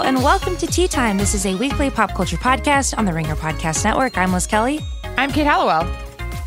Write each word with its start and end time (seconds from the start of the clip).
Hello, 0.00 0.08
and 0.08 0.24
welcome 0.24 0.56
to 0.56 0.66
Tea 0.66 0.88
Time. 0.88 1.18
This 1.18 1.34
is 1.34 1.44
a 1.44 1.54
weekly 1.56 1.90
pop 1.90 2.14
culture 2.14 2.38
podcast 2.38 2.96
on 2.96 3.04
the 3.04 3.12
Ringer 3.12 3.34
Podcast 3.36 3.84
Network. 3.84 4.16
I'm 4.16 4.32
Liz 4.32 4.46
Kelly. 4.46 4.80
I'm 5.18 5.30
Kate 5.30 5.46
Halliwell. 5.46 5.82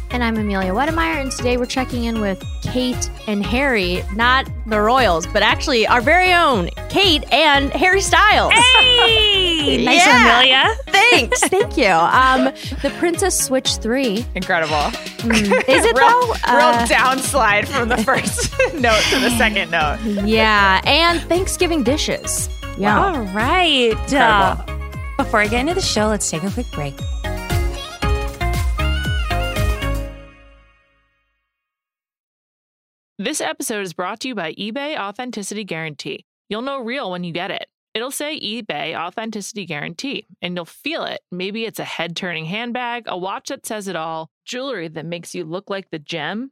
And 0.10 0.24
I'm 0.24 0.38
Amelia 0.38 0.72
Wedemeyer, 0.74 1.22
and 1.22 1.32
today 1.32 1.58
we're 1.58 1.68
checking 1.68 2.06
in 2.06 2.20
with 2.20 2.44
Kate 2.64 3.12
and 3.28 3.46
Harry, 3.46 4.04
not 4.16 4.50
the 4.66 4.82
Royals, 4.82 5.28
but 5.28 5.44
actually 5.44 5.86
our 5.86 6.02
very 6.02 6.34
own 6.34 6.70
Kate 6.90 7.32
and 7.32 7.72
Harry 7.74 8.02
Styles. 8.02 8.54
Hey! 8.54 9.84
nice 9.86 10.04
Yeah. 10.04 10.40
Amelia. 10.40 10.76
Thanks. 10.88 11.40
Thank 11.42 11.78
you. 11.78 11.90
Um, 11.90 12.46
the 12.82 12.92
Princess 12.98 13.38
Switch 13.40 13.76
3. 13.76 14.26
Incredible. 14.34 14.76
Mm, 15.20 15.70
is 15.70 15.86
it 15.86 15.96
real, 15.96 16.10
though? 16.10 16.26
real 16.56 16.70
Uh, 16.70 16.88
downslide 16.88 17.68
from 17.68 17.90
the 17.90 17.98
first 17.98 18.52
note 18.74 19.02
to 19.12 19.20
the 19.20 19.30
second 19.38 19.70
note. 19.70 20.00
yeah. 20.26 20.82
And 20.86 21.22
Thanksgiving 21.22 21.84
dishes. 21.84 22.50
Yeah. 22.78 23.04
All 23.04 23.22
right. 23.28 24.14
Uh, 24.14 24.56
before 25.18 25.40
I 25.42 25.48
get 25.48 25.62
into 25.62 25.74
the 25.74 25.82
show, 25.82 26.08
let's 26.08 26.30
take 26.30 26.44
a 26.44 26.52
quick 26.52 26.70
break. 26.72 26.96
This 33.20 33.42
episode 33.42 33.82
is 33.82 33.94
brought 33.94 34.22
to 34.22 34.28
you 34.28 34.36
by 34.36 34.54
eBay 34.54 34.98
Authenticity 34.98 35.64
Guarantee. 35.64 36.26
You'll 36.50 36.64
know 36.64 36.80
real 36.80 37.12
when 37.12 37.24
you 37.24 37.32
get 37.32 37.52
it. 37.52 37.68
It'll 37.94 38.10
say 38.10 38.40
eBay 38.40 38.98
Authenticity 39.00 39.68
Guarantee, 39.68 40.26
and 40.42 40.56
you'll 40.56 40.66
feel 40.66 41.04
it. 41.04 41.22
Maybe 41.32 41.66
it's 41.66 41.78
a 41.80 41.84
head 41.84 42.16
turning 42.16 42.46
handbag, 42.46 43.04
a 43.06 43.16
watch 43.16 43.50
that 43.50 43.68
says 43.68 43.88
it 43.88 43.96
all, 43.96 44.32
jewelry 44.46 44.88
that 44.88 45.06
makes 45.06 45.36
you 45.36 45.44
look 45.44 45.70
like 45.70 45.92
the 45.92 46.00
gem. 46.00 46.52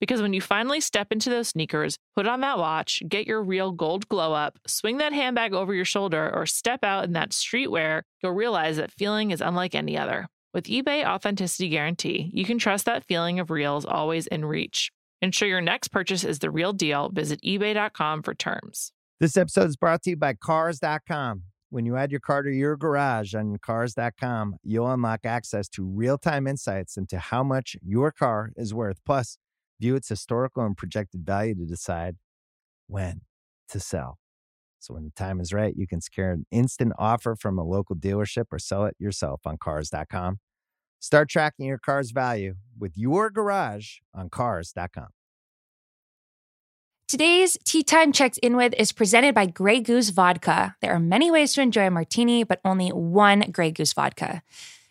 Because 0.00 0.20
when 0.20 0.32
you 0.32 0.40
finally 0.40 0.80
step 0.80 1.08
into 1.10 1.30
those 1.30 1.48
sneakers, 1.48 1.98
put 2.14 2.26
on 2.26 2.40
that 2.40 2.58
watch, 2.58 3.02
get 3.08 3.26
your 3.26 3.42
real 3.42 3.72
gold 3.72 4.08
glow 4.08 4.32
up, 4.32 4.58
swing 4.66 4.98
that 4.98 5.12
handbag 5.12 5.54
over 5.54 5.74
your 5.74 5.84
shoulder, 5.84 6.30
or 6.34 6.46
step 6.46 6.84
out 6.84 7.04
in 7.04 7.12
that 7.12 7.30
streetwear, 7.30 8.02
you'll 8.22 8.32
realize 8.32 8.76
that 8.76 8.92
feeling 8.92 9.30
is 9.30 9.40
unlike 9.40 9.74
any 9.74 9.96
other. 9.96 10.28
With 10.52 10.64
eBay 10.64 11.04
Authenticity 11.04 11.68
Guarantee, 11.68 12.30
you 12.32 12.44
can 12.44 12.58
trust 12.58 12.86
that 12.86 13.04
feeling 13.04 13.40
of 13.40 13.50
real 13.50 13.76
is 13.76 13.84
always 13.84 14.26
in 14.26 14.44
reach. 14.44 14.90
Ensure 15.22 15.48
your 15.48 15.60
next 15.60 15.88
purchase 15.88 16.24
is 16.24 16.38
the 16.38 16.50
real 16.50 16.72
deal. 16.72 17.10
Visit 17.10 17.40
eBay.com 17.42 18.22
for 18.22 18.34
terms. 18.34 18.92
This 19.18 19.36
episode 19.36 19.68
is 19.68 19.76
brought 19.76 20.02
to 20.02 20.10
you 20.10 20.16
by 20.16 20.34
Cars.com. 20.34 21.42
When 21.70 21.84
you 21.84 21.96
add 21.96 22.10
your 22.10 22.20
car 22.20 22.42
to 22.42 22.50
your 22.50 22.76
garage 22.76 23.34
on 23.34 23.56
Cars.com, 23.58 24.56
you'll 24.62 24.90
unlock 24.90 25.20
access 25.24 25.68
to 25.70 25.84
real 25.84 26.16
time 26.16 26.46
insights 26.46 26.96
into 26.96 27.18
how 27.18 27.42
much 27.42 27.76
your 27.82 28.12
car 28.12 28.52
is 28.56 28.72
worth, 28.72 29.00
plus, 29.04 29.38
view 29.80 29.94
its 29.94 30.08
historical 30.08 30.64
and 30.64 30.76
projected 30.76 31.24
value 31.24 31.54
to 31.54 31.64
decide 31.64 32.16
when 32.86 33.22
to 33.68 33.80
sell. 33.80 34.18
So, 34.78 34.94
when 34.94 35.04
the 35.04 35.10
time 35.10 35.40
is 35.40 35.52
right, 35.52 35.74
you 35.76 35.86
can 35.86 36.00
secure 36.00 36.30
an 36.30 36.46
instant 36.50 36.92
offer 36.98 37.34
from 37.34 37.58
a 37.58 37.64
local 37.64 37.96
dealership 37.96 38.44
or 38.52 38.58
sell 38.58 38.84
it 38.84 38.94
yourself 38.98 39.40
on 39.44 39.56
Cars.com. 39.58 40.38
Start 41.00 41.28
tracking 41.28 41.66
your 41.66 41.78
car's 41.78 42.10
value 42.10 42.54
with 42.78 42.92
your 42.96 43.30
garage 43.30 43.98
on 44.14 44.28
Cars.com. 44.28 45.08
Today's 47.08 47.56
Tea 47.64 47.84
Time 47.84 48.10
Checked 48.10 48.38
In 48.38 48.56
With 48.56 48.74
is 48.76 48.90
presented 48.90 49.32
by 49.32 49.46
Grey 49.46 49.80
Goose 49.80 50.10
Vodka. 50.10 50.74
There 50.80 50.92
are 50.92 50.98
many 50.98 51.30
ways 51.30 51.52
to 51.54 51.60
enjoy 51.60 51.86
a 51.86 51.90
martini, 51.90 52.42
but 52.42 52.60
only 52.64 52.88
one 52.88 53.52
Grey 53.52 53.70
Goose 53.70 53.92
vodka. 53.92 54.42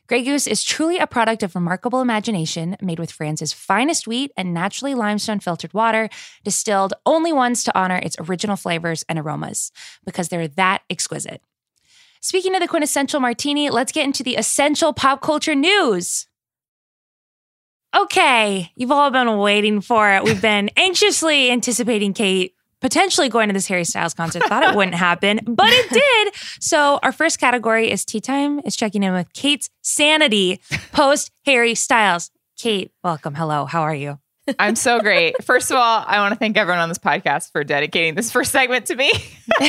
Grey 0.08 0.24
Goose 0.24 0.46
is 0.46 0.64
truly 0.64 1.00
a 1.00 1.08
product 1.08 1.42
of 1.42 1.56
remarkable 1.56 2.00
imagination, 2.00 2.78
made 2.80 3.00
with 3.00 3.12
France's 3.12 3.54
finest 3.54 4.06
wheat 4.06 4.32
and 4.38 4.54
naturally 4.54 4.94
limestone 4.94 5.40
filtered 5.40 5.74
water, 5.74 6.10
distilled 6.44 6.94
only 7.08 7.34
once 7.34 7.64
to 7.64 7.76
honor 7.76 7.98
its 7.98 8.16
original 8.20 8.56
flavors 8.56 9.04
and 9.10 9.18
aromas, 9.18 9.72
because 10.06 10.30
they're 10.30 10.48
that 10.48 10.84
exquisite. 10.92 11.42
Speaking 12.22 12.54
of 12.54 12.62
the 12.62 12.68
quintessential 12.68 13.20
martini, 13.20 13.72
let's 13.72 13.92
get 13.92 14.06
into 14.06 14.22
the 14.22 14.36
essential 14.36 14.94
pop 14.94 15.22
culture 15.22 15.56
news. 15.56 16.28
Okay, 17.96 18.72
you've 18.76 18.92
all 18.92 19.10
been 19.10 19.38
waiting 19.40 19.82
for 19.82 20.12
it. 20.12 20.24
We've 20.24 20.42
been 20.42 20.70
anxiously 20.78 21.50
anticipating 21.50 22.14
Kate 22.14 22.54
potentially 22.86 23.30
going 23.30 23.50
to 23.50 23.54
this 23.54 23.66
Harry 23.66 23.84
Styles 23.84 24.14
concert. 24.14 24.44
Thought 24.44 24.62
it 24.62 24.76
wouldn't 24.76 24.94
happen, 24.94 25.40
but 25.48 25.70
it 25.70 25.90
did. 25.90 26.36
So 26.60 27.00
our 27.02 27.12
first 27.12 27.40
category 27.40 27.90
is 27.90 28.06
tea 28.06 28.22
time. 28.22 28.60
Is 28.64 28.76
checking 28.76 29.02
in 29.02 29.12
with 29.12 29.34
Kate's 29.34 29.72
sanity 29.82 30.62
post 30.92 31.32
Harry 31.48 31.74
Styles. 31.74 32.30
Kate, 32.60 32.92
welcome. 33.04 33.34
Hello. 33.34 33.66
How 33.66 33.82
are 33.82 33.96
you? 33.96 34.20
I'm 34.60 34.76
so 34.76 35.00
great. 35.00 35.44
First 35.44 35.72
of 35.72 35.78
all, 35.78 36.04
I 36.06 36.20
want 36.20 36.34
to 36.34 36.38
thank 36.38 36.58
everyone 36.58 36.80
on 36.80 36.90
this 36.90 37.00
podcast 37.00 37.52
for 37.52 37.64
dedicating 37.64 38.14
this 38.14 38.32
first 38.32 38.52
segment 38.52 38.86
to 38.86 38.96
me. 38.96 39.12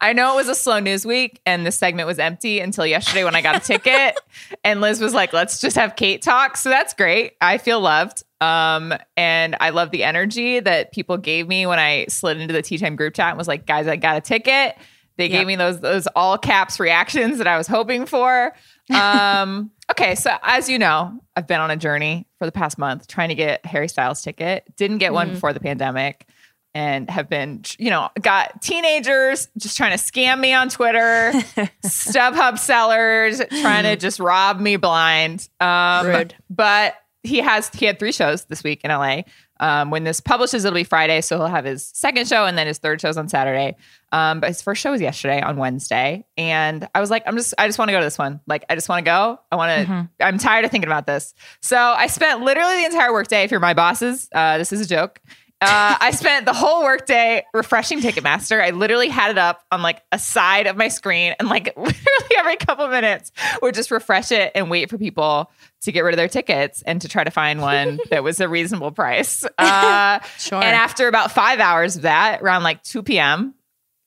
I 0.00 0.14
know 0.14 0.32
it 0.32 0.36
was 0.36 0.48
a 0.48 0.54
slow 0.54 0.78
news 0.78 1.04
week 1.04 1.42
and 1.44 1.66
this 1.66 1.76
segment 1.76 2.06
was 2.06 2.18
empty 2.18 2.60
until 2.60 2.86
yesterday 2.86 3.24
when 3.24 3.36
I 3.36 3.42
got 3.42 3.56
a 3.56 3.60
ticket. 3.60 4.18
and 4.64 4.80
Liz 4.80 5.02
was 5.02 5.12
like, 5.12 5.34
let's 5.34 5.60
just 5.60 5.76
have 5.76 5.96
Kate 5.96 6.22
talk. 6.22 6.56
So 6.56 6.70
that's 6.70 6.94
great. 6.94 7.34
I 7.42 7.58
feel 7.58 7.80
loved. 7.80 8.22
Um, 8.42 8.94
and 9.16 9.56
I 9.60 9.70
love 9.70 9.90
the 9.90 10.02
energy 10.04 10.58
that 10.60 10.92
people 10.92 11.16
gave 11.16 11.46
me 11.46 11.66
when 11.66 11.78
I 11.78 12.06
slid 12.08 12.40
into 12.40 12.52
the 12.52 12.62
Tea 12.62 12.78
Time 12.78 12.96
group 12.96 13.14
chat 13.14 13.28
and 13.28 13.38
was 13.38 13.48
like, 13.48 13.66
guys, 13.66 13.86
I 13.86 13.96
got 13.96 14.16
a 14.16 14.20
ticket. 14.20 14.76
They 15.18 15.24
Yep. 15.26 15.30
gave 15.32 15.46
me 15.46 15.56
those 15.56 15.80
those 15.80 16.06
all 16.08 16.38
caps 16.38 16.80
reactions 16.80 17.38
that 17.38 17.46
I 17.46 17.56
was 17.58 17.66
hoping 17.66 18.06
for. 18.06 18.52
Um, 18.92 19.70
okay, 19.90 20.14
so 20.16 20.36
as 20.42 20.68
you 20.68 20.78
know, 20.78 21.18
I've 21.34 21.46
been 21.46 21.60
on 21.60 21.70
a 21.70 21.76
journey 21.76 22.26
for 22.38 22.44
the 22.44 22.52
past 22.52 22.76
month 22.76 23.06
trying 23.06 23.30
to 23.30 23.34
get 23.34 23.64
Harry 23.64 23.88
Styles 23.88 24.20
ticket. 24.20 24.64
Didn't 24.76 24.98
get 24.98 25.14
one 25.14 25.30
before 25.30 25.54
the 25.54 25.60
pandemic, 25.60 26.26
and 26.74 27.08
have 27.08 27.28
been, 27.30 27.62
you 27.78 27.88
know, 27.88 28.10
got 28.20 28.60
teenagers 28.60 29.48
just 29.56 29.78
trying 29.78 29.96
to 29.96 30.02
scam 30.02 30.40
me 30.40 30.52
on 30.52 30.68
Twitter, 30.68 31.32
StubHub 31.86 32.58
sellers 32.58 33.40
trying 33.62 33.84
to 33.84 33.96
just 34.00 34.20
rob 34.20 34.60
me 34.60 34.76
blind. 34.76 35.48
Um, 35.60 36.06
Rude. 36.06 36.34
But 36.50 36.94
he 37.22 37.38
has 37.38 37.68
he 37.68 37.86
had 37.86 37.98
three 37.98 38.12
shows 38.12 38.44
this 38.46 38.64
week 38.64 38.80
in 38.84 38.90
LA. 38.90 39.22
Um, 39.60 39.90
when 39.90 40.02
this 40.02 40.18
publishes, 40.18 40.64
it'll 40.64 40.74
be 40.74 40.82
Friday, 40.82 41.20
so 41.20 41.36
he'll 41.36 41.46
have 41.46 41.64
his 41.64 41.88
second 41.94 42.26
show 42.26 42.46
and 42.46 42.58
then 42.58 42.66
his 42.66 42.78
third 42.78 43.00
show's 43.00 43.16
on 43.16 43.28
Saturday. 43.28 43.76
Um, 44.10 44.40
but 44.40 44.48
his 44.48 44.60
first 44.60 44.82
show 44.82 44.90
was 44.90 45.00
yesterday 45.00 45.40
on 45.40 45.56
Wednesday, 45.56 46.24
and 46.36 46.88
I 46.96 47.00
was 47.00 47.10
like, 47.10 47.22
I'm 47.26 47.36
just, 47.36 47.54
I 47.58 47.68
just 47.68 47.78
want 47.78 47.88
to 47.88 47.92
go 47.92 48.00
to 48.00 48.04
this 48.04 48.18
one. 48.18 48.40
Like, 48.48 48.64
I 48.68 48.74
just 48.74 48.88
want 48.88 49.04
to 49.04 49.08
go. 49.08 49.38
I 49.52 49.56
want 49.56 49.86
to. 49.86 50.08
I'm 50.20 50.36
tired 50.38 50.64
of 50.64 50.72
thinking 50.72 50.88
about 50.88 51.06
this. 51.06 51.32
So 51.60 51.76
I 51.76 52.08
spent 52.08 52.42
literally 52.42 52.76
the 52.78 52.86
entire 52.86 53.12
workday. 53.12 53.44
If 53.44 53.52
you're 53.52 53.60
my 53.60 53.74
bosses, 53.74 54.28
uh, 54.34 54.58
this 54.58 54.72
is 54.72 54.80
a 54.80 54.86
joke. 54.86 55.20
Uh, 55.62 55.96
I 56.00 56.10
spent 56.10 56.44
the 56.44 56.52
whole 56.52 56.82
workday 56.82 57.44
refreshing 57.54 58.00
Ticketmaster. 58.00 58.60
I 58.62 58.70
literally 58.70 59.08
had 59.08 59.30
it 59.30 59.38
up 59.38 59.62
on 59.70 59.80
like 59.80 60.02
a 60.10 60.18
side 60.18 60.66
of 60.66 60.76
my 60.76 60.88
screen, 60.88 61.34
and 61.38 61.48
like 61.48 61.66
literally 61.76 62.36
every 62.36 62.56
couple 62.56 62.88
minutes 62.88 63.30
would 63.62 63.74
just 63.74 63.90
refresh 63.90 64.32
it 64.32 64.50
and 64.54 64.68
wait 64.70 64.90
for 64.90 64.98
people 64.98 65.50
to 65.82 65.92
get 65.92 66.00
rid 66.00 66.14
of 66.14 66.16
their 66.16 66.28
tickets 66.28 66.82
and 66.82 67.00
to 67.02 67.08
try 67.08 67.22
to 67.24 67.30
find 67.30 67.60
one 67.60 67.98
that 68.10 68.24
was 68.24 68.40
a 68.40 68.48
reasonable 68.48 68.90
price. 68.90 69.44
Uh, 69.58 70.18
Sure. 70.38 70.58
and 70.62 70.74
after 70.74 71.06
about 71.08 71.30
five 71.30 71.60
hours 71.60 71.96
of 71.96 72.02
that, 72.02 72.42
around 72.42 72.62
like 72.64 72.82
2 72.82 73.02
p.m., 73.04 73.54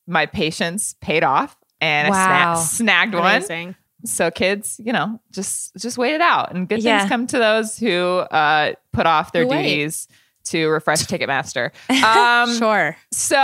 my 0.08 0.25
patience 0.25 0.96
paid 1.01 1.24
off 1.24 1.56
and 1.81 2.10
Wow. 2.10 2.54
I 2.54 2.56
sna- 2.58 2.63
snagged 2.66 3.13
one. 3.16 3.75
So 4.06 4.30
kids, 4.30 4.80
you 4.84 4.94
know, 4.94 5.19
just 5.31 5.75
just 5.78 5.98
wait 5.98 6.13
it 6.13 6.22
out, 6.22 6.54
and 6.54 6.68
good 6.69 6.84
Yeah. 6.84 7.00
things 7.00 7.10
come 7.10 7.28
to 7.28 7.38
those 7.40 7.78
who 7.78 8.18
uh, 8.19 8.74
put 8.94 9.08
off 9.08 9.31
their 9.31 9.44
Who 9.44 9.50
wait. 9.50 10.08
To 10.46 10.68
refresh 10.68 11.00
Ticketmaster. 11.06 11.72
Um, 11.90 12.58
Sure. 12.58 12.96
so 13.12 13.38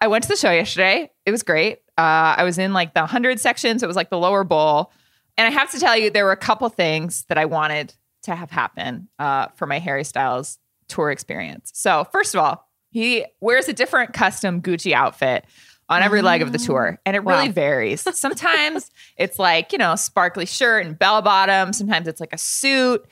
I 0.00 0.06
went 0.08 0.24
to 0.24 0.28
the 0.28 0.36
show 0.36 0.50
yesterday. 0.50 1.10
It 1.26 1.30
was 1.30 1.42
great. 1.42 1.78
Uh, 1.96 2.34
I 2.36 2.44
was 2.44 2.58
in 2.58 2.72
like 2.72 2.94
the 2.94 3.00
100 3.00 3.40
section, 3.40 3.78
so 3.78 3.84
it 3.84 3.88
was 3.88 3.96
like 3.96 4.10
the 4.10 4.18
lower 4.18 4.44
bowl. 4.44 4.92
And 5.36 5.46
I 5.46 5.50
have 5.50 5.70
to 5.72 5.80
tell 5.80 5.96
you, 5.96 6.10
there 6.10 6.24
were 6.24 6.32
a 6.32 6.36
couple 6.36 6.68
things 6.68 7.24
that 7.28 7.38
I 7.38 7.44
wanted 7.44 7.94
to 8.22 8.34
have 8.34 8.50
happen 8.50 9.08
uh, 9.18 9.48
for 9.56 9.66
my 9.66 9.78
Harry 9.78 10.04
Styles 10.04 10.58
tour 10.88 11.10
experience. 11.10 11.70
So, 11.74 12.04
first 12.12 12.34
of 12.34 12.40
all, 12.40 12.68
he 12.90 13.24
wears 13.40 13.68
a 13.68 13.72
different 13.72 14.12
custom 14.14 14.60
Gucci 14.62 14.92
outfit 14.92 15.44
on 15.88 16.02
every 16.02 16.20
leg 16.22 16.42
of 16.42 16.52
the 16.52 16.58
tour, 16.58 16.98
and 17.06 17.16
it 17.16 17.20
really 17.24 17.48
Wow. 17.48 17.52
varies. 17.52 18.06
Sometimes 18.18 18.90
it's 19.16 19.38
like, 19.38 19.72
you 19.72 19.78
know, 19.78 19.94
sparkly 19.96 20.44
shirt 20.46 20.84
and 20.84 20.98
bell 20.98 21.22
bottom, 21.22 21.72
sometimes 21.72 22.06
it's 22.08 22.20
like 22.20 22.32
a 22.32 22.38
suit. 22.38 23.04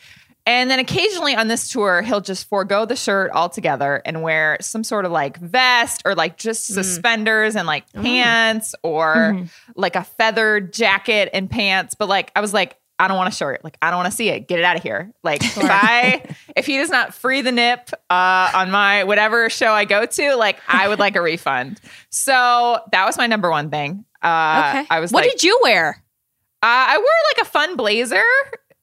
And 0.47 0.71
then 0.71 0.79
occasionally 0.79 1.35
on 1.35 1.49
this 1.49 1.69
tour, 1.71 2.03
he'll 2.03 2.21
just 2.21 2.49
forego 2.49 2.85
the 2.85 2.95
shirt 2.95 3.33
altogether 3.35 4.01
and 4.05 4.23
wear 4.23 4.59
some 4.61 4.85
sort 4.85 5.05
of 5.05 5.11
like 5.11 5.39
vest 5.39 6.03
or 6.05 6.15
like 6.15 6.39
just 6.39 6.67
suspenders 6.67 7.57
and 7.57 7.67
like 7.67 7.93
pants 7.93 8.75
or 8.85 9.47
like 9.75 9.97
a 9.97 10.05
feathered 10.05 10.73
jacket 10.73 11.31
and 11.35 11.51
pants. 11.51 11.97
But 11.97 12.09
like, 12.09 12.31
I 12.37 12.41
was 12.41 12.55
like, 12.55 12.79
I 12.99 13.09
don't 13.09 13.17
want 13.17 13.33
a 13.33 13.37
shirt. 13.37 13.63
Like, 13.63 13.77
I 13.83 13.91
don't 13.91 13.99
want 13.99 14.11
to 14.11 14.17
see 14.17 14.29
it. 14.31 14.49
Get 14.49 14.59
it 14.59 14.65
out 14.65 14.77
of 14.77 14.83
here. 14.83 15.13
Like, 15.23 15.45
if 15.45 15.59
I, 15.59 16.35
if 16.57 16.65
he 16.65 16.79
does 16.79 16.89
not 16.89 17.13
free 17.13 17.43
the 17.43 17.53
nip 17.53 17.91
uh, 18.09 18.51
on 18.55 18.71
my 18.71 19.05
whatever 19.05 19.51
show 19.51 19.73
I 19.73 19.85
go 19.85 20.07
to, 20.07 20.37
like, 20.37 20.61
I 20.67 20.89
would 20.89 20.99
like 20.99 21.15
a 21.17 21.21
refund. 21.21 21.79
So 22.09 22.81
that 22.93 23.05
was 23.05 23.19
my 23.19 23.27
number 23.27 23.51
one 23.51 23.69
thing. 23.69 24.07
Uh, 24.23 24.73
okay. 24.77 24.87
I 24.89 25.01
was 25.01 25.13
what 25.13 25.25
like, 25.25 25.33
did 25.33 25.43
you 25.43 25.61
wear? 25.63 26.03
uh, 26.63 26.87
I 26.89 26.97
wore 26.97 27.07
like 27.35 27.47
a 27.47 27.51
fun 27.51 27.77
blazer, 27.77 28.23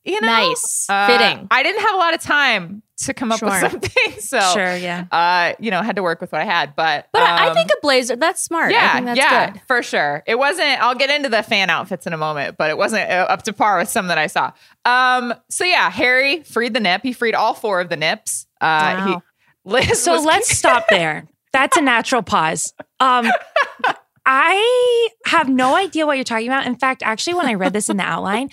you 0.06 0.20
know, 0.22 0.28
Nice. 0.28 0.88
Uh, 0.90 1.08
Fitting. 1.08 1.48
I 1.52 1.64
didn't 1.64 1.82
have 1.82 1.94
a 1.96 1.98
lot 1.98 2.14
of 2.14 2.22
time 2.22 2.84
to 3.04 3.14
come 3.14 3.32
up 3.32 3.42
with 3.42 3.54
something, 3.60 4.14
so 4.20 4.40
Sure, 4.54 4.76
yeah. 4.78 5.06
uh, 5.12 5.54
you 5.60 5.72
know, 5.72 5.82
had 5.82 5.96
to 5.98 6.04
work 6.04 6.22
with 6.22 6.32
what 6.32 6.42
I 6.42 6.46
had. 6.46 6.76
But 6.76 7.08
But 7.12 7.22
I 7.24 7.46
I 7.46 7.50
um, 7.50 7.56
think 7.56 7.70
a 7.72 7.76
blazer, 7.82 8.16
that's 8.16 8.42
smart. 8.42 8.72
I 8.72 8.76
yeah, 8.76 8.94
think 8.94 9.06
that's 9.08 9.18
yeah, 9.18 9.50
good. 9.52 9.62
for 9.68 9.82
sure. 9.84 10.24
It 10.28 10.36
wasn't. 10.36 10.82
I'll 10.82 10.96
get 10.96 11.10
into 11.10 11.28
the 11.30 11.42
fan 11.44 11.70
outfits 11.70 12.06
in 12.08 12.14
a 12.14 12.18
moment, 12.18 12.58
but 12.58 12.70
it 12.70 12.78
wasn't 12.78 13.10
uh, 13.10 13.26
up 13.30 13.44
to 13.44 13.54
par 13.54 13.78
with 13.78 13.90
some 13.90 14.08
that 14.08 14.18
I 14.18 14.28
saw. 14.28 14.52
Um, 14.86 15.34
so 15.50 15.64
yeah, 15.66 15.90
Harry 15.90 16.44
freed 16.44 16.74
the 16.74 16.80
nip. 16.80 17.02
He 17.04 17.14
freed 17.14 17.36
all 17.36 17.54
four 17.54 17.82
of 17.82 17.90
the 17.90 17.98
nips. 17.98 18.46
Uh, 18.62 19.22
Wow. 19.66 19.80
he, 19.82 19.94
So 19.96 20.14
was- 20.14 20.26
let's 20.26 20.50
stop 20.58 20.86
there. 20.90 21.28
That's 21.52 21.78
a 21.78 21.82
natural 21.82 22.22
pause. 22.24 22.74
Um, 23.00 23.28
I 24.26 25.10
have 25.26 25.50
no 25.50 25.76
idea 25.76 26.06
what 26.06 26.14
you're 26.18 26.24
talking 26.24 26.48
about. 26.48 26.66
In 26.66 26.76
fact, 26.76 27.04
actually, 27.04 27.34
when 27.36 27.46
I 27.46 27.56
read 27.56 27.74
this 27.74 27.90
in 27.90 27.98
the 27.98 28.04
outline, 28.04 28.50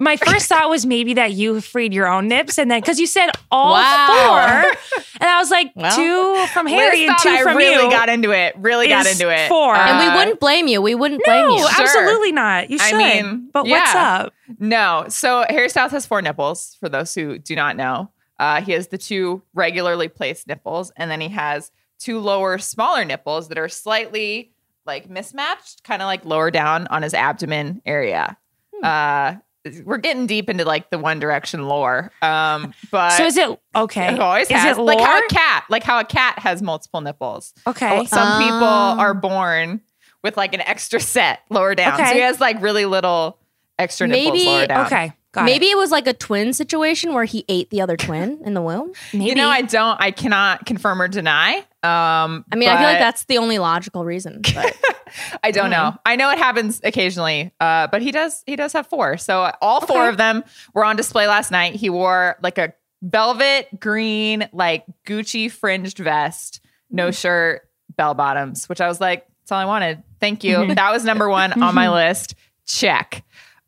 my 0.00 0.16
first 0.16 0.48
thought 0.48 0.68
was 0.68 0.84
maybe 0.84 1.14
that 1.14 1.32
you 1.32 1.60
freed 1.60 1.94
your 1.94 2.08
own 2.08 2.26
nips, 2.28 2.58
and 2.58 2.70
then 2.70 2.80
because 2.80 2.98
you 2.98 3.06
said 3.06 3.30
all 3.50 3.74
Wow. 3.74 4.06
four, 4.08 5.02
and 5.20 5.30
I 5.30 5.38
was 5.38 5.50
like 5.50 5.72
Well, 5.76 5.94
two 5.96 6.46
from 6.52 6.66
Harry 6.66 7.04
and 7.06 7.10
thought 7.10 7.22
two 7.22 7.28
I 7.30 7.42
from 7.42 7.56
really 7.56 7.84
you. 7.84 7.90
got 7.90 8.08
into 8.08 8.30
it. 8.32 8.54
Really 8.58 8.88
got 8.88 9.06
into 9.06 9.28
it. 9.30 9.48
four. 9.48 9.74
And 9.76 9.98
we 9.98 10.06
Uh, 10.06 10.16
wouldn't 10.16 10.40
blame 10.40 10.66
you. 10.66 10.82
We 10.82 10.94
wouldn't 10.94 11.22
blame 11.24 11.48
no, 11.48 11.56
you. 11.56 11.68
Sure. 11.68 11.84
absolutely 11.84 12.32
not. 12.32 12.70
You 12.70 12.78
I 12.80 12.88
should. 12.90 12.98
mean, 12.98 13.50
but 13.52 13.66
what's 13.66 13.94
up? 13.94 14.32
No. 14.58 15.06
So 15.08 15.44
Harry 15.48 15.68
Styles 15.68 15.92
has 15.92 16.06
four 16.06 16.20
nipples, 16.22 16.76
for 16.80 16.88
those 16.88 17.14
who 17.14 17.38
do 17.38 17.54
not 17.54 17.76
know. 17.76 18.10
Uh, 18.38 18.60
he 18.60 18.72
has 18.72 18.88
the 18.88 18.98
two 18.98 19.42
regularly 19.54 20.08
placed 20.08 20.48
nipples, 20.48 20.90
and 20.96 21.08
then 21.10 21.20
he 21.20 21.28
has 21.28 21.70
two 22.00 22.18
lower, 22.18 22.58
smaller 22.58 23.04
nipples 23.04 23.48
that 23.48 23.58
are 23.58 23.68
slightly 23.68 24.50
like 24.86 25.08
mismatched, 25.08 25.84
kind 25.84 26.02
of 26.02 26.06
like 26.06 26.24
lower 26.24 26.50
down 26.50 26.86
on 26.88 27.02
his 27.02 27.14
abdomen 27.14 27.80
area. 27.86 28.36
Hmm. 28.74 28.84
Uh, 28.84 29.34
we're 29.84 29.98
getting 29.98 30.26
deep 30.26 30.50
into 30.50 30.64
like 30.64 30.90
the 30.90 30.98
One 30.98 31.18
Direction 31.20 31.66
lore. 31.68 32.10
Um, 32.22 32.74
but 32.90 33.10
So 33.10 33.24
is 33.24 33.36
it 33.36 33.58
okay? 33.74 34.12
it 34.14 34.20
always 34.20 34.48
is 34.48 34.52
has 34.56 34.76
it 34.78 34.80
like 34.80 35.00
how 35.00 35.18
a 35.18 35.26
cat, 35.28 35.64
like 35.70 35.82
how 35.82 35.98
a 36.00 36.04
cat 36.04 36.38
has 36.38 36.60
multiple 36.62 37.00
nipples. 37.00 37.54
Okay. 37.66 38.04
Some 38.06 38.42
people 38.42 38.58
Oh. 38.62 38.98
are 38.98 39.14
born 39.14 39.80
with 40.22 40.36
like 40.36 40.54
an 40.54 40.60
extra 40.62 41.00
set 41.00 41.40
lower 41.50 41.74
down. 41.74 41.96
So 41.96 42.02
Okay. 42.04 42.14
he 42.14 42.20
has 42.20 42.40
like 42.40 42.60
really 42.62 42.84
little 42.86 43.38
extra 43.78 44.06
nipples 44.06 44.32
Maybe- 44.32 44.46
lower 44.46 44.66
down. 44.66 44.86
Okay. 44.86 45.12
Got 45.34 45.46
Maybe 45.46 45.66
it 45.66 45.76
was 45.76 45.90
like 45.90 46.06
a 46.06 46.12
twin 46.14 46.52
situation 46.52 47.12
where 47.12 47.24
he 47.24 47.44
ate 47.48 47.68
the 47.70 47.80
other 47.80 47.96
twin 47.96 48.40
in 48.44 48.54
the 48.54 48.62
womb. 48.62 48.90
it. 48.90 48.96
Maybe. 49.16 49.30
You 49.30 49.34
know, 49.34 49.48
I 49.48 49.62
don't, 49.62 50.00
I 50.00 50.12
cannot 50.12 50.64
confirm 50.64 51.02
or 51.02 51.08
deny. 51.08 51.56
Um, 51.82 52.44
I 52.52 52.56
mean, 52.56 52.68
I 52.68 52.76
feel 52.78 52.86
like 52.86 52.98
that's 53.00 53.24
the 53.24 53.38
only 53.38 53.58
logical 53.58 54.04
reason. 54.04 54.40
But 54.54 54.76
I 55.42 55.50
don't 55.50 55.70
know. 55.70 55.76
Mm-hmm. 55.90 55.96
I 56.06 56.14
know 56.16 56.30
it 56.30 56.38
happens 56.38 56.80
occasionally, 56.84 57.52
uh, 57.60 57.88
but 57.88 58.00
he 58.00 58.12
does. 58.12 58.44
He 58.46 58.54
does 58.56 58.72
have 58.74 58.86
four. 58.86 59.16
So 59.16 59.52
all 59.60 59.80
four 59.80 60.08
of 60.08 60.16
them 60.16 60.44
were 60.72 60.84
on 60.84 60.94
display 60.96 61.26
last 61.26 61.50
night. 61.50 61.74
He 61.74 61.90
wore 61.90 62.36
like 62.40 62.56
a 62.58 62.72
velvet 63.02 63.68
green, 63.80 64.48
like 64.52 64.84
Gucci 65.04 65.50
fringed 65.50 65.98
vest, 65.98 66.60
no 66.90 67.08
Mm. 67.08 67.20
shirt, 67.20 67.68
bell 67.96 68.14
bottoms. 68.14 68.68
Which 68.68 68.80
I 68.80 68.86
was 68.86 69.00
like, 69.00 69.26
that's 69.42 69.50
all 69.52 69.58
I 69.58 69.64
wanted. 69.66 70.02
Thank 70.20 70.44
you. 70.44 70.56
Mm-hmm. 70.58 70.74
That 70.74 70.92
was 70.92 71.04
number 71.04 71.28
one 71.28 71.60
on 71.60 71.74
my 71.74 71.90
list. 71.92 72.34
Check. 72.66 73.24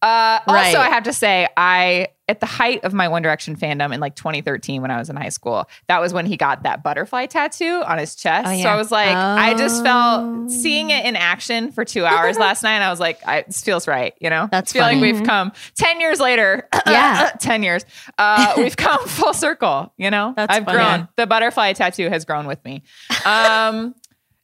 Uh, 0.06 0.40
Right. 0.48 0.66
Also, 0.66 0.78
I 0.78 0.88
have 0.90 1.02
to 1.04 1.12
say, 1.12 1.48
I 1.56 2.08
at 2.28 2.40
the 2.40 2.46
height 2.46 2.82
of 2.84 2.92
my 2.92 3.06
One 3.06 3.22
Direction 3.22 3.54
fandom 3.56 3.94
in 3.94 4.00
like 4.00 4.16
2013 4.16 4.82
when 4.82 4.90
I 4.90 4.98
was 4.98 5.08
in 5.08 5.14
high 5.16 5.28
school, 5.28 5.68
that 5.86 6.00
was 6.00 6.12
when 6.12 6.26
he 6.26 6.36
got 6.36 6.64
that 6.64 6.82
butterfly 6.82 7.26
tattoo 7.26 7.82
on 7.86 7.98
his 7.98 8.16
chest. 8.16 8.48
Oh, 8.50 8.62
So. 8.62 8.68
I 8.68 8.74
was 8.76 8.90
like, 8.90 9.14
I 9.16 9.54
just 9.54 9.80
Oh. 9.82 9.84
felt 9.84 10.50
seeing 10.50 10.90
it 10.90 11.04
in 11.06 11.14
action 11.14 11.70
for 11.70 11.84
two 11.84 12.04
hours 12.04 12.36
last 12.36 12.64
night. 12.64 12.72
And 12.74 12.82
I 12.84 12.90
was 12.90 12.98
like, 12.98 13.20
I, 13.26 13.42
this 13.42 13.62
feels 13.62 13.86
right. 13.86 14.12
You 14.18 14.30
know, 14.30 14.48
That's 14.50 14.72
I 14.72 14.74
feel 14.74 14.82
like 14.82 15.00
we've 15.00 15.22
come 15.24 15.52
10 15.76 16.00
years 16.00 16.18
later. 16.18 16.68
Yeah. 16.86 17.30
10 17.38 17.62
years. 17.62 17.84
Uh, 18.18 18.54
we've 18.56 18.76
come 18.76 19.06
full 19.06 19.32
circle. 19.32 19.92
You 19.96 20.10
know, 20.10 20.34
That's 20.36 20.52
I've 20.56 20.64
funny. 20.64 20.78
grown. 20.78 21.08
The 21.16 21.28
butterfly 21.28 21.74
tattoo 21.74 22.08
has 22.08 22.24
grown 22.24 22.46
with 22.48 22.64
me. 22.64 22.82
Um, 23.24 23.94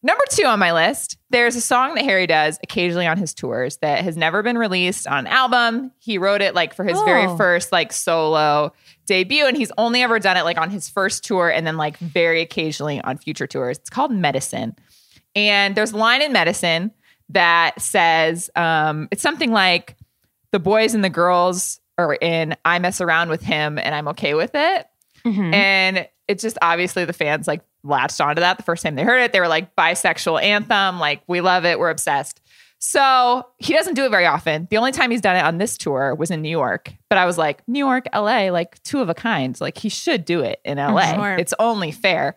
Number 0.05 0.25
two 0.31 0.45
on 0.45 0.59
my 0.59 0.73
list, 0.73 1.17
there's 1.31 1.55
a 1.55 1.61
song 1.61 1.95
that 1.95 2.05
Harry 2.05 2.27
does 2.27 2.59
occasionally 2.65 3.07
on 3.07 3.17
his 3.19 3.33
tours 3.35 3.77
that 3.79 4.03
has 4.03 4.17
never 4.17 4.43
been 4.43 4.59
released 4.59 5.07
on 5.07 5.21
an 5.21 5.27
album. 5.29 5.93
He 5.99 6.19
wrote 6.19 6.43
it 6.43 6.55
like 6.57 6.75
for 6.75 6.85
his 6.85 7.01
very 7.03 7.27
Oh. 7.27 7.37
first 7.37 7.71
like 7.71 7.93
solo 7.93 8.73
debut, 9.07 9.47
and 9.47 9.57
he's 9.57 9.71
only 9.79 10.03
ever 10.03 10.19
done 10.19 10.37
it 10.37 10.43
like 10.43 10.59
on 10.59 10.71
his 10.71 10.89
first 10.89 11.25
tour 11.25 11.49
and 11.51 11.65
then 11.67 11.77
like 11.77 11.97
very 11.99 12.41
occasionally 12.41 13.01
on 13.03 13.17
future 13.17 13.47
tours. 13.47 13.79
It's 13.79 13.91
called 13.91 14.11
Medicine. 14.11 14.75
And 15.37 15.75
there's 15.77 15.93
a 15.93 15.97
line 15.97 16.21
in 16.21 16.33
Medicine 16.33 16.91
that 17.29 17.81
says, 17.81 18.51
um, 18.57 19.09
it's 19.13 19.23
something 19.23 19.53
like 19.53 19.97
the 20.51 20.59
boys 20.59 20.95
and 20.95 21.05
the 21.05 21.11
girls 21.11 21.81
are 21.97 22.15
in 22.15 22.57
I 22.65 22.79
mess 22.81 23.01
around 23.01 23.29
with 23.31 23.43
him 23.43 23.79
and 23.79 23.95
I'm 23.95 24.09
okay 24.09 24.35
with 24.35 24.51
it. 24.55 24.87
Mhm. 25.25 25.55
And 25.55 26.09
it's 26.27 26.43
just 26.43 26.59
obviously 26.61 27.05
the 27.05 27.13
fans 27.13 27.47
like 27.47 27.61
latched 27.85 28.21
onto 28.21 28.41
that 28.41 28.57
the 28.57 28.63
first 28.63 28.83
time 28.83 28.95
they 28.95 29.05
heard 29.05 29.21
it. 29.21 29.33
They 29.33 29.41
were 29.41 29.49
like 29.49 29.75
bisexual 29.77 30.43
anthem, 30.43 30.99
like 30.99 31.23
we 31.27 31.41
love 31.41 31.65
it, 31.65 31.79
we're 31.79 31.91
obsessed. 31.91 32.41
So 32.79 33.47
he 33.59 33.75
doesn't 33.75 33.95
do 33.95 34.05
it 34.05 34.11
very 34.11 34.27
often. 34.27 34.67
The 34.69 34.77
only 34.77 34.91
time 34.91 35.13
he's 35.13 35.21
done 35.21 35.37
it 35.37 35.45
on 35.45 35.59
this 35.59 35.79
tour 35.79 36.17
was 36.17 36.33
in 36.33 36.43
New 36.43 36.49
York. 36.49 36.93
But 37.09 37.17
I 37.17 37.27
was 37.27 37.39
like, 37.39 37.67
New 37.69 37.79
York, 37.79 38.07
LA, 38.13 38.51
like 38.51 38.83
two 38.83 39.01
of 39.01 39.09
a 39.09 39.15
kind. 39.15 39.59
Like 39.61 39.79
he 39.79 39.89
should 39.89 40.25
do 40.25 40.41
it 40.41 40.61
in 40.65 40.79
LA. 40.79 41.15
Sure. 41.15 41.37
It's 41.37 41.55
only 41.61 41.93
fair. 41.93 42.35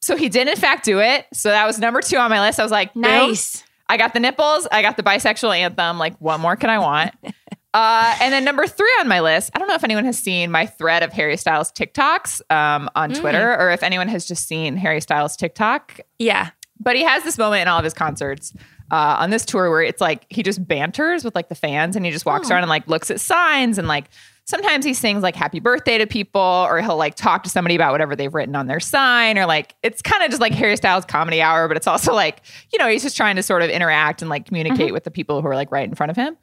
So 0.00 0.16
he 0.16 0.28
did 0.28 0.46
in 0.46 0.54
fact 0.54 0.84
do 0.84 1.00
it. 1.00 1.26
So 1.32 1.48
that 1.48 1.66
was 1.66 1.80
number 1.80 2.00
two 2.00 2.16
on 2.16 2.30
my 2.30 2.40
list. 2.40 2.60
I 2.60 2.62
was 2.62 2.70
like, 2.70 2.94
boom. 2.94 3.02
Nice. 3.02 3.64
I 3.88 3.96
got 3.96 4.12
the 4.12 4.20
nipples. 4.20 4.68
I 4.70 4.82
got 4.82 4.96
the 4.96 5.02
bisexual 5.02 5.56
anthem. 5.56 5.98
Like, 5.98 6.16
what 6.18 6.38
more 6.38 6.54
can 6.54 6.70
I 6.70 6.78
want? 6.78 7.14
uh, 7.74 8.16
and 8.20 8.32
then 8.32 8.44
number 8.44 8.66
three 8.66 8.92
on 9.00 9.08
my 9.08 9.20
list, 9.20 9.50
I 9.54 9.58
don't 9.58 9.68
know 9.68 9.74
if 9.74 9.84
anyone 9.84 10.04
has 10.04 10.18
seen 10.18 10.50
my 10.50 10.66
thread 10.66 11.02
of 11.02 11.12
Harry 11.12 11.36
Styles 11.36 11.70
TikToks 11.72 12.40
um, 12.50 12.88
on 12.94 13.12
Twitter 13.12 13.54
or 13.58 13.70
if 13.70 13.82
anyone 13.82 14.08
has 14.08 14.26
just 14.26 14.48
seen 14.48 14.76
Harry 14.76 15.00
Styles 15.00 15.36
TikTok. 15.36 16.00
Yeah. 16.18 16.50
But 16.80 16.96
he 16.96 17.04
has 17.04 17.24
this 17.24 17.36
moment 17.36 17.62
in 17.62 17.68
all 17.68 17.78
of 17.78 17.84
his 17.84 17.94
concerts 17.94 18.54
uh, 18.90 19.16
on 19.18 19.30
this 19.30 19.44
tour 19.44 19.70
where 19.70 19.82
it's 19.82 20.00
like 20.00 20.24
he 20.30 20.42
just 20.42 20.66
banters 20.66 21.24
with 21.24 21.34
like 21.34 21.48
the 21.48 21.54
fans 21.54 21.96
and 21.96 22.04
he 22.06 22.10
just 22.10 22.24
walks 22.24 22.50
around 22.50 22.62
and 22.62 22.70
like 22.70 22.88
looks 22.88 23.10
at 23.10 23.20
signs 23.20 23.78
and 23.78 23.86
like 23.86 24.08
sometimes 24.48 24.82
he 24.82 24.94
sings 24.94 25.22
like 25.22 25.36
happy 25.36 25.60
birthday 25.60 25.98
to 25.98 26.06
people 26.06 26.40
or 26.40 26.80
he'll 26.80 26.96
like 26.96 27.14
talk 27.14 27.42
to 27.42 27.50
somebody 27.50 27.74
about 27.74 27.92
whatever 27.92 28.16
they've 28.16 28.32
written 28.32 28.56
on 28.56 28.66
their 28.66 28.80
sign 28.80 29.36
or 29.36 29.44
like 29.44 29.74
it's 29.82 30.00
kind 30.00 30.22
of 30.22 30.30
just 30.30 30.40
like 30.40 30.54
Harry 30.54 30.74
Styles 30.74 31.04
comedy 31.04 31.42
hour, 31.42 31.68
but 31.68 31.76
it's 31.76 31.86
also 31.86 32.14
like, 32.14 32.40
you 32.72 32.78
know, 32.78 32.88
he's 32.88 33.02
just 33.02 33.14
trying 33.14 33.36
to 33.36 33.42
sort 33.42 33.60
of 33.60 33.68
interact 33.68 34.22
and 34.22 34.30
like 34.30 34.46
communicate 34.46 34.86
mm-hmm. 34.86 34.94
with 34.94 35.04
the 35.04 35.10
people 35.10 35.42
who 35.42 35.48
are 35.48 35.54
like 35.54 35.70
right 35.70 35.86
in 35.86 35.94
front 35.94 36.08
of 36.08 36.16
him. 36.16 36.34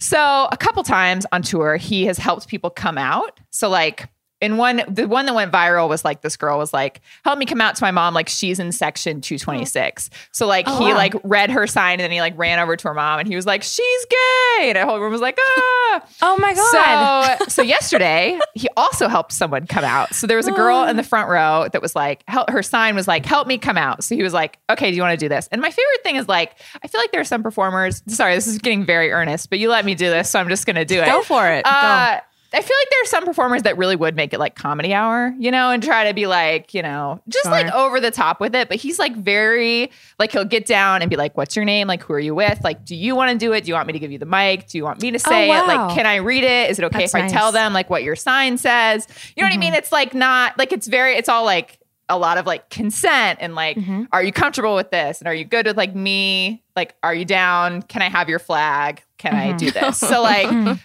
So 0.00 0.48
a 0.50 0.56
couple 0.56 0.82
times 0.82 1.24
on 1.30 1.42
tour, 1.42 1.76
he 1.76 2.04
has 2.06 2.18
helped 2.18 2.48
people 2.48 2.68
come 2.68 2.98
out. 2.98 3.38
So 3.50 3.68
like 3.68 4.08
in 4.42 4.58
one, 4.58 4.82
the 4.88 5.08
one 5.08 5.24
that 5.26 5.34
went 5.34 5.50
viral 5.50 5.88
was 5.88 6.04
like 6.04 6.20
this 6.20 6.36
girl 6.36 6.58
was 6.58 6.72
like, 6.74 7.00
"Help 7.24 7.38
me 7.38 7.46
come 7.46 7.60
out 7.62 7.76
to 7.76 7.82
my 7.84 7.90
mom." 7.92 8.12
Like 8.12 8.28
she's 8.28 8.58
in 8.58 8.72
section 8.72 9.20
two 9.22 9.38
twenty 9.38 9.64
six. 9.64 10.10
So 10.32 10.46
like 10.46 10.66
Oh, 10.68 10.78
he 10.84 10.90
wow. 10.92 10.96
like 10.96 11.14
read 11.24 11.50
her 11.50 11.66
sign 11.66 11.92
and 11.92 12.00
then 12.00 12.10
he 12.10 12.20
like 12.20 12.36
ran 12.36 12.58
over 12.58 12.76
to 12.76 12.88
her 12.88 12.94
mom 12.94 13.20
and 13.20 13.28
he 13.28 13.36
was 13.36 13.46
like, 13.46 13.62
"She's 13.62 14.06
gay," 14.06 14.70
and 14.70 14.76
the 14.76 14.84
whole 14.84 14.98
room 15.00 15.12
was 15.12 15.20
like, 15.22 15.38
"Ah." 15.40 16.02
Oh 16.22 16.38
my 16.38 16.54
god. 16.54 17.38
So, 17.40 17.44
so 17.48 17.62
yesterday 17.62 18.38
he 18.54 18.66
also 18.78 19.08
helped 19.08 19.32
someone 19.32 19.66
come 19.66 19.84
out. 19.84 20.14
So 20.14 20.26
there 20.26 20.38
was 20.38 20.46
a 20.48 20.52
girl 20.52 20.84
in 20.84 20.96
the 20.96 21.02
front 21.02 21.28
row 21.28 21.68
that 21.70 21.82
was 21.82 21.94
like, 21.94 22.24
help, 22.28 22.48
her 22.48 22.62
sign 22.62 22.94
was 22.94 23.06
like, 23.06 23.24
"Help 23.26 23.46
me 23.46 23.58
come 23.58 23.76
out." 23.76 24.02
So 24.02 24.14
he 24.14 24.22
was 24.22 24.32
like, 24.32 24.58
"Okay, 24.70 24.90
do 24.90 24.96
you 24.96 25.02
want 25.02 25.18
to 25.18 25.22
do 25.22 25.28
this?" 25.28 25.48
And 25.52 25.60
my 25.60 25.70
favorite 25.70 26.02
thing 26.02 26.16
is 26.16 26.28
like, 26.28 26.58
I 26.82 26.88
feel 26.88 27.00
like 27.00 27.12
there 27.12 27.20
are 27.20 27.24
some 27.24 27.42
performers. 27.42 28.02
Sorry, 28.08 28.34
this 28.34 28.46
is 28.46 28.58
getting 28.58 28.84
very 28.86 29.12
earnest, 29.12 29.50
but 29.50 29.58
you 29.58 29.68
let 29.68 29.84
me 29.84 29.94
do 29.94 30.08
this, 30.08 30.30
so 30.30 30.38
I'm 30.40 30.48
just 30.48 30.64
gonna 30.66 30.84
do 30.86 31.00
it. 31.00 31.06
Go 31.06 31.22
for 31.22 31.46
it. 31.46 31.64
Uh, 31.66 32.20
I 32.54 32.60
feel 32.60 32.76
like 32.80 32.90
there 32.90 33.02
are 33.02 33.06
some 33.06 33.24
performers 33.24 33.62
that 33.62 33.78
really 33.78 33.96
would 33.96 34.14
make 34.14 34.34
it 34.34 34.38
like 34.38 34.54
comedy 34.54 34.92
hour, 34.92 35.34
you 35.38 35.50
know, 35.50 35.70
and 35.70 35.82
try 35.82 36.06
to 36.08 36.14
be 36.14 36.26
like, 36.26 36.74
you 36.74 36.82
know, 36.82 37.20
just 37.28 37.44
Sure. 37.44 37.52
like 37.52 37.72
over 37.72 37.98
the 37.98 38.10
top 38.10 38.40
with 38.40 38.54
it. 38.54 38.68
But 38.68 38.76
he's 38.76 38.98
like 38.98 39.16
very, 39.16 39.90
like, 40.18 40.32
he'll 40.32 40.44
get 40.44 40.66
down 40.66 41.00
and 41.00 41.10
be 41.10 41.16
like, 41.16 41.36
What's 41.36 41.56
your 41.56 41.64
name? 41.64 41.88
Like, 41.88 42.02
who 42.02 42.12
are 42.12 42.20
you 42.20 42.34
with? 42.34 42.62
Like, 42.62 42.84
do 42.84 42.94
you 42.94 43.16
want 43.16 43.32
to 43.32 43.38
do 43.38 43.52
it? 43.52 43.64
Do 43.64 43.68
you 43.68 43.74
want 43.74 43.86
me 43.86 43.94
to 43.94 43.98
give 43.98 44.12
you 44.12 44.18
the 44.18 44.26
mic? 44.26 44.68
Do 44.68 44.76
you 44.76 44.84
want 44.84 45.00
me 45.00 45.10
to 45.12 45.16
oh, 45.16 45.30
say 45.30 45.46
it? 45.46 45.48
wow. 45.48 45.66
Like, 45.66 45.96
can 45.96 46.06
I 46.06 46.16
read 46.16 46.44
it? 46.44 46.70
Is 46.70 46.78
it 46.78 46.84
okay 46.84 47.00
That's 47.00 47.14
if 47.14 47.22
I 47.22 47.28
tell 47.28 47.52
them 47.52 47.72
like 47.72 47.88
what 47.88 48.02
your 48.02 48.16
sign 48.16 48.58
says? 48.58 49.06
You 49.34 49.42
know 49.42 49.46
what 49.46 49.52
I 49.52 49.52
mm-hmm. 49.52 49.60
mean? 49.60 49.74
It's 49.74 49.92
like 49.92 50.14
not 50.14 50.58
like 50.58 50.72
it's 50.72 50.86
very, 50.86 51.16
it's 51.16 51.28
all 51.28 51.44
like, 51.44 51.78
a 52.08 52.18
lot 52.18 52.36
of 52.36 52.46
like 52.46 52.68
consent 52.68 53.38
and 53.40 53.54
like 53.54 53.76
mm-hmm. 53.76 54.04
are 54.12 54.22
you 54.22 54.32
comfortable 54.32 54.74
with 54.74 54.90
this 54.90 55.20
and 55.20 55.28
are 55.28 55.34
you 55.34 55.44
good 55.46 55.66
with 55.66 55.78
like 55.78 55.94
me 55.94 56.62
like 56.76 56.94
are 57.02 57.14
you 57.14 57.24
down 57.24 57.80
can 57.80 58.02
i 58.02 58.08
have 58.08 58.28
your 58.28 58.40
flag 58.40 59.02
can 59.16 59.34
i 59.34 59.48
mm-hmm. 59.48 59.56
do 59.56 59.70
this 59.70 59.98
so 60.10 60.20
like 60.20 60.78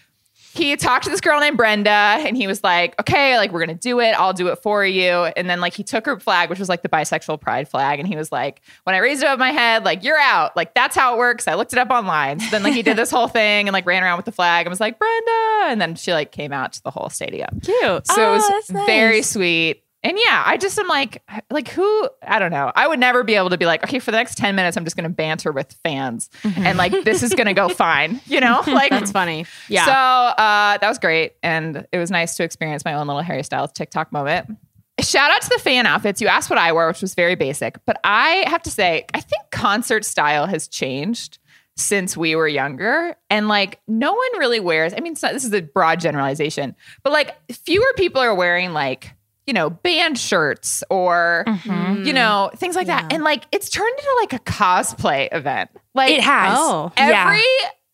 he 0.57 0.75
talked 0.75 1.03
to 1.05 1.09
this 1.09 1.21
girl 1.21 1.39
named 1.39 1.55
Brenda 1.57 1.89
and 1.89 2.35
he 2.35 2.47
was 2.47 2.63
like, 2.63 2.99
okay, 2.99 3.37
like 3.37 3.51
we're 3.51 3.63
going 3.65 3.77
to 3.77 3.81
do 3.81 3.99
it. 3.99 4.11
I'll 4.11 4.33
do 4.33 4.47
it 4.47 4.57
for 4.63 4.85
you. 4.85 5.09
And 5.37 5.49
then 5.49 5.61
like 5.61 5.73
he 5.73 5.83
took 5.83 6.05
her 6.05 6.19
flag, 6.19 6.49
which 6.49 6.59
was 6.59 6.67
like 6.69 6.81
the 6.81 6.89
bisexual 6.89 7.39
pride 7.39 7.69
flag. 7.69 7.99
And 7.99 8.07
he 8.07 8.15
was 8.15 8.31
like, 8.31 8.61
when 8.83 8.95
I 8.95 8.99
raised 8.99 9.21
it 9.23 9.27
above 9.27 9.39
my 9.39 9.51
head, 9.51 9.85
like 9.85 10.03
you're 10.03 10.19
out. 10.19 10.55
Like 10.57 10.73
that's 10.73 10.95
how 10.95 11.13
it 11.15 11.17
works. 11.17 11.47
I 11.47 11.53
looked 11.53 11.73
it 11.73 11.79
up 11.79 11.89
online. 11.91 12.39
So 12.39 12.47
then 12.51 12.63
like 12.63 12.73
he 12.73 12.81
did 12.83 12.97
this 12.97 13.11
whole 13.11 13.27
thing 13.27 13.67
and 13.67 13.73
like 13.73 13.85
ran 13.85 14.03
around 14.03 14.17
with 14.17 14.25
the 14.25 14.31
flag 14.31 14.65
and 14.65 14.71
was 14.71 14.79
like, 14.79 14.97
Brenda. 14.99 15.71
And 15.71 15.79
then 15.79 15.95
she 15.95 16.11
like 16.11 16.31
came 16.31 16.51
out 16.51 16.73
to 16.73 16.83
the 16.83 16.91
whole 16.91 17.09
stadium. 17.09 17.59
Cute. 17.61 18.07
So 18.07 18.21
it 18.21 18.25
Oh, 18.27 18.31
was 18.33 18.47
that's 18.47 18.71
nice. 18.71 18.85
very 18.87 19.21
sweet. 19.21 19.83
And 20.03 20.17
yeah, 20.17 20.43
I 20.45 20.57
just 20.57 20.77
am 20.77 20.87
like, 20.87 21.23
like 21.49 21.69
who? 21.69 22.09
I 22.21 22.37
don't 22.39 22.51
know. 22.51 22.71
I 22.75 22.87
would 22.87 22.99
never 22.99 23.23
be 23.23 23.33
able 23.33 23.49
to 23.49 23.57
be 23.57 23.65
like, 23.65 23.83
okay, 23.83 23.99
for 23.99 24.11
the 24.11 24.17
next 24.17 24.35
ten 24.35 24.55
minutes, 24.55 24.77
I'm 24.77 24.83
just 24.83 24.95
going 24.95 25.09
to 25.09 25.13
banter 25.13 25.51
with 25.51 25.73
fans, 25.83 26.29
and 26.43 26.77
like 26.77 26.91
this 27.03 27.23
is 27.23 27.33
going 27.33 27.47
to 27.47 27.53
go 27.53 27.67
fine, 27.73 28.21
you 28.25 28.39
know? 28.39 28.61
Like 28.77 28.91
That's 28.91 29.11
funny. 29.11 29.45
Yeah. 29.69 29.85
So 29.85 29.91
uh, 29.91 30.77
that 30.77 30.87
was 30.87 30.99
great, 30.99 31.33
and 31.41 31.87
it 31.91 31.97
was 31.97 32.11
nice 32.11 32.35
to 32.35 32.43
experience 32.43 32.85
my 32.85 32.93
own 32.93 33.07
little 33.07 33.23
Harry 33.23 33.43
Styles 33.43 33.71
TikTok 33.71 34.11
moment. 34.11 34.55
Shout 34.99 35.31
out 35.31 35.41
to 35.41 35.49
the 35.49 35.59
fan 35.59 35.85
outfits. 35.87 36.21
You 36.21 36.27
asked 36.27 36.49
what 36.49 36.59
I 36.59 36.71
wore, 36.73 36.87
which 36.87 37.01
was 37.01 37.15
very 37.15 37.35
basic, 37.35 37.83
but 37.85 37.99
I 38.03 38.43
have 38.47 38.61
to 38.63 38.71
say, 38.71 39.05
I 39.13 39.19
think 39.19 39.43
concert 39.51 40.05
style 40.05 40.45
has 40.45 40.67
changed 40.67 41.39
since 41.75 42.17
we 42.17 42.35
were 42.35 42.47
younger, 42.47 43.15
and 43.29 43.47
like 43.47 43.79
no 43.87 44.13
one 44.13 44.39
really 44.39 44.59
wears. 44.59 44.93
I 44.93 44.99
mean, 44.99 45.15
so, 45.15 45.33
this 45.33 45.43
is 45.43 45.53
a 45.53 45.61
broad 45.61 45.99
generalization, 45.99 46.75
but 47.03 47.13
like 47.13 47.35
fewer 47.51 47.93
people 47.95 48.21
are 48.21 48.35
wearing 48.35 48.73
like 48.73 49.13
you 49.47 49.53
know 49.53 49.69
band 49.71 50.19
shirts 50.19 50.83
or 50.89 51.43
Mm-hmm. 51.47 52.03
you 52.05 52.13
know 52.13 52.51
things 52.55 52.75
like 52.75 52.87
that, 52.87 53.11
and 53.13 53.23
like 53.23 53.45
it's 53.51 53.69
turned 53.69 53.97
into 53.97 54.15
like 54.21 54.33
a 54.33 54.39
cosplay 54.43 55.27
event. 55.31 55.69
Like 55.95 56.11
It 56.11 56.21
has. 56.21 56.55
Oh. 56.59 56.91
every 56.97 57.41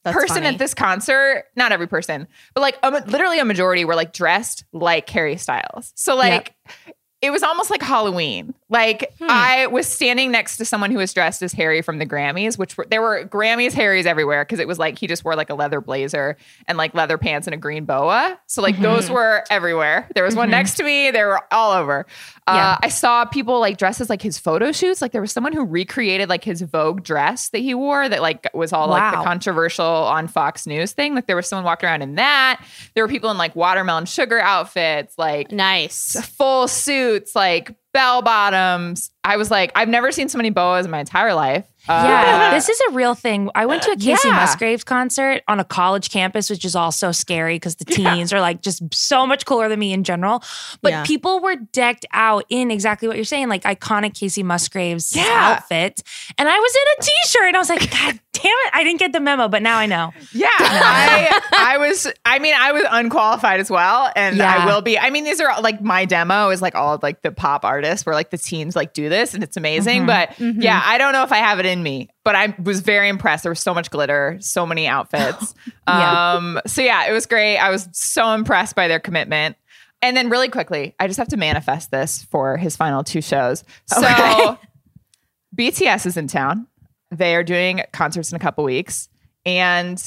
That's 0.03 0.15
person 0.17 0.35
funny. 0.43 0.47
at 0.47 0.57
this 0.57 0.73
concert, 0.73 1.45
not 1.55 1.71
every 1.71 1.87
person, 1.87 2.27
but 2.53 2.61
like 2.61 2.77
a, 2.83 2.89
literally 3.07 3.39
a 3.39 3.45
majority 3.45 3.85
were 3.85 3.95
like 3.95 4.11
dressed 4.11 4.65
like 4.73 5.09
Harry 5.09 5.37
Styles. 5.37 5.93
So 5.95 6.15
like 6.15 6.53
it 7.21 7.29
was 7.31 7.41
almost 7.43 7.69
like 7.69 7.81
Halloween. 7.81 8.53
Like 8.73 9.13
Hmm. 9.19 9.27
I 9.29 9.67
was 9.67 9.87
standing 9.87 10.31
next 10.31 10.57
to 10.57 10.65
someone 10.65 10.89
who 10.91 10.97
was 10.97 11.13
dressed 11.13 11.41
as 11.43 11.53
Harry 11.53 11.81
from 11.81 11.99
the 11.99 12.05
Grammys, 12.05 12.57
which 12.57 12.75
were 12.75 12.85
there 12.89 13.01
were 13.01 13.23
Grammys 13.25 13.71
Harrys 13.73 14.05
everywhere 14.05 14.43
because 14.43 14.59
it 14.59 14.67
was 14.67 14.79
like 14.79 14.97
he 14.99 15.07
just 15.07 15.23
wore 15.23 15.35
like 15.35 15.49
a 15.51 15.53
leather 15.55 15.79
blazer 15.79 16.35
and 16.67 16.77
like 16.77 16.93
leather 16.95 17.17
pants 17.17 17.47
and 17.47 17.53
a 17.53 17.57
green 17.57 17.85
boa. 17.85 18.37
So 18.47 18.61
like 18.61 18.77
those 18.81 19.05
Mm-hmm. 19.05 19.13
were 19.13 19.43
everywhere. 19.49 20.09
There 20.15 20.23
was 20.23 20.35
one 20.35 20.49
next 20.49 20.75
to 20.75 20.83
me. 20.83 21.11
They 21.11 21.23
were 21.23 21.41
all 21.53 21.71
over. 21.71 22.05
Uh, 22.47 22.53
Yeah. 22.55 22.77
I 22.81 22.89
saw 22.89 23.25
people 23.25 23.59
like 23.59 23.77
dressed 23.77 24.01
as 24.01 24.09
like 24.09 24.21
his 24.21 24.37
photo 24.39 24.71
shoots. 24.71 25.01
Like 25.01 25.11
there 25.11 25.21
was 25.21 25.31
someone 25.31 25.53
who 25.53 25.63
recreated 25.63 26.27
like 26.27 26.43
his 26.43 26.61
Vogue 26.63 27.03
dress 27.03 27.49
that 27.49 27.59
he 27.59 27.73
wore 27.75 28.09
that 28.09 28.21
like 28.21 28.49
was 28.53 28.73
all 28.73 28.87
like 28.87 29.13
the 29.13 29.23
controversial 29.23 29.85
on 29.85 30.27
Fox 30.27 30.65
News 30.65 30.93
thing. 30.93 31.13
Like 31.13 31.27
there 31.27 31.35
was 31.35 31.47
someone 31.47 31.63
walking 31.65 31.87
around 31.87 32.01
in 32.01 32.15
that. 32.15 32.65
There 32.95 33.03
were 33.03 33.07
people 33.07 33.29
in 33.29 33.37
like 33.37 33.55
watermelon 33.55 34.05
sugar 34.05 34.39
outfits, 34.39 35.15
like 35.17 35.51
nice. 35.51 36.19
full 36.37 36.67
suits, 36.67 37.35
like 37.35 37.75
bell 37.93 38.21
bottoms. 38.21 39.11
I 39.23 39.37
was 39.37 39.49
like, 39.49 39.71
I've 39.75 39.87
never 39.87 40.11
seen 40.11 40.29
so 40.29 40.37
many 40.37 40.49
boas 40.49 40.85
in 40.85 40.91
my 40.91 40.99
entire 40.99 41.33
life. 41.33 41.65
Yeah, 41.87 42.47
Uh, 42.49 42.53
this 42.53 42.69
is 42.69 42.79
a 42.89 42.91
real 42.93 43.13
thing. 43.13 43.49
I 43.55 43.65
went 43.65 43.83
to 43.83 43.91
a 43.91 43.95
Kacey 43.95 44.23
yeah. 44.25 44.31
Musgraves 44.35 44.83
concert 44.85 45.43
on 45.47 45.59
a 45.59 45.63
college 45.65 46.09
campus, 46.09 46.49
which 46.49 46.63
is 46.63 46.75
also 46.75 47.11
scary 47.11 47.55
because 47.55 47.75
the 47.75 47.85
teens 47.85 48.31
are 48.31 48.39
like 48.39 48.61
just 48.61 48.81
so 48.93 49.27
much 49.27 49.45
cooler 49.45 49.67
than 49.67 49.79
me 49.79 49.91
in 49.91 50.03
general. 50.05 50.43
But 50.81 50.91
Yeah. 50.91 51.03
people 51.03 51.41
were 51.41 51.55
decked 51.55 52.05
out 52.13 52.45
in 52.49 52.71
exactly 52.71 53.07
what 53.09 53.17
you're 53.17 53.25
saying, 53.25 53.49
like 53.49 53.63
iconic 53.63 54.13
Kacey 54.13 54.43
Musgraves 54.43 55.13
Yeah. 55.15 55.25
outfit. 55.27 56.03
And 56.37 56.47
I 56.47 56.57
was 56.57 56.75
in 56.75 56.81
a 56.99 57.01
t-shirt 57.03 57.47
and 57.47 57.55
I 57.57 57.59
was 57.59 57.69
like, 57.69 57.91
God 57.91 58.19
damn 58.33 58.45
it, 58.65 58.71
I 58.73 58.83
didn't 58.83 58.99
get 58.99 59.11
the 59.13 59.19
memo, 59.19 59.47
but 59.49 59.61
now 59.61 59.77
I 59.77 59.85
know. 59.85 60.11
Yeah, 60.31 60.47
I 60.59 61.41
I 61.57 61.77
was. 61.77 62.07
I 62.25 62.39
mean, 62.39 62.55
I 62.57 62.71
was 62.71 62.83
unqualified 62.89 63.59
as 63.59 63.69
well, 63.69 64.11
and 64.15 64.41
I 64.41 64.65
will 64.65 64.81
be. 64.81 64.97
I 64.97 65.11
mean, 65.11 65.23
these 65.23 65.39
are 65.39 65.61
like 65.61 65.81
my 65.81 66.05
demo 66.05 66.49
is 66.49 66.61
like 66.61 66.75
all 66.75 66.95
of 66.95 67.03
like 67.03 67.21
the 67.21 67.31
pop 67.31 67.63
artists 67.63 68.05
where 68.05 68.15
like 68.15 68.31
the 68.31 68.37
teens 68.37 68.75
like 68.75 68.93
do 68.93 69.07
this, 69.07 69.33
and 69.33 69.43
it's 69.43 69.55
amazing. 69.55 70.05
But 70.07 70.37
yeah, 70.39 70.81
I 70.83 70.97
don't 70.97 71.13
know 71.13 71.23
if 71.23 71.31
I 71.31 71.37
have 71.37 71.59
it 71.59 71.65
in 71.73 71.83
me, 71.83 72.09
but 72.23 72.35
I 72.35 72.55
was 72.63 72.79
very 72.79 73.09
impressed. 73.09 73.43
There 73.43 73.51
was 73.51 73.59
so 73.59 73.73
much 73.73 73.91
glitter, 73.91 74.37
so 74.39 74.65
many 74.65 74.87
outfits. 74.95 75.53
Yeah. 75.87 76.33
Um, 76.33 76.61
so 76.65 76.81
yeah, 76.81 77.07
it 77.07 77.11
was 77.11 77.25
great. 77.25 77.57
I 77.57 77.69
was 77.69 77.89
so 77.91 78.31
impressed 78.33 78.75
by 78.75 78.87
their 78.87 78.99
commitment. 79.01 79.57
And 80.01 80.15
then 80.15 80.29
really 80.29 80.49
quickly, 80.49 80.95
I 80.99 81.07
just 81.07 81.17
have 81.17 81.29
to 81.29 81.37
manifest 81.37 81.91
this 81.91 82.23
for 82.23 82.57
his 82.57 82.75
final 82.75 83.03
two 83.03 83.21
shows. 83.21 83.63
So 83.87 83.99
Okay. 83.99 84.57
BTS 85.55 86.05
is 86.05 86.17
in 86.17 86.27
town. 86.27 86.67
They 87.11 87.35
are 87.35 87.43
doing 87.43 87.81
concerts 87.91 88.31
in 88.31 88.35
a 88.35 88.39
couple 88.39 88.63
weeks. 88.63 89.07
And 89.45 90.01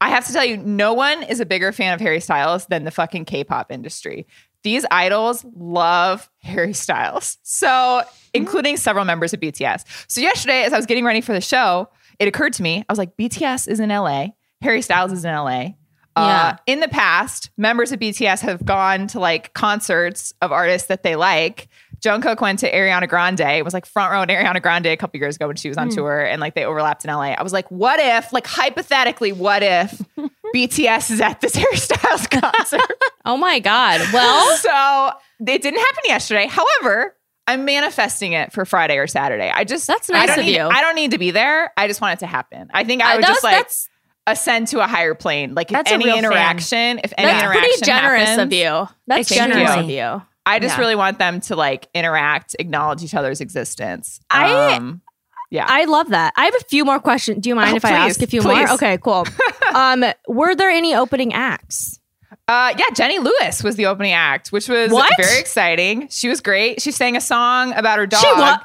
I 0.00 0.10
have 0.10 0.26
to 0.26 0.32
tell 0.32 0.44
you, 0.44 0.56
no 0.56 0.92
one 0.92 1.22
is 1.24 1.40
a 1.40 1.46
bigger 1.46 1.72
fan 1.72 1.94
of 1.94 2.00
Harry 2.00 2.20
Styles 2.20 2.66
than 2.66 2.84
the 2.84 2.90
fucking 2.90 3.24
K 3.24 3.44
pop 3.44 3.72
industry. 3.72 4.26
These 4.68 4.84
idols 4.90 5.46
love 5.56 6.28
Harry 6.42 6.74
Styles. 6.74 7.38
So, 7.42 8.02
including 8.34 8.76
several 8.76 9.06
members 9.06 9.32
of 9.32 9.40
BTS. 9.40 9.82
So, 10.08 10.20
yesterday, 10.20 10.64
as 10.64 10.74
I 10.74 10.76
was 10.76 10.84
getting 10.84 11.06
ready 11.06 11.22
for 11.22 11.32
the 11.32 11.40
show, 11.40 11.88
it 12.18 12.28
occurred 12.28 12.52
to 12.52 12.62
me, 12.62 12.84
I 12.86 12.92
was 12.92 12.98
like, 12.98 13.16
BTS 13.16 13.66
is 13.66 13.80
in 13.80 13.88
LA, 13.88 14.26
Harry 14.60 14.82
Styles 14.82 15.10
is 15.12 15.24
in 15.24 15.32
LA. 15.34 15.68
Uh, 16.14 16.26
Yeah. 16.26 16.56
in 16.66 16.80
the 16.80 16.88
past, 16.88 17.48
members 17.56 17.92
of 17.92 17.98
BTS 17.98 18.42
have 18.42 18.62
gone 18.62 19.06
to 19.06 19.18
like 19.20 19.54
concerts 19.54 20.34
of 20.42 20.52
artists 20.52 20.88
that 20.88 21.02
they 21.02 21.16
like. 21.16 21.68
Jungkook 22.00 22.40
went 22.40 22.60
to 22.60 22.72
Ariana 22.72 23.08
Grande. 23.08 23.40
It 23.40 23.64
was 23.64 23.74
like 23.74 23.86
front 23.86 24.12
row 24.12 24.22
at 24.22 24.28
Ariana 24.28 24.62
Grande 24.62 24.86
a 24.86 24.96
couple 24.96 25.18
years 25.18 25.36
ago 25.36 25.46
when 25.46 25.56
she 25.56 25.68
was 25.68 25.76
on 25.76 25.88
hmm. 25.88 25.96
tour, 25.96 26.20
and 26.20 26.40
like 26.40 26.54
they 26.54 26.64
overlapped 26.64 27.04
in 27.04 27.10
LA. 27.10 27.32
I 27.32 27.42
was 27.42 27.52
like, 27.52 27.70
what 27.70 28.00
if, 28.00 28.32
like 28.32 28.46
hypothetically, 28.46 29.32
what 29.32 29.62
if 29.62 30.00
BTS 30.54 31.10
is 31.10 31.20
at 31.20 31.40
this 31.40 31.54
Harry 31.56 31.76
Styles 31.76 32.26
concert? 32.26 33.02
Oh 33.24 33.36
my 33.36 33.58
God. 33.58 34.00
Well, 34.12 34.56
so 34.58 35.18
it 35.40 35.62
didn't 35.62 35.80
happen 35.80 36.04
yesterday. 36.06 36.46
However, 36.46 37.14
I'm 37.46 37.64
manifesting 37.64 38.32
it 38.32 38.52
for 38.52 38.64
Friday 38.64 38.98
or 38.98 39.06
Saturday. 39.06 39.50
I 39.52 39.64
just 39.64 39.86
That's 39.86 40.10
I 40.10 40.12
nice 40.12 40.26
don't 40.28 40.40
of 40.40 40.44
need, 40.44 40.56
you. 40.56 40.62
I 40.62 40.82
don't 40.82 40.94
need 40.94 41.12
to 41.12 41.18
be 41.18 41.30
there. 41.30 41.72
I 41.76 41.88
just 41.88 42.00
want 42.00 42.18
it 42.18 42.20
to 42.20 42.26
happen. 42.26 42.68
I 42.72 42.84
think 42.84 43.02
I 43.02 43.12
uh, 43.12 43.16
would 43.16 43.24
that 43.24 43.28
just 43.28 43.44
like 43.44 43.66
ascend 44.28 44.68
to 44.68 44.80
a 44.80 44.86
higher 44.86 45.14
plane. 45.14 45.54
Like 45.54 45.72
if 45.72 45.82
any 45.86 46.04
real 46.04 46.14
fan. 46.14 46.24
interaction, 46.24 47.00
if 47.02 47.12
any 47.16 47.26
that's 47.26 47.42
interaction 47.42 47.70
pretty 47.70 47.84
generous 47.84 48.28
happens, 48.28 48.42
of 48.46 48.52
you. 48.52 48.88
That's 49.06 49.28
generous 49.28 49.76
of 49.76 49.90
you. 49.90 50.22
I 50.48 50.58
just 50.58 50.76
Yeah. 50.76 50.80
really 50.80 50.94
want 50.96 51.18
them 51.18 51.40
to 51.42 51.56
like 51.56 51.88
interact, 51.94 52.56
acknowledge 52.58 53.02
each 53.02 53.14
other's 53.14 53.40
existence. 53.40 54.20
I- 54.30 54.74
um, 54.74 55.02
yeah. 55.50 55.66
I 55.68 55.84
love 55.84 56.08
that. 56.10 56.34
I 56.36 56.44
have 56.44 56.54
a 56.60 56.64
few 56.64 56.84
more 56.84 56.98
questions. 57.00 57.42
Do 57.42 57.48
you 57.48 57.54
mind 57.54 57.72
Oh, 57.72 57.76
if 57.76 57.84
I 57.84 57.90
ask 57.92 58.20
a 58.22 58.26
few 58.26 58.42
please. 58.42 58.56
more? 58.66 58.70
Okay, 58.72 58.98
cool. 58.98 59.26
um, 59.74 60.04
were 60.26 60.54
there 60.54 60.70
any 60.70 60.94
opening 60.94 61.32
acts? 61.32 62.00
Uh, 62.46 62.74
yeah, 62.78 62.86
Jenny 62.94 63.18
Lewis 63.18 63.62
was 63.62 63.76
the 63.76 63.86
opening 63.86 64.12
act, 64.12 64.48
which 64.52 64.68
was 64.68 64.90
What? 64.90 65.10
very 65.18 65.38
exciting. 65.38 66.08
She 66.10 66.28
was 66.28 66.40
great. 66.40 66.80
She 66.82 66.90
sang 66.92 67.16
a 67.16 67.20
song 67.20 67.72
about 67.74 67.98
her 67.98 68.06
dog 68.06 68.20
She 68.22 68.32
what? 68.32 68.62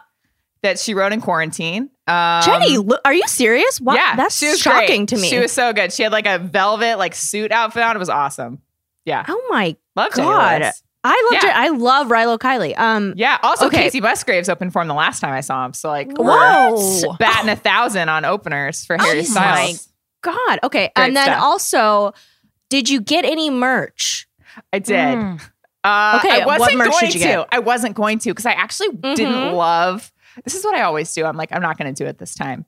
that 0.62 0.80
she 0.80 0.94
wrote 0.94 1.12
in 1.14 1.20
quarantine. 1.22 1.90
Um, 2.08 2.42
Jenny, 2.44 2.78
are 3.06 3.14
you 3.14 3.24
serious? 3.28 3.80
What? 3.82 3.96
Yeah, 3.96 4.16
that's 4.18 4.38
she 4.38 4.48
was 4.50 4.60
shocking 4.60 5.06
great. 5.06 5.10
to 5.10 5.18
me. 5.18 5.30
She 5.30 5.40
was 5.40 5.52
so 5.54 5.72
good. 5.74 5.92
She 5.94 6.04
had 6.04 6.12
like 6.12 6.26
a 6.26 6.38
velvet 6.40 6.98
like 6.98 7.16
suit 7.16 7.52
outfit 7.52 7.84
on. 7.84 7.96
It 7.96 8.00
was 8.00 8.10
awesome. 8.10 8.62
Yeah, 9.06 9.24
oh 9.28 9.48
my 9.50 9.76
love 9.96 10.12
God. 10.14 10.72
Lewis. 11.04 11.14
I 11.16 11.30
love 11.32 11.44
Yeah. 11.44 11.54
I 11.56 11.68
love 11.70 12.08
Rilo 12.08 12.38
Kiley. 12.40 12.78
Um, 12.78 13.14
Yeah. 13.16 13.38
Also, 13.44 13.68
Okay. 13.68 13.90
Kacey 13.90 14.02
Musgraves 14.02 14.50
opened 14.50 14.74
for 14.74 14.82
him 14.82 14.88
the 14.88 14.94
last 14.94 15.20
time 15.20 15.34
I 15.34 15.42
saw 15.42 15.66
him. 15.66 15.74
So 15.74 15.90
like, 15.90 16.08
we're 16.18 16.26
Whoa. 16.26 17.14
batting 17.20 17.50
a 17.50 17.56
thousand 17.56 18.10
on 18.10 18.26
openers 18.26 18.86
for 18.86 18.98
Harry 18.98 19.20
Oh 19.20 19.24
Styles. 19.24 19.90
God. 20.22 20.60
Okay, 20.64 20.92
Great 20.96 21.06
and 21.08 21.16
then 21.18 21.26
stuff. 21.26 21.42
also, 21.44 22.14
did 22.70 22.88
you 22.90 23.02
get 23.02 23.26
any 23.26 23.50
merch? 23.50 24.28
I 24.72 24.80
did. 24.80 24.96
Mm. 24.96 25.42
Uh, 25.84 26.20
Okay, 26.24 26.42
I 26.42 26.46
what 26.46 26.60
wasn't 26.62 26.78
merch 26.78 26.92
going 26.92 27.06
did 27.08 27.14
you 27.16 27.20
get? 27.20 27.36
to. 27.36 27.48
I 27.54 27.60
wasn't 27.60 27.96
going 27.96 28.20
to 28.20 28.30
because 28.30 28.46
I 28.46 28.54
actually 28.54 28.90
Mhm. 28.90 29.16
didn't 29.16 29.54
love. 29.54 30.12
This 30.46 30.56
is 30.56 30.64
what 30.64 30.76
I 30.76 30.84
always 30.84 31.14
do. 31.14 31.26
I'm 31.26 31.36
like, 31.36 31.50
I'm 31.52 31.62
not 31.62 31.78
going 31.78 31.94
to 31.94 32.04
do 32.04 32.08
it 32.08 32.18
this 32.20 32.34
time, 32.36 32.66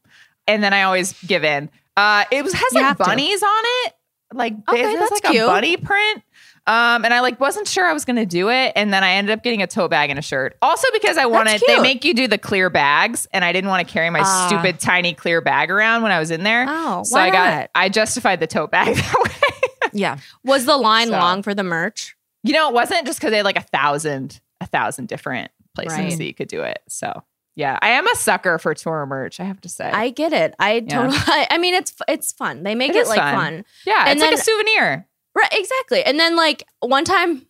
and 0.48 0.62
then 0.62 0.74
I 0.74 0.84
always 0.84 1.14
give 1.26 1.46
in. 1.46 1.70
Uh, 1.96 2.26
it 2.30 2.44
was 2.44 2.52
has 2.52 2.62
You 2.74 2.80
like 2.82 2.88
have 2.90 2.98
to. 2.98 3.04
bunnies 3.06 3.42
on 3.42 3.64
it, 3.86 3.94
like 4.34 4.54
Okay, 4.68 4.82
there's 4.82 5.00
that's 5.00 5.12
like 5.12 5.24
cute. 5.24 5.44
a 5.44 5.48
bunny 5.48 5.78
print. 5.78 6.24
Um, 6.68 7.06
and 7.06 7.14
I 7.14 7.20
like 7.20 7.40
wasn't 7.40 7.68
sure 7.68 7.86
I 7.86 7.94
was 7.94 8.06
going 8.06 8.16
to 8.16 8.26
do 8.26 8.50
it, 8.50 8.74
and 8.76 8.92
then 8.92 9.04
I 9.04 9.12
ended 9.14 9.32
up 9.38 9.44
getting 9.44 9.62
a 9.62 9.68
tote 9.68 9.92
bag 9.92 10.10
and 10.10 10.18
a 10.18 10.22
shirt. 10.22 10.58
Also 10.64 10.88
because 10.94 11.16
I 11.18 11.26
wanted 11.28 11.62
they 11.68 11.80
make 11.80 12.04
you 12.04 12.14
do 12.16 12.28
the 12.28 12.38
clear 12.40 12.70
bags, 12.72 13.28
and 13.34 13.46
I 13.46 13.52
didn't 13.54 13.70
want 13.70 13.88
to 13.88 13.92
carry 13.94 14.10
my 14.10 14.22
Ah. 14.24 14.48
stupid 14.48 14.80
tiny 14.80 15.14
clear 15.14 15.42
bag 15.42 15.70
around 15.70 16.02
when 16.02 16.12
I 16.12 16.18
was 16.20 16.32
in 16.32 16.44
there. 16.44 16.66
Oh, 16.68 17.04
so 17.04 17.16
why 17.16 17.28
I 17.28 17.30
got 17.30 17.54
not? 17.56 17.70
I 17.76 17.90
justified 17.90 18.40
the 18.40 18.48
tote 18.48 18.72
bag 18.72 18.96
that 18.96 19.16
way. 19.24 19.90
Yeah. 19.94 20.18
Was 20.44 20.66
the 20.66 20.76
line 20.78 21.08
So- 21.08 21.14
long 21.14 21.44
for 21.44 21.54
the 21.54 21.64
merch? 21.64 22.16
You 22.44 22.54
know, 22.54 22.70
it 22.70 22.74
wasn't 22.74 23.06
just 23.06 23.20
because 23.20 23.32
they 23.32 23.38
had 23.38 23.46
like 23.46 23.58
a 23.58 23.62
thousand, 23.62 24.40
a 24.60 24.66
thousand 24.68 25.08
different 25.08 25.52
places 25.76 25.98
Right. 25.98 26.18
that 26.18 26.26
you 26.26 26.34
could 26.34 26.48
do 26.48 26.62
it. 26.64 26.80
So 26.90 27.24
yeah, 27.56 27.78
I 27.82 27.90
am 27.90 28.08
a 28.08 28.16
sucker 28.16 28.58
for 28.60 28.74
tour 28.74 29.06
merch. 29.06 29.40
I 29.40 29.44
have 29.44 29.62
to 29.62 29.70
say, 29.70 29.86
I 29.90 30.10
get 30.10 30.34
it. 30.34 30.54
I 30.60 30.84
Yeah. 30.86 31.08
totally. 31.10 31.18
I 31.50 31.58
mean, 31.60 31.74
it's 31.76 31.94
it's 32.08 32.32
fun. 32.34 32.64
They 32.64 32.76
make 32.76 32.90
It 32.92 32.98
it, 32.98 33.08
like 33.08 33.18
fun. 33.20 33.36
fun. 33.36 33.66
yeah, 33.86 34.06
and 34.08 34.20
it's 34.20 34.22
like 34.22 34.34
a 34.34 34.38
souvenir. 34.42 35.08
Right, 35.36 35.50
exactly. 35.52 36.04
And 36.04 36.20
then 36.20 36.36
like 36.36 36.66
one 36.80 37.04
time 37.06 37.46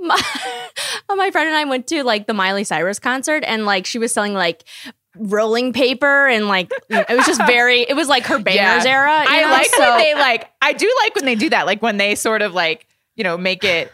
my, 0.00 0.20
my 1.08 1.30
friend 1.30 1.48
and 1.48 1.56
I 1.56 1.64
went 1.64 1.86
to 1.88 2.02
like 2.02 2.26
the 2.26 2.34
Miley 2.34 2.64
Cyrus 2.64 2.98
concert 2.98 3.44
and 3.46 3.64
like 3.66 3.86
she 3.86 3.98
was 3.98 4.12
selling 4.12 4.34
like 4.34 4.64
rolling 5.18 5.72
paper 5.72 6.26
and 6.26 6.48
like 6.48 6.70
it 6.90 7.16
was 7.16 7.24
just 7.26 7.40
very 7.46 7.80
it 7.82 7.94
was 7.94 8.08
like 8.08 8.24
her 8.26 8.38
banners 8.38 8.84
Yeah. 8.84 8.90
era. 8.90 9.10
I 9.26 9.42
know? 9.42 9.50
like 9.50 9.66
so, 9.66 9.80
when 9.80 9.98
they 9.98 10.14
like. 10.14 10.50
I 10.60 10.72
do 10.72 10.92
like 11.04 11.14
when 11.14 11.24
they 11.24 11.36
do 11.36 11.50
that. 11.50 11.66
Like 11.66 11.82
when 11.82 11.96
they 11.96 12.14
sort 12.16 12.42
of 12.42 12.52
like 12.54 12.86
you 13.14 13.24
know 13.24 13.36
make 13.38 13.64
it. 13.64 13.92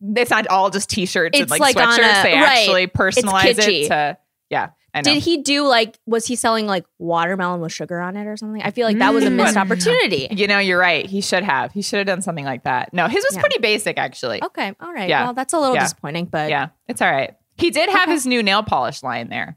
It's 0.00 0.30
not 0.30 0.46
all 0.48 0.68
just 0.70 0.90
t-shirts 0.90 1.34
and 1.38 1.42
It's 1.44 1.50
like, 1.50 1.60
like 1.60 1.76
sweatshirts. 1.76 2.20
a- 2.20 2.22
they 2.24 2.34
right. 2.34 2.58
actually 2.58 2.86
personalize 2.88 3.58
it 3.58 3.88
to. 3.88 4.18
Yeah, 4.50 4.70
I 4.94 5.00
know. 5.00 5.12
Did 5.14 5.22
he 5.24 5.38
do 5.42 5.66
like 5.66 5.98
was 6.06 6.24
he 6.26 6.36
selling 6.36 6.66
like 6.66 6.84
watermelon 6.98 7.60
with 7.60 7.72
sugar 7.72 8.00
on 8.00 8.16
it 8.16 8.26
or 8.26 8.36
something? 8.36 8.62
I 8.62 8.70
feel 8.70 8.86
like 8.86 8.98
that 8.98 9.12
was 9.12 9.24
a 9.24 9.30
missed 9.30 9.56
Mm. 9.56 9.60
opportunity. 9.60 10.28
you 10.30 10.46
know, 10.46 10.58
you're 10.58 10.78
right. 10.78 11.04
He 11.04 11.20
should 11.20 11.42
have. 11.42 11.72
He 11.72 11.82
should 11.82 11.98
have 11.98 12.06
done 12.06 12.22
something 12.22 12.44
like 12.44 12.62
that. 12.64 12.92
No, 12.94 13.08
his 13.08 13.24
was 13.24 13.34
Yeah. 13.34 13.40
pretty 13.40 13.58
basic 13.58 13.98
actually. 13.98 14.42
Okay, 14.42 14.72
all 14.80 14.92
right. 14.92 15.08
Yeah. 15.08 15.24
Well, 15.24 15.34
that's 15.34 15.52
a 15.52 15.58
little 15.58 15.74
Yeah. 15.74 15.82
disappointing, 15.82 16.26
but 16.26 16.48
Yeah, 16.48 16.68
it's 16.88 17.02
all 17.02 17.10
right. 17.10 17.34
He 17.56 17.70
did 17.70 17.90
have 17.90 18.08
his 18.08 18.24
new 18.26 18.42
nail 18.42 18.62
polish 18.62 19.02
line 19.02 19.28
there. 19.28 19.56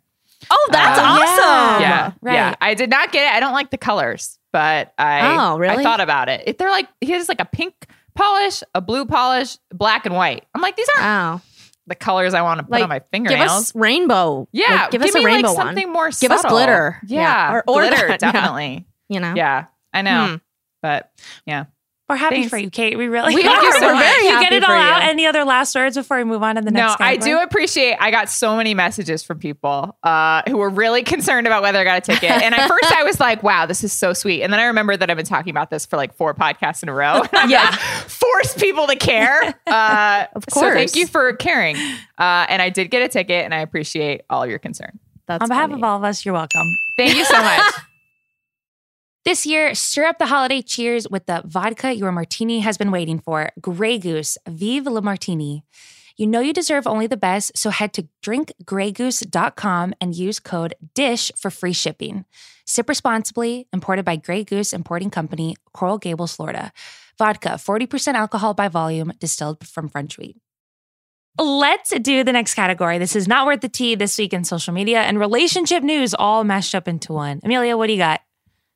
oh, 0.52 0.70
that's 0.72 1.00
Uh, 1.00 1.04
awesome. 1.04 1.82
yeah, 1.82 2.12
right. 2.22 2.34
yeah. 2.34 2.56
I 2.62 2.74
did 2.74 2.90
not 2.90 3.12
get 3.12 3.32
it. 3.32 3.36
I 3.36 3.40
don't 3.40 3.54
like 3.54 3.70
the 3.72 3.78
colors, 3.78 4.38
but 4.52 4.94
I 4.98 5.36
Oh, 5.36 5.58
really? 5.58 5.78
I 5.78 5.84
thought 5.84 6.00
about 6.02 6.30
it. 6.30 6.44
If 6.48 6.58
they're 6.58 6.70
like 6.72 6.88
he 7.02 7.12
has 7.14 7.28
like 7.30 7.42
a 7.42 7.46
pink 7.46 7.74
polish, 8.16 8.64
a 8.76 8.82
blue 8.82 9.06
polish, 9.06 9.58
black 9.72 10.06
and 10.08 10.16
white. 10.16 10.46
I'm 10.56 10.62
like 10.62 10.76
these 10.76 10.88
aren't 10.98 11.42
Oh, 11.42 11.42
the 11.88 11.96
colors 11.96 12.34
I 12.34 12.42
want 12.42 12.60
to 12.60 12.64
put 12.64 12.72
Like, 12.74 12.84
on 12.84 12.90
my 12.90 13.00
give 13.00 13.08
fingernails. 13.12 13.50
us 13.52 13.76
rainbow. 13.76 14.48
yeah, 14.52 14.82
Like, 14.84 14.92
give, 14.92 15.02
us 15.02 15.16
a 15.16 15.22
rainbow 15.24 15.50
like 15.50 15.58
one. 15.58 15.66
something 15.68 15.92
more. 15.92 16.10
Give 16.12 16.32
us 16.32 16.44
glitter. 16.46 17.00
Yeah, 17.08 17.22
Yeah. 17.22 17.54
Or- 17.54 17.64
or 17.68 17.82
glitter 17.82 18.08
that, 18.08 18.22
yeah. 18.22 18.32
definitely. 18.32 18.86
You 19.10 19.20
know. 19.22 19.34
Yeah, 19.36 19.66
I 19.94 20.02
know. 20.02 20.28
Hmm. 20.28 20.36
But 20.82 21.12
yeah, 21.46 21.66
We're 22.10 22.16
happy 22.16 22.36
Thanks. 22.38 22.50
for 22.52 22.58
you, 22.58 22.70
Kate. 22.70 22.98
We 22.98 23.08
really 23.10 23.36
We 23.36 23.44
are. 23.48 23.72
so 23.74 23.82
We're 23.82 24.00
very 24.00 24.24
you 24.28 24.40
get 24.40 24.54
it 24.54 24.64
all 24.64 24.72
out. 24.72 25.04
Any 25.04 25.26
other 25.26 25.44
last 25.44 25.76
words 25.76 25.98
before 25.98 26.16
we 26.18 26.24
move 26.24 26.42
on 26.42 26.56
to 26.56 26.62
the 26.62 26.72
next? 26.72 27.00
no? 27.02 27.06
I 27.06 27.18
do 27.18 27.38
appreciate. 27.40 27.98
I 28.00 28.12
got 28.12 28.30
so 28.30 28.56
many 28.56 28.74
messages 28.74 29.24
from 29.24 29.40
people 29.40 29.98
uh, 30.04 30.42
who 30.48 30.56
were 30.56 30.70
really 30.70 31.04
concerned 31.04 31.48
about 31.48 31.64
whether 31.64 31.80
I 31.80 31.84
got 31.84 31.98
a 31.98 32.02
ticket. 32.02 32.32
And 32.32 32.56
at 32.56 32.66
first, 32.70 32.94
I 32.94 33.04
was 33.04 33.20
like, 33.20 33.44
"Wow, 33.44 33.66
this 33.66 33.84
is 33.84 33.92
so 33.92 34.14
sweet." 34.14 34.42
And 34.42 34.54
then 34.54 34.62
I 34.62 34.66
remembered 34.68 35.02
that 35.02 35.10
I've 35.12 35.18
been 35.18 35.26
talking 35.26 35.50
about 35.52 35.70
this 35.70 35.86
for 35.86 35.98
like 35.98 36.16
four 36.16 36.34
podcasts 36.34 36.82
in 36.82 36.88
a 36.90 36.94
row. 36.94 37.24
Yeah. 37.50 37.72
force 37.72 38.54
people 38.56 38.88
to 38.88 38.96
care. 38.96 39.54
Uh, 39.68 40.28
Of 40.34 40.46
course. 40.48 40.66
So 40.68 40.74
thank 40.74 40.96
you 40.96 41.08
for 41.08 41.34
caring. 41.34 41.76
Uh, 42.18 42.46
and 42.48 42.62
I 42.62 42.70
did 42.70 42.90
get 42.90 43.02
a 43.02 43.10
ticket, 43.10 43.44
and 43.44 43.54
I 43.54 43.60
appreciate 43.60 44.22
all 44.30 44.48
your 44.48 44.60
concern. 44.60 44.98
That's 45.28 45.42
On 45.44 45.50
behalf 45.50 45.64
funny. 45.70 45.74
of 45.82 45.84
all 45.84 45.98
of 45.98 46.04
us, 46.06 46.24
you're 46.24 46.34
welcome. 46.34 46.68
Thank 46.96 47.16
you 47.18 47.26
so 47.26 47.42
much. 47.42 47.74
This 49.28 49.46
year, 49.46 49.76
stir 49.76 50.06
up 50.06 50.20
the 50.20 50.28
holiday 50.28 50.62
cheers 50.62 51.10
with 51.10 51.26
the 51.26 51.42
vodka 51.44 51.94
your 51.94 52.14
martini 52.14 52.62
has 52.62 52.78
been 52.78 52.92
waiting 52.92 53.20
for 53.20 53.52
Grey 53.60 53.98
Goose. 53.98 54.38
Vive 54.48 54.88
le 54.88 55.02
Martini. 55.02 55.66
You 56.16 56.28
know 56.28 56.40
you 56.40 56.54
deserve 56.54 56.88
only 56.88 57.08
the 57.08 57.18
best, 57.18 57.58
so 57.58 57.70
head 57.70 57.92
to 57.96 58.08
drinkgreygoose.com 58.24 59.96
and 60.00 60.16
use 60.16 60.40
code 60.40 60.76
DISH 60.96 61.34
for 61.36 61.52
free 61.52 61.74
shipping. 61.74 62.24
Sip 62.66 62.88
responsibly, 62.88 63.68
imported 63.74 64.06
by 64.06 64.16
Grey 64.16 64.46
Goose 64.46 64.72
Importing 64.72 65.10
Company, 65.10 65.58
Coral 65.74 65.98
Gables, 65.98 66.34
Florida. 66.34 66.72
Vodka, 67.18 67.50
40% 67.50 68.14
alcohol 68.14 68.54
by 68.54 68.70
volume, 68.70 69.12
distilled 69.20 69.68
from 69.68 69.90
French 69.90 70.18
wheat. 70.18 70.38
Let's 71.38 71.90
do 72.00 72.24
the 72.24 72.32
next 72.32 72.54
category. 72.54 72.98
This 72.98 73.14
is 73.14 73.28
not 73.28 73.46
worth 73.46 73.60
the 73.60 73.68
tea 73.68 73.96
this 73.96 74.18
week 74.18 74.32
in 74.32 74.46
social 74.46 74.74
media 74.74 75.02
and 75.02 75.20
relationship 75.20 75.84
news 75.84 76.14
all 76.14 76.46
mashed 76.46 76.74
up 76.74 76.88
into 76.88 77.12
one. 77.12 77.42
Amelia, 77.44 77.76
what 77.76 77.88
do 77.88 77.92
you 77.92 78.00
got? 78.00 78.22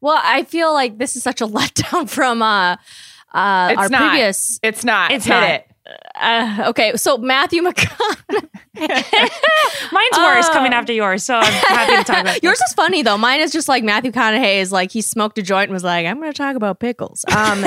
Well, 0.01 0.19
I 0.21 0.43
feel 0.43 0.73
like 0.73 0.97
this 0.97 1.15
is 1.15 1.23
such 1.23 1.41
a 1.41 1.47
letdown 1.47 2.09
from 2.09 2.41
uh, 2.41 2.75
uh, 3.33 3.69
It's 3.71 3.79
our 3.79 3.89
not. 3.89 4.09
previous. 4.09 4.59
It's 4.63 4.83
not. 4.83 5.11
It's 5.11 5.25
Hit 5.25 5.31
not. 5.33 5.49
it. 5.49 5.67
Uh, 6.15 6.65
okay, 6.69 6.95
so 6.95 7.17
Matthew 7.17 7.61
McConaughey. 7.63 8.47
Mine's 9.91 10.17
worse 10.17 10.47
coming 10.49 10.73
after 10.73 10.93
yours, 10.93 11.23
so 11.23 11.35
I'm 11.35 11.43
happy 11.51 11.95
to 11.97 12.03
talk 12.03 12.21
about 12.21 12.43
Yours 12.43 12.61
is 12.61 12.73
funny 12.73 13.01
though. 13.01 13.17
Mine 13.17 13.41
is 13.41 13.51
just 13.51 13.67
like 13.67 13.83
Matthew 13.83 14.11
McConaughey 14.11 14.61
is 14.61 14.71
like 14.71 14.91
he 14.91 15.01
smoked 15.01 15.37
a 15.37 15.41
joint 15.41 15.63
and 15.65 15.73
was 15.73 15.83
like, 15.83 16.05
"I'm 16.05 16.19
going 16.19 16.31
to 16.31 16.37
talk 16.37 16.55
about 16.55 16.79
pickles." 16.79 17.25
Um, 17.35 17.65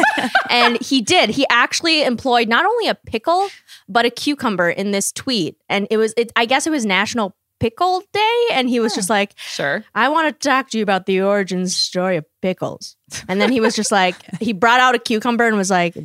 and 0.49 0.81
he 0.81 1.03
did. 1.03 1.31
He 1.31 1.45
actually 1.51 2.05
employed 2.05 2.49
not 2.49 2.65
only 2.65 2.89
a 2.89 2.95
pickle 2.95 3.49
but 3.89 4.07
a 4.07 4.11
cucumber 4.11 4.71
in 4.71 4.93
this 4.93 5.13
tweet, 5.13 5.57
and 5.69 5.87
it 5.91 5.97
was. 5.99 6.15
It, 6.17 6.33
I 6.37 6.47
guess 6.47 6.67
it 6.67 6.71
was 6.71 6.87
National 6.87 7.37
Pickle 7.61 8.03
Day, 8.13 8.43
and 8.53 8.69
he 8.69 8.81
was 8.81 8.95
just 8.95 9.09
like, 9.09 9.33
Sure. 9.37 9.85
I 9.95 10.09
want 10.09 10.29
to 10.41 10.49
talk 10.49 10.71
to 10.71 10.79
you 10.79 10.83
about 10.83 11.07
the 11.07 11.23
origin 11.23 11.67
story 11.69 12.17
of 12.17 12.25
pickles. 12.43 12.97
And 13.29 13.41
then 13.41 13.53
he 13.53 13.61
was 13.61 13.75
just 13.77 13.91
like, 13.93 14.17
he 14.41 14.53
brought 14.53 14.81
out 14.81 14.95
a 14.95 14.99
cucumber 14.99 15.47
and 15.47 15.57
was 15.57 15.71
like, 15.71 15.97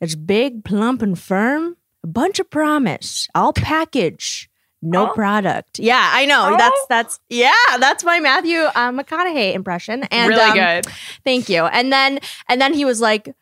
it's 0.00 0.14
big, 0.14 0.64
plump, 0.64 1.02
and 1.02 1.18
firm. 1.18 1.76
A 2.02 2.06
bunch 2.06 2.38
of 2.38 2.50
promise. 2.50 3.28
All 3.34 3.52
package. 3.52 4.48
No 4.82 5.08
Oh. 5.10 5.14
product. 5.14 5.78
Yeah, 5.78 6.10
I 6.12 6.26
know. 6.26 6.50
Oh. 6.52 6.56
That's 6.58 6.86
that's 6.90 7.20
yeah. 7.30 7.52
That's 7.78 8.04
my 8.04 8.20
Matthew 8.20 8.58
uh, 8.58 8.90
McConaughey 8.92 9.54
impression. 9.54 10.02
And 10.10 10.28
really 10.28 10.42
um, 10.42 10.54
good. 10.82 10.86
Thank 11.24 11.48
you. 11.48 11.64
And 11.64 11.90
then 11.90 12.18
and 12.50 12.60
then 12.60 12.74
he 12.74 12.84
was 12.84 13.00
like, 13.00 13.34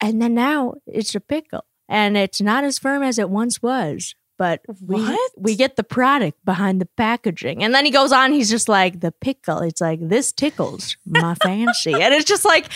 and 0.00 0.22
then 0.22 0.32
now 0.32 0.74
it's 0.86 1.14
a 1.14 1.20
pickle, 1.20 1.64
and 1.90 2.16
it's 2.16 2.40
not 2.40 2.64
as 2.64 2.78
firm 2.78 3.02
as 3.02 3.18
it 3.18 3.28
once 3.28 3.60
was. 3.60 4.14
But 4.42 4.60
we 4.84 4.96
What? 5.00 5.30
we 5.36 5.54
get 5.54 5.76
the 5.76 5.84
product 5.84 6.44
behind 6.44 6.80
the 6.80 6.86
packaging. 6.96 7.62
And 7.62 7.72
then 7.72 7.84
he 7.84 7.92
goes 7.92 8.10
on, 8.10 8.32
he's 8.32 8.50
just 8.50 8.68
like, 8.68 8.98
the 8.98 9.12
pickle. 9.12 9.58
It's 9.60 9.80
like, 9.80 10.00
this 10.02 10.32
tickles 10.32 10.96
my 11.06 11.34
fancy. 11.44 11.92
And 11.94 12.12
it's 12.12 12.24
just 12.24 12.44
like, 12.44 12.66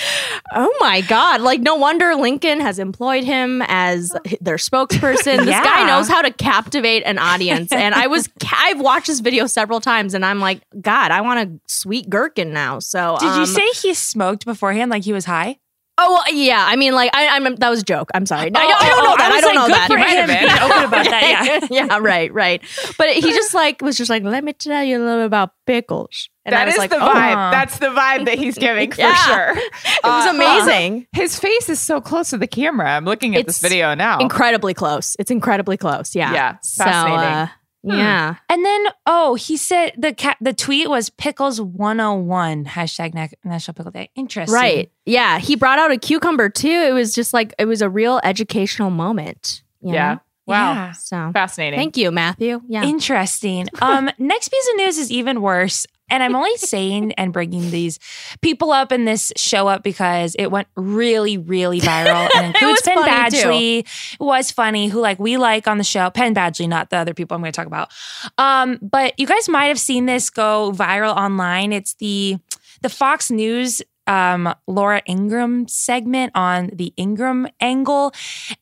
oh 0.55 0.73
my 0.79 1.01
God. 1.01 1.41
Like, 1.41 1.61
no 1.61 1.75
wonder 1.75 2.15
Lincoln 2.15 2.61
has 2.61 2.79
employed 2.79 3.25
him 3.25 3.63
as 3.67 4.13
their 4.41 4.59
spokesperson. 4.59 5.39
This 5.39 5.49
Yeah. 5.49 5.65
guy 5.65 5.87
knows 5.89 6.07
how 6.09 6.23
to 6.23 6.31
captivate 6.31 7.03
an 7.03 7.19
audience. 7.19 7.73
And 7.73 7.97
I 7.97 8.07
was, 8.07 8.29
I've 8.53 8.81
watched 8.81 9.09
this 9.09 9.19
video 9.19 9.49
several 9.49 9.81
times 9.81 10.15
and 10.15 10.25
I'm 10.25 10.39
like, 10.39 10.61
God, 10.81 11.11
I 11.11 11.21
want 11.23 11.41
a 11.51 11.59
sweet 11.67 12.09
gherkin 12.09 12.53
now. 12.53 12.79
So, 12.79 13.17
Did 13.19 13.27
you 13.27 13.41
um, 13.41 13.47
say 13.47 13.67
he 13.83 13.93
smoked 13.93 14.45
beforehand, 14.45 14.93
like 14.93 15.03
he 15.03 15.13
was 15.13 15.25
high? 15.25 15.59
Oh 15.99 16.13
well, 16.13 16.35
yeah, 16.35 16.63
I 16.69 16.77
mean, 16.77 16.93
like 16.93 17.11
I, 17.15 17.29
I'm 17.29 17.57
that 17.57 17.71
was 17.71 17.81
a 17.81 17.85
joke. 17.85 18.11
I'm 18.13 18.27
sorry. 18.27 18.51
I, 18.55 18.65
Oh, 18.65 18.69
don't- 18.69 18.83
I 18.83 18.89
don't 18.91 18.99
oh, 18.99 19.03
know 19.05 19.13
oh, 19.13 19.17
that. 19.17 19.33
I 19.33 19.37
I, 19.37 19.41
don't 19.41 19.55
like, 19.55 19.55
know 19.55 19.67
good 19.67 19.75
that. 19.75 19.87
for 19.89 19.97
He 19.97 20.05
might 20.05 20.11
have 20.11 20.29
him. 20.29 20.47
been. 20.47 20.63
Open 20.71 20.85
about 20.85 21.05
that, 21.07 21.69
yeah. 21.71 21.87
yeah, 21.87 21.99
right, 21.99 22.33
right. 22.35 22.63
But 22.99 23.09
he 23.15 23.23
just 23.23 23.55
like 23.55 23.81
was 23.81 23.97
just 23.97 24.11
like, 24.11 24.23
let 24.23 24.45
me 24.45 24.53
tell 24.53 24.85
you 24.85 24.99
a 24.99 25.03
little 25.03 25.21
bit 25.21 25.27
about 25.27 25.53
pickles. 25.67 26.29
And 26.45 26.55
I 26.55 26.65
was 26.67 26.75
is 26.75 26.79
like, 26.79 26.91
the 26.91 26.97
oh. 26.97 27.09
vibe. 27.09 27.51
That's 27.51 27.79
the 27.79 27.87
vibe 27.89 28.27
that 28.27 28.39
he's 28.39 28.57
giving 28.59 28.93
for 28.93 29.01
Yeah. 29.01 29.15
sure. 29.15 29.57
It 29.57 29.73
was 30.05 30.27
Uh, 30.27 30.33
amazing. 30.35 31.07
His 31.13 31.39
face 31.41 31.69
is 31.69 31.81
so 31.81 32.01
close 32.01 32.31
to 32.31 32.39
the 32.39 32.47
camera. 32.47 32.89
I'm 32.91 33.05
looking 33.05 33.35
at 33.35 33.47
this 33.47 33.59
video 33.61 33.95
now. 33.95 34.19
Incredibly 34.21 34.75
close. 34.75 35.17
It's 35.19 35.31
incredibly 35.31 35.77
close. 35.77 36.15
Yeah. 36.15 36.33
Yeah, 36.33 36.57
So, 36.63 36.85
fascinating. 36.85 37.51
Hmm. 37.87 37.99
yeah. 37.99 38.35
And 38.49 38.65
then, 38.65 38.87
oh, 39.07 39.37
he 39.37 39.57
said 39.57 39.93
the 39.97 40.13
cat. 40.13 40.37
The 40.41 40.53
tweet 40.53 40.91
was 40.91 41.09
pickles 41.09 41.61
101 41.61 42.65
hashtag 42.65 43.15
Na- 43.15 43.29
National 43.45 43.75
Pickle 43.75 43.93
Day. 43.93 44.11
Interesting. 44.17 44.55
Right. 44.55 44.91
Yeah. 45.05 45.39
He 45.39 45.55
brought 45.55 45.79
out 45.79 45.93
a 45.93 45.97
cucumber 45.97 46.49
too. 46.49 46.69
It 46.69 46.93
was 46.93 47.15
just 47.15 47.33
like 47.33 47.55
it 47.59 47.67
was 47.67 47.83
a 47.83 47.89
real 47.89 48.21
educational 48.25 48.91
moment. 48.91 49.63
you 49.81 49.95
yeah. 49.95 50.15
know? 50.15 50.21
Wow. 50.47 50.73
Yeah. 50.73 50.93
So 50.93 51.31
Fascinating. 51.33 51.79
thank 51.79 51.97
you, 51.97 52.11
Matthew. 52.11 52.61
Yeah. 52.69 52.85
Interesting. 52.85 53.69
Um, 53.81 54.11
next 54.19 54.49
piece 54.49 54.69
of 54.71 54.77
news 54.77 54.99
is 54.99 55.11
even 55.13 55.41
worse. 55.41 55.87
And 56.09 56.23
I'm 56.23 56.37
only 56.37 56.57
saying 56.57 57.13
and 57.13 57.33
bringing 57.33 57.71
these 57.71 57.99
people 58.41 58.71
up 58.71 58.93
in 58.93 59.05
this 59.05 59.33
show 59.37 59.67
up 59.67 59.83
because 59.83 60.37
it 60.39 60.51
went 60.51 60.69
really, 60.77 61.37
really 61.37 61.81
viral 61.81 62.29
and 62.37 62.47
includes 62.47 62.81
was 62.81 62.83
Penn 62.83 63.05
funny, 63.05 63.83
too. 63.83 63.89
It 64.21 64.25
was 64.25 64.51
funny, 64.51 64.89
who 64.89 65.01
like 65.01 65.19
we 65.19 65.37
like 65.37 65.67
on 65.67 65.79
the 65.79 65.85
show. 65.85 66.11
Penn 66.11 66.35
Badgley, 66.35 66.69
not 66.69 66.91
the 66.91 66.97
other 66.97 67.15
people 67.15 67.35
I'm 67.35 67.41
going 67.41 67.53
to 67.53 67.57
talk 67.57 67.67
about. 67.67 67.91
Um, 68.39 68.79
but 68.83 69.19
you 69.19 69.27
guys 69.27 69.49
might 69.49 69.67
have 69.67 69.81
seen 69.81 70.07
this 70.07 70.31
go 70.31 70.73
viral 70.73 71.17
online. 71.17 71.73
It's 71.73 71.95
the 71.95 72.39
the 72.83 72.89
Fox 72.89 73.31
News 73.31 73.83
um, 74.07 74.55
Laura 74.67 75.03
Ingraham 75.09 75.67
segment 75.69 76.33
on 76.35 76.71
the 76.73 76.93
Ingraham 76.97 77.49
angle. 77.61 78.13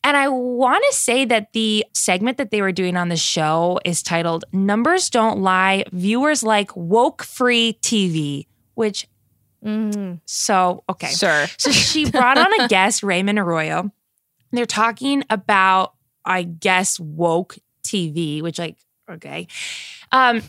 And 0.03 0.17
I 0.17 0.27
want 0.29 0.83
to 0.89 0.97
say 0.97 1.25
that 1.25 1.53
the 1.53 1.85
segment 1.93 2.37
that 2.37 2.51
they 2.51 2.61
were 2.61 2.71
doing 2.71 2.97
on 2.97 3.09
the 3.09 3.17
show 3.17 3.79
is 3.85 4.01
titled 4.03 4.45
Numbers 4.51 5.09
Don't 5.09 5.39
Lie, 5.39 5.85
Viewers 5.91 6.43
Like 6.43 6.75
Woke 6.75 7.23
Free 7.23 7.77
TV, 7.81 8.47
which, 8.75 9.07
Mhm. 9.63 10.21
so, 10.25 10.83
okay. 10.89 11.07
Sure. 11.11 11.45
So 11.57 11.71
she 11.71 12.09
brought 12.09 12.37
on 12.37 12.61
a 12.61 12.67
guest, 12.69 13.01
Raymond 13.03 13.39
Arroyo. 13.39 13.91
They're 14.51 14.65
talking 14.67 15.23
about, 15.29 15.93
I 16.23 16.43
guess, 16.43 16.99
woke 16.99 17.57
TV, 17.83 18.41
which, 18.41 18.59
like, 18.59 18.77
okay. 19.09 19.47
Um, 20.11 20.41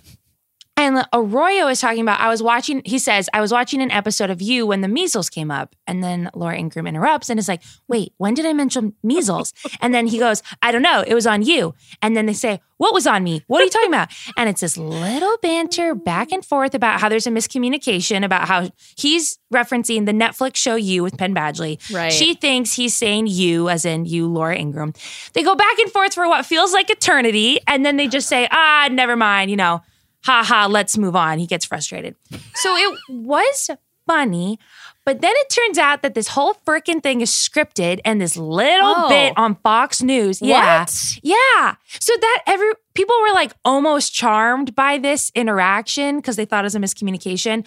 and 0.79 1.07
Arroyo 1.15 1.69
is 1.69 1.81
talking 1.81 2.03
about, 2.03 2.21
I 2.21 2.29
was 2.29 2.43
watching, 2.43 2.83
he 2.85 2.99
says, 2.99 3.31
I 3.33 3.41
was 3.41 3.51
watching 3.51 3.81
an 3.81 3.91
episode 3.91 4.29
of 4.29 4.43
you 4.43 4.67
when 4.67 4.83
the 4.83 4.89
measles 4.89 5.31
came 5.31 5.51
up. 5.51 5.75
And 5.87 6.05
then 6.05 6.31
Laura 6.35 6.59
Ingraham 6.59 6.87
interrupts 6.87 7.31
and 7.31 7.39
is 7.39 7.49
like, 7.49 7.63
wait, 7.89 8.13
when 8.19 8.35
did 8.35 8.45
I 8.45 8.53
mention 8.53 8.95
measles? 9.03 9.53
And 9.81 9.95
then 9.95 10.07
he 10.07 10.19
goes, 10.19 10.43
I 10.63 10.73
don't 10.73 10.83
know. 10.83 11.05
It 11.07 11.15
was 11.15 11.27
on 11.27 11.43
you. 11.43 11.75
And 12.03 12.17
then 12.17 12.27
they 12.27 12.33
say, 12.33 12.61
what 12.79 12.93
was 12.93 13.07
on 13.07 13.23
me? 13.23 13.43
What 13.47 13.61
are 13.61 13.65
you 13.65 13.71
talking 13.71 13.89
about? 13.89 14.09
And 14.37 14.49
it's 14.51 14.61
this 14.61 14.77
little 14.77 15.39
banter 15.39 15.95
back 15.95 16.31
and 16.33 16.45
forth 16.45 16.75
about 16.75 17.01
how 17.01 17.09
there's 17.09 17.27
a 17.27 17.31
miscommunication 17.31 18.25
about 18.25 18.49
how 18.49 18.71
he's 18.97 19.39
referencing 19.53 20.05
the 20.05 20.13
Netflix 20.13 20.57
show 20.57 20.75
You 20.75 21.03
with 21.03 21.17
Penn 21.17 21.35
Badgley. 21.35 21.79
Right. 21.93 22.13
She 22.13 22.35
thinks 22.35 22.75
he's 22.75 22.95
saying 22.95 23.29
you, 23.29 23.69
as 23.69 23.85
in 23.85 24.05
you, 24.05 24.27
Laura 24.27 24.57
Ingraham. 24.57 24.93
They 25.33 25.43
go 25.43 25.55
back 25.55 25.79
and 25.79 25.91
forth 25.91 26.15
for 26.15 26.29
what 26.29 26.45
feels 26.45 26.73
like 26.73 26.91
eternity. 26.91 27.61
And 27.67 27.85
then 27.87 27.97
they 27.97 28.09
just 28.09 28.29
say, 28.29 28.49
ah, 28.51 28.89
never 28.91 29.17
mind, 29.17 29.51
you 29.51 29.57
know. 29.57 29.83
Ha 30.25 30.43
ha, 30.45 30.67
let's 30.71 30.97
move 30.99 31.15
on. 31.17 31.39
He 31.39 31.47
gets 31.47 31.65
frustrated. 31.65 32.17
So 32.55 32.75
it 32.77 32.99
was 33.09 33.71
funny, 34.07 34.59
but 35.05 35.21
then 35.21 35.33
it 35.35 35.49
turns 35.51 35.79
out 35.79 36.03
that 36.03 36.15
this 36.15 36.29
whole 36.29 36.55
freaking 36.67 37.03
thing 37.03 37.21
is 37.21 37.31
scripted 37.31 38.01
and 38.05 38.21
this 38.21 38.37
little 38.37 38.95
Oh. 38.97 39.09
bit 39.09 39.33
on 39.37 39.57
Fox 39.57 40.01
News. 40.03 40.41
Yeah. 40.41 40.81
What? 40.81 41.19
Yeah. 41.23 41.75
So 42.01 42.13
that 42.21 42.43
every 42.47 42.71
people 42.95 43.17
were 43.29 43.35
like 43.35 43.53
almost 43.65 44.15
charmed 44.15 44.75
by 44.77 44.99
this 44.99 45.31
interaction 45.35 46.17
because 46.17 46.37
they 46.37 46.45
thought 46.45 46.65
it 46.65 46.67
was 46.67 46.75
a 46.77 46.79
miscommunication. 46.81 47.67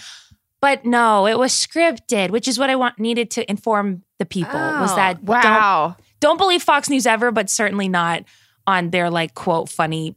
But 0.62 0.86
no, 0.86 1.26
it 1.28 1.38
was 1.38 1.52
scripted, 1.54 2.32
which 2.32 2.48
is 2.48 2.58
what 2.60 2.70
I 2.70 2.76
want 2.76 3.00
needed 3.00 3.32
to 3.32 3.50
inform 3.50 4.04
the 4.18 4.26
people 4.26 4.54
was 4.60 4.92
Oh, 4.92 4.96
that 4.96 5.24
don't 5.26 5.28
Wow. 5.44 5.96
don't 6.20 6.38
believe 6.38 6.62
Fox 6.64 6.90
News 6.90 7.06
ever, 7.08 7.32
but 7.32 7.50
certainly 7.50 7.88
not 7.88 8.24
on 8.68 8.90
their 8.92 9.10
like 9.10 9.34
quote 9.34 9.70
funny. 9.70 10.16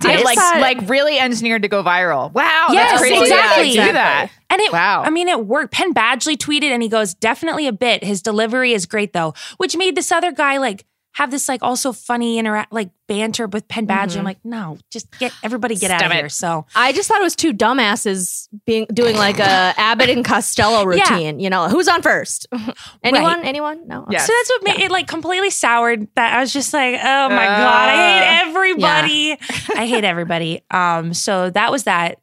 Did 0.00 0.18
I 0.18 0.22
like 0.22 0.38
thought- 0.38 0.60
like 0.60 0.88
really 0.88 1.18
engineered 1.18 1.62
to 1.62 1.68
go 1.68 1.82
viral. 1.82 2.32
Wow. 2.32 2.68
Yes, 2.70 2.90
that's 2.92 3.02
crazy. 3.02 3.20
exactly. 3.22 3.70
To 3.76 3.84
do 3.86 3.92
that. 3.92 4.30
And 4.50 4.60
it, 4.60 4.72
Wow. 4.72 5.02
I 5.04 5.10
mean, 5.10 5.28
it 5.28 5.46
worked. 5.46 5.72
Penn 5.72 5.94
Badgley 5.94 6.36
tweeted 6.36 6.70
and 6.70 6.82
he 6.82 6.88
goes, 6.88 7.14
definitely 7.14 7.66
a 7.66 7.72
bit. 7.72 8.02
His 8.02 8.20
delivery 8.22 8.72
is 8.72 8.86
great 8.86 9.12
though, 9.12 9.34
which 9.58 9.76
made 9.76 9.94
this 9.96 10.10
other 10.10 10.32
guy 10.32 10.56
like 10.58 10.84
have 11.14 11.30
this 11.32 11.48
like 11.48 11.62
also 11.62 11.92
funny 11.92 12.38
interact 12.38 12.72
like 12.72 12.90
banter 13.08 13.48
with 13.48 13.66
Penn 13.66 13.86
Badgley. 13.86 14.16
I'm 14.18 14.24
like, 14.24 14.38
no, 14.44 14.78
just 14.92 15.10
get 15.18 15.32
everybody 15.42 15.74
get 15.74 15.90
out 15.90 16.04
of 16.04 16.12
it. 16.12 16.14
here. 16.14 16.28
So 16.28 16.66
I 16.76 16.92
just 16.92 17.08
thought 17.08 17.20
it 17.20 17.24
was 17.24 17.34
two 17.34 17.52
dumbasses 17.52 18.46
being 18.64 18.86
doing 18.92 19.16
like 19.16 19.40
a 19.40 19.42
Abbott 19.76 20.08
and 20.10 20.24
Costello 20.24 20.88
Yeah. 20.92 21.12
routine. 21.12 21.40
You 21.40 21.50
know, 21.50 21.68
who's 21.68 21.88
on 21.88 22.02
first? 22.02 22.46
Anyone? 23.02 23.42
Anyone? 23.44 23.88
No. 23.88 24.06
Yes. 24.08 24.26
So 24.26 24.32
that's 24.32 24.50
what 24.50 24.62
made 24.64 24.84
it 24.84 24.90
like 24.92 25.08
completely 25.08 25.50
soured 25.50 26.06
that 26.14 26.36
I 26.36 26.40
was 26.40 26.52
just 26.52 26.72
like, 26.72 26.94
oh 27.02 27.28
my 27.28 27.46
Uh, 27.46 27.56
God, 27.58 27.88
I 27.88 27.96
hate 27.96 28.48
everybody. 28.48 29.32
I 29.76 29.86
hate 29.86 30.04
everybody. 30.04 30.62
Um, 30.70 31.12
so 31.14 31.50
that 31.50 31.72
was 31.72 31.84
that. 31.84 32.20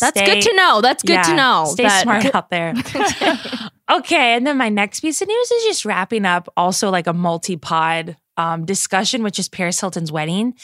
That's 0.00 0.18
Stay- 0.18 0.26
good 0.26 0.42
to 0.42 0.54
know. 0.54 0.80
That's 0.80 1.02
good 1.02 1.24
to 1.24 1.34
know. 1.34 1.64
Stay 1.68 1.84
that- 1.84 2.02
smart 2.02 2.34
out 2.34 2.50
there. 2.50 2.74
okay, 3.90 4.34
and 4.34 4.46
then 4.46 4.56
my 4.56 4.68
next 4.68 5.00
piece 5.00 5.22
of 5.22 5.28
news 5.28 5.50
is 5.50 5.64
just 5.64 5.84
wrapping 5.84 6.24
up 6.24 6.48
also 6.56 6.90
like 6.90 7.06
a 7.06 7.12
multi-pod 7.12 8.16
um, 8.36 8.64
discussion, 8.64 9.22
which 9.22 9.38
is 9.38 9.48
Paris 9.48 9.80
Hilton's 9.80 10.12
wedding. 10.12 10.54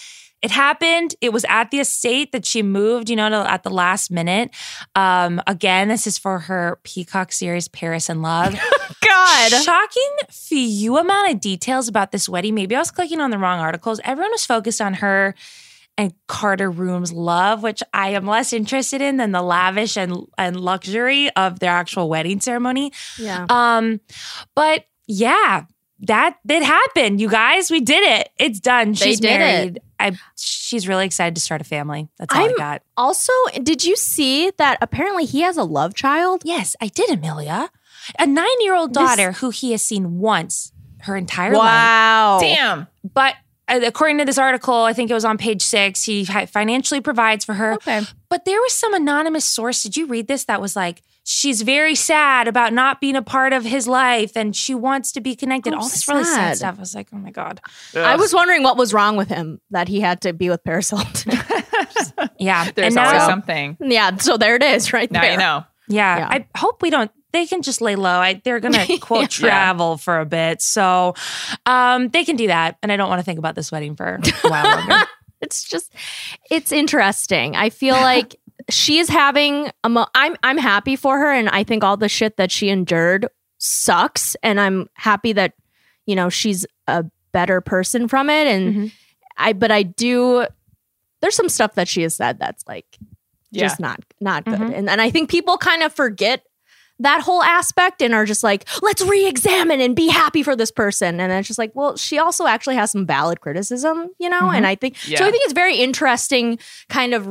It 0.43 0.51
happened. 0.51 1.15
It 1.23 1.33
was 1.33 1.47
at 1.49 1.71
the 1.71 1.81
estate 1.81 2.33
that 2.33 2.45
she 2.45 2.63
moved, 2.63 3.09
you 3.09 3.17
know, 3.17 3.31
to, 3.31 3.51
at 3.51 3.63
the 3.63 3.71
last 3.71 4.11
minute. 4.11 4.51
Um, 4.95 5.41
again, 5.47 5.89
this 5.89 6.07
is 6.07 6.19
for 6.19 6.39
her 6.41 6.79
Peacock 6.85 7.33
series, 7.33 7.67
Paris 7.67 8.11
in 8.11 8.21
Love. 8.21 8.53
God. 9.09 9.49
Shocking 9.49 10.17
few 10.31 10.99
amount 10.99 11.33
of 11.33 11.41
details 11.41 11.89
about 11.89 12.13
this 12.13 12.29
wedding. 12.29 12.55
Maybe 12.55 12.77
I 12.77 12.79
was 12.79 12.91
clicking 12.91 13.23
on 13.23 13.31
the 13.31 13.39
wrong 13.39 13.59
articles. 13.59 14.01
Everyone 14.05 14.33
was 14.33 14.45
focused 14.45 14.83
on 14.83 14.95
her 14.95 15.35
and 15.97 16.13
Carter 16.27 16.71
Reum's 16.71 17.13
love, 17.13 17.63
which 17.63 17.83
I 17.93 18.11
am 18.11 18.27
less 18.27 18.53
interested 18.53 19.01
in 19.01 19.17
than 19.17 19.33
the 19.33 19.43
lavish 19.43 19.97
and, 19.97 20.27
and 20.37 20.61
luxury 20.61 21.31
of 21.37 21.61
their 21.61 21.71
actual 21.71 22.09
wedding 22.09 22.41
ceremony. 22.41 22.93
Yeah. 23.19 23.47
Um, 23.49 24.01
but 24.55 24.87
yeah, 25.07 25.65
that 26.01 26.37
did 26.47 26.63
happen. 26.63 27.19
You 27.19 27.29
guys, 27.29 27.71
we 27.71 27.81
did 27.81 28.03
it. 28.21 28.31
It's 28.39 28.59
done. 28.61 28.89
They 28.89 28.95
She's 29.07 29.21
did 29.21 29.33
it. 29.33 29.39
married. 29.39 29.81
I 30.01 30.19
she's 30.37 30.89
really 30.89 31.07
excited 31.07 31.37
to 31.37 31.41
start 31.41 31.61
a 31.61 31.65
family. 31.65 32.09
That's 32.19 32.35
all 32.35 32.43
i 32.43 32.47
I'm- 32.47 32.57
got. 32.59 32.83
Also, 32.97 33.33
did 33.63 33.85
you 33.85 33.95
see 33.97 34.51
that 34.59 34.77
apparently 34.81 35.25
he 35.25 35.43
has 35.43 35.57
a 35.57 35.63
love 35.63 35.95
child? 35.95 36.43
Yes, 36.45 36.75
I 36.81 36.89
did, 36.89 37.11
Amelia. 37.11 37.71
A 38.19 38.27
nine-year-old 38.27 38.91
This- 38.93 39.03
daughter 39.03 39.33
who 39.33 39.51
he 39.51 39.71
has 39.71 39.83
seen 39.83 40.19
once 40.19 40.73
her 41.03 41.17
entire 41.17 41.53
life. 41.53 41.61
Wow. 41.61 42.39
Damn. 42.41 42.87
But 43.15 43.35
Uh, 43.67 43.81
according 43.85 44.19
to 44.19 44.25
this 44.25 44.37
article, 44.39 44.75
I 44.75 44.93
think 44.93 45.11
it 45.11 45.15
was 45.15 45.25
on 45.25 45.39
page 45.39 45.63
six, 45.63 46.05
he 46.05 46.25
financially 46.25 47.01
provides 47.01 47.45
for 47.45 47.55
her. 47.55 47.73
Okay. 47.75 48.03
But 48.29 48.45
there 48.45 48.61
was 48.61 48.73
some 48.75 48.93
anonymous 48.95 49.45
source. 49.45 49.83
Did 49.83 49.97
you 49.97 50.07
read 50.07 50.27
this? 50.29 50.45
That 50.45 50.61
was 50.61 50.77
like, 50.77 51.03
she's 51.25 51.63
very 51.63 51.95
sad 51.95 52.47
about 52.47 52.75
not 52.75 53.01
being 53.01 53.17
a 53.17 53.23
part 53.23 53.53
of 53.55 53.65
his 53.65 53.89
life 53.89 54.37
and 54.37 54.55
she 54.55 54.75
wants 54.75 55.13
to 55.13 55.21
be 55.23 55.35
connected. 55.35 55.73
Oh, 55.73 55.79
All 55.79 55.83
this 55.89 56.07
really 56.09 56.25
sad 56.25 56.35
sad. 56.35 56.57
stuff. 56.59 56.75
I 56.77 56.81
was 56.81 56.95
like, 56.95 57.09
oh 57.15 57.17
my 57.17 57.31
God. 57.31 57.61
I 57.97 58.17
was 58.17 58.35
wondering 58.35 58.63
what 58.63 58.77
was 58.77 58.93
wrong 58.93 59.17
with 59.17 59.29
him 59.29 59.61
that 59.71 59.89
he 59.89 60.01
had 60.01 60.21
to 60.23 60.33
be 60.35 60.51
with 60.51 60.63
Paris 60.63 60.91
Hilton. 60.91 61.39
Yeah. 62.39 62.71
There's 62.75 62.95
and 62.97 63.07
always 63.07 63.21
now, 63.21 63.27
something. 63.29 63.77
yeah, 63.81 64.17
so 64.19 64.37
there 64.37 64.57
it 64.57 64.63
is, 64.63 64.93
right 64.93 65.11
Now 65.11 65.23
there. 65.23 65.33
you 65.33 65.39
know. 65.39 65.65
yeah, 65.89 66.19
Yeah. 66.19 66.29
I 66.31 66.47
hope 66.59 66.83
we 66.83 66.91
don't. 66.91 67.11
They 67.35 67.45
can 67.47 67.61
just 67.61 67.81
lay 67.83 67.97
low. 67.97 68.19
I, 68.21 68.41
they're 68.43 68.61
gonna 68.61 68.87
quote 69.01 69.39
Yeah. 69.39 69.49
travel 69.49 69.99
for 69.99 70.21
a 70.21 70.25
bit, 70.25 70.63
so 70.63 71.15
um, 71.67 72.09
they 72.09 72.25
can 72.25 72.37
do 72.37 72.47
that. 72.47 72.79
And 72.83 72.91
I 72.91 72.97
don't 72.97 73.09
want 73.11 73.19
to 73.19 73.25
think 73.25 73.39
about 73.39 73.55
this 73.57 73.71
wedding 73.71 73.97
for 73.97 74.21
a 74.45 74.49
while 74.49 74.65
longer. 74.65 75.05
It's 75.41 75.63
just, 75.63 75.93
it's 76.51 76.73
interesting. 76.73 77.55
I 77.55 77.69
feel 77.69 77.97
like 78.13 78.37
she 78.71 78.97
is 78.99 79.11
having 79.11 79.69
a. 79.83 79.91
Mo- 79.91 80.07
I'm 80.15 80.37
I'm 80.43 80.57
happy 80.57 80.97
for 80.97 81.19
her, 81.19 81.31
and 81.31 81.51
I 81.51 81.65
think 81.65 81.85
all 81.85 81.99
the 81.99 82.09
shit 82.09 82.39
that 82.39 82.51
she 82.51 82.71
endured 82.71 83.27
sucks, 83.59 84.37
and 84.43 84.59
I'm 84.59 84.89
happy 84.95 85.35
that 85.35 85.53
you 86.07 86.15
know 86.17 86.31
she's 86.31 86.65
a 86.87 87.05
better 87.33 87.61
person 87.61 88.09
from 88.09 88.31
it, 88.31 88.47
and 88.47 88.75
Mhm. 88.75 88.93
I. 89.37 89.53
But 89.53 89.71
I 89.71 89.83
do. 89.83 90.47
There's 91.21 91.35
some 91.37 91.51
stuff 91.51 91.75
that 91.75 91.89
she 91.89 92.01
has 92.03 92.15
said 92.17 92.39
that's 92.39 92.65
like 92.67 92.87
Yeah. 93.51 93.65
just 93.65 93.81
not 93.81 94.01
not 94.21 94.45
good, 94.47 94.59
Mhm. 94.59 94.75
and 94.79 94.89
and 94.89 95.03
I 95.03 95.11
think 95.11 95.29
people 95.29 95.59
kind 95.59 95.83
of 95.83 95.93
forget 95.93 96.43
that 97.01 97.21
whole 97.23 97.43
aspect 97.43 98.01
and 98.03 98.15
are 98.15 98.25
just 98.25 98.45
like, 98.45 98.67
let's 98.83 99.03
re-examine 99.03 99.81
and 99.81 99.97
be 99.97 100.09
happy 100.09 100.43
for 100.43 100.55
this 100.55 100.71
person. 100.71 101.21
And 101.21 101.31
then 101.31 101.39
it's 101.41 101.49
just 101.49 101.59
like, 101.59 101.73
well, 101.75 101.97
she 101.97 102.19
also 102.19 102.47
actually 102.47 102.77
has 102.77 102.91
some 102.93 103.05
valid 103.07 103.41
criticism, 103.41 104.11
you 104.21 104.29
know? 104.29 104.51
And 104.51 104.67
I 104.67 104.75
think 104.77 104.97
so 104.97 105.15
I 105.27 105.31
think 105.31 105.43
it's 105.45 105.53
very 105.53 105.77
interesting 105.77 106.59
kind 106.89 107.13
of 107.15 107.27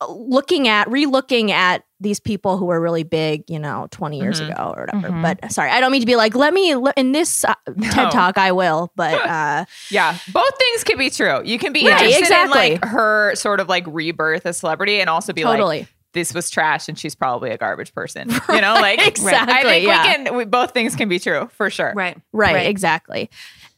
uh, 0.00 0.12
looking 0.12 0.66
at 0.66 0.90
re-looking 0.90 1.52
at 1.52 1.84
these 2.00 2.18
people 2.18 2.56
who 2.58 2.64
were 2.66 2.80
really 2.80 3.04
big, 3.04 3.44
you 3.48 3.58
know, 3.60 3.86
20 3.92 4.20
years 4.20 4.40
Mhm. 4.40 4.50
ago 4.50 4.74
or 4.76 4.80
whatever. 4.92 5.08
Mhm. 5.14 5.22
But 5.22 5.52
sorry, 5.52 5.70
I 5.70 5.78
don't 5.78 5.92
mean 5.92 6.00
to 6.02 6.06
be 6.06 6.16
like, 6.16 6.34
let 6.34 6.52
me 6.52 6.74
in 6.96 7.12
this 7.12 7.44
uh, 7.44 7.54
No. 7.76 7.88
TED 7.90 8.10
talk 8.10 8.36
I 8.36 8.50
will, 8.50 8.90
but 8.96 9.14
uh 9.30 9.64
Yeah, 9.90 10.18
both 10.32 10.58
things 10.58 10.82
can 10.82 10.98
be 10.98 11.08
true. 11.08 11.40
You 11.44 11.58
can 11.60 11.72
be 11.72 11.86
Right, 11.86 11.92
interested 12.02 12.20
exactly. 12.22 12.66
in 12.66 12.72
like 12.80 12.84
her 12.84 13.34
sort 13.36 13.60
of 13.60 13.68
like 13.68 13.84
rebirth 13.86 14.44
as 14.44 14.56
celebrity, 14.56 15.00
and 15.00 15.08
also 15.08 15.32
be 15.32 15.42
totally. 15.42 15.78
like, 15.80 15.88
this 16.14 16.32
was 16.32 16.48
trash, 16.48 16.88
and 16.88 16.98
she's 16.98 17.14
probably 17.14 17.50
a 17.50 17.58
garbage 17.58 17.94
person. 17.94 18.30
You 18.48 18.60
know, 18.60 18.74
like 18.74 19.04
Exactly, 19.04 19.52
I 19.52 19.62
think 19.62 19.86
yeah. 19.86 20.02
we 20.02 20.24
can. 20.24 20.36
We, 20.36 20.44
both 20.44 20.72
things 20.72 20.94
can 20.94 21.08
be 21.08 21.18
true 21.18 21.50
for 21.52 21.70
sure. 21.70 21.92
right. 22.32 22.52
Right, 22.54 22.66
exactly. 22.66 23.30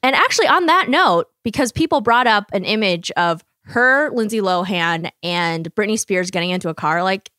And 0.03 0.15
actually, 0.15 0.49
on 0.49 0.67
that 0.67 0.89
note, 0.89 1.29
because 1.43 1.73
people 1.73 2.01
brought 2.01 2.27
up 2.27 2.51
an 2.53 2.65
image 2.65 3.11
of 3.13 3.43
her, 3.65 4.11
Lindsay 4.11 4.41
Lohan, 4.41 5.11
and 5.23 5.75
Britney 5.75 5.99
Spears 5.99 6.31
getting 6.31 6.51
into 6.51 6.69
a 6.69 6.75
car 6.75 7.03
like 7.03 7.31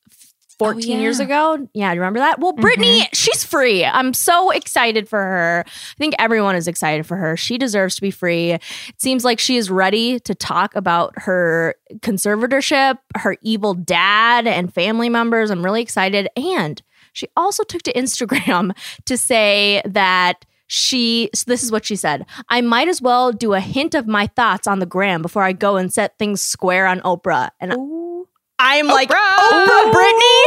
14 0.59 0.97
Oh, 0.97 1.01
years 1.01 1.19
ago. 1.19 1.67
Yeah, 1.73 1.93
you 1.93 1.99
remember 1.99 2.19
that? 2.19 2.39
Well, 2.39 2.53
mm-hmm. 2.53 2.65
Britney, 2.65 3.07
she's 3.13 3.43
free. 3.43 3.85
I'm 3.85 4.13
so 4.13 4.51
excited 4.51 5.07
for 5.07 5.19
her. 5.19 5.63
I 5.67 5.95
think 5.97 6.15
everyone 6.19 6.55
is 6.55 6.67
excited 6.67 7.05
for 7.05 7.15
her. 7.15 7.37
She 7.37 7.57
deserves 7.57 7.95
to 7.95 8.01
be 8.01 8.11
free. 8.11 8.51
It 8.51 8.63
seems 8.97 9.23
like 9.23 9.39
she 9.39 9.57
is 9.57 9.69
ready 9.69 10.19
to 10.21 10.33
talk 10.33 10.75
about 10.75 11.13
her 11.17 11.75
conservatorship, 11.97 12.97
her 13.15 13.37
evil 13.41 13.73
dad, 13.73 14.47
and 14.47 14.73
family 14.73 15.09
members. 15.09 15.51
I'm 15.51 15.63
really 15.63 15.81
excited. 15.81 16.27
And 16.35 16.81
she 17.13 17.27
also 17.35 17.63
took 17.63 17.83
to 17.83 17.93
Instagram 17.93 18.75
to 19.05 19.17
say 19.17 19.81
that 19.85 20.45
she 20.67 21.29
so 21.33 21.45
this 21.47 21.63
is 21.63 21.71
what 21.71 21.85
she 21.85 21.95
said 21.95 22.25
i 22.49 22.59
might 22.59 22.89
as 22.89 23.01
well 23.01 23.31
do 23.31 23.53
a 23.53 23.59
hint 23.61 23.95
of 23.95 24.05
my 24.05 24.27
thoughts 24.27 24.67
on 24.67 24.79
the 24.79 24.85
gram 24.85 25.21
before 25.21 25.41
i 25.41 25.53
go 25.53 25.77
and 25.77 25.93
set 25.93 26.17
things 26.17 26.41
square 26.41 26.85
on 26.85 26.99
oprah 27.01 27.49
and 27.61 27.71
i'm 28.59 28.87
like 28.87 29.09
oprah 29.09 29.91
britney 29.91 30.43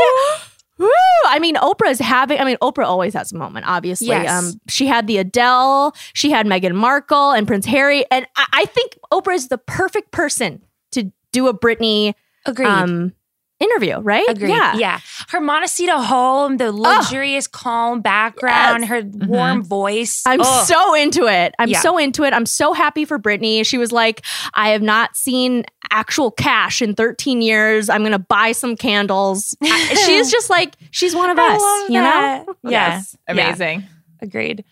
Woo! 0.78 0.88
I 1.26 1.38
mean, 1.40 1.56
Oprah 1.56 1.90
is 1.90 1.98
having. 1.98 2.38
I 2.40 2.44
mean, 2.44 2.56
Oprah 2.62 2.86
always 2.86 3.12
has 3.12 3.32
a 3.32 3.36
moment. 3.36 3.66
Obviously, 3.68 4.06
Yes. 4.06 4.30
um, 4.30 4.58
she 4.66 4.86
had 4.86 5.06
the 5.06 5.18
Adele, 5.18 5.94
she 6.14 6.30
had 6.30 6.46
Meghan 6.46 6.74
Markle 6.74 7.32
and 7.32 7.46
Prince 7.46 7.66
Harry, 7.66 8.06
and 8.10 8.26
I, 8.34 8.46
I 8.50 8.64
think 8.64 8.98
Oprah 9.12 9.34
is 9.34 9.48
the 9.48 9.58
perfect 9.58 10.10
person 10.10 10.62
to 10.92 11.12
do 11.32 11.48
a 11.48 11.52
Britney 11.52 12.14
Agreed. 12.46 12.66
um, 12.66 13.12
interview. 13.60 14.00
Right? 14.00 14.26
Agreed. 14.28 14.50
Yeah. 14.50 14.74
Yeah. 14.76 15.00
Her 15.28 15.40
Montecito 15.40 15.98
home, 15.98 16.56
the 16.56 16.72
luxurious, 16.72 17.46
calm 17.46 18.00
background, 18.00 18.80
Yes. 18.80 18.88
her 18.88 19.02
mm-hmm. 19.02 19.26
warm 19.26 19.62
voice. 19.62 20.22
I'm 20.26 20.40
Ugh. 20.40 20.66
so 20.66 20.94
into 20.94 21.26
it. 21.26 21.54
I'm 21.58 21.68
Yeah. 21.68 21.80
so 21.80 21.98
into 21.98 22.24
it. 22.24 22.32
I'm 22.32 22.46
so 22.46 22.72
happy 22.72 23.04
for 23.04 23.18
Britney. 23.18 23.64
She 23.64 23.78
was 23.78 23.92
like, 23.92 24.22
I 24.54 24.70
have 24.70 24.82
not 24.82 25.16
seen 25.16 25.64
actual 25.90 26.30
cash 26.30 26.80
in 26.82 26.94
13 26.94 27.42
years. 27.42 27.88
I'm 27.88 28.00
going 28.00 28.12
to 28.12 28.18
buy 28.18 28.52
some 28.52 28.76
candles. 28.76 29.56
I- 29.62 29.94
she 30.06 30.14
is 30.14 30.30
just 30.30 30.50
like, 30.50 30.74
she's 30.90 31.14
one 31.14 31.30
of 31.30 31.38
I 31.38 31.54
us, 31.54 31.60
love 31.60 31.90
you 31.90 32.00
that. 32.00 32.46
know? 32.46 32.54
Yeah. 32.64 32.70
Yes. 32.70 33.16
Yeah. 33.28 33.32
Amazing. 33.32 33.84
Agreed. 34.22 34.64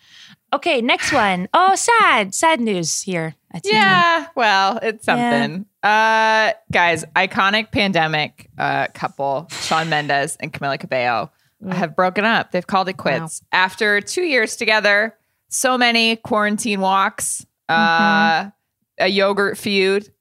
Okay, 0.51 0.81
next 0.81 1.11
one. 1.11 1.47
Oh, 1.53 1.75
sad. 1.75 2.33
Sad 2.33 2.59
news 2.59 3.01
here. 3.01 3.35
Yeah, 3.63 4.27
well, 4.35 4.79
it's 4.81 5.05
something. 5.05 5.65
Uh 5.81 6.53
guys, 6.71 7.05
iconic 7.15 7.71
pandemic 7.71 8.49
uh 8.57 8.87
couple, 8.93 9.47
Shawn 9.51 9.89
Mendes 9.89 10.35
and 10.39 10.51
Camila 10.51 10.79
Cabello, 10.79 11.31
have 11.71 11.95
broken 11.95 12.25
up. 12.25 12.51
They've 12.51 12.65
called 12.67 12.89
it 12.89 12.97
quits. 12.97 13.41
After 13.51 14.01
2 14.01 14.21
years 14.23 14.55
together, 14.55 15.15
so 15.47 15.77
many 15.77 16.15
quarantine 16.17 16.81
walks, 16.81 17.45
uh 17.69 18.49
a 18.99 19.07
yogurt 19.07 19.57
feud. 19.57 20.11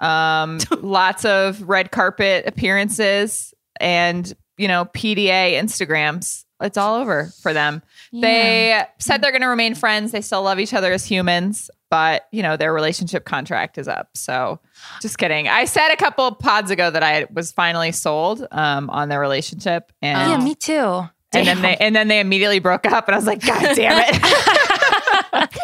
Um, 0.00 0.58
lots 0.82 1.24
of 1.24 1.62
red 1.68 1.90
carpet 1.90 2.44
appearances 2.46 3.54
and, 3.80 4.30
you 4.58 4.68
know, 4.68 4.84
PDA 4.86 5.52
Instagrams. 5.54 6.44
It's 6.60 6.76
all 6.76 6.96
over 6.96 7.30
for 7.42 7.52
them. 7.52 7.82
They 8.20 8.82
said 8.98 9.22
they're 9.22 9.30
going 9.32 9.42
to 9.42 9.48
remain 9.48 9.74
friends. 9.74 10.12
They 10.12 10.20
still 10.20 10.42
love 10.42 10.58
each 10.58 10.74
other 10.74 10.92
as 10.92 11.04
humans, 11.04 11.70
but, 11.90 12.26
you 12.32 12.42
know, 12.42 12.56
their 12.56 12.72
relationship 12.72 13.24
contract 13.24 13.78
is 13.78 13.88
up. 13.88 14.10
So 14.14 14.60
just 15.00 15.18
kidding. 15.18 15.48
I 15.48 15.64
said 15.64 15.90
a 15.92 15.96
couple 15.96 16.24
of 16.26 16.38
pods 16.38 16.70
ago 16.70 16.90
that 16.90 17.02
I 17.02 17.26
was 17.32 17.52
finally 17.52 17.92
sold 17.92 18.46
um, 18.50 18.90
on 18.90 19.08
their 19.08 19.20
relationship. 19.20 19.92
And, 20.02 20.30
yeah, 20.30 20.44
me 20.44 20.54
too. 20.54 21.08
and 21.32 21.46
then 21.46 21.62
they 21.62 21.76
and 21.76 21.94
then 21.94 22.08
they 22.08 22.20
immediately 22.20 22.58
broke 22.60 22.86
up 22.86 23.08
and 23.08 23.14
I 23.14 23.18
was 23.18 23.26
like, 23.26 23.44
God 23.44 23.74
damn 23.76 23.98
it. 23.98 24.20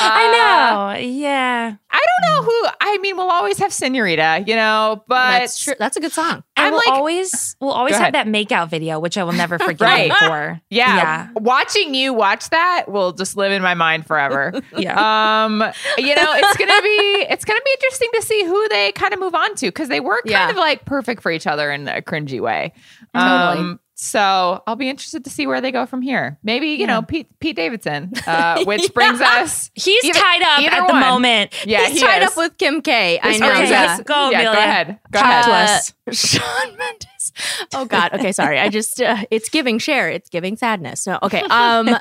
I 0.00 0.32
know. 0.32 1.00
Yeah. 1.16 1.74
I 1.90 2.00
don't 2.06 2.30
know 2.30 2.42
who. 2.50 2.68
I 2.80 2.98
mean, 2.98 3.16
we'll 3.16 3.25
always 3.36 3.58
have 3.58 3.72
Senorita, 3.72 4.44
you 4.46 4.56
know, 4.56 5.02
but 5.06 5.38
That's 5.40 5.62
true. 5.62 5.74
That's 5.78 5.96
a 5.96 6.00
good 6.00 6.12
song. 6.12 6.42
I 6.56 6.66
I'm 6.66 6.72
will 6.72 6.78
like- 6.78 6.88
always 6.88 7.56
we'll 7.60 7.70
always 7.72 7.96
have 7.96 8.12
that 8.14 8.26
makeout 8.26 8.68
video, 8.68 8.98
which 8.98 9.16
I 9.18 9.24
will 9.24 9.32
never 9.32 9.58
forget 9.60 9.80
Right. 9.80 10.12
for. 10.12 10.60
yeah, 10.70 10.96
Yeah. 10.96 11.28
watching 11.34 11.94
you 11.94 12.12
watch 12.12 12.50
that 12.50 12.86
will 12.88 13.12
just 13.12 13.36
live 13.36 13.52
in 13.52 13.62
my 13.62 13.74
mind 13.74 14.06
forever. 14.06 14.52
Yeah. 14.76 15.44
um, 15.44 15.62
you 15.98 16.14
know, 16.14 16.32
it's 16.34 16.56
gonna 16.56 16.82
be 16.82 17.26
it's 17.30 17.44
gonna 17.44 17.60
be 17.64 17.70
interesting 17.72 18.08
to 18.14 18.22
see 18.22 18.44
who 18.44 18.68
they 18.68 18.92
kind 18.92 19.12
of 19.14 19.20
move 19.20 19.34
on 19.34 19.54
to 19.56 19.66
because 19.66 19.88
they 19.88 20.00
were 20.00 20.16
kind 20.22 20.30
Yeah. 20.30 20.50
of 20.50 20.56
like 20.56 20.84
perfect 20.84 21.22
for 21.22 21.30
each 21.30 21.46
other 21.46 21.70
in 21.70 21.88
a 21.88 22.02
cringy 22.02 22.40
way. 22.40 22.72
Totally. 23.14 23.58
Um, 23.58 23.80
so 23.98 24.62
I'll 24.66 24.76
be 24.76 24.90
interested 24.90 25.24
to 25.24 25.30
see 25.30 25.46
where 25.46 25.60
they 25.62 25.72
go 25.72 25.86
from 25.86 26.02
here. 26.02 26.38
Maybe 26.42 26.68
you 26.68 26.86
know 26.86 27.00
Pete 27.02 27.26
Pete 27.40 27.56
Davidson, 27.56 28.12
uh, 28.26 28.62
which 28.64 28.92
brings 28.94 29.20
us. 29.20 29.70
He's 29.74 30.04
Either- 30.04 30.18
tied 30.20 30.42
up 30.42 30.60
either 30.60 30.76
at 30.82 30.86
the 30.86 30.94
moment. 30.94 31.54
Yeah, 31.66 31.86
He's 31.88 32.00
he 32.00 32.06
tied 32.06 32.22
is. 32.22 32.28
up 32.30 32.36
with 32.36 32.58
Kim 32.58 32.82
K. 32.82 33.18
I 33.18 33.30
This 33.30 33.40
know. 33.40 33.48
brings 33.48 33.70
Okay, 33.70 33.74
us- 33.84 33.98
let's 33.98 34.02
go, 34.08 34.30
Yeah, 34.30 34.44
go 34.44 34.52
ahead. 34.52 34.98
Go 35.10 35.18
Talk 35.18 35.28
ahead. 35.28 35.44
to 35.46 35.50
Uh, 35.50 35.54
us. 35.54 35.94
Shawn 36.12 36.76
Mendes. 36.76 37.32
Oh 37.74 37.86
God. 37.86 38.12
Okay, 38.14 38.32
sorry. 38.32 38.58
I 38.60 38.68
just 38.68 39.00
uh, 39.00 39.24
it's 39.30 39.48
giving 39.48 39.78
share. 39.78 40.10
It's 40.10 40.28
giving 40.28 40.56
sadness. 40.56 41.06
No. 41.06 41.18
Okay. 41.22 41.40
Um, 41.42 41.96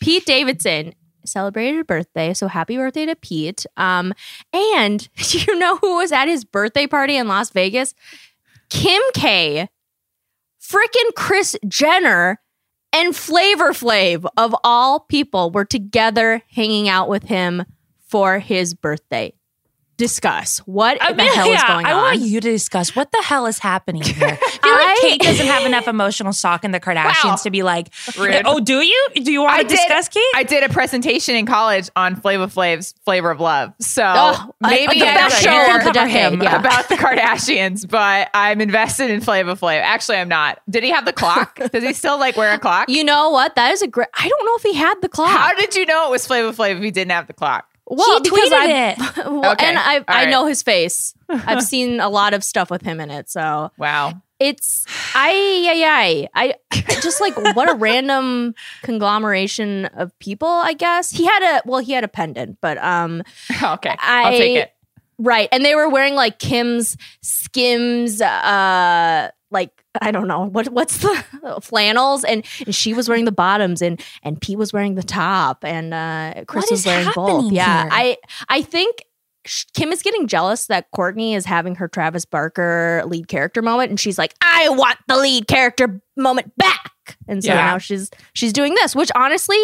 Pete 0.00 0.24
Davidson 0.24 0.94
celebrated 1.24 1.80
a 1.80 1.84
birthday, 1.84 2.34
so 2.34 2.48
happy 2.48 2.76
birthday 2.76 3.06
to 3.06 3.14
Pete. 3.16 3.66
Um, 3.76 4.12
and 4.52 5.08
you 5.30 5.58
know 5.58 5.76
who 5.78 5.96
was 5.96 6.12
at 6.12 6.28
his 6.28 6.44
birthday 6.44 6.86
party 6.86 7.16
in 7.16 7.26
Las 7.28 7.50
Vegas? 7.50 7.94
Kim 8.70 9.02
K. 9.14 9.68
Freaking 10.72 11.14
Kris 11.14 11.54
Jenner 11.68 12.40
and 12.94 13.14
Flavor 13.14 13.72
Flav 13.72 14.26
of 14.38 14.56
all 14.64 15.00
people 15.00 15.50
were 15.50 15.66
together 15.66 16.40
hanging 16.48 16.88
out 16.88 17.10
with 17.10 17.24
him 17.24 17.64
for 18.08 18.38
his 18.38 18.72
birthday. 18.72 19.34
Discuss 20.02 20.58
what 20.66 21.00
I 21.00 21.12
the 21.12 21.18
mean, 21.22 21.32
hell 21.32 21.46
is 21.46 21.52
yeah, 21.52 21.68
going 21.68 21.86
I 21.86 21.92
on. 21.92 22.02
want 22.02 22.18
you 22.22 22.40
to 22.40 22.50
discuss 22.50 22.96
what 22.96 23.12
the 23.12 23.22
hell 23.22 23.46
is 23.46 23.60
happening 23.60 24.02
here. 24.02 24.16
I 24.30 24.34
feel 24.36 24.72
like 24.72 24.86
I- 24.88 24.98
Kate 25.00 25.20
doesn't 25.20 25.46
have 25.46 25.64
enough 25.64 25.86
emotional 25.86 26.32
stock 26.32 26.64
in 26.64 26.72
the 26.72 26.80
Kardashians 26.80 27.24
Wow. 27.24 27.36
to 27.36 27.50
be 27.52 27.62
like, 27.62 27.88
Rude. 28.18 28.42
oh, 28.44 28.58
do 28.58 28.80
you? 28.80 29.08
Do 29.14 29.30
you 29.30 29.42
want 29.42 29.54
I 29.54 29.62
to 29.62 29.68
did- 29.68 29.76
discuss 29.76 30.08
Kate? 30.08 30.24
I 30.34 30.42
did 30.42 30.64
a 30.64 30.68
presentation 30.72 31.36
in 31.36 31.46
college 31.46 31.88
on 31.94 32.16
Flavor 32.16 32.48
Flav's 32.48 32.94
Flavor 33.04 33.30
of 33.30 33.38
Love. 33.38 33.74
So 33.80 34.02
Oh, 34.04 34.52
maybe 34.60 34.98
the 34.98 35.06
I 35.06 35.14
best 35.14 35.44
don't 35.44 35.52
show 35.54 35.56
care 35.64 35.76
of 35.76 35.82
cover 35.82 35.92
decade. 35.94 36.32
him 36.32 36.42
Yeah. 36.42 36.58
about 36.58 36.88
the 36.88 36.94
Kardashians, 37.02 37.88
but 37.88 38.28
I'm 38.34 38.60
invested 38.60 39.08
in 39.10 39.20
Flavor 39.20 39.54
Flav. 39.54 39.82
Actually, 39.82 40.18
I'm 40.18 40.28
not. 40.28 40.60
Did 40.68 40.82
he 40.82 40.90
have 40.90 41.04
the 41.04 41.12
clock? 41.12 41.60
Does 41.70 41.84
he 41.84 41.92
still 41.92 42.18
like 42.18 42.36
wear 42.36 42.52
a 42.54 42.58
clock? 42.58 42.88
You 42.88 43.04
know 43.04 43.30
what? 43.30 43.54
That 43.54 43.70
is 43.72 43.82
a 43.82 43.86
great. 43.86 44.08
I 44.18 44.28
don't 44.28 44.44
know 44.46 44.56
if 44.56 44.62
he 44.64 44.74
had 44.74 45.00
the 45.00 45.08
clock. 45.08 45.28
How 45.30 45.54
did 45.54 45.76
you 45.76 45.86
know 45.86 46.08
it 46.08 46.10
was 46.10 46.26
Flavor 46.26 46.50
Flav 46.52 46.76
if 46.78 46.82
he 46.82 46.90
didn't 46.90 47.12
have 47.12 47.28
the 47.28 47.32
clock? 47.34 47.68
Well, 47.96 48.14
he 48.22 48.30
because 48.30 48.50
tweeted 48.50 48.52
I, 48.52 48.90
it. 48.90 49.16
well, 49.30 49.52
Okay. 49.52 49.66
and 49.66 49.78
I 49.78 49.98
All 49.98 50.04
I 50.08 50.24
know 50.26 50.46
his 50.46 50.62
face. 50.62 51.14
I've 51.28 51.62
seen 51.62 52.00
a 52.00 52.08
lot 52.08 52.34
of 52.34 52.42
stuff 52.44 52.70
with 52.70 52.82
him 52.82 53.00
in 53.00 53.10
it. 53.10 53.30
So 53.30 53.70
Wow. 53.78 54.20
it's 54.40 54.84
I 55.14 55.30
yeah 55.74 56.28
I 56.34 56.54
I 56.74 56.94
just 57.00 57.20
like 57.20 57.36
what 57.56 57.70
a 57.70 57.74
random 57.74 58.54
conglomeration 58.82 59.86
of 59.86 60.16
people. 60.18 60.48
I 60.48 60.72
guess 60.74 61.10
he 61.10 61.24
had 61.24 61.42
a 61.58 61.62
well, 61.68 61.80
he 61.80 61.92
had 61.92 62.04
a 62.04 62.08
pendant, 62.08 62.58
but 62.60 62.78
um, 62.78 63.22
Okay. 63.62 63.94
I'll 63.98 64.30
take 64.32 64.56
it. 64.58 64.72
right, 65.18 65.48
and 65.52 65.64
they 65.64 65.74
were 65.74 65.88
wearing 65.88 66.14
like 66.14 66.38
Kim's 66.38 66.96
Skims, 67.20 68.20
uh, 68.20 69.30
like 69.50 69.81
I 70.00 70.10
don't 70.10 70.26
know 70.28 70.46
what 70.46 70.68
what's 70.70 70.98
the 70.98 71.24
flannels, 71.62 72.24
and, 72.24 72.44
and 72.64 72.74
she 72.74 72.94
was 72.94 73.08
wearing 73.08 73.24
the 73.26 73.32
bottoms, 73.32 73.82
and 73.82 74.00
and 74.22 74.40
Pete 74.40 74.58
was 74.58 74.72
wearing 74.72 74.94
the 74.94 75.02
top, 75.02 75.64
and 75.64 75.92
uh, 75.92 76.44
Kris 76.46 76.64
What 76.64 76.70
was 76.70 76.86
wearing 76.86 77.08
both. 77.14 77.52
Yeah, 77.52 77.82
here? 77.82 77.90
I 77.92 78.16
I 78.48 78.62
think. 78.62 79.04
Kim 79.74 79.90
is 79.90 80.02
getting 80.02 80.28
jealous 80.28 80.66
that 80.66 80.86
Kourtney 80.92 81.34
is 81.34 81.44
having 81.46 81.74
her 81.74 81.88
Travis 81.88 82.24
Barker 82.24 83.02
lead 83.06 83.26
character 83.26 83.60
moment, 83.60 83.90
and 83.90 83.98
she's 83.98 84.16
like, 84.16 84.34
"I 84.40 84.68
want 84.68 84.98
the 85.08 85.16
lead 85.16 85.48
character 85.48 86.00
moment 86.16 86.56
back." 86.56 87.18
And 87.26 87.42
so 87.42 87.48
Yeah. 87.50 87.56
now 87.56 87.78
she's 87.78 88.08
she's 88.34 88.52
doing 88.52 88.72
this, 88.76 88.94
which 88.94 89.10
honestly, 89.16 89.58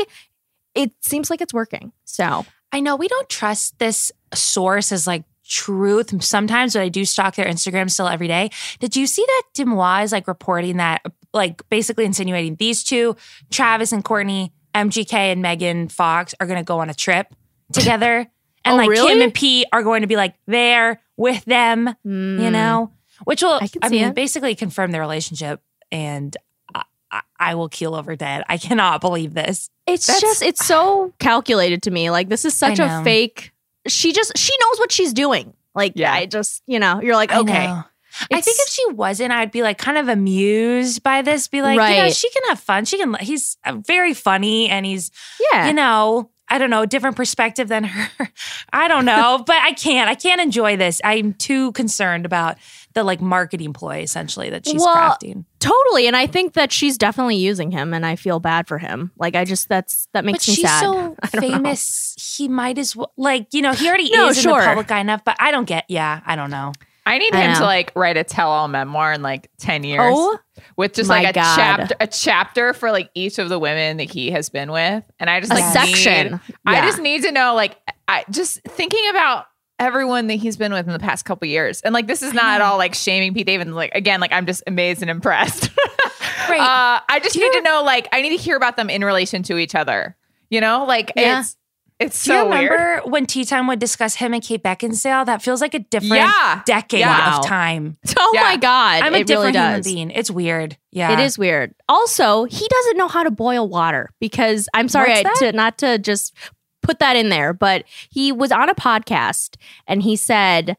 it 0.74 0.90
seems 1.00 1.30
like 1.30 1.40
it's 1.40 1.54
working. 1.54 1.92
So 2.04 2.44
I 2.72 2.80
know 2.80 2.96
we 2.96 3.06
don't 3.06 3.28
trust 3.28 3.78
this 3.78 4.10
source 4.34 4.90
as 4.90 5.06
like 5.06 5.22
truth 5.48 6.22
sometimes, 6.22 6.74
but 6.74 6.82
I 6.82 6.88
do 6.88 7.04
stalk 7.04 7.34
their 7.34 7.46
Instagram 7.46 7.90
still 7.90 8.06
every 8.06 8.28
day. 8.28 8.50
Did 8.80 8.94
you 8.96 9.06
see 9.06 9.24
that 9.26 9.42
DeuxMoi 9.56 10.04
is 10.04 10.12
like 10.12 10.28
reporting 10.28 10.76
that, 10.76 11.02
like 11.32 11.68
basically 11.70 12.04
insinuating 12.04 12.56
these 12.56 12.84
two, 12.84 13.16
Travis 13.50 13.92
and 13.92 14.04
Kourtney, 14.04 14.50
MGK 14.74 15.12
and 15.14 15.42
Megan 15.42 15.88
Fox, 15.88 16.34
are 16.38 16.46
going 16.46 16.58
to 16.58 16.64
go 16.64 16.78
on 16.80 16.90
a 16.90 16.94
trip 16.94 17.34
together? 17.72 18.26
And 18.64 18.74
Oh, 18.74 18.76
like 18.76 18.88
really? 18.90 19.08
Kim 19.08 19.22
and 19.22 19.32
Pete 19.34 19.66
are 19.72 19.82
going 19.82 20.02
to 20.02 20.06
be 20.06 20.16
like 20.16 20.34
there 20.46 21.00
with 21.16 21.44
them, 21.46 21.86
you 22.04 22.10
mm, 22.10 22.52
know, 22.52 22.92
which 23.24 23.42
will, 23.42 23.54
I 23.54 23.68
I, 23.82 23.88
mean, 23.88 24.04
it. 24.04 24.14
basically 24.14 24.54
confirm 24.54 24.90
their 24.92 25.00
relationship. 25.00 25.60
And 25.90 26.36
I, 26.74 26.82
I, 27.10 27.20
I 27.38 27.54
will 27.54 27.68
keel 27.70 27.94
over 27.94 28.14
dead. 28.16 28.44
I 28.48 28.58
cannot 28.58 29.00
believe 29.00 29.32
this. 29.32 29.70
It's 29.86 30.06
That's- 30.06 30.20
just 30.20 30.42
it's 30.42 30.66
so 30.66 31.14
calculated 31.18 31.82
to 31.84 31.90
me. 31.90 32.10
Like 32.10 32.28
this 32.28 32.44
is 32.44 32.52
such 32.54 32.78
a 32.78 33.02
fake. 33.04 33.52
She 33.88 34.12
just 34.12 34.36
she 34.36 34.52
knows 34.60 34.78
what 34.78 34.92
she's 34.92 35.12
doing. 35.12 35.54
Like 35.74 35.92
Yeah. 35.96 36.12
I 36.12 36.26
just 36.26 36.62
you 36.66 36.78
know 36.78 37.00
you're 37.00 37.16
like 37.16 37.32
okay. 37.32 37.66
know. 37.66 37.84
I 38.32 38.40
think 38.40 38.56
if 38.58 38.68
she 38.68 38.84
wasn't, 38.92 39.30
I'd 39.32 39.52
be 39.52 39.62
like 39.62 39.78
kind 39.78 39.96
of 39.96 40.08
amused 40.08 41.02
by 41.04 41.22
this. 41.22 41.46
Be 41.46 41.62
like, 41.62 41.74
you 41.74 41.96
know, 41.96 42.02
Right. 42.04 42.12
she 42.16 42.28
can 42.30 42.42
have 42.48 42.58
fun. 42.58 42.84
She 42.84 42.98
can. 42.98 43.14
He's 43.14 43.56
uh, 43.64 43.76
very 43.86 44.12
funny, 44.12 44.68
and 44.68 44.84
he's, 44.84 45.12
yeah 45.52 45.68
you 45.68 45.72
know, 45.72 46.30
I 46.50 46.58
don't 46.58 46.70
know, 46.70 46.86
different 46.86 47.16
perspective 47.16 47.68
than 47.68 47.84
her. 47.84 48.28
I 48.72 48.88
don't 48.88 49.04
know, 49.04 49.42
but 49.46 49.56
I 49.62 49.72
can't. 49.72 50.08
I 50.10 50.14
can't 50.14 50.40
enjoy 50.40 50.76
this. 50.76 51.00
I'm 51.04 51.34
too 51.34 51.72
concerned 51.72 52.24
about 52.26 52.56
the 52.94 53.04
like 53.04 53.20
marketing 53.20 53.72
ploy, 53.74 53.98
essentially 53.98 54.50
that 54.50 54.66
she's 54.66 54.80
Well, 54.82 54.96
crafting. 54.96 55.44
totally. 55.60 56.06
And 56.06 56.16
I 56.16 56.26
think 56.26 56.54
that 56.54 56.72
she's 56.72 56.96
definitely 56.98 57.36
using 57.36 57.70
him, 57.70 57.92
and 57.94 58.04
I 58.06 58.16
feel 58.16 58.40
bad 58.40 58.66
for 58.66 58.78
him. 58.78 59.12
Like 59.18 59.36
I 59.36 59.44
just 59.44 59.68
that's 59.68 60.08
that 60.14 60.24
makes 60.24 60.46
But 60.46 60.50
me 60.52 60.54
she's 60.56 60.64
sad. 60.64 60.80
so 60.80 60.92
don't 61.32 61.34
know. 61.34 61.40
famous. 61.40 62.14
He 62.38 62.48
might 62.48 62.78
as 62.78 62.96
well, 62.96 63.12
like, 63.16 63.48
you 63.52 63.62
know, 63.62 63.72
he 63.72 63.86
already 63.88 64.10
No, 64.10 64.28
is 64.28 64.44
in 64.44 64.50
the 64.50 64.56
public 64.58 64.90
eye 64.90 65.00
enough. 65.00 65.22
But 65.24 65.36
I 65.38 65.50
don't 65.50 65.66
get. 65.66 65.84
Yeah, 65.88 66.20
I 66.24 66.34
don't 66.36 66.50
know. 66.50 66.72
I 67.08 67.18
need 67.18 67.34
I 67.34 67.40
him 67.42 67.52
know. 67.54 67.58
to 67.60 67.64
like 67.64 67.92
write 67.96 68.16
a 68.16 68.24
tell-all 68.24 68.68
memoir 68.68 69.12
in 69.12 69.22
like 69.22 69.50
10 69.58 69.84
years. 69.84 70.00
Oh 70.04 70.38
with 70.76 70.92
just 70.92 71.08
like 71.08 71.26
a 71.28 71.32
God. 71.32 71.56
chapter 71.56 71.94
a 72.00 72.06
chapter 72.06 72.72
for 72.74 72.90
like 72.90 73.10
each 73.14 73.38
of 73.38 73.48
the 73.48 73.58
women 73.58 73.96
that 73.98 74.10
he 74.10 74.30
has 74.32 74.48
been 74.48 74.72
with 74.72 75.04
and 75.20 75.30
i 75.30 75.38
just 75.38 75.52
a 75.52 75.54
like 75.54 75.72
section. 75.72 76.32
need- 76.32 76.40
i 76.66 76.80
just 76.84 76.98
need 77.00 77.22
to 77.22 77.30
know 77.30 77.54
like 77.54 77.76
i 78.08 78.24
just 78.28 78.60
thinking 78.64 79.08
about 79.10 79.46
everyone 79.78 80.26
that 80.26 80.34
he's 80.34 80.56
been 80.56 80.72
with 80.72 80.84
in 80.84 80.92
the 80.92 80.98
past 80.98 81.24
couple 81.24 81.46
years 81.46 81.80
and 81.82 81.94
like 81.94 82.08
this 82.08 82.22
is 82.22 82.34
not 82.34 82.56
at 82.56 82.60
all 82.60 82.76
like 82.76 82.92
shaming 82.96 83.32
pete 83.34 83.46
davidson 83.46 83.72
like 83.76 83.92
again 83.94 84.18
like 84.20 84.32
i'm 84.32 84.46
just 84.46 84.64
amazed 84.66 85.00
and 85.00 85.10
impressed 85.10 85.70
Right. 86.48 86.58
uh 86.60 87.00
i 87.08 87.20
just 87.22 87.34
Do 87.36 87.40
need 87.40 87.52
to 87.52 87.62
know 87.62 87.84
like 87.84 88.08
i 88.12 88.20
need 88.20 88.30
to 88.36 88.42
hear 88.42 88.56
about 88.56 88.76
them 88.76 88.90
in 88.90 89.04
relation 89.04 89.44
to 89.44 89.58
each 89.58 89.76
other 89.76 90.16
you 90.50 90.60
know 90.60 90.84
like 90.86 91.12
Yeah. 91.14 91.38
it's 91.40 91.56
it's 92.00 92.24
Do 92.24 92.32
you 92.32 92.44
remember 92.44 92.74
weird 92.76 93.02
when 93.12 93.26
Tea 93.26 93.44
Time 93.44 93.66
would 93.66 93.78
discuss 93.78 94.14
him 94.16 94.32
and 94.34 94.42
Kate 94.42 94.62
Beckinsale? 94.62 95.26
That 95.26 95.42
feels 95.42 95.60
like 95.60 95.74
a 95.74 95.80
different 95.80 96.14
Yeah. 96.14 96.62
decade 96.64 97.00
oh 97.04 97.06
Yeah. 97.06 97.38
of 97.38 97.44
time. 97.44 97.96
oh 98.18 98.30
Yeah. 98.34 98.42
my 98.42 98.56
god, 98.56 99.02
I'm 99.02 99.14
a 99.14 99.18
it 99.18 99.26
different 99.26 99.54
really 99.56 99.66
human 99.66 99.82
being. 99.82 100.10
It's 100.10 100.30
weird. 100.30 100.76
Yeah. 100.92 101.12
It 101.12 101.18
is 101.18 101.36
weird. 101.38 101.74
Also, 101.88 102.44
he 102.44 102.66
doesn't 102.68 102.96
know 102.96 103.08
how 103.08 103.22
to 103.24 103.30
boil 103.30 103.68
water 103.68 104.10
because 104.20 104.68
I'm 104.74 104.88
sorry 104.88 105.12
I, 105.12 105.22
to 105.40 105.52
not 105.52 105.78
to 105.78 105.98
just 105.98 106.34
put 106.82 107.00
that 107.00 107.16
in 107.16 107.28
there, 107.28 107.52
but 107.52 107.84
he 108.10 108.30
was 108.32 108.52
on 108.52 108.68
a 108.68 108.74
podcast 108.74 109.56
and 109.86 110.02
he 110.02 110.14
said, 110.16 110.76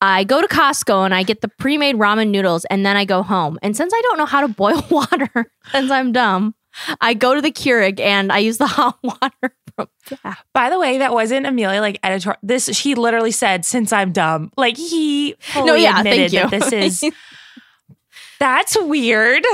I 0.00 0.22
go 0.22 0.40
to 0.40 0.46
Costco 0.46 1.04
and 1.04 1.12
I 1.12 1.24
get 1.24 1.40
the 1.40 1.48
pre-made 1.48 1.96
ramen 1.96 2.28
noodles 2.30 2.64
and 2.66 2.86
then 2.86 2.96
I 2.96 3.04
go 3.04 3.24
home. 3.24 3.58
And 3.62 3.76
since 3.76 3.92
I 3.92 4.00
don't 4.04 4.16
know 4.16 4.26
how 4.26 4.40
to 4.42 4.48
boil 4.48 4.86
water, 4.90 5.50
since 5.72 5.90
I'm 5.90 6.12
dumb, 6.12 6.54
I 7.00 7.14
go 7.14 7.34
to 7.34 7.40
the 7.40 7.50
Keurig 7.52 8.00
and 8.00 8.30
I 8.32 8.38
use 8.38 8.58
the 8.58 8.66
hot 8.68 8.98
water 9.02 9.54
from 9.76 9.88
that. 10.24 10.38
By 10.54 10.70
the 10.70 10.78
way, 10.78 10.98
that 10.98 11.12
wasn't 11.12 11.46
Amelia 11.46 11.80
like 11.80 11.98
editor. 12.02 12.36
This 12.42 12.66
she 12.76 12.94
literally 12.94 13.30
said, 13.32 13.64
"Since 13.64 13.92
I'm 13.92 14.12
dumb." 14.12 14.50
Like 14.56 14.76
he 14.76 15.34
fully 15.40 15.66
No, 15.66 15.74
yeah, 15.74 15.98
admitted 15.98 16.30
thank 16.30 16.52
you. 16.52 16.58
that 16.58 16.70
this 16.70 17.02
is. 17.04 17.12
That's 18.40 18.76
weird. 18.80 19.44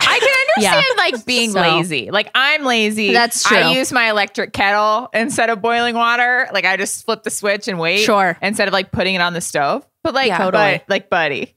I 0.00 0.18
can 0.18 0.28
Yeah. 0.64 0.72
understand 0.74 0.98
like 0.98 1.26
being 1.26 1.50
So- 1.52 1.60
lazy. 1.60 2.10
Like 2.10 2.30
I'm 2.34 2.64
lazy. 2.64 3.12
That's 3.12 3.42
true. 3.44 3.56
I 3.56 3.72
use 3.72 3.92
my 3.92 4.10
electric 4.10 4.52
kettle 4.52 5.08
instead 5.14 5.48
of 5.50 5.60
boiling 5.62 5.94
water. 5.94 6.48
Like 6.52 6.64
I 6.64 6.76
just 6.76 7.04
flip 7.04 7.22
the 7.22 7.30
switch 7.30 7.68
and 7.68 7.78
wait. 7.78 7.98
Sure. 8.00 8.36
Instead 8.42 8.68
of 8.68 8.72
like 8.72 8.90
putting 8.90 9.14
it 9.14 9.20
on 9.20 9.32
the 9.32 9.40
stove. 9.40 9.86
But 10.02 10.14
like, 10.14 10.28
Yeah. 10.28 10.38
Totally. 10.38 10.78
but, 10.78 10.84
like, 10.90 11.10
buddy. 11.10 11.54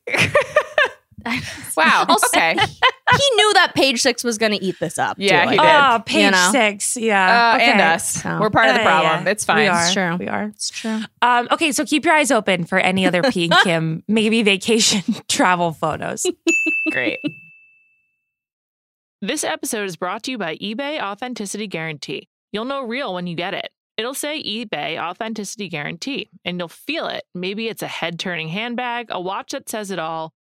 wow. 1.78 2.06
Okay. 2.10 2.54
he 2.56 3.36
knew 3.36 3.54
that 3.54 3.74
page 3.76 4.02
six 4.02 4.24
was 4.24 4.38
going 4.38 4.52
to 4.52 4.64
eat 4.64 4.76
this 4.80 4.98
up. 4.98 5.18
Yeah, 5.20 5.46
too, 5.46 5.52
he 5.52 5.58
did. 5.58 5.66
Oh, 5.66 6.04
page 6.06 6.24
You 6.26 6.32
know? 6.32 6.50
six. 6.52 6.96
Yeah. 6.98 7.52
Uh, 7.54 7.56
okay. 7.56 7.72
And 7.72 7.82
us. 7.82 8.22
So- 8.22 8.38
We're 8.40 8.50
part 8.50 8.68
of 8.70 8.76
the 8.76 8.82
Yeah, 8.82 8.86
yeah, 8.86 9.02
problem. 9.02 9.26
yeah. 9.26 9.32
It's 9.32 9.46
fine. 9.46 9.58
We 9.58 9.68
are. 9.68 9.84
It's 9.86 9.94
true. 9.94 10.16
We 10.18 10.28
are. 10.28 10.44
It's 10.46 10.70
true. 10.70 11.00
Um, 11.22 11.48
okay, 11.52 11.72
so 11.72 11.86
keep 11.86 12.06
your 12.06 12.14
eyes 12.14 12.32
open 12.32 12.66
for 12.66 12.78
any 12.80 13.06
other 13.06 13.24
P 13.24 13.46
and 13.46 13.54
Kim, 13.64 14.04
maybe 14.08 14.44
vacation 14.44 15.02
travel 15.28 15.72
photos. 15.72 16.26
Great. 16.92 17.20
This 19.22 19.44
episode 19.44 19.86
is 19.86 19.96
brought 19.96 20.24
to 20.24 20.32
you 20.32 20.38
by 20.38 20.56
eBay 20.58 21.02
Authenticity 21.02 21.68
Guarantee. 21.68 22.30
You'll 22.52 22.66
know 22.66 22.84
real 22.84 23.14
when 23.14 23.28
you 23.28 23.36
get 23.36 23.54
it. 23.54 23.70
It'll 23.98 24.14
say 24.14 24.44
eBay 24.44 25.00
Authenticity 25.02 25.70
Guarantee, 25.70 26.30
and 26.44 26.60
you'll 26.60 26.68
feel 26.68 27.08
it. 27.08 27.24
Maybe 27.34 27.68
it's 27.70 27.82
a 27.82 27.88
head 27.88 28.20
turning 28.20 28.50
handbag, 28.50 29.08
a 29.10 29.20
watch 29.20 29.52
that 29.54 29.70
says 29.70 29.90
it 29.90 30.00
all, 30.00 30.34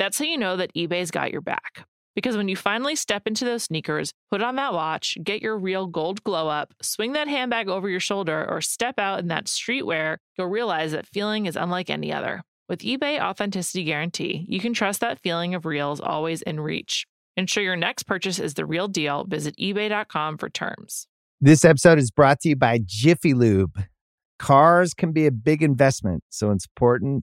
That's 0.00 0.18
how 0.18 0.24
you 0.24 0.38
know 0.38 0.56
that 0.56 0.72
eBay's 0.72 1.10
got 1.10 1.30
your 1.30 1.42
back. 1.42 1.84
Because 2.14 2.34
when 2.34 2.48
you 2.48 2.56
finally 2.56 2.96
step 2.96 3.26
into 3.26 3.44
those 3.44 3.64
sneakers, 3.64 4.14
put 4.30 4.40
on 4.40 4.56
that 4.56 4.72
watch, 4.72 5.18
get 5.22 5.42
your 5.42 5.58
real 5.58 5.86
gold 5.86 6.24
glow 6.24 6.48
up, 6.48 6.72
swing 6.80 7.12
that 7.12 7.28
handbag 7.28 7.68
over 7.68 7.86
your 7.86 8.00
shoulder, 8.00 8.46
or 8.48 8.62
step 8.62 8.98
out 8.98 9.18
in 9.18 9.28
that 9.28 9.44
streetwear, 9.44 10.16
you'll 10.38 10.46
realize 10.46 10.92
that 10.92 11.06
feeling 11.06 11.44
is 11.44 11.54
unlike 11.54 11.90
any 11.90 12.14
other. 12.14 12.42
With 12.66 12.80
eBay 12.80 13.20
Authenticity 13.20 13.84
Guarantee, 13.84 14.46
you 14.48 14.58
can 14.58 14.72
trust 14.72 15.00
that 15.00 15.20
feeling 15.20 15.54
of 15.54 15.66
real 15.66 15.92
is 15.92 16.00
always 16.00 16.40
in 16.40 16.60
reach. 16.60 17.06
Ensure 17.36 17.62
your 17.62 17.76
next 17.76 18.04
purchase 18.04 18.38
is 18.38 18.54
the 18.54 18.64
real 18.64 18.88
deal. 18.88 19.24
Visit 19.24 19.54
eBay.com 19.58 20.38
for 20.38 20.48
terms. 20.48 21.08
This 21.42 21.62
episode 21.62 21.98
is 21.98 22.10
brought 22.10 22.40
to 22.40 22.48
you 22.48 22.56
by 22.56 22.80
Jiffy 22.82 23.34
Lube. 23.34 23.78
Cars 24.38 24.94
can 24.94 25.12
be 25.12 25.26
a 25.26 25.30
big 25.30 25.62
investment, 25.62 26.24
so 26.30 26.52
it's 26.52 26.64
important 26.64 27.22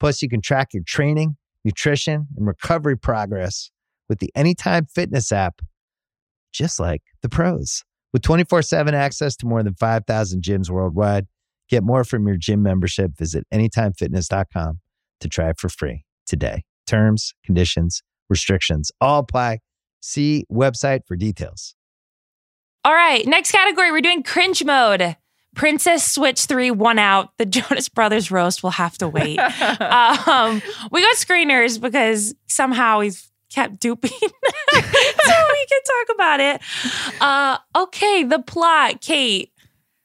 Plus, 0.00 0.22
you 0.22 0.28
can 0.28 0.40
track 0.40 0.68
your 0.72 0.82
training, 0.86 1.36
nutrition, 1.64 2.28
and 2.36 2.46
recovery 2.46 2.96
progress 2.96 3.70
with 4.08 4.18
the 4.20 4.30
Anytime 4.34 4.86
Fitness 4.86 5.32
app, 5.32 5.60
just 6.52 6.80
like 6.80 7.02
the 7.22 7.28
pros. 7.28 7.84
With 8.12 8.22
24 8.22 8.62
7 8.62 8.94
access 8.94 9.36
to 9.36 9.46
more 9.46 9.62
than 9.62 9.74
5,000 9.74 10.42
gyms 10.42 10.70
worldwide, 10.70 11.26
get 11.68 11.82
more 11.82 12.04
from 12.04 12.26
your 12.26 12.36
gym 12.36 12.62
membership. 12.62 13.16
Visit 13.18 13.46
anytimefitness.com 13.52 14.80
to 15.20 15.28
try 15.28 15.50
it 15.50 15.60
for 15.60 15.68
free 15.68 16.04
today. 16.26 16.64
Terms, 16.86 17.34
conditions, 17.44 18.02
restrictions 18.30 18.90
all 19.00 19.20
apply. 19.20 19.58
See 20.00 20.44
website 20.50 21.00
for 21.06 21.16
details. 21.16 21.74
All 22.84 22.94
right, 22.94 23.26
next 23.26 23.50
category, 23.50 23.90
we're 23.92 24.00
doing 24.00 24.22
cringe 24.22 24.64
mode. 24.64 25.16
Princess 25.58 26.10
Switch 26.10 26.46
3 26.46 26.70
won 26.70 26.98
out. 26.98 27.36
The 27.36 27.44
Jonas 27.46 27.88
Brothers 27.88 28.30
roast 28.30 28.62
will 28.62 28.70
have 28.70 28.96
to 28.98 29.08
wait. 29.08 29.38
um, 29.38 30.62
we 30.90 31.02
got 31.02 31.16
screeners 31.16 31.80
because 31.80 32.34
somehow 32.46 33.00
we've 33.00 33.20
kept 33.52 33.80
duping. 33.80 34.10
so 34.20 34.28
we 34.72 34.80
can 34.80 35.80
talk 35.84 36.14
about 36.14 36.40
it. 36.40 36.60
Uh, 37.20 37.58
okay, 37.76 38.24
the 38.24 38.38
plot, 38.38 39.00
Kate. 39.00 39.52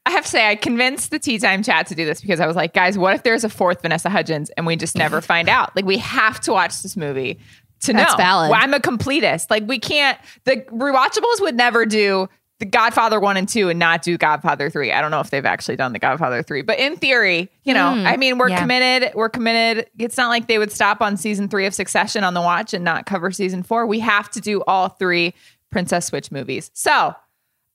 I 0.05 0.11
have 0.11 0.25
to 0.25 0.29
say, 0.29 0.49
I 0.49 0.55
convinced 0.55 1.11
the 1.11 1.19
Tea 1.19 1.37
Time 1.37 1.63
chat 1.63 1.87
to 1.87 1.95
do 1.95 2.03
this 2.03 2.19
because 2.19 2.41
I 2.41 2.47
was 2.47 2.57
like, 2.57 2.73
guys, 2.73 2.97
what 2.97 3.13
if 3.15 3.23
there's 3.23 3.45
a 3.45 3.49
fourth 3.49 3.81
Vanessa 3.81 4.09
Hudgens 4.09 4.49
and 4.57 4.65
we 4.65 4.75
just 4.75 4.97
never 4.97 5.21
find 5.21 5.47
out? 5.47 5.73
Like, 5.75 5.85
we 5.85 5.97
have 5.99 6.41
to 6.41 6.51
watch 6.51 6.81
this 6.81 6.97
movie 6.97 7.39
to 7.81 7.93
That's 7.93 8.13
know. 8.13 8.17
valid. 8.17 8.49
Well, 8.51 8.59
I'm 8.61 8.73
a 8.73 8.79
completist. 8.79 9.49
Like, 9.49 9.65
we 9.65 9.79
can't, 9.79 10.17
the 10.43 10.57
rewatchables 10.71 11.41
would 11.41 11.55
never 11.55 11.85
do 11.85 12.27
the 12.63 12.69
Godfather 12.69 13.19
1 13.19 13.35
and 13.35 13.49
2 13.49 13.67
and 13.67 13.77
not 13.77 14.03
do 14.03 14.17
Godfather 14.17 14.69
3. 14.69 14.93
I 14.93 15.01
don't 15.01 15.11
know 15.11 15.19
if 15.19 15.29
they've 15.29 15.45
actually 15.45 15.75
done 15.75 15.91
the 15.91 15.99
Godfather 15.99 16.41
3, 16.41 16.61
but 16.61 16.79
in 16.79 16.95
theory, 16.95 17.51
you 17.65 17.73
know, 17.73 17.87
I 17.87 18.15
mean, 18.15 18.37
we're 18.37 18.47
yeah. 18.47 18.61
committed. 18.61 19.13
We're 19.13 19.27
committed. 19.27 19.89
It's 19.99 20.15
not 20.15 20.29
like 20.29 20.47
they 20.47 20.57
would 20.57 20.71
stop 20.71 21.01
on 21.01 21.17
season 21.17 21.49
three 21.49 21.65
of 21.65 21.73
Succession 21.73 22.23
on 22.23 22.33
the 22.33 22.39
watch 22.39 22.73
and 22.73 22.85
not 22.85 23.05
cover 23.05 23.31
season 23.31 23.63
four. 23.63 23.85
We 23.85 23.99
have 23.99 24.31
to 24.31 24.39
do 24.39 24.63
all 24.65 24.87
three 24.87 25.33
Princess 25.71 26.05
Switch 26.05 26.31
movies. 26.31 26.71
So, 26.73 27.13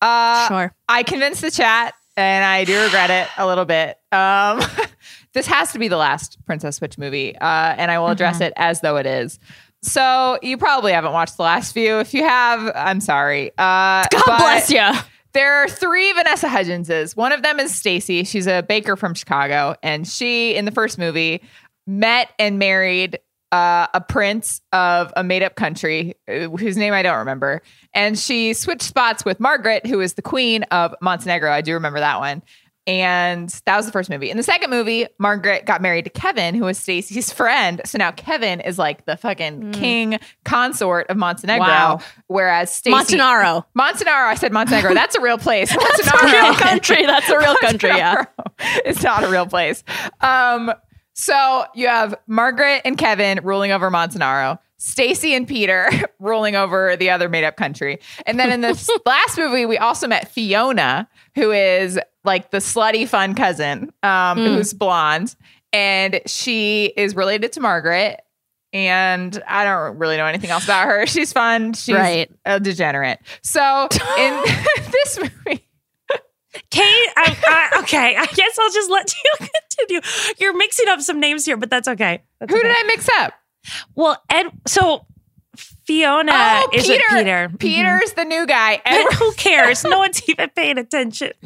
uh, 0.01 0.49
Sure. 0.49 0.75
I 0.89 1.03
convinced 1.03 1.43
the 1.43 1.51
chat, 1.51 1.93
and 2.17 2.43
I 2.43 2.65
do 2.65 2.83
regret 2.83 3.11
it 3.11 3.29
a 3.37 3.47
little 3.47 3.67
bit. 3.67 3.99
Um, 4.11 4.63
this 5.35 5.47
has 5.49 5.73
to 5.73 5.79
be 5.79 5.89
the 5.89 5.99
last 5.99 6.39
Princess 6.47 6.77
Switch 6.77 6.97
movie, 6.97 7.37
uh, 7.37 7.75
and 7.77 7.91
I 7.91 7.99
will 7.99 8.09
address 8.09 8.41
it 8.41 8.55
as 8.57 8.81
though 8.81 8.97
it 8.97 9.05
is. 9.05 9.39
So 9.83 10.39
you 10.43 10.59
probably 10.59 10.93
haven't 10.93 11.13
watched 11.13 11.37
the 11.37 11.45
last 11.45 11.73
few. 11.73 11.99
If 12.01 12.13
you 12.13 12.25
have, 12.25 12.73
I'm 12.75 13.01
sorry. 13.01 13.51
Uh, 13.51 14.05
God 14.11 14.25
bless 14.27 14.71
you. 14.71 14.91
There 15.35 15.63
are 15.63 15.69
three 15.69 16.13
Vanessa 16.15 16.49
Hudgenses. 16.49 17.17
One 17.17 17.33
of 17.33 17.43
them 17.43 17.61
is 17.61 17.75
Stacy. 17.75 18.25
She's 18.25 18.47
a 18.47 18.63
baker 18.63 18.97
from 18.97 19.15
Chicago, 19.15 19.77
and 19.83 20.09
she 20.09 20.57
in 20.57 20.65
the 20.65 20.73
first 20.73 20.99
movie 20.99 21.43
met 21.87 22.31
and 22.39 22.59
married 22.59 23.19
uh, 23.53 23.87
a 23.95 24.01
prince 24.01 24.61
of 24.73 25.13
a 25.17 25.23
made-up 25.23 25.55
country 25.55 26.15
uh, 26.29 26.49
whose 26.49 26.77
name 26.77 26.93
I 26.93 27.03
don't 27.03 27.19
remember. 27.19 27.63
And 27.95 28.19
she 28.19 28.53
switched 28.53 28.83
spots 28.83 29.25
with 29.25 29.39
Margaret, 29.39 29.87
who 29.87 30.01
is 30.01 30.15
the 30.15 30.23
queen 30.23 30.65
of 30.65 30.95
Montenegro. 31.01 31.51
I 31.51 31.61
do 31.61 31.75
remember 31.75 32.01
that 32.01 32.19
one. 32.21 32.43
And 32.89 33.51
that 33.67 33.77
was 33.77 33.85
the 33.85 33.93
first 33.93 34.09
movie. 34.09 34.31
In 34.31 34.39
the 34.39 34.43
second 34.43 34.71
movie, 34.71 35.07
Margaret 35.19 35.67
got 35.67 35.83
married 35.83 36.05
to 36.05 36.11
Kevin, 36.11 36.55
who 36.55 36.65
was 36.65 36.79
Stacy's 36.79 37.31
friend. 37.31 37.83
So 37.85 37.99
now 37.99 38.13
Kevin 38.13 38.63
is 38.63 38.79
like 38.79 39.05
the 39.05 39.15
fucking 39.15 39.73
king 39.73 40.19
consort 40.47 41.07
of 41.11 41.19
Montenegro. 41.19 41.67
Wow. 41.67 42.01
Whereas 42.29 42.75
Stacy 42.75 42.95
Montenaro. 42.95 43.67
Montenegro. 43.75 44.27
I 44.27 44.37
said 44.37 44.55
Montenegro. 44.55 44.95
That's 44.95 45.15
a 45.17 45.21
real 45.21 45.37
place. 45.37 45.69
That's 45.77 46.09
a 46.09 46.25
real 46.25 46.55
country. 46.55 47.05
That's 47.05 47.29
a 47.29 47.39
real 47.39 47.57
country. 47.61 47.91
Yeah. 47.91 48.25
it's 48.59 49.03
not 49.03 49.23
a 49.23 49.29
real 49.29 49.45
place. 49.45 49.85
Um, 50.23 50.73
so 51.13 51.67
you 51.75 51.89
have 51.89 52.15
Margaret 52.27 52.81
and 52.87 52.97
Kevin 52.97 53.41
ruling 53.43 53.71
over 53.71 53.91
Montenaro. 53.91 54.59
Stacy 54.79 55.35
and 55.35 55.47
Peter 55.47 55.91
ruling 56.21 56.55
over 56.57 56.97
the 56.97 57.11
other 57.11 57.29
made 57.29 57.45
up 57.45 57.57
country. 57.57 57.99
And 58.25 58.39
then 58.39 58.51
in 58.51 58.61
this 58.61 58.89
last 59.05 59.37
movie, 59.37 59.67
we 59.67 59.77
also 59.77 60.07
met 60.07 60.33
Fiona, 60.33 61.09
who 61.35 61.51
is 61.51 61.99
like 62.29 62.51
the 62.53 62.59
slutty 62.59 63.09
fun 63.09 63.35
cousin, 63.35 63.93
um, 64.05 64.39
who's 64.39 64.73
blonde. 64.73 65.35
And 65.73 66.21
she 66.27 66.87
is 66.97 67.17
related 67.17 67.53
to 67.55 67.61
Margaret. 67.61 68.21
and 68.73 69.43
I 69.49 69.65
don't 69.65 69.99
really 69.99 70.17
know 70.19 70.27
anything 70.27 70.51
else 70.51 70.65
about 70.65 70.87
her. 70.87 71.07
She's 71.15 71.33
fun. 71.33 71.73
She's 71.73 71.95
Right. 71.95 72.31
a 72.45 72.61
degenerate. 72.61 73.19
So 73.43 73.89
in 74.19 74.43
this 74.93 75.19
movie, 75.19 75.67
Kate, 76.71 77.09
I, 77.17 77.37
I, 77.47 77.81
okay, 77.81 78.17
I 78.17 78.27
guess 78.27 78.59
I'll 78.59 78.71
just 78.73 78.91
let 78.91 79.13
you 79.13 79.47
continue. 79.79 80.01
You're 80.39 80.57
mixing 80.57 80.89
up 80.89 81.01
some 81.01 81.19
names 81.21 81.45
here, 81.47 81.57
but 81.57 81.71
that's 81.71 81.89
okay. 81.89 82.23
That's 82.41 82.53
who 82.53 82.59
okay. 82.59 82.69
did 82.69 82.77
I 82.79 82.83
mix 82.87 83.09
up? 83.21 83.33
Well, 83.95 84.23
Ed. 84.31 84.47
So 84.67 85.07
Fiona 85.89 86.33
oh, 86.35 86.69
is 86.75 86.87
Peter. 86.87 87.03
with 87.13 87.25
Peter. 87.25 87.51
Peter's 87.59 88.13
the 88.13 88.27
new 88.27 88.47
guy. 88.47 88.83
And 88.85 89.11
who 89.15 89.33
cares? 89.33 89.83
No 89.85 89.97
one's 90.05 90.23
even 90.29 90.51
paying 90.51 90.77
attention. 90.77 91.33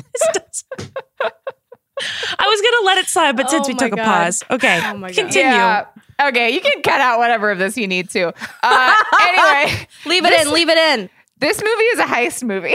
I 1.21 2.49
was 2.49 2.61
gonna 2.61 2.85
let 2.85 2.99
it 2.99 3.07
slide, 3.07 3.37
but 3.37 3.49
since 3.49 3.69
Oh 3.69 3.73
we 3.73 3.79
took 3.79 3.93
a 3.93 3.97
pause, 3.97 4.43
okay, 4.51 4.81
Oh 4.83 4.97
my 4.97 5.11
God. 5.11 5.15
continue. 5.17 5.53
Yeah. 5.53 5.87
Okay, 6.21 6.51
you 6.51 6.61
can 6.61 6.83
cut 6.83 7.01
out 7.01 7.21
whatever 7.21 7.53
of 7.53 7.59
this 7.59 7.77
you 7.79 7.87
need 7.87 8.11
to. 8.11 8.35
Uh, 8.65 8.95
anyway, 9.21 9.87
Leave 10.07 10.25
it 10.25 10.33
in. 10.33 10.53
Leave 10.53 10.69
it 10.69 10.79
in. 10.79 11.09
this 11.39 11.61
movie 11.61 11.85
is 11.85 12.01
a 12.01 12.05
heist 12.05 12.43
movie. 12.43 12.75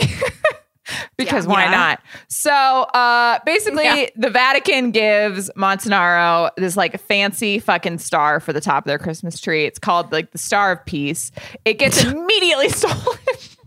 because 1.18 1.48
why 1.48 1.64
Yeah. 1.66 1.72
not? 1.72 2.02
So 2.30 2.52
uh 2.52 3.40
basically 3.46 3.84
Yeah. 3.86 4.06
the 4.16 4.30
Vatican 4.30 4.92
gives 4.92 5.50
Montenaro 5.56 6.50
this 6.58 6.78
like 6.78 7.00
fancy 7.02 7.60
fucking 7.60 7.98
star 8.00 8.40
for 8.40 8.54
the 8.54 8.62
top 8.62 8.86
of 8.86 8.88
their 8.88 9.00
Christmas 9.00 9.40
tree. 9.40 9.66
It's 9.66 9.80
called 9.80 10.12
like 10.12 10.32
the 10.32 10.38
Star 10.38 10.72
of 10.74 10.86
Peace. 10.86 11.32
It 11.66 11.76
gets 11.80 12.04
immediately 12.06 12.70
stolen. 12.70 13.18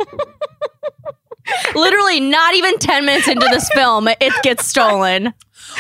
Literally, 1.74 2.20
not 2.20 2.54
even 2.54 2.78
10 2.78 3.04
minutes 3.06 3.26
into 3.26 3.46
this 3.50 3.68
film, 3.70 4.06
it 4.08 4.32
gets 4.42 4.66
stolen. 4.66 5.32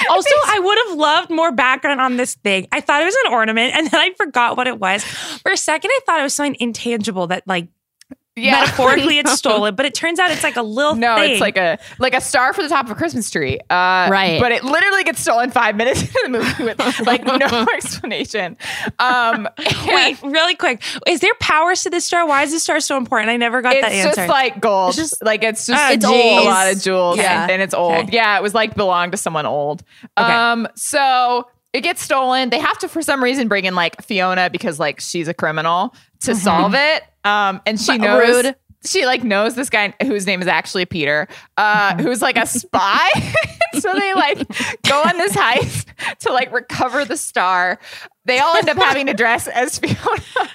Also, 0.08 0.30
I 0.46 0.58
would 0.58 0.78
have 0.88 0.98
loved 0.98 1.30
more 1.30 1.52
background 1.52 2.00
on 2.00 2.16
this 2.16 2.34
thing. 2.36 2.66
I 2.72 2.80
thought 2.80 3.02
it 3.02 3.04
was 3.04 3.16
an 3.26 3.32
ornament, 3.32 3.74
and 3.76 3.86
then 3.88 4.00
I 4.00 4.10
forgot 4.16 4.56
what 4.56 4.66
it 4.66 4.78
was. 4.80 5.04
For 5.04 5.52
a 5.52 5.56
second, 5.56 5.90
I 5.92 6.00
thought 6.06 6.20
it 6.20 6.24
was 6.24 6.34
something 6.34 6.56
intangible 6.58 7.28
that, 7.28 7.44
like, 7.46 7.68
yeah. 8.40 8.60
metaphorically 8.60 9.18
it's 9.20 9.32
stolen, 9.32 9.74
but 9.74 9.86
it 9.86 9.94
turns 9.94 10.18
out 10.18 10.30
it's 10.30 10.42
like 10.42 10.56
a 10.56 10.62
little 10.62 10.92
thing. 10.92 11.00
No, 11.00 11.16
thing. 11.16 11.32
it's 11.32 11.40
like 11.40 11.56
a 11.56 11.78
like 11.98 12.14
a 12.14 12.20
star 12.20 12.52
for 12.52 12.62
the 12.62 12.68
top 12.68 12.86
of 12.86 12.90
a 12.92 12.94
Christmas 12.94 13.30
tree. 13.30 13.58
Uh, 13.70 14.08
Right. 14.10 14.40
But 14.40 14.52
it 14.52 14.64
literally 14.64 15.04
gets 15.04 15.20
stolen 15.20 15.50
five 15.50 15.76
minutes 15.76 16.00
into 16.02 16.20
the 16.24 16.28
movie 16.30 16.64
with 16.64 17.00
like 17.06 17.24
no 17.24 17.66
explanation. 17.74 18.56
Um, 18.98 19.48
Wait, 19.86 20.20
really 20.22 20.54
quick. 20.54 20.82
Is 21.06 21.20
there 21.20 21.34
powers 21.40 21.82
to 21.84 21.90
this 21.90 22.04
star? 22.04 22.26
Why 22.26 22.42
is 22.42 22.50
this 22.50 22.62
star 22.62 22.80
so 22.80 22.96
important? 22.96 23.30
I 23.30 23.36
never 23.36 23.62
got 23.62 23.74
that 23.74 23.92
answer. 23.92 24.08
It's 24.08 24.16
just 24.16 24.28
like 24.28 24.60
gold. 24.60 24.90
It's 24.90 24.96
just- 24.98 25.22
like 25.24 25.42
it's 25.44 25.66
just 25.66 25.78
Ah, 25.80 25.92
it's 25.92 26.06
geez. 26.06 26.42
a 26.42 26.48
lot 26.48 26.72
of 26.72 26.80
jewels. 26.80 27.16
Yeah. 27.18 27.42
and, 27.42 27.50
and 27.52 27.62
it's 27.62 27.74
old. 27.74 27.94
Okay. 28.04 28.08
Yeah, 28.12 28.36
it 28.38 28.42
was 28.42 28.54
like 28.54 28.74
belonged 28.74 29.12
to 29.12 29.18
someone 29.18 29.46
old. 29.46 29.82
Okay. 30.18 30.32
Um, 30.32 30.66
so 30.76 31.46
it 31.72 31.82
gets 31.82 32.02
stolen. 32.02 32.50
They 32.50 32.58
have 32.58 32.78
to 32.78 32.88
for 32.88 33.02
some 33.02 33.22
reason 33.22 33.48
bring 33.48 33.64
in 33.64 33.74
like 33.74 34.02
Fiona 34.02 34.50
because 34.50 34.78
like 34.78 35.00
she's 35.00 35.28
a 35.28 35.34
criminal 35.34 35.94
to 36.22 36.34
solve 36.34 36.74
it. 36.74 37.02
Um, 37.24 37.60
and 37.66 37.80
she 37.80 37.98
But 37.98 38.04
knows. 38.04 38.44
rude. 38.44 38.56
She 38.84 39.04
like 39.04 39.22
knows 39.22 39.54
this 39.56 39.68
guy 39.68 39.92
whose 40.02 40.26
name 40.26 40.40
is 40.40 40.48
actually 40.48 40.86
Peter, 40.86 41.28
uh, 41.58 41.96
who's 41.96 42.22
like 42.22 42.38
a 42.38 42.46
spy. 42.46 43.08
so 43.78 43.92
they 43.94 44.14
like 44.14 44.38
go 44.88 45.00
on 45.02 45.16
this 45.18 45.32
heist 45.32 45.86
to 46.20 46.32
like 46.32 46.50
recover 46.52 47.04
the 47.04 47.16
star. 47.16 47.78
They 48.24 48.38
all 48.38 48.56
end 48.56 48.68
up 48.68 48.76
having 48.78 49.06
to 49.06 49.14
dress 49.14 49.46
as 49.48 49.78
Fiona. 49.78 50.50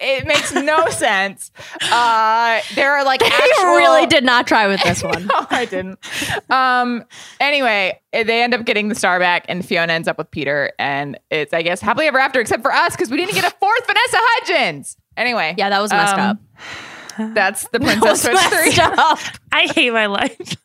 It 0.00 0.26
makes 0.26 0.52
no 0.52 0.86
sense. 0.90 1.50
Uh, 1.90 2.60
there 2.74 2.92
are 2.92 3.04
like 3.04 3.20
They 3.20 3.26
actual, 3.26 3.64
really 3.76 4.06
did 4.06 4.24
not 4.24 4.46
try 4.46 4.66
with 4.66 4.82
this 4.82 5.02
one. 5.04 5.26
no, 5.26 5.46
I 5.50 5.64
didn't. 5.64 5.98
Um. 6.50 7.04
Anyway, 7.40 8.00
they 8.12 8.42
end 8.42 8.54
up 8.54 8.64
getting 8.64 8.88
the 8.88 8.94
star 8.94 9.18
back, 9.18 9.44
and 9.48 9.64
Fiona 9.64 9.92
ends 9.92 10.08
up 10.08 10.18
with 10.18 10.30
Peter, 10.30 10.72
and 10.78 11.18
it's 11.30 11.52
I 11.52 11.62
guess 11.62 11.80
happily 11.80 12.06
ever 12.06 12.18
after, 12.18 12.40
except 12.40 12.62
for 12.62 12.72
us 12.72 12.94
because 12.96 13.10
we 13.10 13.16
didn't 13.16 13.34
get 13.34 13.44
a 13.44 13.54
fourth 13.56 13.86
Vanessa 13.86 14.16
Hudgens. 14.18 14.96
Anyway, 15.16 15.54
Yeah, 15.58 15.68
that 15.70 15.80
was 15.80 15.90
messed 15.90 16.14
um, 16.14 16.20
up. 16.20 16.38
That's 17.34 17.66
the 17.68 17.80
That 17.80 17.98
Princess 17.98 18.28
was 18.28 18.40
Switch 18.40 18.74
three. 18.76 18.82
up. 18.82 19.18
I 19.52 19.66
hate 19.74 19.92
my 19.92 20.06
life. 20.06 20.56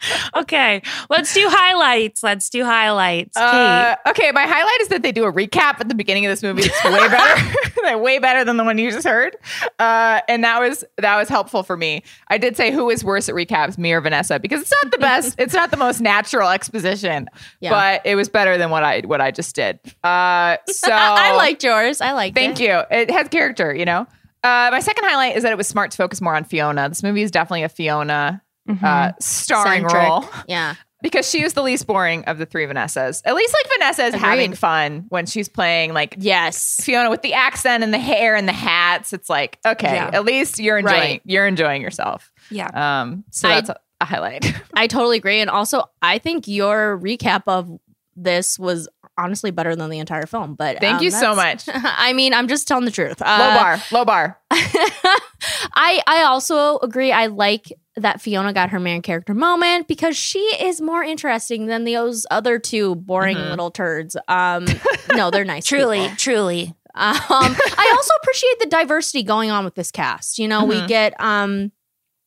okay, 0.36 0.82
let's 1.10 1.32
do 1.34 1.46
highlights. 1.48 2.22
Let's 2.22 2.48
do 2.50 2.64
highlights. 2.64 3.36
Uh, 3.36 3.96
okay, 4.08 4.30
my 4.32 4.46
highlight 4.46 4.80
is 4.80 4.88
that 4.88 5.02
they 5.02 5.12
do 5.12 5.24
a 5.24 5.32
recap 5.32 5.80
at 5.80 5.88
the 5.88 5.94
beginning 5.94 6.26
of 6.26 6.30
this 6.30 6.42
movie. 6.42 6.62
It's 6.64 6.84
way 6.84 6.90
better, 7.08 7.98
way 8.02 8.18
better 8.18 8.44
than 8.44 8.56
the 8.56 8.64
one 8.64 8.78
you 8.78 8.90
just 8.90 9.06
heard, 9.06 9.36
uh, 9.78 10.20
and 10.28 10.44
that 10.44 10.60
was 10.60 10.84
that 10.98 11.16
was 11.16 11.28
helpful 11.28 11.62
for 11.62 11.76
me. 11.76 12.02
I 12.28 12.38
did 12.38 12.56
say 12.56 12.70
who 12.70 12.90
is 12.90 13.04
worse 13.04 13.28
at 13.28 13.34
recaps, 13.34 13.78
me 13.78 13.92
or 13.92 14.00
Vanessa, 14.00 14.38
because 14.38 14.62
it's 14.62 14.72
not 14.82 14.92
the 14.92 14.98
best. 14.98 15.34
it's 15.38 15.54
not 15.54 15.70
the 15.70 15.76
most 15.76 16.00
natural 16.00 16.48
exposition, 16.50 17.28
Yeah. 17.60 17.70
but 17.70 18.02
it 18.04 18.14
was 18.14 18.28
better 18.28 18.58
than 18.58 18.70
what 18.70 18.82
I 18.84 19.00
what 19.00 19.20
I 19.20 19.30
just 19.30 19.54
did. 19.54 19.78
Uh, 20.04 20.56
so 20.68 20.90
I 20.92 21.34
liked 21.36 21.64
yours. 21.64 22.00
I 22.00 22.12
liked 22.12 22.36
Thank 22.36 22.60
it. 22.60 22.64
you. 22.64 22.82
It 22.90 23.10
has 23.10 23.28
character, 23.28 23.74
you 23.74 23.84
know. 23.84 24.06
Uh, 24.44 24.68
my 24.70 24.78
second 24.80 25.04
highlight 25.04 25.36
is 25.36 25.42
that 25.42 25.50
it 25.50 25.58
was 25.58 25.66
smart 25.66 25.90
to 25.90 25.96
focus 25.96 26.20
more 26.20 26.36
on 26.36 26.44
Fiona. 26.44 26.88
This 26.88 27.02
movie 27.02 27.22
is 27.22 27.30
definitely 27.32 27.64
a 27.64 27.68
Fiona 27.68 28.40
uh, 28.82 29.12
starring 29.20 29.88
Centric. 29.88 30.02
role 30.08 30.24
Yeah. 30.46 30.74
because 31.02 31.28
she 31.28 31.42
was 31.44 31.54
the 31.54 31.62
least 31.62 31.86
boring 31.86 32.24
of 32.24 32.38
the 32.38 32.46
three 32.46 32.66
Vanessas. 32.66 33.22
At 33.24 33.34
least 33.34 33.54
like 33.54 33.72
Vanessa 33.78 34.02
is 34.06 34.14
Agreed. 34.14 34.26
having 34.28 34.52
fun 34.54 35.06
when 35.08 35.26
she's 35.26 35.48
playing 35.48 35.94
like 35.94 36.16
Yes. 36.18 36.80
Fiona 36.82 37.10
with 37.10 37.22
the 37.22 37.34
accent 37.34 37.82
and 37.84 37.92
the 37.94 37.98
hair 37.98 38.34
and 38.36 38.46
the 38.48 38.52
hats. 38.52 39.12
It's 39.12 39.28
like 39.30 39.58
okay, 39.66 39.94
Yeah. 39.94 40.10
at 40.12 40.24
least 40.24 40.58
you're 40.58 40.78
enjoying 40.78 41.00
Right. 41.00 41.22
you're 41.24 41.46
enjoying 41.46 41.82
yourself. 41.82 42.32
Yeah. 42.50 42.70
Um, 43.02 43.24
so 43.30 43.48
that's 43.48 43.68
a, 43.68 43.76
a 44.00 44.04
highlight. 44.04 44.52
I 44.74 44.86
totally 44.86 45.16
agree. 45.18 45.40
And 45.40 45.50
also, 45.50 45.84
I 46.02 46.18
think 46.18 46.48
your 46.48 46.98
recap 46.98 47.42
of 47.46 47.70
this 48.16 48.58
was 48.58 48.88
honestly 49.16 49.50
better 49.50 49.74
than 49.74 49.90
the 49.90 49.98
entire 49.98 50.26
film. 50.26 50.54
But 50.54 50.78
Thank 50.80 50.98
um, 50.98 51.02
you 51.04 51.10
so 51.10 51.34
much. 51.34 51.64
I 51.72 52.12
mean, 52.12 52.32
I'm 52.32 52.46
just 52.48 52.66
telling 52.68 52.84
the 52.84 52.90
truth. 52.92 53.20
low 53.20 53.26
Uh, 53.26 53.56
bar, 53.56 53.82
low 53.92 54.04
bar. 54.04 54.38
I 54.50 56.00
I 56.06 56.22
also 56.24 56.78
agree. 56.78 57.12
I 57.12 57.26
like 57.26 57.72
that 58.02 58.20
Fiona 58.20 58.52
got 58.52 58.70
her 58.70 58.78
main 58.80 59.02
character 59.02 59.34
moment 59.34 59.88
because 59.88 60.16
she 60.16 60.38
is 60.40 60.80
more 60.80 61.02
interesting 61.02 61.66
than 61.66 61.84
those 61.84 62.26
other 62.30 62.58
two 62.58 62.94
boring 62.96 63.36
Mhm. 63.36 63.50
little 63.50 63.70
turds. 63.70 64.16
Um, 64.28 64.66
no, 65.14 65.30
they're 65.30 65.44
nice. 65.44 65.64
truly, 65.66 66.00
people. 66.02 66.16
truly. 66.16 66.74
Um, 66.94 67.14
I 67.30 67.92
also 67.94 68.10
appreciate 68.22 68.58
the 68.60 68.66
diversity 68.66 69.22
going 69.22 69.50
on 69.50 69.64
with 69.64 69.74
this 69.76 69.90
cast. 69.90 70.38
You 70.38 70.48
know, 70.48 70.64
we 70.64 70.76
Mhm. 70.76 70.88
get 70.88 71.20
um, 71.20 71.70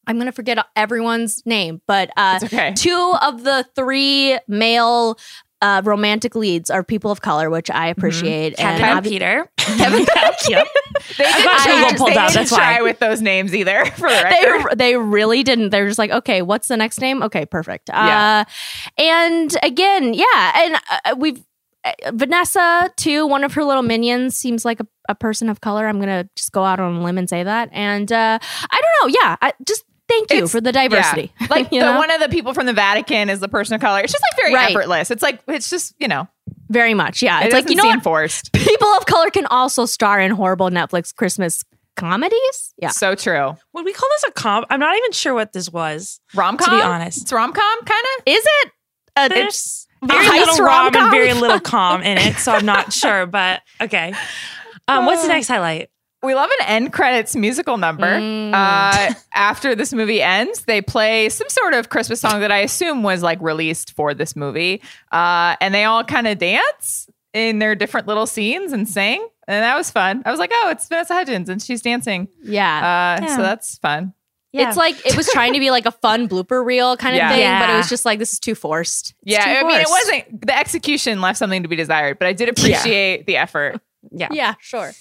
I'm 0.07 0.17
gonna 0.17 0.31
forget 0.31 0.57
everyone's 0.75 1.45
name, 1.45 1.81
but 1.87 2.09
uh, 2.17 2.39
okay. 2.43 2.73
two 2.75 3.13
of 3.21 3.43
the 3.43 3.65
three 3.75 4.37
male 4.47 5.17
uh, 5.61 5.81
romantic 5.85 6.35
leads 6.35 6.69
are 6.69 6.83
people 6.83 7.11
of 7.11 7.21
color, 7.21 7.49
which 7.49 7.69
I 7.69 7.87
appreciate. 7.87 8.57
Kevin 8.57 8.81
and 8.81 8.83
and 8.97 9.05
obvi- 9.05 9.09
Peter. 9.09 9.51
Kevin, 9.57 10.05
Yep. 10.49 10.67
They 11.17 11.23
got 11.23 11.63
didn't, 11.65 11.81
Google 11.81 11.89
try- 11.89 11.97
pulled 11.97 12.09
they 12.09 12.17
out, 12.17 12.27
didn't 12.29 12.33
that's 12.33 12.49
try 12.55 12.75
why. 12.77 12.81
with 12.81 12.99
those 12.99 13.21
names 13.21 13.53
either. 13.53 13.85
For 13.97 14.09
the 14.09 14.21
record, 14.23 14.77
they 14.77 14.91
they 14.91 14.97
really 14.97 15.43
didn't. 15.43 15.69
They're 15.69 15.87
just 15.87 15.99
like, 15.99 16.11
okay, 16.11 16.41
what's 16.41 16.67
the 16.67 16.77
next 16.77 16.99
name? 16.99 17.21
Okay, 17.23 17.45
perfect. 17.45 17.89
Yeah. 17.89 18.45
Uh, 18.47 19.01
and 19.01 19.55
again, 19.63 20.13
yeah, 20.13 20.51
and 20.55 20.75
uh, 21.05 21.15
we've 21.17 21.43
uh, 21.83 21.91
Vanessa 22.13 22.91
too. 22.97 23.27
One 23.27 23.43
of 23.43 23.53
her 23.53 23.63
little 23.63 23.83
minions 23.83 24.35
seems 24.35 24.65
like 24.65 24.79
a, 24.79 24.87
a 25.09 25.15
person 25.15 25.47
of 25.49 25.61
color. 25.61 25.87
I'm 25.87 25.99
gonna 25.99 26.27
just 26.35 26.51
go 26.51 26.63
out 26.63 26.79
on 26.79 26.95
a 26.97 27.03
limb 27.03 27.17
and 27.17 27.29
say 27.29 27.43
that. 27.43 27.69
And 27.71 28.11
uh, 28.11 28.39
I 28.41 28.81
don't 28.81 29.11
know. 29.11 29.19
Yeah, 29.21 29.35
I, 29.41 29.53
just 29.67 29.83
thank 30.11 30.31
you 30.31 30.37
It's- 30.37 30.51
for 30.51 30.61
the 30.61 30.71
diversity. 30.71 31.31
Yeah. 31.39 31.47
Like 31.49 31.71
you 31.71 31.79
the 31.81 31.91
know? 31.93 31.97
one 31.97 32.11
of 32.11 32.19
the 32.21 32.29
people 32.29 32.53
from 32.53 32.65
the 32.65 32.73
Vatican 32.73 33.29
is 33.29 33.39
the 33.39 33.47
person 33.49 33.75
of 33.75 33.81
color. 33.81 33.99
It's 34.01 34.11
just 34.13 34.23
like 34.31 34.37
very 34.41 34.53
Right. 34.53 34.69
effortless. 34.71 35.09
It's 35.11 35.23
like 35.23 35.41
it's 35.47 35.69
just 35.69 35.93
you 35.99 36.07
know 36.07 36.27
very 36.69 36.93
much. 36.93 37.21
Yeah, 37.21 37.41
it 37.41 37.45
it's 37.45 37.53
like 37.53 37.69
you 37.69 37.75
know 37.75 37.83
seem 37.83 37.95
what? 37.95 38.03
forced. 38.03 38.51
People 38.53 38.87
of 38.89 39.05
color 39.05 39.29
can 39.29 39.45
also 39.47 39.85
star 39.85 40.19
in 40.19 40.31
horrible 40.31 40.69
Netflix 40.69 41.13
Christmas 41.15 41.63
comedies. 41.97 42.73
Yeah. 42.77 42.89
So 42.89 43.15
true. 43.15 43.55
Would 43.73 43.85
we 43.85 43.93
call 43.93 44.07
this 44.11 44.23
a 44.29 44.31
comp? 44.31 44.65
I'm 44.69 44.79
not 44.79 44.95
even 44.97 45.11
sure 45.11 45.33
what 45.33 45.53
this 45.53 45.69
was. 45.71 46.19
Rom 46.33 46.57
com. 46.57 46.69
To 46.69 46.75
be 46.77 46.81
honest. 46.81 47.21
it's 47.23 47.31
rom 47.33 47.51
com 47.53 47.79
kind 47.85 48.05
of. 48.17 48.23
Is 48.27 48.43
it? 48.45 48.71
Uh, 49.15 49.27
There's 49.27 49.87
a 50.01 50.07
very 50.07 50.25
heist 50.25 50.45
little 50.47 50.65
rom 50.65 50.95
and 50.95 51.11
very 51.11 51.33
little 51.33 51.59
calm 51.73 52.01
in 52.01 52.17
it, 52.17 52.35
so 52.37 52.53
I'm 52.53 52.65
not 52.65 52.93
sure. 52.93 53.25
But 53.25 53.61
okay. 53.81 54.13
Um, 54.87 55.05
what's 55.05 55.21
the 55.23 55.27
next 55.27 55.47
highlight? 55.49 55.89
We 56.23 56.35
love 56.35 56.49
an 56.59 56.67
end 56.67 56.93
credits 56.93 57.35
musical 57.35 57.77
number. 57.77 58.05
Mm. 58.19 58.51
Uh, 58.53 59.13
after 59.33 59.73
this 59.75 59.91
movie 59.91 60.21
ends, 60.21 60.65
they 60.65 60.81
play 60.81 61.29
some 61.29 61.49
sort 61.49 61.73
of 61.73 61.89
Christmas 61.89 62.19
song 62.21 62.41
that 62.41 62.51
I 62.51 62.59
assume 62.59 63.01
was 63.01 63.23
like 63.23 63.41
released 63.41 63.93
for 63.93 64.13
this 64.13 64.35
movie, 64.35 64.81
uh, 65.11 65.55
and 65.59 65.73
they 65.73 65.83
all 65.85 66.03
kind 66.03 66.27
of 66.27 66.37
dance 66.37 67.07
in 67.33 67.59
their 67.59 67.73
different 67.75 68.07
little 68.07 68.27
scenes 68.27 68.71
and 68.71 68.87
sing, 68.87 69.27
and 69.47 69.63
that 69.63 69.75
was 69.75 69.89
fun. 69.89 70.21
I 70.25 70.31
was 70.31 70.39
like, 70.39 70.51
oh, 70.53 70.69
it's 70.69 70.87
Vanessa 70.87 71.13
Hudgens 71.13 71.49
and 71.49 71.61
she's 71.61 71.81
dancing, 71.81 72.27
yeah. 72.43 73.17
uh, 73.19 73.25
Yeah. 73.25 73.35
so 73.37 73.41
that's 73.41 73.77
fun. 73.79 74.13
Yeah. 74.51 74.67
It's 74.67 74.77
like 74.77 75.03
it 75.05 75.15
was 75.15 75.29
trying 75.29 75.53
to 75.53 75.59
be 75.59 75.71
like 75.71 75.85
a 75.85 75.91
fun 75.91 76.27
blooper 76.27 76.63
reel 76.63 76.97
kind 76.97 77.15
of 77.15 77.19
Yeah. 77.19 77.29
thing, 77.31 77.59
but 77.67 77.73
it 77.73 77.77
was 77.77 77.87
just 77.89 78.03
like 78.05 78.19
this 78.19 78.33
is 78.33 78.39
too 78.39 78.53
forced. 78.53 79.15
It's 79.23 79.31
Yeah, 79.31 79.45
too 79.45 79.65
I 79.65 79.67
mean, 79.67 79.79
it 79.79 79.87
wasn't 79.89 80.45
the 80.45 80.55
execution 80.57 81.21
left 81.21 81.39
something 81.39 81.63
to 81.63 81.69
be 81.69 81.77
desired, 81.77 82.19
but 82.19 82.27
I 82.27 82.33
did 82.33 82.49
appreciate 82.49 83.25
the 83.25 83.37
effort. 83.37 83.79
Yeah. 84.11 84.27
Yeah, 84.31 84.55
sure. 84.59 84.91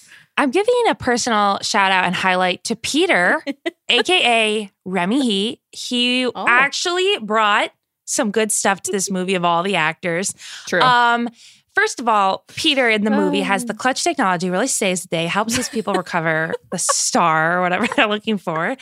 I'm 0.41 0.51
giving 0.51 0.75
a 0.89 0.95
personal 0.95 1.59
shout 1.61 1.93
out 1.93 2.05
and 2.07 2.15
highlight 2.15 2.65
to 2.65 2.77
Peter, 2.77 3.43
aka 3.91 4.71
Remy 4.87 5.21
Hii. 5.23 5.59
He 5.71 6.27
Oh. 6.27 6.47
actually 6.49 7.19
brought 7.21 7.71
some 8.07 8.31
good 8.31 8.51
stuff 8.51 8.81
to 8.83 8.93
this 8.93 9.11
movie 9.11 9.35
of 9.35 9.45
all 9.45 9.63
the 9.63 9.77
actors. 9.77 10.35
True. 10.67 10.81
Um, 10.81 11.29
First 11.73 12.01
of 12.01 12.09
all, 12.09 12.43
Peter 12.49 12.91
in 12.91 13.05
the 13.05 13.13
movie 13.13 13.43
has 13.43 13.65
the 13.65 13.73
clutch 13.75 14.03
technology, 14.03 14.51
really 14.51 14.67
saves 14.67 15.03
the 15.03 15.09
day, 15.09 15.27
helps 15.27 15.55
his 15.55 15.69
people 15.69 15.95
recover 15.95 16.53
the 16.73 16.79
star 16.79 17.57
or 17.59 17.63
whatever 17.63 17.87
they're 17.97 18.09
looking 18.09 18.39
for. 18.39 18.77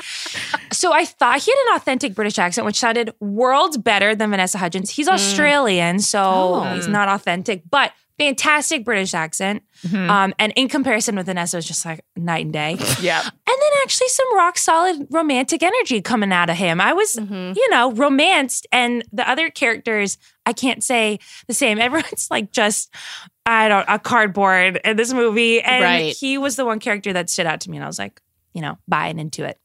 So 0.72 0.90
I 0.94 1.04
thought 1.04 1.42
he 1.42 1.50
had 1.50 1.58
an 1.68 1.76
authentic 1.76 2.14
British 2.14 2.38
accent, 2.38 2.64
which 2.64 2.78
sounded 2.78 3.12
worlds 3.20 3.76
better 3.76 4.14
than 4.14 4.30
Vanessa 4.30 4.56
Hudgens. 4.56 4.88
He's 4.90 5.06
Australian, 5.06 5.98
so 5.98 6.22
Oh. 6.64 6.74
he's 6.74 6.88
not 6.88 7.08
authentic, 7.10 7.62
but 7.70 7.92
fantastic 8.18 8.84
British 8.84 9.14
accent. 9.14 9.62
Mhm. 9.86 10.08
Um, 10.10 10.34
and 10.38 10.52
in 10.56 10.68
comparison 10.68 11.14
with 11.16 11.26
Vanessa, 11.26 11.56
it 11.56 11.58
was 11.58 11.66
just 11.66 11.84
like 11.86 12.00
night 12.16 12.44
and 12.44 12.52
day. 12.52 12.76
yeah. 13.00 13.20
And 13.22 13.30
then 13.46 13.70
actually 13.84 14.08
some 14.08 14.36
rock 14.36 14.58
solid 14.58 15.06
romantic 15.10 15.62
energy 15.62 16.00
coming 16.02 16.32
out 16.32 16.50
of 16.50 16.56
him. 16.56 16.80
I 16.80 16.92
was, 16.92 17.14
Mhm. 17.16 17.54
you 17.56 17.70
know, 17.70 17.92
romanced, 17.92 18.66
and 18.72 19.04
the 19.12 19.28
other 19.28 19.50
characters, 19.50 20.18
I 20.46 20.52
can't 20.52 20.82
say 20.82 21.18
the 21.46 21.54
same. 21.54 21.78
Everyone's 21.80 22.28
like 22.30 22.50
just, 22.52 22.92
I 23.46 23.68
don't, 23.68 23.86
a 23.88 23.98
cardboard 23.98 24.80
in 24.84 24.96
this 24.96 25.12
movie. 25.12 25.60
And 25.62 25.84
Right. 25.84 26.16
he 26.16 26.38
was 26.38 26.56
the 26.56 26.64
one 26.64 26.80
character 26.80 27.12
that 27.12 27.30
stood 27.30 27.46
out 27.46 27.60
to 27.62 27.70
me, 27.70 27.76
and 27.76 27.84
I 27.84 27.86
was 27.86 27.98
like, 27.98 28.20
you 28.52 28.60
know, 28.62 28.78
buying 28.88 29.18
into 29.18 29.44
it. 29.44 29.58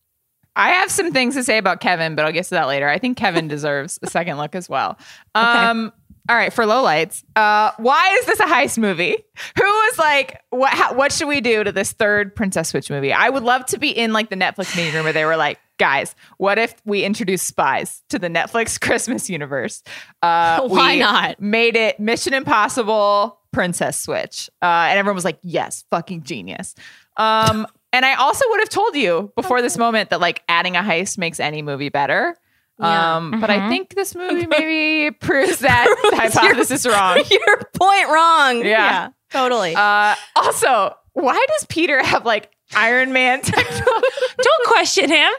I 0.56 0.70
have 0.70 0.92
some 0.92 1.12
things 1.12 1.34
to 1.34 1.44
say 1.44 1.58
about 1.58 1.80
Kevin, 1.82 2.14
but 2.14 2.26
I'll 2.26 2.32
get 2.32 2.44
to 2.46 2.50
that 2.52 2.68
later. 2.68 2.88
I 2.88 3.00
think 3.00 3.18
Kevin 3.18 3.48
deserves 3.56 3.98
a 4.04 4.08
second 4.08 4.38
look 4.38 4.54
as 4.54 4.70
well. 4.70 5.00
Um, 5.34 5.92
all 6.30 6.36
right, 6.38 6.54
for 6.54 6.64
lowlights, 6.64 7.24
uh, 7.36 7.72
why 7.78 8.18
is 8.20 8.26
this 8.26 8.40
a 8.40 8.46
heist 8.46 8.78
movie? 8.78 9.18
Who 9.58 9.64
was 9.64 9.98
like, 9.98 10.42
what? 10.52 10.72
How, 10.72 10.94
what 10.94 11.12
should 11.12 11.28
we 11.28 11.42
do 11.42 11.64
to 11.64 11.72
this 11.72 11.92
third 11.92 12.34
Princess 12.34 12.70
Switch 12.70 12.90
movie? 12.90 13.12
I 13.12 13.30
would 13.30 13.44
love 13.44 13.66
to 13.68 13.78
be 13.78 13.90
in 13.90 14.14
like 14.14 14.30
the 14.30 14.38
Netflix 14.38 14.76
meeting 14.78 14.94
room 14.94 15.04
where 15.04 15.12
they 15.12 15.26
were 15.26 15.36
like, 15.36 15.60
guys, 15.78 16.16
what 16.38 16.58
if 16.58 16.76
we 16.86 17.04
introduce 17.04 17.42
spies 17.42 18.04
to 18.08 18.18
the 18.18 18.30
Netflix 18.30 18.80
Christmas 18.82 19.30
universe? 19.30 19.84
Uh, 20.22 20.62
Why 20.68 20.98
not? 20.98 21.42
Made 21.42 21.76
it 21.76 22.00
Mission 22.00 22.34
Impossible 22.34 23.40
Princess 23.52 24.00
Switch, 24.00 24.50
uh, 24.62 24.66
and 24.66 24.98
everyone 24.98 25.16
was 25.16 25.26
like, 25.26 25.40
yes, 25.42 25.84
fucking 25.90 26.24
genius. 26.24 26.74
Um, 27.18 27.68
and 27.92 28.06
I 28.06 28.16
also 28.16 28.46
would 28.50 28.62
have 28.62 28.70
told 28.70 28.96
you 28.96 29.32
before 29.36 29.62
this 29.62 29.78
moment 29.78 30.10
that 30.10 30.22
like 30.22 30.42
adding 30.48 30.76
a 30.78 30.82
heist 30.82 31.18
makes 31.18 31.40
any 31.40 31.62
movie 31.62 31.90
better. 31.90 32.36
Yeah. 32.80 33.16
Um, 33.18 33.40
but 33.40 33.50
I 33.50 33.60
Mhm. 33.60 33.70
think 33.70 33.96
this 33.96 34.16
movie 34.16 34.48
maybe 34.48 35.12
proves 35.16 35.60
that 35.60 35.88
hypothesis 36.16 36.86
wrong. 36.86 37.24
Your 37.30 37.58
point 37.74 38.10
wrong. 38.10 38.66
Yeah. 38.66 39.10
totally. 39.32 39.76
Uh, 39.76 40.16
also, 40.36 40.96
why 41.14 41.46
does 41.50 41.66
Peter 41.68 42.04
have 42.04 42.26
like 42.26 42.50
Iron 42.76 43.14
Man? 43.14 43.42
Don't 43.44 44.66
question 44.68 45.10
him. 45.10 45.32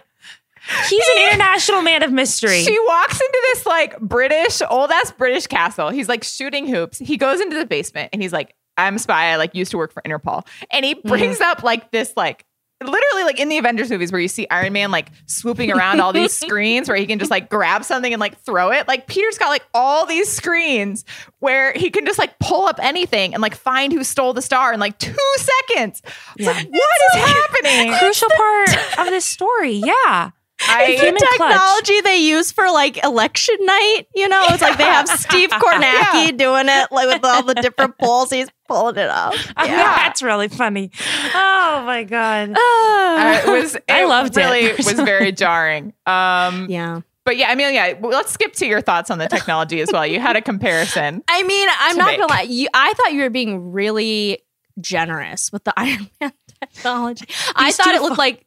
He's 0.88 1.04
an 1.16 1.24
international 1.28 1.82
man 1.82 2.02
of 2.02 2.10
mystery. 2.12 2.62
She 2.62 2.78
walks 2.86 3.20
into 3.20 3.38
this 3.52 3.66
like 3.66 3.98
British, 4.00 4.62
old 4.70 4.90
ass 4.90 5.10
British 5.12 5.46
castle. 5.46 5.90
He's 5.90 6.08
like 6.08 6.24
shooting 6.24 6.66
hoops. 6.66 6.98
He 6.98 7.16
goes 7.18 7.40
into 7.40 7.56
the 7.56 7.66
basement 7.66 8.10
and 8.12 8.22
he's 8.22 8.32
like, 8.32 8.54
I'm 8.78 8.96
a 8.96 8.98
spy. 8.98 9.26
I 9.26 9.36
like 9.36 9.54
used 9.54 9.72
to 9.72 9.76
work 9.76 9.92
for 9.92 10.00
Interpol. 10.02 10.46
And 10.70 10.84
he 10.84 10.94
brings 10.94 11.40
up 11.40 11.62
like 11.62 11.90
this, 11.90 12.14
like, 12.16 12.46
literally 12.86 13.24
like 13.24 13.38
in 13.40 13.48
the 13.48 13.58
Avengers 13.58 13.90
movies 13.90 14.12
where 14.12 14.20
you 14.20 14.28
see 14.28 14.46
Iron 14.50 14.72
Man 14.72 14.90
like 14.90 15.08
swooping 15.26 15.70
around 15.72 16.00
all 16.00 16.12
these 16.12 16.32
screens 16.38 16.88
where 16.88 16.96
he 16.96 17.06
can 17.06 17.18
just 17.18 17.30
like 17.30 17.50
grab 17.50 17.84
something 17.84 18.12
and 18.12 18.20
like 18.20 18.38
throw 18.42 18.70
it. 18.72 18.86
Like 18.88 19.06
Peter's 19.06 19.38
got 19.38 19.48
like 19.48 19.64
all 19.74 20.06
these 20.06 20.30
screens 20.30 21.04
where 21.40 21.72
he 21.72 21.90
can 21.90 22.06
just 22.06 22.18
like 22.18 22.38
pull 22.38 22.66
up 22.66 22.78
anything 22.82 23.34
and 23.34 23.42
like 23.42 23.54
find 23.54 23.92
who 23.92 24.04
stole 24.04 24.32
the 24.32 24.42
star 24.42 24.72
in 24.72 24.80
like 24.80 24.98
two 24.98 25.14
seconds. 25.36 26.02
It's 26.38 26.46
like, 26.46 26.68
what 26.68 27.16
is 27.16 27.22
happening? 27.24 27.92
Crucial 27.98 28.28
part 28.36 28.98
of 28.98 29.06
this 29.06 29.24
story. 29.24 29.72
Yeah. 29.72 30.30
I, 30.66 30.84
It's 30.90 31.00
the 31.00 31.08
in 31.08 31.16
clutch. 31.16 31.30
technology 31.30 32.00
they 32.02 32.16
use 32.18 32.52
for 32.52 32.70
like 32.70 33.02
election 33.04 33.56
night. 33.60 34.04
You 34.14 34.28
know, 34.28 34.44
it's 34.50 34.62
like 34.62 34.78
they 34.78 34.84
have 34.84 35.08
Steve 35.08 35.50
Kornacki 35.50 36.26
Yeah. 36.26 36.30
doing 36.30 36.66
it 36.68 36.92
like 36.92 37.08
with 37.08 37.24
all 37.24 37.42
the 37.42 37.54
different 37.54 37.98
polls. 37.98 38.30
He's 38.30 38.48
pulling 38.68 38.96
it 38.96 39.08
up. 39.10 39.34
That's 39.56 40.22
really 40.22 40.48
funny. 40.48 40.90
Oh 41.34 41.82
my 41.86 42.04
God. 42.04 42.50
uh, 42.56 43.40
it 43.44 43.50
was. 43.50 43.74
It 43.76 43.82
I 43.88 44.04
loved 44.06 44.36
it, 44.36 44.40
really 44.40 44.72
was 44.76 44.92
very 44.92 45.32
jarring. 45.32 45.92
Um, 46.06 46.66
yeah. 46.68 47.00
But 47.24 47.36
yeah, 47.38 47.52
Amelia, 47.52 47.96
well, 48.00 48.12
let's 48.12 48.32
skip 48.32 48.52
to 48.54 48.66
your 48.66 48.80
thoughts 48.82 49.10
on 49.10 49.18
the 49.18 49.26
technology 49.28 49.80
as 49.80 49.90
well. 49.90 50.06
You 50.06 50.20
had 50.20 50.36
a 50.36 50.42
comparison. 50.42 51.22
I 51.26 51.42
mean, 51.44 51.68
I'm 51.80 51.92
To 51.92 51.98
not 51.98 52.06
make. 52.08 52.18
gonna 52.20 52.30
lie. 52.32 52.42
You, 52.42 52.68
I 52.74 52.92
thought 52.94 53.12
you 53.14 53.22
were 53.22 53.30
being 53.30 53.72
really 53.72 54.40
generous 54.80 55.50
with 55.52 55.64
the 55.64 55.72
Iron 55.76 56.10
Man 56.20 56.32
technology. 56.60 57.26
I 57.56 57.72
thought 57.72 57.94
it 57.94 58.02
looked 58.02 58.18
like 58.18 58.44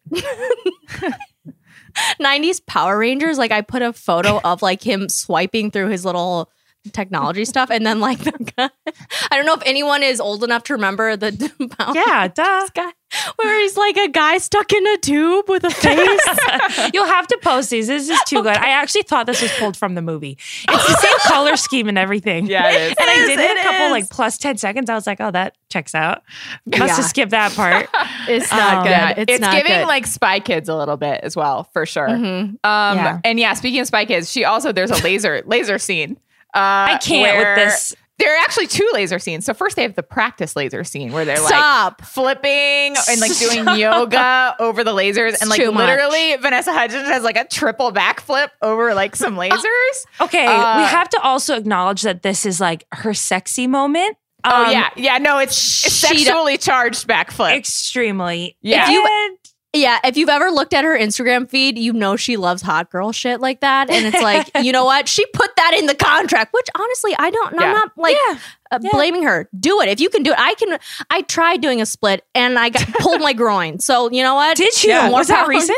90s 2.22 2.66
Power 2.66 2.98
Rangers. 2.98 3.38
Like 3.38 3.52
I 3.52 3.62
put 3.62 3.82
a 3.82 3.94
photo 3.94 4.40
of 4.44 4.62
like 4.62 4.84
him 4.84 5.10
swiping 5.10 5.72
through 5.72 5.88
his 5.90 6.06
little 6.06 6.52
technology 6.94 7.46
stuff, 7.46 7.70
and 7.72 7.86
then 7.86 8.00
like 8.00 8.20
the 8.24 8.32
guy. 8.58 8.70
I 9.32 9.36
don't 9.38 9.46
know 9.46 9.54
if 9.56 9.64
anyone 9.66 10.04
is 10.04 10.20
old 10.20 10.44
enough 10.44 10.64
to 10.66 10.74
remember 10.74 11.16
the 11.18 11.32
Yeah, 11.96 12.28
duh. 12.34 12.68
guy 12.74 12.92
where 13.38 13.62
he's 13.62 13.78
like 13.78 13.96
a 13.96 14.10
guy 14.10 14.38
stuck 14.38 14.74
in 14.74 14.86
a 14.86 14.98
tube 14.98 15.48
with 15.48 15.64
a 15.64 15.70
face. 15.70 16.92
You'll 16.94 17.06
have 17.06 17.26
to 17.28 17.40
post 17.42 17.70
these. 17.70 17.88
This 17.88 18.10
is 18.10 18.20
too 18.26 18.44
good. 18.44 18.58
I 18.58 18.72
actually 18.72 19.04
thought 19.04 19.28
this 19.28 19.42
was 19.42 19.50
pulled 19.54 19.78
from 19.78 19.96
the 19.96 20.02
movie. 20.02 20.38
It's 20.68 20.88
the 20.88 20.98
same 20.98 21.18
color 21.32 21.56
scheme 21.56 21.88
and 21.88 21.98
everything. 21.98 22.48
Yeah, 22.48 22.70
it 22.70 22.92
is. 22.92 22.96
And 23.00 23.10
I 23.10 23.14
It 23.14 23.28
did 23.28 23.40
is, 23.40 23.46
it 23.52 23.58
a 23.60 23.64
couple 23.64 23.86
is. 23.86 23.92
like 23.92 24.10
plus 24.10 24.38
10 24.38 24.58
seconds. 24.58 24.90
I 24.90 24.96
was 24.96 25.08
like, 25.08 25.22
oh, 25.22 25.32
that 25.32 25.56
checks 25.70 25.96
out. 25.96 26.22
Must 26.66 26.80
Yeah. 26.82 26.96
have 26.98 27.06
skipped 27.06 27.32
that 27.32 27.54
part. 27.54 27.88
it's 28.28 28.52
Um, 28.52 28.58
not 28.60 28.84
good. 28.84 28.90
Yeah, 28.90 29.10
It's, 29.12 29.32
it's, 29.32 29.40
not 29.42 29.54
giving 29.56 29.72
good. 29.72 29.88
like 29.88 30.06
Spy 30.06 30.42
Kids 30.42 30.68
a 30.68 30.76
little 30.76 30.98
bit 30.98 31.22
as 31.24 31.34
well, 31.38 31.64
for 31.72 31.86
sure. 31.86 32.10
Mhm. 32.10 32.42
Um, 32.50 32.58
Yeah. 32.66 33.20
and 33.24 33.40
yeah, 33.40 33.54
speaking 33.54 33.80
of 33.80 33.88
Spy 33.88 34.04
Kids, 34.04 34.30
she 34.30 34.44
also 34.44 34.74
there's 34.74 34.92
a 34.92 35.02
laser 35.02 35.44
laser 35.46 35.78
scene. 35.80 36.18
Uh, 36.58 36.94
I 36.96 36.98
can't 37.02 37.38
with 37.38 37.56
this. 37.68 37.96
There 38.20 38.34
are 38.36 38.40
actually 38.42 38.66
two 38.66 38.90
laser 38.94 39.20
scenes. 39.20 39.46
So 39.46 39.54
first 39.54 39.76
they 39.76 39.84
have 39.84 39.94
the 39.94 40.02
practice 40.02 40.56
laser 40.56 40.84
scene 40.84 41.12
where 41.12 41.24
they're 41.24 41.40
like 41.40 41.50
Stop. 41.50 42.02
flipping 42.04 42.96
and 43.08 43.22
like 43.22 43.38
doing 43.38 43.64
yoga 43.80 44.56
over 44.60 44.84
the 44.84 44.92
lasers, 44.92 45.40
and 45.40 45.52
like 45.52 45.62
too 45.62 45.72
much. 45.72 45.88
literally 45.88 46.36
Vanessa 46.38 46.74
Hudgens 46.74 47.08
has 47.08 47.22
like 47.24 47.38
a 47.38 47.46
triple 47.46 47.92
backflip 47.94 48.48
over 48.64 48.96
like 48.96 49.16
some 49.16 49.36
lasers. 49.36 50.06
Okay, 50.20 50.48
Uh, 50.48 50.80
we 50.80 50.84
have 50.86 51.08
to 51.10 51.20
also 51.22 51.56
acknowledge 51.56 52.02
that 52.02 52.24
this 52.24 52.44
is 52.48 52.60
like 52.60 52.86
her 52.92 53.14
sexy 53.14 53.68
moment. 53.68 54.18
oh 54.44 54.66
Um, 54.66 54.72
yeah, 54.72 54.90
yeah. 54.96 55.20
No, 55.20 55.38
it's, 55.38 55.86
it's 55.86 55.94
sexually 55.96 56.58
charged 56.58 57.08
backflip. 57.08 57.56
Extremely. 57.56 58.58
Yeah. 58.62 58.86
If 58.86 58.90
you- 58.90 59.38
Yeah, 59.82 60.00
if 60.04 60.18
you've 60.18 60.30
ever 60.30 60.50
looked 60.50 60.74
at 60.74 60.84
her 60.84 60.98
Instagram 60.98 61.50
feed, 61.50 61.78
you 61.78 61.94
know 61.94 62.16
she 62.16 62.38
loves 62.38 62.62
hot 62.62 62.90
girl 62.90 63.12
shit 63.12 63.40
like 63.40 63.62
that. 63.62 63.90
And 63.90 64.06
it's 64.06 64.22
like, 64.22 64.50
you 64.64 64.72
know 64.72 64.86
what? 64.86 65.08
She 65.08 65.26
put 65.28 65.56
that 65.56 65.74
in 65.78 65.86
the 65.86 65.96
contract, 65.96 66.54
which 66.54 66.68
honestly, 66.76 67.16
I 67.18 67.30
don't, 67.30 67.54
Yeah. 67.54 67.62
I'm 67.62 67.74
not 67.74 67.92
like 67.98 68.16
yeah. 68.30 68.40
uh, 68.72 68.80
yeah. 68.82 68.90
blaming 68.92 69.24
her. 69.24 69.50
Do 69.60 69.82
it. 69.82 69.90
If 69.90 70.00
you 70.00 70.10
can 70.10 70.24
do 70.24 70.32
it, 70.32 70.40
I 70.40 70.54
can. 70.56 70.78
I 71.10 71.22
tried 71.22 71.62
doing 71.62 71.82
a 71.82 71.86
split 71.86 72.26
and 72.34 72.58
I 72.58 72.70
got 72.70 72.88
pulled 73.00 73.22
my 73.22 73.34
groin. 73.42 73.80
So, 73.80 74.10
you 74.12 74.24
know 74.24 74.36
what? 74.36 74.58
Did 74.58 74.84
you? 74.84 74.90
Yeah, 74.90 75.10
more 75.10 75.20
was 75.20 75.28
that 75.28 75.48
recent? 75.48 75.78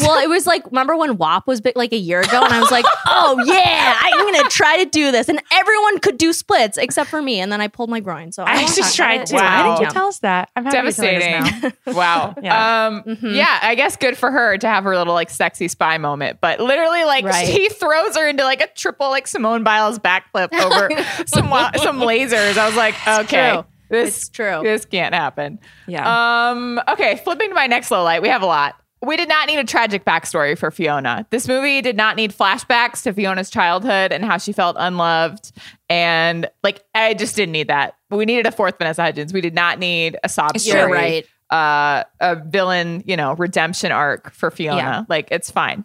Well, 0.00 0.22
it 0.22 0.28
was 0.28 0.46
like, 0.46 0.64
remember 0.66 0.96
when 0.96 1.16
WAP 1.18 1.46
was 1.46 1.60
big 1.60 1.76
like 1.76 1.92
a 1.92 1.96
year 1.98 2.20
ago? 2.20 2.42
And 2.42 2.52
I 2.52 2.60
was 2.60 2.70
like, 2.70 2.84
oh 3.06 3.40
yeah, 3.46 3.96
I'm 4.00 4.18
going 4.18 4.42
to 4.44 4.48
try 4.50 4.82
to 4.82 4.90
do 4.90 5.10
this. 5.12 5.28
And 5.28 5.40
everyone 5.52 5.98
could 6.00 6.18
do 6.18 6.32
splits 6.32 6.76
except 6.78 7.10
for 7.10 7.20
me. 7.22 7.40
And 7.40 7.50
then 7.52 7.60
I 7.60 7.68
pulled 7.68 7.90
my 7.90 8.00
groin. 8.00 8.32
So 8.32 8.42
I, 8.42 8.52
I 8.52 8.62
won't 8.62 8.74
just 8.76 8.96
tried 8.96 9.14
it. 9.22 9.26
to. 9.26 9.34
It's 9.34 9.42
Wow. 9.42 9.42
Why 9.42 9.62
fine. 9.76 9.78
did 9.80 9.86
you 9.86 9.92
tell 9.92 10.06
us 10.08 10.18
that? 10.20 10.50
I'm 10.56 10.64
happy 10.64 10.76
you're 10.76 10.92
telling 10.92 11.16
us 11.16 11.22
Devastating. 11.22 11.72
now. 11.86 11.92
wow. 11.94 12.34
Yeah. 12.42 12.86
Um, 12.86 13.02
Mhm. 13.02 13.34
yeah, 13.34 13.58
I 13.62 13.74
guess 13.74 13.96
good 13.96 14.16
for 14.16 14.30
her 14.30 14.56
to 14.58 14.68
have 14.68 14.84
her 14.84 14.96
little 14.96 15.14
like 15.14 15.30
sexy 15.30 15.68
spy 15.68 15.98
moment. 15.98 16.40
But 16.40 16.60
literally, 16.60 17.04
like 17.04 17.24
Right. 17.28 17.46
he 17.46 17.68
throws 17.68 18.16
her 18.16 18.28
into 18.28 18.44
like 18.44 18.60
a 18.60 18.66
triple 18.68 19.10
like 19.10 19.26
Simone 19.26 19.62
Biles 19.64 19.98
backflip 19.98 20.52
over 20.52 20.88
some 21.26 21.50
wa- 21.50 21.72
some 21.76 22.00
lasers. 22.00 22.56
I 22.58 22.66
was 22.66 22.76
like, 22.76 22.94
okay, 23.06 23.52
true. 23.54 23.64
this 23.90 24.16
It's 24.18 24.28
true. 24.28 24.60
this 24.62 24.84
can't 24.84 25.14
happen. 25.14 25.58
Yeah. 25.86 26.50
Um. 26.50 26.80
Okay, 26.88 27.16
flipping 27.24 27.48
to 27.50 27.54
my 27.54 27.66
next 27.66 27.90
low 27.90 28.02
light. 28.04 28.22
We 28.22 28.28
have 28.28 28.42
a 28.42 28.46
lot. 28.46 28.74
We 29.00 29.16
did 29.16 29.28
not 29.28 29.46
need 29.46 29.58
a 29.58 29.64
tragic 29.64 30.04
backstory 30.04 30.58
for 30.58 30.70
Fiona. 30.70 31.26
This 31.30 31.46
movie 31.46 31.80
did 31.82 31.96
not 31.96 32.16
need 32.16 32.32
flashbacks 32.32 33.02
to 33.04 33.12
Fiona's 33.12 33.48
childhood 33.48 34.12
and 34.12 34.24
how 34.24 34.38
she 34.38 34.52
felt 34.52 34.76
unloved. 34.78 35.52
And 35.88 36.48
like, 36.64 36.84
I 36.94 37.14
just 37.14 37.36
didn't 37.36 37.52
need 37.52 37.68
that. 37.68 37.94
We 38.10 38.24
needed 38.24 38.46
a 38.46 38.52
fourth 38.52 38.76
Vanessa 38.78 39.02
Hudgens. 39.02 39.32
We 39.32 39.40
did 39.40 39.54
not 39.54 39.78
need 39.78 40.16
a 40.24 40.28
sob 40.28 40.52
It's 40.56 40.64
story. 40.64 40.80
You're 40.80 40.90
right. 40.90 41.26
Uh, 41.50 42.04
a 42.20 42.36
villain, 42.36 43.02
you 43.06 43.16
know, 43.16 43.34
redemption 43.34 43.92
arc 43.92 44.32
for 44.32 44.50
Fiona. 44.50 44.78
Yeah. 44.78 45.04
Like, 45.08 45.28
it's 45.30 45.50
fine. 45.50 45.84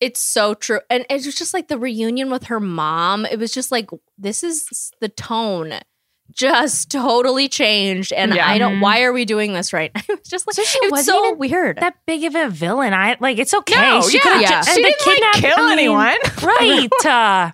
It's 0.00 0.20
so 0.20 0.54
true. 0.54 0.80
And 0.90 1.06
it 1.08 1.24
was 1.24 1.34
just 1.34 1.54
like 1.54 1.68
the 1.68 1.78
reunion 1.78 2.30
with 2.30 2.44
her 2.44 2.60
mom. 2.60 3.24
It 3.26 3.38
was 3.38 3.52
just 3.52 3.70
like, 3.70 3.90
this 4.18 4.42
is 4.42 4.90
the 5.00 5.08
tone 5.08 5.74
just 6.32 6.90
totally 6.90 7.48
changed. 7.48 8.12
And 8.12 8.34
Yeah. 8.34 8.48
I 8.48 8.58
don't, 8.58 8.76
Mhm. 8.76 8.80
why 8.80 9.02
are 9.02 9.12
we 9.12 9.24
doing 9.24 9.52
this 9.52 9.72
right 9.72 9.90
now? 9.94 10.00
It 10.08 10.18
was 10.20 10.28
just 10.28 10.46
like, 10.46 10.54
So 10.56 10.62
she 10.64 10.78
it 10.78 10.84
was 10.90 11.06
wasn't 11.06 11.14
so 11.16 11.26
even 11.26 11.38
weird. 11.38 11.78
that 11.78 11.94
big 12.06 12.24
of 12.24 12.34
a 12.34 12.48
villain. 12.48 12.92
I 12.92 13.16
like 13.20 13.38
it's 13.38 13.54
okay. 13.54 13.74
No, 13.80 14.02
she 14.02 14.16
yeah. 14.16 14.22
could've 14.22 14.40
Yeah. 14.42 14.60
ju- 14.62 14.70
She 14.72 14.82
didn't, 14.82 15.22
like, 15.22 15.34
kill 15.34 15.54
I 15.58 15.68
mean, 15.70 15.78
anyone. 15.78 16.16
right. 16.42 17.06
Uh, 17.06 17.50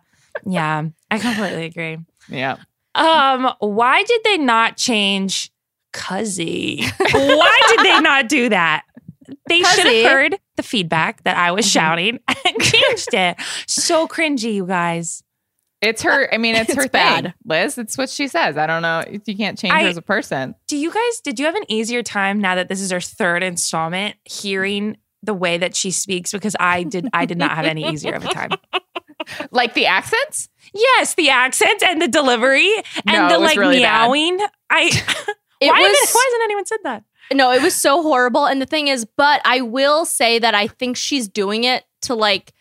yeah, 0.47 0.83
I 1.11 1.18
completely 1.18 1.64
agree. 1.66 1.99
Yeah. 2.29 2.57
Um, 2.95 3.53
why 3.61 4.03
did 4.05 4.21
they 4.25 4.39
not 4.39 4.77
change 4.77 5.51
Cuzzy? 5.93 6.85
why 7.12 7.61
did 7.68 7.81
they 7.81 8.01
not 8.01 8.29
do 8.29 8.49
that? 8.49 8.85
They 9.49 9.62
should 9.62 9.87
have 9.87 10.11
heard 10.11 10.39
the 10.57 10.62
feedback 10.62 11.23
that 11.25 11.37
I 11.37 11.53
was 11.53 11.66
Mhm. 11.66 11.73
shouting 11.73 12.18
and 12.29 12.61
changed 12.62 13.12
it. 13.14 13.37
So 13.66 14.09
cringy, 14.09 14.55
you 14.55 14.66
guys. 14.66 15.23
It's 15.83 16.03
her. 16.03 16.33
I 16.33 16.37
mean, 16.39 16.55
it's, 16.57 16.70
It's 16.70 16.83
her 16.83 16.89
bad. 16.89 17.24
thing, 17.24 17.35
Liz. 17.45 17.78
It's 17.78 17.97
what 17.97 18.11
she 18.11 18.28
says. 18.28 18.57
I 18.57 18.66
don't 18.66 18.83
know. 18.83 19.03
You 19.26 19.37
can't 19.37 19.59
change 19.59 19.72
I- 19.74 19.83
her 19.85 19.89
as 19.89 19.97
a 19.97 20.03
person. 20.03 20.55
Do 20.66 20.76
you 20.76 20.91
guys, 20.93 21.20
did 21.22 21.39
you 21.39 21.47
have 21.47 21.55
an 21.55 21.64
easier 21.70 22.03
time 22.03 22.41
now 22.41 22.55
that 22.55 22.68
this 22.68 22.81
is 22.81 22.91
her 22.91 23.01
third 23.01 23.43
installment 23.43 24.16
hearing 24.24 24.97
the 25.22 25.35
way 25.35 25.59
that 25.59 25.74
she 25.76 25.91
speaks? 25.91 26.33
Because 26.33 26.55
I 26.61 26.83
did, 26.83 27.09
I 27.12 27.24
did 27.26 27.39
not 27.39 27.53
have 27.53 27.64
any 27.66 27.89
easier 27.91 28.14
of 28.14 28.24
a 28.24 28.28
time. 28.28 28.51
Like 29.51 29.74
the 29.74 29.85
accents. 29.87 30.49
Yes, 30.72 31.14
the 31.14 31.28
accents 31.28 31.85
and 31.87 32.01
the 32.01 32.09
delivery 32.09 32.72
and 33.07 33.28
No, 33.28 33.28
the 33.28 33.39
like 33.39 33.57
really 33.59 33.81
bad. 33.81 34.07
meowing. 34.07 34.39
I, 34.70 34.85
It 35.61 35.68
why, 35.68 35.78
was 35.78 35.99
haven't- 36.01 36.14
why 36.14 36.24
hasn't 36.26 36.43
anyone 36.45 36.66
said 36.66 36.78
that? 36.85 37.05
no, 37.35 37.53
it 37.53 37.62
was 37.62 37.74
so 37.74 38.03
horrible. 38.03 38.47
And 38.47 38.62
the 38.62 38.66
thing 38.66 38.89
is, 38.89 39.05
but 39.05 39.43
I 39.45 39.61
will 39.61 40.07
say 40.07 40.39
that 40.39 40.55
I 40.55 40.66
think 40.68 40.97
she's 40.97 41.28
doing 41.28 41.64
it 41.64 41.85
to 42.03 42.14
like 42.14 42.53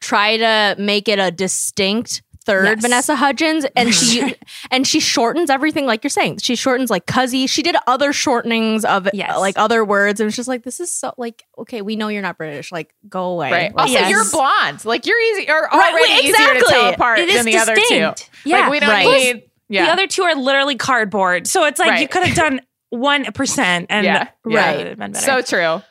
try 0.00 0.36
to 0.36 0.74
make 0.82 1.08
it 1.08 1.20
a 1.20 1.30
distinct 1.30 2.22
third 2.44 2.64
Yes. 2.64 2.80
Vanessa 2.82 3.16
Hudgens, 3.16 3.64
and 3.76 3.94
she 3.94 4.34
and 4.70 4.86
she 4.86 5.00
shortens 5.00 5.50
everything 5.50 5.86
like 5.86 6.02
you're 6.04 6.10
saying. 6.10 6.38
She 6.38 6.56
shortens 6.56 6.90
like 6.90 7.06
cuzzy. 7.06 7.48
She 7.48 7.62
did 7.62 7.76
other 7.86 8.12
shortenings 8.12 8.84
of 8.84 9.08
Yes. 9.12 9.38
like 9.38 9.58
other 9.58 9.84
words. 9.84 10.20
and 10.20 10.26
was 10.26 10.36
just 10.36 10.48
like 10.48 10.62
this 10.62 10.80
is 10.80 10.90
so 10.90 11.12
like 11.18 11.44
okay, 11.58 11.82
we 11.82 11.96
know 11.96 12.08
you're 12.08 12.22
not 12.22 12.38
British. 12.38 12.72
Like 12.72 12.94
go 13.08 13.24
away. 13.30 13.50
Right. 13.52 13.74
Like, 13.74 13.82
Also, 13.82 13.92
Yes. 13.92 14.10
you're 14.10 14.30
blonde. 14.30 14.84
Like 14.84 15.06
you're 15.06 15.20
easy. 15.20 15.44
You're 15.46 15.62
Right, 15.72 15.92
already 15.92 16.12
wait, 16.12 16.24
easier 16.24 16.54
to 16.54 16.66
tell 16.68 16.88
apart 16.94 17.18
It 17.18 17.28
is 17.28 17.36
than 17.36 17.44
the 17.46 17.56
other 17.58 17.74
two. 17.76 18.12
Yeah. 18.44 18.60
Like 18.62 18.70
we 18.70 18.80
don't 18.80 18.88
Right. 18.90 19.06
need. 19.34 19.42
Yeah. 19.68 19.86
The 19.86 19.92
other 19.92 20.06
two 20.06 20.22
are 20.22 20.34
literally 20.34 20.76
cardboard. 20.76 21.46
So 21.46 21.64
it's 21.66 21.78
like 21.78 22.00
you 22.00 22.08
could 22.08 22.24
have 22.24 22.34
done 22.36 22.60
1% 22.92 23.86
and 23.88 24.04
Yeah. 24.04 24.22
it 24.22 24.28
Yeah. 24.48 24.76
would 24.76 24.98
been 24.98 25.14
so 25.14 25.42
true. 25.42 25.82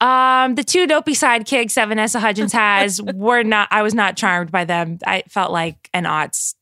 Um, 0.00 0.54
the 0.54 0.62
two 0.64 0.86
dopey 0.86 1.12
sidekicks 1.12 1.74
that 1.74 1.88
Vanessa 1.88 2.20
Hudgens 2.20 2.52
has 2.64 3.00
were 3.02 3.42
not. 3.42 3.68
I 3.70 3.82
was 3.82 3.94
not 3.94 4.16
charmed 4.16 4.50
by 4.52 4.64
them. 4.64 4.98
I 5.06 5.24
felt 5.28 5.50
like 5.52 5.90
an 5.92 6.06
odds 6.06 6.54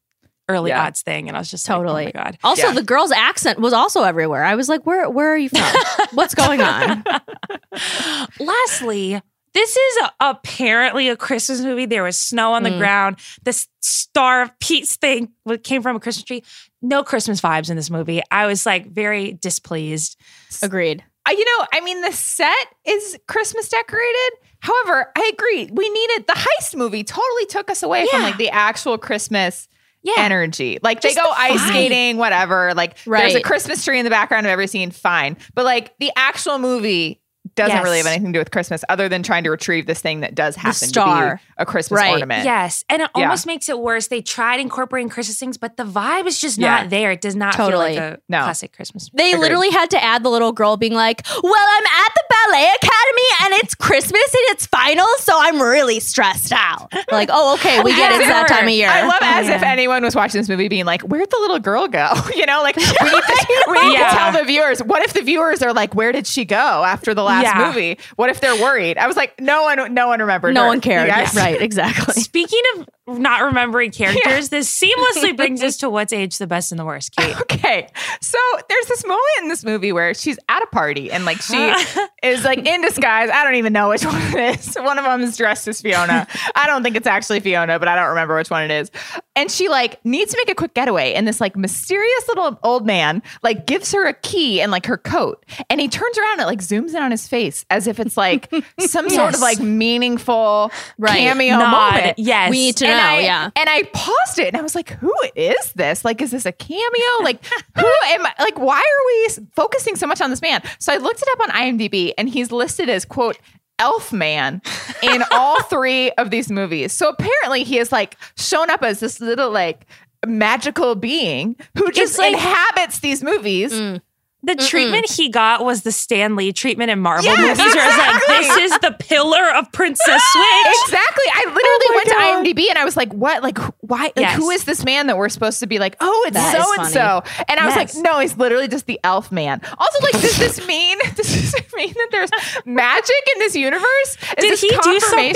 early 0.49 0.70
Yeah. 0.70 0.89
aughts 0.89 1.03
thing, 1.03 1.28
and 1.28 1.37
I 1.37 1.41
was 1.41 1.51
just 1.51 1.66
Totally. 1.66 2.07
Like, 2.07 2.14
oh 2.14 2.18
my 2.18 2.24
god. 2.24 2.39
Also, 2.45 2.68
Yeah. 2.68 2.72
the 2.74 2.82
girl's 2.82 3.11
accent 3.12 3.59
was 3.59 3.72
also 3.72 4.05
everywhere. 4.05 4.45
I 4.45 4.55
was 4.55 4.68
like, 4.68 4.87
where 4.87 5.11
where 5.11 5.32
are 5.32 5.37
you 5.37 5.49
from? 5.49 5.61
What's 6.14 6.34
going 6.34 6.62
on? 6.62 7.03
Lastly, 8.41 9.20
this 9.55 9.76
is 9.76 9.97
a- 10.05 10.12
apparently 10.20 11.09
a 11.09 11.16
Christmas 11.16 11.61
movie. 11.62 11.87
There 11.87 12.03
was 12.03 12.18
snow 12.18 12.53
on 12.53 12.62
the 12.62 12.70
Mm. 12.70 12.78
ground. 12.78 13.16
The 13.43 13.66
Star 13.80 14.43
of 14.43 14.59
Peace 14.61 14.97
thing 14.97 15.30
came 15.62 15.82
from 15.82 15.97
a 15.97 16.01
Christmas 16.01 16.24
tree. 16.24 16.43
No 16.82 17.03
Christmas 17.03 17.41
vibes 17.41 17.70
in 17.70 17.76
this 17.76 17.91
movie. 17.91 18.22
I 18.30 18.47
was 18.47 18.66
like 18.66 18.87
very 18.87 19.32
displeased. 19.32 20.16
Agreed. 20.62 21.05
You 21.31 21.45
know, 21.45 21.66
I 21.72 21.81
mean, 21.81 22.01
the 22.03 22.12
set 22.12 22.66
is 22.85 23.18
Christmas 23.27 23.68
decorated. 23.68 24.31
However, 24.61 25.11
I 25.16 25.31
agree. 25.35 25.68
We 25.72 25.89
needed 25.89 26.27
the 26.27 26.33
heist 26.35 26.74
movie. 26.77 27.05
Totally 27.05 27.47
took 27.47 27.70
us 27.70 27.83
away 27.83 28.07
from 28.11 28.22
like 28.22 28.37
the 28.39 28.51
actual 28.51 28.99
Christmas 28.99 29.68
Yeah. 30.03 30.14
energy. 30.18 30.79
Like 30.83 31.01
they 31.01 31.14
go 31.14 31.22
the 31.24 31.31
ice 31.41 31.61
skating, 31.68 32.16
whatever. 32.16 32.72
Like 32.74 32.97
there's 33.05 33.35
a 33.35 33.41
Christmas 33.43 33.85
tree 33.85 33.99
in 33.99 34.05
the 34.05 34.11
background 34.11 34.47
of 34.47 34.51
every 34.51 34.66
scene. 34.66 34.91
Fine, 34.91 35.37
but 35.55 35.64
like 35.64 35.97
the 35.99 36.11
actual 36.16 36.59
movie 36.59 37.20
doesn't 37.57 37.75
Yes. 37.77 37.85
really 37.85 37.97
have 37.99 38.07
anything 38.07 38.27
to 38.27 38.33
do 38.33 38.39
with 38.39 38.51
Christmas, 38.51 38.85
other 38.89 39.09
than 39.09 39.23
trying 39.23 39.45
to 39.45 39.51
retrieve 39.51 39.87
this 39.87 40.01
thing 40.01 40.21
that 40.21 40.35
does 40.35 40.55
happen 40.57 40.89
to 40.89 41.05
be 41.39 41.43
a 41.59 41.67
Christmas 41.67 42.01
Right. 42.01 42.13
ornament. 42.13 42.45
Yes. 42.45 42.85
And 42.89 43.03
it 43.03 43.11
Yeah. 43.17 43.25
almost 43.25 43.47
makes 43.47 43.69
it 43.69 43.79
worse. 43.79 44.07
They 44.09 44.21
tried 44.23 44.61
incorporating 44.61 45.09
Christmas 45.09 45.39
things, 45.39 45.57
but 45.57 45.77
the 45.77 45.85
vibe 45.85 46.27
is 46.27 46.41
just 46.41 46.59
Yeah. 46.59 46.77
not 46.83 46.91
there. 46.91 47.11
It 47.13 47.21
does 47.21 47.35
not 47.35 47.55
Totally. 47.55 47.95
feel 47.95 48.05
like 48.05 48.15
a 48.15 48.19
No. 48.29 48.43
classic 48.45 48.75
Christmas. 48.77 49.11
They 49.15 49.31
Agreed. 49.31 49.41
literally 49.41 49.71
had 49.71 49.91
to 49.91 50.03
add 50.05 50.23
the 50.23 50.31
little 50.31 50.53
girl 50.53 50.77
being 50.77 50.95
like, 50.95 51.23
Well, 51.43 51.55
I'm 51.55 51.85
at 51.85 52.13
the 52.15 52.23
Ballet 52.31 52.69
Academy 52.83 53.29
and 53.45 53.55
it's 53.65 53.75
Christmas 53.75 54.13
and 54.13 54.43
it's 54.51 54.67
final, 54.67 55.07
so 55.21 55.33
I'm 55.41 55.61
really 55.61 55.99
stressed 56.01 56.53
out. 56.53 56.93
Like, 57.11 57.31
oh, 57.33 57.55
okay, 57.55 57.81
we 57.83 57.95
get 57.95 58.13
it. 58.13 58.21
It's 58.21 58.29
that 58.29 58.49
time 58.49 58.65
of 58.65 58.71
year. 58.71 58.89
I 58.91 59.03
love 59.03 59.19
as 59.23 59.49
Oh, 59.49 59.53
if 59.55 59.63
anyone 59.63 60.03
was 60.03 60.15
watching 60.15 60.41
this 60.41 60.49
movie 60.49 60.69
being 60.69 60.85
like, 60.85 61.03
"Where'd 61.03 61.31
the 61.31 61.39
little 61.41 61.59
girl 61.59 61.89
go?" 61.89 62.13
You 62.37 62.45
know, 62.47 62.63
like 62.63 62.77
we 62.77 62.83
need 62.85 62.95
to, 62.95 63.65
we 63.71 63.83
need 63.89 63.93
Yeah. 63.95 64.09
to 64.11 64.15
tell 64.17 64.33
the 64.33 64.45
viewers. 64.45 64.83
What 64.83 65.03
if 65.03 65.13
the 65.15 65.23
viewers 65.23 65.63
are 65.63 65.73
like, 65.73 65.95
"Where 65.95 66.13
did 66.13 66.27
she 66.27 66.45
go 66.45 66.85
after 66.85 67.15
the 67.15 67.23
last 67.23 67.46
Yeah. 67.47 67.67
movie?" 67.69 67.99
What 68.17 68.31
if 68.31 68.41
they're 68.41 68.57
worried? 68.57 68.99
I 68.99 69.07
was 69.07 69.17
like, 69.17 69.41
"No 69.41 69.63
one, 69.65 69.95
no 69.95 70.09
one 70.09 70.21
remembered. 70.21 70.55
no 70.55 70.63
her. 70.63 70.69
one 70.69 70.81
cared. 70.81 71.09
You 71.09 71.15
guys? 71.15 71.35
Yeah, 71.35 71.43
right, 71.43 71.61
exactly. 71.69 72.15
Speaking 72.15 72.61
of 72.77 72.89
not 73.07 73.43
remembering 73.43 73.91
characters, 73.91 74.49
this 74.49 74.69
seamlessly 74.81 75.37
brings 75.37 75.63
us 75.63 75.77
to 75.79 75.89
what's 75.91 76.13
age 76.13 76.39
the 76.39 76.47
best 76.47 76.73
and 76.73 76.79
the 76.79 76.85
worst, 76.85 77.15
Kate. 77.17 77.35
Okay, 77.67 77.89
so 78.21 78.39
there's 78.69 78.87
this 78.87 79.05
moment 79.05 79.23
in 79.43 79.49
this 79.49 79.65
movie 79.65 79.91
where 79.93 80.15
she's 80.15 80.39
at 80.49 80.63
a 80.63 80.67
party 80.67 81.11
and 81.11 81.25
like 81.25 81.41
she 81.41 81.57
is 82.23 82.45
like 82.45 82.59
in 82.65 82.81
disguise. 82.81 83.29
I 83.31 83.43
don't 83.45 83.57
even 83.57 83.73
know 83.73 83.89
which 83.89 84.05
one 84.07 84.21
it 84.35 84.59
is. 84.61 84.75
One 84.77 84.99
of 84.99 85.05
them 85.05 85.21
is 85.23 85.37
dressed 85.37 85.67
as 85.67 85.81
Fiona. 85.81 86.27
I 86.55 86.67
don't 86.69 86.83
think 86.85 86.95
it's 86.97 87.07
actually 87.09 87.41
Fiona, 87.41 87.79
but 87.81 87.89
I 87.89 87.97
don't 87.97 88.11
remember 88.11 88.37
which 88.37 88.51
one 88.51 88.63
it 88.63 88.71
is. 88.71 88.91
And 89.35 89.51
she 89.51 89.69
like 89.69 90.05
needs 90.05 90.31
to 90.33 90.39
make 90.39 90.49
a 90.51 90.55
quick 90.55 90.75
getaway, 90.75 91.13
and 91.15 91.27
this 91.27 91.41
like 91.41 91.57
mysterious 91.57 92.29
little 92.29 92.59
old 92.63 92.87
man 92.87 93.23
like 93.43 93.67
gives 93.67 93.93
her 93.93 94.07
a 94.07 94.15
key 94.15 94.61
and 94.61 94.71
like 94.71 94.87
her 94.87 94.97
coat, 94.99 95.45
and 95.69 95.81
he 95.81 95.89
turns 95.89 96.17
around 96.19 96.39
and 96.41 96.47
like 96.47 96.61
zooms 96.61 96.91
in 96.91 97.03
on 97.03 97.11
his 97.11 97.27
face 97.27 97.65
as 97.71 97.87
if 97.87 97.99
it's 97.99 98.17
like 98.17 98.53
some 98.79 99.11
sort 99.11 99.35
of 99.35 99.41
like 99.41 99.59
meaningful 99.61 100.71
Right. 100.99 101.19
cameo 101.19 101.59
Nod. 101.59 101.95
moment. 101.95 102.19
Yes. 102.19 102.51
We 102.51 102.59
need 102.59 102.77
to 102.79 102.87
And 102.87 102.96
know. 102.97 103.03
I, 103.03 103.19
yeah. 103.21 103.51
And 103.57 103.69
I 103.69 103.83
paused 103.93 104.39
it 104.39 104.49
and 104.49 104.57
I 104.57 104.63
was 104.63 104.75
like, 104.75 104.91
who 104.91 105.13
is 105.35 105.73
this? 105.75 106.05
Like, 106.05 106.21
is 106.21 106.31
this 106.31 106.47
a 106.47 106.53
cameo? 106.53 107.23
Like, 107.23 107.45
who 107.77 107.87
am 108.07 108.27
I? 108.27 108.33
Like, 108.41 108.59
why 108.59 108.79
are 108.79 109.07
we 109.39 109.47
focusing 109.55 109.97
so 109.97 110.07
much 110.07 110.21
on 110.21 110.31
this 110.31 110.43
man? 110.43 110.63
So 110.79 110.93
I 110.93 110.97
looked 110.97 111.23
it 111.23 111.29
up 111.33 111.41
on 111.41 111.51
IMDb 111.51 112.13
and 112.19 112.29
he's 112.29 112.51
listed 112.53 112.89
as, 112.89 113.05
quote, 113.05 113.39
Elf 113.79 114.13
Man 114.13 114.63
in 115.03 115.23
all 115.31 115.63
three 115.65 116.11
of 116.13 116.31
these 116.31 116.51
movies. 116.51 116.93
So 116.93 117.09
apparently 117.11 117.65
he 117.65 117.77
has 117.77 117.93
like 117.93 118.17
shown 118.37 118.71
up 118.71 118.83
as 118.83 119.01
this 119.01 119.21
little 119.21 119.51
like 119.51 119.87
magical 120.27 120.95
being 120.95 121.57
who 121.77 121.91
just 121.93 122.19
like- 122.19 122.33
inhabits 122.33 123.01
these 123.01 123.23
movies. 123.23 123.73
Mm. 123.73 124.01
The 124.43 124.55
treatment 124.55 125.11
he 125.11 125.28
got 125.28 125.64
was 125.64 125.82
the 125.82 125.91
Stan 125.91 126.37
Lee 126.37 126.53
treatment 126.53 126.91
in 126.91 127.01
Marvel 127.01 127.24
Yes, 127.24 127.59
movies, 127.59 127.74
where 127.74 127.89
it's 127.89 127.99
like, 127.99 128.26
this 128.39 128.57
is 128.72 128.78
the 128.78 128.93
pillar 128.97 129.51
of 129.57 129.72
Princess 129.72 130.22
Switch. 130.22 130.76
Exactly. 130.84 131.24
I 131.34 131.45
literally 131.47 131.87
Oh 131.89 131.95
went 131.95 132.09
to 132.47 132.53
IMDb 132.55 132.68
and 132.68 132.78
I 132.78 132.84
was 132.84 132.97
like, 132.97 133.12
what? 133.12 133.43
Like, 133.43 133.59
why? 133.80 134.03
Like, 134.05 134.12
Yes. 134.18 134.37
who 134.37 134.51
is 134.51 134.62
this 134.64 134.84
man 134.84 135.09
that 135.09 135.16
we're 135.16 135.30
supposed 135.30 135.59
to 135.61 135.66
be 135.66 135.80
like, 135.80 135.97
oh, 136.01 136.24
it's 136.28 136.34
That 136.34 136.59
is 136.59 136.64
so 136.64 136.74
and 136.80 136.93
so? 136.93 137.22
And 137.49 137.59
I 137.59 137.66
was 137.66 137.74
Yes. 137.74 137.95
like, 137.97 138.05
no, 138.05 138.20
he's 138.20 138.37
literally 138.37 138.68
just 138.68 138.87
the 138.87 139.01
elf 139.03 139.32
man. 139.32 139.61
Also, 139.78 139.99
like, 140.05 140.12
does 140.12 140.39
this 140.39 140.64
mean, 140.68 140.99
does 141.16 141.16
this 141.53 141.55
mean 141.74 141.93
that 141.95 142.09
there's 142.12 142.30
magic 142.64 143.14
in 143.34 143.39
this 143.41 143.57
universe? 143.57 143.84
Is 144.22 144.34
Did 144.39 144.53
this 144.53 144.61
he 144.61 144.68
do 144.68 145.01
something 145.01 145.34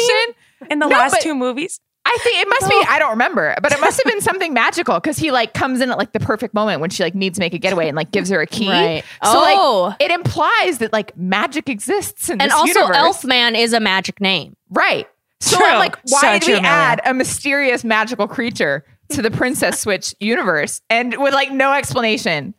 in 0.70 0.78
the 0.78 0.86
No, 0.86 0.96
last 0.96 1.12
but- 1.12 1.20
two 1.22 1.34
movies? 1.34 1.80
I 2.12 2.18
think 2.22 2.40
it 2.42 2.48
must 2.48 2.68
be, 2.68 2.74
oh. 2.74 2.84
I 2.88 2.98
don't 2.98 3.10
remember, 3.10 3.54
but 3.62 3.72
it 3.72 3.80
must 3.80 4.02
have 4.02 4.12
been 4.12 4.20
something 4.20 4.52
magical 4.52 4.94
because 4.94 5.16
he 5.18 5.30
like 5.30 5.54
comes 5.54 5.80
in 5.80 5.90
at 5.90 5.98
like 5.98 6.12
the 6.12 6.20
perfect 6.20 6.54
moment 6.54 6.80
when 6.80 6.90
she 6.90 7.02
like 7.02 7.14
needs 7.14 7.38
to 7.38 7.40
make 7.40 7.54
a 7.54 7.58
getaway 7.58 7.86
and 7.88 7.96
like 7.96 8.10
gives 8.10 8.28
her 8.30 8.40
a 8.40 8.46
key. 8.46 8.68
Right. 8.68 9.04
So 9.22 9.30
Oh. 9.34 9.82
like 9.90 9.96
it 10.02 10.10
implies 10.10 10.78
that 10.78 10.92
like 10.92 11.16
magic 11.16 11.68
exists 11.68 12.28
in 12.28 12.40
And 12.40 12.50
this 12.50 12.56
also, 12.56 12.66
universe. 12.80 12.96
Elfman 12.96 13.56
is 13.56 13.72
a 13.72 13.80
magic 13.80 14.20
name. 14.20 14.56
Right. 14.70 15.08
So 15.40 15.56
True. 15.56 15.66
I'm 15.66 15.78
like, 15.78 15.96
why 16.08 16.20
So 16.20 16.32
did 16.32 16.42
true, 16.42 16.52
we 16.54 16.58
Amelia. 16.58 16.76
add 16.76 17.00
a 17.06 17.14
mysterious 17.14 17.84
magical 17.84 18.26
creature 18.28 18.84
to 19.10 19.22
the 19.22 19.30
Princess 19.30 19.80
Switch 19.80 20.14
universe 20.20 20.82
and 20.90 21.16
with 21.18 21.32
like 21.32 21.50
no 21.52 21.72
explanation? 21.72 22.54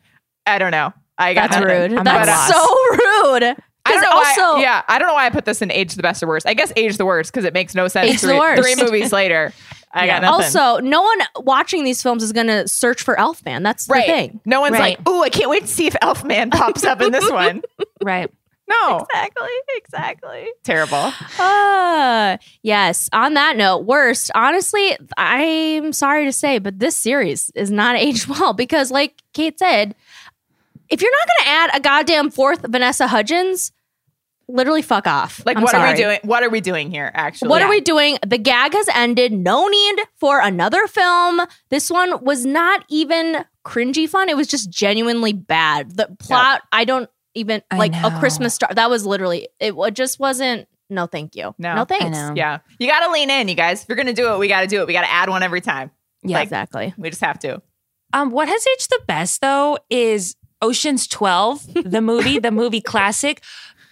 I 0.46 0.58
don't 0.58 0.70
know. 0.72 0.92
I 1.18 1.34
got 1.34 1.50
That's 1.50 1.62
nothing. 1.62 1.90
rude. 1.92 1.98
I'm 1.98 2.04
That's 2.04 2.52
so 2.52 2.76
rude. 3.32 3.56
I 3.84 3.90
don't 3.92 4.00
'Cause 4.00 4.10
know 4.10 4.16
also, 4.44 4.56
why. 4.56 4.62
Yeah, 4.62 4.82
I 4.88 4.98
don't 4.98 5.08
know 5.08 5.14
why 5.14 5.26
I 5.26 5.30
put 5.30 5.44
this 5.44 5.60
in 5.62 5.70
age 5.72 5.94
the 5.94 6.02
best 6.02 6.22
or 6.22 6.26
worst. 6.28 6.46
I 6.46 6.54
guess 6.54 6.72
age 6.76 6.96
the 6.98 7.04
worst 7.06 7.32
because 7.32 7.44
it 7.44 7.52
makes 7.54 7.74
no 7.74 7.88
sense. 7.88 8.10
Age 8.10 8.20
the 8.20 8.28
three, 8.28 8.38
worst. 8.38 8.62
three 8.62 8.74
movies 8.76 9.12
later, 9.20 9.52
I 9.92 10.06
Yeah. 10.06 10.20
got 10.20 10.22
nothing. 10.22 10.56
Also, 10.56 10.80
no 10.80 11.02
one 11.02 11.18
watching 11.40 11.82
these 11.84 12.00
films 12.02 12.22
is 12.22 12.32
going 12.32 12.46
to 12.46 12.68
search 12.68 13.02
for 13.02 13.16
Elfman. 13.16 13.62
That's 13.64 13.88
right. 13.88 14.06
the 14.06 14.12
thing. 14.12 14.40
No 14.44 14.60
one's 14.60 14.74
Right. 14.74 14.98
like, 14.98 15.08
"Ooh, 15.08 15.22
I 15.22 15.30
can't 15.30 15.50
wait 15.50 15.62
to 15.62 15.68
see 15.68 15.86
if 15.88 15.94
Elfman 15.94 16.50
pops 16.52 16.84
up 16.84 17.00
in 17.02 17.10
this 17.12 17.28
one." 17.30 17.62
Right. 18.02 18.30
No, 18.68 19.00
Exactly. 19.10 19.48
Exactly. 19.76 20.48
terrible. 20.64 21.12
Uh, 21.38 22.38
yes. 22.62 23.10
On 23.12 23.34
that 23.34 23.56
note, 23.56 23.78
worst. 23.84 24.30
Honestly, 24.34 24.96
I'm 25.18 25.92
sorry 25.92 26.24
to 26.24 26.32
say, 26.32 26.58
but 26.58 26.78
this 26.78 26.96
series 26.96 27.50
is 27.54 27.70
not 27.70 27.96
aged 27.98 28.28
well 28.28 28.52
because, 28.54 28.90
like 28.90 29.20
Kate 29.34 29.58
said, 29.58 29.94
if 30.92 31.00
you're 31.00 31.10
not 31.10 31.26
going 31.26 31.44
to 31.44 31.50
add 31.50 31.70
a 31.74 31.80
goddamn 31.80 32.30
fourth 32.30 32.60
Vanessa 32.68 33.06
Hudgens, 33.06 33.72
literally 34.46 34.82
fuck 34.82 35.06
off. 35.06 35.42
Like, 35.46 35.56
I'm 35.56 35.62
what 35.62 35.74
are 35.74 35.90
we 35.90 35.96
doing? 35.96 36.18
What 36.22 36.42
are 36.42 36.50
we 36.50 36.60
doing 36.60 36.90
here? 36.90 37.10
Actually, 37.14 37.48
What 37.48 37.62
are 37.62 37.68
we 37.70 37.80
doing? 37.80 38.18
The 38.26 38.38
gag 38.38 38.74
has 38.74 38.88
ended. 38.94 39.32
No 39.32 39.66
need 39.66 40.00
for 40.16 40.40
another 40.40 40.86
film. 40.86 41.40
This 41.70 41.90
one 41.90 42.22
was 42.22 42.44
not 42.44 42.84
even 42.88 43.44
cringy 43.64 44.08
fun. 44.08 44.28
It 44.28 44.36
was 44.36 44.46
just 44.46 44.70
genuinely 44.70 45.32
bad. 45.32 45.96
The 45.96 46.14
plot, 46.18 46.62
I 46.70 46.84
don't 46.84 47.08
even 47.34 47.62
I 47.70 47.78
like 47.78 47.94
a. 47.94 48.18
Christmas 48.18 48.54
star. 48.54 48.70
That 48.74 48.90
was 48.90 49.06
literally 49.06 49.48
it. 49.58 49.74
wa- 49.74 49.90
just 49.90 50.20
wasn't. 50.20 50.68
No, 50.90 51.06
thank 51.06 51.34
you. 51.34 51.54
No. 51.56 51.74
no 51.74 51.84
thanks. 51.86 52.18
Yeah, 52.34 52.58
you 52.78 52.86
got 52.86 53.06
to 53.06 53.10
lean 53.12 53.30
in, 53.30 53.48
you 53.48 53.54
guys. 53.54 53.82
If 53.82 53.88
you're 53.88 53.96
gonna 53.96 54.12
do 54.12 54.34
it, 54.34 54.38
we 54.38 54.46
got 54.46 54.60
to 54.60 54.66
do 54.66 54.82
it. 54.82 54.86
We 54.86 54.92
got 54.92 55.02
to 55.02 55.10
add 55.10 55.30
one 55.30 55.42
every 55.42 55.62
time. 55.62 55.90
Yeah. 56.22 56.36
Like- 56.36 56.44
exactly. 56.44 56.92
We 56.98 57.08
just 57.08 57.22
have 57.22 57.38
to. 57.40 57.62
Um, 58.12 58.30
what 58.30 58.46
has 58.48 58.66
aged 58.66 58.90
the 58.90 59.00
best 59.06 59.40
though 59.40 59.78
is 59.88 60.36
Ocean's 60.62 61.06
12, 61.06 61.74
the 61.84 62.00
movie, 62.00 62.38
the 62.38 62.50
movie 62.50 62.80
classic. 62.92 63.42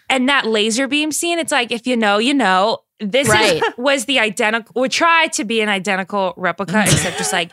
And 0.08 0.28
that 0.28 0.46
laser 0.46 0.88
beam 0.88 1.12
scene, 1.12 1.38
it's 1.38 1.52
like 1.52 1.70
if 1.70 1.86
you 1.86 1.96
know, 1.96 2.18
you 2.18 2.32
know. 2.34 2.78
This 3.02 3.28
Right. 3.28 3.56
is, 3.56 3.62
was 3.78 4.04
the 4.04 4.18
identical, 4.18 4.78
would 4.80 4.90
try 4.92 5.28
to 5.28 5.44
be 5.44 5.60
an 5.62 5.68
identical 5.70 6.34
replica, 6.36 6.82
except 6.86 7.16
just 7.16 7.32
like, 7.32 7.50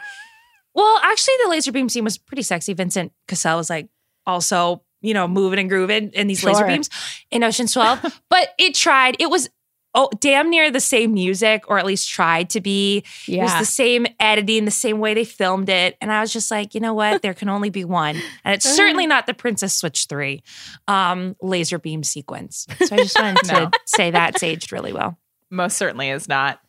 well, 0.74 1.00
actually, 1.04 1.36
the 1.44 1.50
laser 1.50 1.72
beam 1.72 1.88
scene 1.90 2.04
was 2.04 2.18
pretty 2.18 2.42
sexy. 2.44 2.74
Vincent 2.74 3.12
Cassel 3.30 3.56
was 3.58 3.70
like 3.70 3.88
also, 4.26 4.84
you 5.02 5.14
know, 5.14 5.26
moving 5.28 5.58
and 5.60 5.70
grooving 5.70 6.10
in 6.12 6.28
these 6.28 6.44
laser 6.44 6.66
beams 6.66 6.90
in 7.32 7.44
Ocean's 7.44 7.72
12. 7.74 8.22
but 8.30 8.50
it 8.60 8.76
tried, 8.76 9.16
it 9.20 9.30
was 9.30 9.50
oh, 9.94 10.10
damn 10.20 10.50
near 10.50 10.70
the 10.72 10.80
same 10.80 11.14
music, 11.14 11.64
or 11.68 11.80
at 11.80 11.86
least 11.86 12.10
tried 12.10 12.50
to 12.52 12.62
be. 12.62 13.04
Yeah. 13.28 13.40
It 13.40 13.44
was 13.44 13.60
the 13.60 13.66
same 13.66 14.06
editing, 14.20 14.66
the 14.66 14.72
same 14.72 15.00
way 15.00 15.14
they 15.14 15.24
filmed 15.24 15.70
it. 15.70 15.98
And 16.02 16.12
I 16.12 16.22
was 16.22 16.32
just 16.32 16.52
like, 16.52 16.76
you 16.76 16.82
know 16.82 16.94
what? 16.94 17.22
There 17.28 17.34
can 17.34 17.50
only 17.50 17.70
be 17.70 17.84
one. 17.84 18.16
And 18.46 18.54
it's 18.54 18.70
certainly 18.70 19.08
not 19.08 19.26
the 19.26 19.34
Princess 19.34 19.74
Switch 19.74 20.06
3 20.06 20.42
um, 20.88 21.36
laser 21.42 21.80
beam 21.80 22.04
sequence. 22.04 22.68
So 22.86 22.96
I 22.96 23.00
just 23.00 23.20
wanted 23.20 23.44
to 23.46 23.72
say 23.86 24.12
that's 24.12 24.44
aged 24.44 24.72
really 24.72 24.94
well. 24.94 25.18
Most 25.50 25.78
certainly 25.78 26.10
is 26.10 26.28
not. 26.28 26.60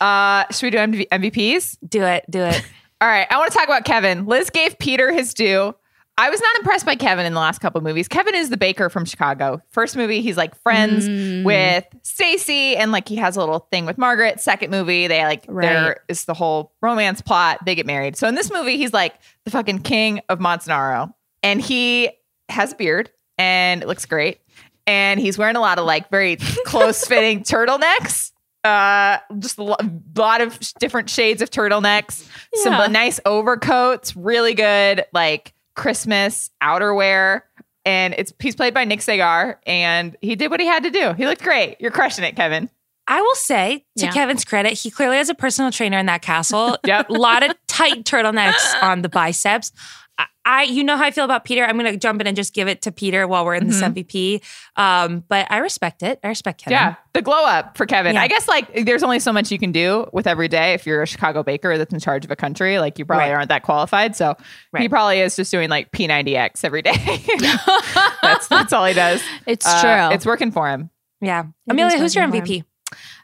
Uh, 0.00 0.44
should 0.50 0.62
we 0.66 0.70
do 0.70 0.78
MV- 0.78 1.08
MVPs? 1.08 1.78
Do 1.86 2.02
it, 2.02 2.24
do 2.30 2.40
it. 2.40 2.62
All 3.00 3.08
right, 3.08 3.26
I 3.30 3.36
want 3.36 3.52
to 3.52 3.58
talk 3.58 3.66
about 3.66 3.84
Kevin. 3.84 4.26
Liz 4.26 4.48
gave 4.48 4.78
Peter 4.78 5.12
his 5.12 5.34
due. 5.34 5.74
I 6.18 6.30
was 6.30 6.40
not 6.40 6.56
impressed 6.56 6.86
by 6.86 6.94
Kevin 6.96 7.26
in 7.26 7.34
the 7.34 7.40
last 7.40 7.58
couple 7.58 7.80
movies. 7.82 8.08
Kevin 8.08 8.34
is 8.34 8.48
the 8.48 8.56
baker 8.56 8.88
from 8.88 9.04
Chicago. 9.04 9.60
First 9.68 9.96
movie, 9.96 10.22
he's 10.22 10.36
like 10.38 10.54
friends 10.62 11.06
Mm. 11.06 11.44
with 11.44 11.84
Stacy, 12.02 12.74
and 12.74 12.90
like 12.90 13.06
he 13.06 13.16
has 13.16 13.36
a 13.36 13.40
little 13.40 13.68
thing 13.70 13.84
with 13.84 13.98
Margaret. 13.98 14.40
Second 14.40 14.70
movie, 14.70 15.08
they 15.08 15.22
like 15.24 15.44
Right. 15.46 15.68
there 15.68 15.96
is 16.08 16.24
the 16.24 16.32
whole 16.32 16.72
romance 16.80 17.20
plot. 17.20 17.58
They 17.66 17.74
get 17.74 17.84
married. 17.86 18.16
So 18.16 18.26
in 18.28 18.34
this 18.34 18.50
movie, 18.50 18.78
he's 18.78 18.94
like 18.94 19.14
the 19.44 19.50
fucking 19.50 19.80
king 19.80 20.22
of 20.30 20.40
Montenaro, 20.40 21.14
and 21.42 21.60
he 21.60 22.10
has 22.48 22.72
a 22.72 22.76
beard 22.76 23.10
and 23.36 23.82
it 23.82 23.86
looks 23.86 24.06
great. 24.06 24.40
And 24.86 25.20
he's 25.20 25.36
wearing 25.36 25.56
a 25.56 25.60
lot 25.60 25.78
of 25.78 25.84
like 25.84 26.08
very 26.10 26.36
close 26.64 27.04
fitting 27.06 27.40
turtlenecks. 27.42 28.30
Uh, 28.64 29.18
just 29.38 29.58
a 29.58 29.62
lot 29.62 30.40
of 30.40 30.58
different 30.80 31.10
shades 31.10 31.42
of 31.42 31.50
turtlenecks, 31.50 32.26
some 32.54 32.90
nice 32.90 33.20
overcoats, 33.26 34.16
really 34.16 34.54
good 34.54 35.04
like 35.12 35.52
Christmas 35.76 36.50
outerwear. 36.62 37.42
And 37.84 38.14
it's 38.18 38.32
he's 38.40 38.56
played 38.56 38.74
by 38.74 38.84
Nick 38.84 39.00
Sagar, 39.00 39.60
and 39.64 40.16
he 40.20 40.34
did 40.34 40.50
what 40.50 40.58
he 40.58 40.66
had 40.66 40.82
to 40.82 40.90
do. 40.90 41.12
He 41.12 41.24
looked 41.24 41.42
great. 41.44 41.76
You're 41.78 41.92
crushing 41.92 42.24
it, 42.24 42.34
Kevin. 42.34 42.68
I 43.06 43.20
will 43.20 43.34
say, 43.36 43.84
to 43.98 44.06
Yeah. 44.06 44.10
Kevin's 44.12 44.44
credit, 44.44 44.72
he 44.72 44.90
clearly 44.90 45.18
has 45.18 45.28
a 45.28 45.34
personal 45.36 45.70
trainer 45.70 45.96
in 45.96 46.06
that 46.06 46.22
castle. 46.22 46.76
Yep. 46.84 47.10
a 47.10 47.12
lot 47.12 47.48
of 47.48 47.54
tight 47.68 48.02
turtlenecks 48.04 48.82
on 48.82 49.02
the 49.02 49.08
biceps. 49.08 49.70
I, 50.18 50.26
I, 50.44 50.62
you 50.62 50.84
know 50.84 50.96
how 50.96 51.04
I 51.04 51.10
feel 51.10 51.24
about 51.24 51.44
Peter. 51.44 51.64
I'm 51.64 51.76
going 51.76 51.90
to 51.92 51.98
jump 51.98 52.20
in 52.20 52.26
and 52.26 52.36
just 52.36 52.54
give 52.54 52.68
it 52.68 52.82
to 52.82 52.92
Peter 52.92 53.26
while 53.26 53.44
we're 53.44 53.56
in 53.56 53.66
this 53.66 53.80
MVP. 53.82 54.42
Um, 54.76 55.24
but 55.28 55.46
I 55.50 55.58
respect 55.58 56.02
it. 56.04 56.20
I 56.22 56.28
respect 56.28 56.60
Kevin. 56.62 56.72
Yeah, 56.78 56.94
the 57.14 57.20
glow 57.22 57.44
up 57.44 57.76
for 57.76 57.84
Kevin. 57.84 58.14
Yeah. 58.14 58.22
I 58.22 58.28
guess 58.28 58.46
like 58.46 58.84
there's 58.86 59.02
only 59.02 59.18
so 59.18 59.32
much 59.32 59.50
you 59.50 59.58
can 59.58 59.72
do 59.72 60.06
with 60.12 60.26
every 60.28 60.46
day 60.48 60.72
if 60.74 60.86
you're 60.86 61.02
a 61.02 61.06
Chicago 61.06 61.42
baker 61.42 61.76
that's 61.76 61.92
in 61.92 61.98
charge 61.98 62.24
of 62.24 62.30
a 62.30 62.36
country. 62.36 62.78
Like 62.78 62.98
you 62.98 63.04
probably 63.04 63.24
Right. 63.24 63.32
aren't 63.34 63.48
that 63.48 63.64
qualified. 63.64 64.14
So 64.14 64.36
he 64.78 64.88
probably 64.88 65.18
is 65.20 65.34
just 65.36 65.50
doing 65.50 65.68
like 65.68 65.90
P90X 65.90 66.64
every 66.64 66.82
day. 66.82 66.92
that's 68.22 68.46
that's 68.48 68.72
all 68.72 68.84
he 68.84 68.94
does. 68.94 69.22
It's 69.46 69.66
Uh, 69.66 69.80
true. 70.08 70.14
It's 70.14 70.24
working 70.26 70.52
for 70.52 70.68
him. 70.70 70.90
Yeah. 71.20 71.42
is 71.44 71.48
Amelia, 71.68 71.98
who's 71.98 72.14
your 72.14 72.24
MVP? 72.26 72.64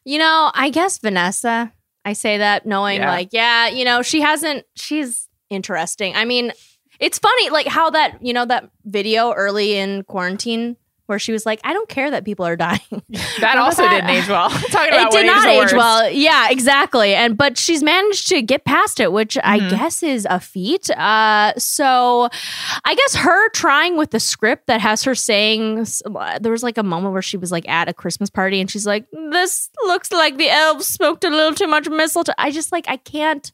You 0.05 0.19
know, 0.19 0.51
I 0.55 0.71
guess 0.71 0.99
Vanessa. 0.99 1.73
I 2.05 2.15
say 2.15 2.39
that 2.39 2.67
knowing 2.67 2.99
Yeah. 3.01 3.11
like, 3.11 3.29
yeah, 3.33 3.69
you 3.69 3.85
know, 3.85 4.03
she 4.03 4.21
hasn't 4.23 4.65
she's 4.75 5.29
interesting. 5.51 6.17
I 6.17 6.25
mean, 6.25 6.53
it's 7.03 7.19
funny 7.19 7.51
like 7.51 7.67
how 7.67 7.91
that, 7.91 8.25
you 8.25 8.33
know, 8.33 8.47
that 8.47 8.71
video 8.85 9.33
early 9.33 9.77
in 9.77 10.05
quarantine 10.05 10.77
where 11.13 11.19
she 11.19 11.31
was 11.33 11.45
like, 11.45 11.61
I 11.63 11.73
don't 11.75 11.89
care 11.89 12.11
that 12.11 12.25
people 12.25 12.47
are 12.47 12.57
dying. 12.57 12.81
That 13.41 13.59
also 13.59 13.83
that? 13.83 13.91
didn't 13.91 14.11
age 14.11 14.29
well. 14.29 14.51
Talking 14.71 14.95
it 14.95 15.11
did 15.11 15.27
not 15.27 15.47
age 15.49 15.73
well. 15.73 16.09
Yeah, 16.11 16.49
exactly. 16.51 17.15
And 17.15 17.37
but 17.37 17.59
she's 17.59 17.83
managed 17.83 18.29
to 18.29 18.41
get 18.41 18.65
past 18.65 19.01
it, 19.01 19.11
which 19.13 19.37
I 19.43 19.59
Mhm. 19.59 19.71
guess 19.71 20.03
is 20.03 20.27
a 20.31 20.39
feat. 20.39 20.89
Uh, 20.91 21.53
so 21.59 22.29
I 22.85 22.95
guess 22.95 23.17
her 23.17 23.49
trying 23.51 23.97
with 23.97 24.11
the 24.13 24.21
script 24.21 24.67
that 24.69 24.81
has 24.81 25.03
her 25.05 25.15
saying 25.15 25.87
there 26.41 26.53
was 26.53 26.63
like 26.63 26.79
a 26.79 26.83
moment 26.83 27.13
where 27.13 27.23
she 27.23 27.37
was 27.37 27.51
like 27.53 27.69
at 27.69 27.89
a 27.89 27.93
Christmas 27.95 28.31
party 28.31 28.61
and 28.61 28.71
she's 28.71 28.87
like, 28.87 29.07
"This 29.33 29.71
looks 29.85 30.13
like 30.13 30.37
the 30.37 30.49
elves 30.51 30.87
smoked 30.87 31.25
a 31.25 31.31
little 31.31 31.55
too 31.55 31.67
much 31.67 31.89
mistletoe." 31.89 32.33
I 32.39 32.51
just 32.53 32.71
like 32.73 32.85
I 32.89 32.97
can't 32.99 33.51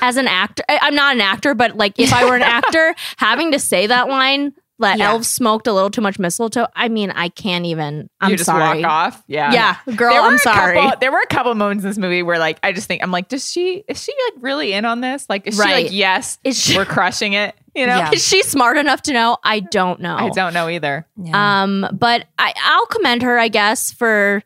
as 0.00 0.16
an 0.16 0.28
actor. 0.28 0.62
I, 0.68 0.78
I'm 0.82 0.94
not 0.94 1.14
an 1.14 1.20
actor, 1.20 1.54
but 1.54 1.76
like 1.76 1.98
if 1.98 2.12
I 2.12 2.24
were 2.24 2.36
an 2.36 2.42
actor, 2.42 2.94
having 3.18 3.52
to 3.52 3.58
say 3.58 3.86
that 3.86 4.08
line. 4.08 4.52
That 4.78 4.98
Yeah. 4.98 5.10
elves 5.12 5.26
smoked 5.28 5.66
a 5.66 5.72
little 5.72 5.88
too 5.90 6.02
much 6.02 6.18
mistletoe. 6.18 6.66
I 6.76 6.88
mean, 6.88 7.10
I 7.10 7.30
can't 7.30 7.64
even. 7.64 8.10
I'm 8.20 8.30
you 8.32 8.36
just 8.36 8.46
sorry. 8.46 8.82
walk 8.82 8.90
off. 9.14 9.22
Yeah. 9.26 9.50
Yeah, 9.52 9.94
girl, 9.96 10.12
There 10.12 10.20
were 10.20 10.28
I'm 10.28 10.34
a 10.34 10.38
sorry. 10.38 10.76
Couple, 10.76 10.98
there 11.00 11.10
were 11.10 11.20
a 11.22 11.26
couple 11.26 11.54
moments 11.54 11.82
in 11.82 11.88
this 11.90 11.96
movie 11.96 12.22
where, 12.22 12.38
like, 12.38 12.58
I 12.62 12.72
just 12.72 12.86
think 12.86 13.02
I'm 13.02 13.10
like, 13.10 13.28
does 13.28 13.50
she 13.50 13.84
is 13.88 14.02
she 14.02 14.12
like 14.30 14.42
really 14.42 14.74
in 14.74 14.84
on 14.84 15.00
this? 15.00 15.24
Like, 15.30 15.46
is 15.46 15.54
she 15.54 15.60
like, 15.62 15.92
yes, 15.92 16.38
Is 16.44 16.60
she- 16.62 16.76
we're 16.76 16.84
crushing 16.84 17.32
it? 17.32 17.54
You 17.74 17.86
know, 17.86 17.96
Yeah. 17.96 18.10
Is 18.14 18.26
she 18.26 18.42
smart 18.42 18.76
enough 18.76 19.00
to 19.02 19.12
know? 19.14 19.38
I 19.42 19.60
don't 19.60 20.00
know. 20.00 20.16
I 20.16 20.28
don't 20.30 20.52
know 20.54 20.68
either. 20.68 21.06
Yeah. 21.22 21.62
Um, 21.62 21.86
but 21.92 22.26
I, 22.38 22.52
I'll 22.62 22.86
commend 22.86 23.22
her, 23.22 23.38
I 23.38 23.48
guess, 23.48 23.92
for 23.92 24.42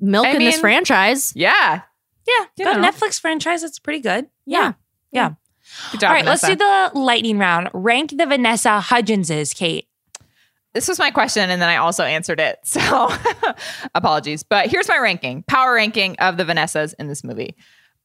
milking 0.00 0.36
I 0.36 0.38
this 0.38 0.60
franchise. 0.60 1.32
Yeah, 1.34 1.82
yeah. 2.26 2.44
you 2.56 2.64
Got 2.64 2.76
a 2.78 2.80
know. 2.80 2.88
Netflix 2.90 3.20
franchise. 3.20 3.62
It's 3.64 3.78
pretty 3.78 4.00
good. 4.00 4.28
Yeah. 4.46 4.72
Yeah. 5.12 5.32
Good 5.92 6.00
job. 6.00 6.08
All 6.08 6.14
right. 6.14 6.24
Let's 6.24 6.46
do 6.46 6.56
the 6.56 6.90
lightning 6.94 7.38
round. 7.38 7.70
Rank 7.72 8.16
the 8.16 8.26
Vanessa 8.26 8.80
Hudgenses, 8.82 9.54
Kate. 9.54 9.86
this 10.74 10.88
was 10.88 10.98
my 10.98 11.10
question 11.10 11.50
and 11.50 11.60
then 11.60 11.68
I 11.68 11.76
also 11.76 12.04
answered 12.04 12.40
it. 12.40 12.58
So 12.64 13.10
apologies. 13.94 14.42
But 14.42 14.66
here's 14.68 14.88
my 14.88 14.98
ranking. 14.98 15.42
Power 15.44 15.74
ranking 15.74 16.16
of 16.18 16.36
the 16.36 16.44
Vanessas 16.44 16.94
in 16.98 17.08
this 17.08 17.24
movie. 17.24 17.56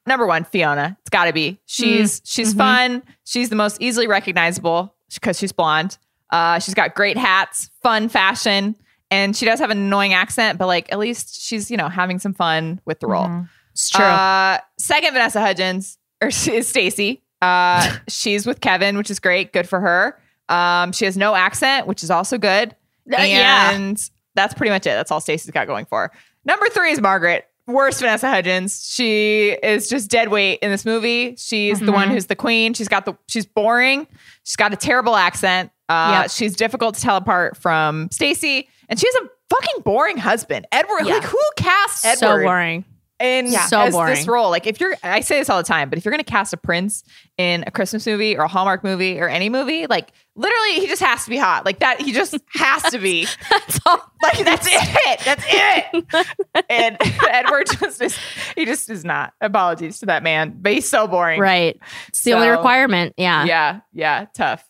Number 0.05 0.26
one, 0.28 0.43
Fiona. 0.43 0.97
It's 1.01 1.09
gotta 1.09 1.32
be. 1.34 1.59
She's 1.65 2.21
she's 2.26 2.53
fun. 2.53 3.03
She's 3.24 3.49
the 3.49 3.55
most 3.55 3.82
easily 3.82 4.07
recognizable 4.07 4.95
because 5.13 5.39
she's 5.39 5.51
blonde. 5.53 5.97
Uh, 6.30 6.59
she's 6.59 6.74
got 6.74 6.95
great 6.95 7.15
hats, 7.15 7.69
fun 7.84 8.09
fashion, 8.09 8.76
and 9.11 9.36
she 9.36 9.45
does 9.45 9.59
have 9.59 9.69
an 9.69 9.78
annoying 9.78 10.13
accent, 10.13 10.57
but 10.57 10.65
like 10.67 10.91
at 10.91 10.97
least 10.99 11.41
she's, 11.41 11.69
you 11.71 11.78
know, 11.78 11.88
having 11.88 12.19
some 12.19 12.34
fun 12.34 12.82
with 12.86 12.99
the 12.99 13.07
role. 13.07 13.45
It's 13.71 13.89
true. 13.91 14.03
Uh, 14.03 14.57
second, 14.80 15.13
Vanessa 15.13 15.39
Hudgens 15.39 15.97
or 16.21 16.28
is 16.47 16.67
Stacy. 16.67 17.22
Uh, 17.43 17.97
she's 18.07 18.45
with 18.47 18.61
Kevin, 18.61 18.97
which 18.97 19.11
is 19.11 19.19
great. 19.19 19.51
Good 19.53 19.67
for 19.67 19.79
her. 19.79 20.19
Um, 20.49 20.91
she 20.91 21.05
has 21.05 21.17
no 21.17 21.35
accent, 21.35 21.87
which 21.87 22.03
is 22.03 22.09
also 22.11 22.37
good. 22.37 22.75
Uh, 23.11 23.21
yeah. 23.23 23.71
And 23.71 24.09
that's 24.35 24.53
pretty 24.53 24.69
much 24.71 24.85
it. 24.85 24.91
That's 24.91 25.11
all 25.11 25.19
Stacy's 25.21 25.51
got 25.51 25.67
going 25.67 25.85
for. 25.85 26.03
her. 26.03 26.11
Number 26.45 26.67
three 26.69 26.91
is 26.91 27.01
Margaret. 27.01 27.45
Worst 27.65 28.01
Vanessa 28.01 28.29
Hudgens. 28.29 28.85
She 28.93 29.49
is 29.63 29.87
just 29.87 30.09
dead 30.11 30.27
weight 30.29 30.59
in 30.61 30.69
this 30.69 30.83
movie. 30.85 31.35
She's 31.37 31.79
the 31.79 31.85
Mm-hmm. 31.85 31.93
one 31.93 32.09
who's 32.09 32.25
the 32.25 32.35
queen. 32.35 32.73
She's 32.73 32.89
got 32.89 33.05
the 33.05 33.15
she's 33.27 33.45
boring. 33.45 34.05
She's 34.43 34.57
got 34.57 34.73
a 34.73 34.75
terrible 34.75 35.15
accent. 35.15 35.71
Uh, 35.87 36.19
Yep. 36.23 36.31
she's 36.31 36.55
difficult 36.57 36.95
to 36.95 37.01
tell 37.01 37.15
apart 37.15 37.55
from 37.55 38.09
Stacy, 38.11 38.67
and 38.89 38.99
she 38.99 39.07
has 39.07 39.15
a 39.15 39.29
fucking 39.49 39.81
boring 39.83 40.17
husband. 40.17 40.67
Edward, 40.73 41.05
Yeah. 41.05 41.13
like 41.15 41.23
who 41.23 41.39
cast 41.55 42.05
Edward? 42.05 42.17
so 42.19 42.43
boring. 42.43 42.83
In 43.24 43.47
Yeah. 43.51 43.65
So 43.67 43.80
as 43.80 43.93
boring. 43.93 44.13
this 44.13 44.28
role. 44.28 44.49
Like 44.49 44.67
if 44.67 44.80
you're, 44.80 44.95
I 45.01 45.21
say 45.21 45.39
this 45.39 45.49
all 45.49 45.57
the 45.57 45.63
time, 45.63 45.89
but 45.89 45.97
if 45.97 46.03
you're 46.05 46.11
going 46.11 46.24
to 46.24 46.30
cast 46.30 46.51
a 46.53 46.57
prince 46.57 47.03
in 47.38 47.63
a 47.65 47.71
Christmas 47.71 48.05
movie 48.05 48.38
or 48.38 48.43
a 48.43 48.47
Hallmark 48.47 48.84
movie 48.84 49.19
or 49.19 49.30
any 49.30 49.49
movie, 49.49 49.88
like 49.88 50.11
literally, 50.36 50.82
he 50.82 50.88
just 50.88 51.01
has 51.01 51.24
to 51.24 51.30
be 51.30 51.38
hot. 51.38 51.65
Like 51.65 51.80
that, 51.80 52.01
he 52.01 52.11
just 52.11 52.36
has 52.55 52.84
to 52.91 52.99
be. 52.99 53.28
That's 53.49 53.80
all. 53.86 54.01
Like 54.21 54.43
that's 54.43 54.67
it. 54.69 55.19
That's 55.24 55.43
it. 55.47 56.65
and 56.69 56.97
Edward 57.30 57.67
just 57.80 58.01
is. 58.01 58.17
He 58.55 58.65
just 58.65 58.89
is 58.89 59.05
not. 59.05 59.34
Apologies 59.39 59.99
to 59.99 60.07
that 60.07 60.21
man, 60.21 60.57
but 60.59 60.74
he's 60.74 60.89
so 60.89 61.07
boring. 61.07 61.39
Right. 61.39 61.80
It's 62.09 62.24
the 62.24 62.34
only 62.34 62.49
requirement. 62.49 63.13
Yeah. 63.17 63.45
Yeah. 63.45 63.80
Yeah. 63.93 64.26
Tough. 64.36 64.67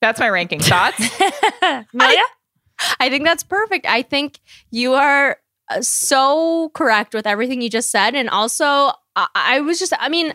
That's 0.00 0.18
my 0.18 0.28
ranking. 0.28 0.60
Thoughts? 0.60 0.98
Amelia? 1.62 2.22
I 2.98 3.10
think 3.10 3.24
that's 3.24 3.42
perfect. 3.42 3.86
I 3.86 4.02
think 4.02 4.38
you 4.70 4.94
are 4.94 5.36
so 5.80 6.70
correct 6.74 7.14
with 7.14 7.26
everything 7.26 7.60
you 7.62 7.70
just 7.70 7.90
said. 7.90 8.14
And 8.14 8.28
also, 8.28 8.64
I, 9.16 9.26
I 9.34 9.60
was 9.60 9.78
just, 9.78 9.92
I 9.98 10.08
mean, 10.08 10.32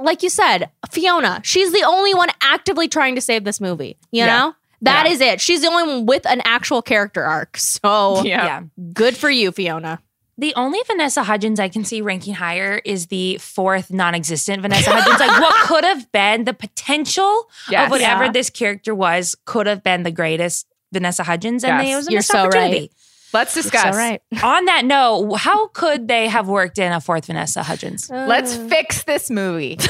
like 0.00 0.22
you 0.22 0.28
said, 0.30 0.70
Fiona, 0.90 1.40
she's 1.44 1.72
the 1.72 1.82
only 1.84 2.14
one 2.14 2.28
actively 2.42 2.88
trying 2.88 3.14
to 3.14 3.20
save 3.20 3.44
this 3.44 3.60
movie. 3.60 3.96
You 4.10 4.24
Yeah. 4.24 4.26
know? 4.38 4.54
that 4.84 5.06
Yeah. 5.06 5.12
is 5.12 5.20
it. 5.20 5.40
She's 5.40 5.60
the 5.62 5.68
only 5.68 5.84
one 5.94 6.06
with 6.06 6.26
an 6.26 6.42
actual 6.44 6.82
character 6.82 7.22
arc. 7.22 7.56
So 7.56 8.22
yeah. 8.24 8.44
yeah. 8.44 8.62
good 8.92 9.16
for 9.16 9.30
you, 9.30 9.52
Fiona. 9.52 10.00
The 10.38 10.54
only 10.56 10.80
Vanessa 10.88 11.22
Hudgens 11.22 11.60
I 11.60 11.68
can 11.68 11.84
see 11.84 12.00
ranking 12.00 12.34
higher 12.34 12.80
is 12.84 13.06
the 13.08 13.36
fourth 13.38 13.92
non-existent 13.92 14.60
Vanessa 14.62 14.90
Hudgens. 14.90 15.20
like 15.20 15.40
what 15.40 15.54
could 15.68 15.84
have 15.84 16.10
been 16.10 16.44
the 16.44 16.54
potential 16.54 17.48
Yes. 17.70 17.84
of 17.84 17.90
whatever 17.92 18.24
Yeah. 18.24 18.32
this 18.32 18.50
character 18.50 18.92
was 18.94 19.36
could 19.44 19.66
have 19.68 19.82
been 19.84 20.02
the 20.02 20.10
greatest 20.10 20.66
Vanessa 20.92 21.22
Hudgens, 21.22 21.62
and 21.64 21.80
Yes. 21.86 21.92
it 21.92 21.96
was 21.96 22.08
a 22.08 22.10
You're 22.10 22.18
missed 22.18 22.30
so 22.32 22.38
opportunity. 22.38 22.90
Let's 23.32 23.54
discuss. 23.54 23.94
So 23.94 23.98
right. 23.98 24.20
On 24.42 24.64
that 24.66 24.84
note, 24.84 25.36
how 25.36 25.68
could 25.68 26.08
they 26.08 26.28
have 26.28 26.48
worked 26.48 26.78
in 26.78 26.92
a 26.92 27.00
fourth 27.00 27.26
Vanessa 27.26 27.62
Hudgens? 27.62 28.10
Uh. 28.10 28.26
Let's 28.28 28.56
fix 28.56 29.04
this 29.04 29.30
movie. 29.30 29.78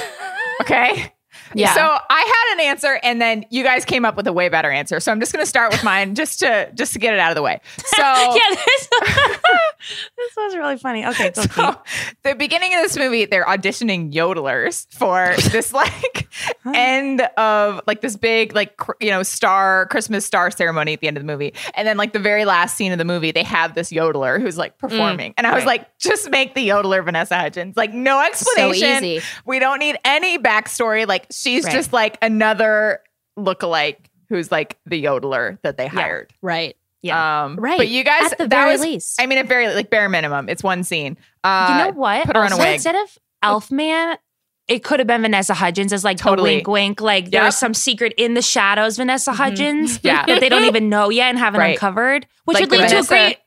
Okay. 0.60 1.12
Yeah. 1.54 1.74
So 1.74 1.80
I 1.80 2.20
had 2.20 2.54
an 2.54 2.60
answer, 2.66 2.98
and 3.02 3.20
then 3.20 3.44
you 3.50 3.62
guys 3.62 3.84
came 3.84 4.04
up 4.04 4.16
with 4.16 4.26
a 4.26 4.32
way 4.32 4.48
better 4.48 4.70
answer. 4.70 5.00
So 5.00 5.12
I'm 5.12 5.20
just 5.20 5.32
going 5.32 5.42
to 5.42 5.48
start 5.48 5.72
with 5.72 5.84
mine, 5.84 6.14
just 6.22 6.40
to 6.40 6.70
just 6.74 6.92
to 6.94 6.98
get 6.98 7.14
it 7.14 7.20
out 7.20 7.30
of 7.30 7.36
the 7.36 7.42
way. 7.42 7.60
So 7.76 7.96
yeah, 8.02 8.38
this, 8.50 8.88
this 10.16 10.36
was 10.36 10.56
really 10.56 10.76
funny. 10.76 11.06
Okay. 11.06 11.32
So 11.34 11.76
the 12.22 12.34
beginning 12.34 12.74
of 12.74 12.82
this 12.82 12.96
movie, 12.96 13.24
they're 13.24 13.44
auditioning 13.44 14.12
yodelers 14.12 14.86
for 14.92 15.34
this 15.50 15.72
like 15.72 16.28
end 16.74 17.20
of 17.36 17.80
like 17.86 18.00
this 18.00 18.16
big 18.16 18.54
like 18.54 18.76
cr- 18.76 18.92
you 19.00 19.10
know 19.10 19.22
star 19.22 19.86
Christmas 19.86 20.24
star 20.24 20.50
ceremony 20.50 20.94
at 20.94 21.00
the 21.00 21.08
end 21.08 21.16
of 21.16 21.22
the 21.22 21.26
movie, 21.26 21.54
and 21.74 21.86
then 21.86 21.96
like 21.96 22.12
the 22.12 22.18
very 22.18 22.44
last 22.44 22.76
scene 22.76 22.92
of 22.92 22.98
the 22.98 23.04
movie, 23.04 23.30
they 23.30 23.42
have 23.42 23.74
this 23.74 23.90
yodeler 23.90 24.40
who's 24.40 24.56
like 24.58 24.76
mm, 24.76 24.80
performing, 24.80 25.34
and 25.36 25.46
I 25.46 25.54
was 25.54 25.64
like, 25.64 25.98
just 25.98 26.30
make 26.30 26.54
the 26.54 26.68
yodeler 26.68 27.04
Vanessa 27.04 27.36
Hudgens, 27.36 27.76
like 27.76 27.92
no 27.92 28.20
explanation. 28.24 29.04
easy. 29.04 29.24
We 29.44 29.58
don't 29.58 29.78
need 29.78 29.98
any 30.04 30.38
backstory. 30.38 31.06
Like 31.06 31.26
she's 31.42 31.64
Right. 31.64 31.72
just 31.72 31.92
like 31.92 32.18
another 32.22 33.00
lookalike 33.38 33.96
who's 34.28 34.50
like 34.50 34.78
the 34.86 35.02
yodeler 35.02 35.58
that 35.62 35.76
they 35.76 35.86
hired. 35.86 36.32
Right. 36.40 36.76
Yeah. 37.02 37.44
Um, 37.44 37.56
Right. 37.56 37.78
But 37.78 37.88
you 37.88 38.04
guys, 38.04 38.32
At 38.32 38.38
the 38.38 38.46
that 38.46 38.50
very 38.64 38.72
was, 38.72 38.80
least. 38.80 39.20
I 39.20 39.26
mean, 39.26 39.38
at 39.38 39.46
very 39.48 39.68
like 39.74 39.90
bare 39.90 40.08
minimum, 40.08 40.48
it's 40.48 40.62
one 40.62 40.84
scene. 40.84 41.16
Uh, 41.44 41.66
you 41.70 41.84
know 41.92 41.98
what? 41.98 42.24
Put 42.26 42.36
her 42.36 42.44
on 42.44 42.52
a 42.52 42.56
wig. 42.56 42.74
Instead 42.74 42.94
of 42.94 43.18
Elfman, 43.44 44.16
it 44.68 44.84
could 44.84 45.00
have 45.00 45.06
been 45.08 45.22
Vanessa 45.22 45.52
Hudgens 45.54 45.92
as 45.92 46.04
like 46.04 46.16
Totally. 46.16 46.50
the 46.50 46.56
wink 46.58 46.68
wink. 46.68 47.00
Like 47.00 47.30
there 47.32 47.40
Yep. 47.42 47.48
was 47.48 47.58
some 47.58 47.74
secret 47.74 48.14
in 48.16 48.34
the 48.34 48.42
shadows, 48.42 48.96
Vanessa 48.96 49.32
Hudgens, 49.32 49.98
Yeah. 50.02 50.24
that 50.26 50.40
they 50.40 50.48
don't 50.48 50.64
even 50.64 50.88
know 50.88 51.10
yet 51.10 51.28
and 51.30 51.38
haven't 51.38 51.60
Right. 51.60 51.74
uncovered, 51.74 52.26
which 52.44 52.54
Like 52.54 52.70
would 52.70 52.78
lead 52.78 52.84
the 52.90 52.94
to 52.94 52.98
a 53.00 53.04
great 53.04 53.38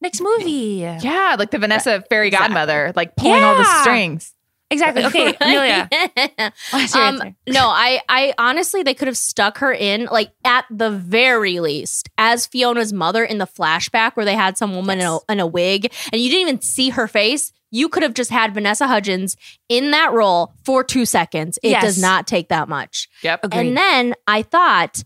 next 0.00 0.20
movie. 0.20 0.88
Yeah, 1.02 1.34
like 1.38 1.50
the 1.50 1.58
Vanessa 1.58 2.02
fairy 2.08 2.30
godmother, 2.30 2.92
like 2.94 3.16
pulling 3.16 3.42
all 3.42 3.56
the 3.56 3.64
strings. 3.80 4.32
Exactly. 4.70 5.04
Okay, 5.04 5.34
Amelia. 5.40 5.88
What's 6.70 6.94
your 6.94 7.04
um, 7.04 7.36
no, 7.48 7.66
I, 7.66 8.00
I 8.08 8.32
honestly, 8.38 8.82
they 8.82 8.94
could 8.94 9.08
have 9.08 9.16
stuck 9.16 9.58
her 9.58 9.72
in, 9.72 10.06
like 10.06 10.30
at 10.44 10.64
the 10.70 10.90
very 10.90 11.58
least, 11.60 12.08
as 12.18 12.46
Fiona's 12.46 12.92
mother 12.92 13.24
in 13.24 13.38
the 13.38 13.46
flashback 13.46 14.12
where 14.12 14.24
they 14.24 14.36
had 14.36 14.56
some 14.56 14.74
woman 14.74 15.00
in, 15.00 15.06
a, 15.06 15.18
in 15.28 15.40
a 15.40 15.46
wig, 15.46 15.92
and 16.12 16.20
you 16.20 16.30
didn't 16.30 16.42
even 16.42 16.60
see 16.62 16.90
her 16.90 17.08
face. 17.08 17.52
You 17.72 17.88
could 17.88 18.02
have 18.02 18.14
just 18.14 18.30
had 18.30 18.52
Vanessa 18.54 18.86
Hudgens 18.88 19.36
in 19.68 19.92
that 19.92 20.12
role 20.12 20.54
for 20.64 20.82
two 20.82 21.04
seconds. 21.06 21.56
It 21.62 21.70
Yes. 21.70 21.82
does 21.82 22.02
not 22.02 22.26
take 22.26 22.48
that 22.48 22.68
much. 22.68 23.08
Yep. 23.22 23.44
Agreed. 23.44 23.60
And 23.68 23.76
then 23.76 24.14
I 24.26 24.42
thought, 24.42 25.02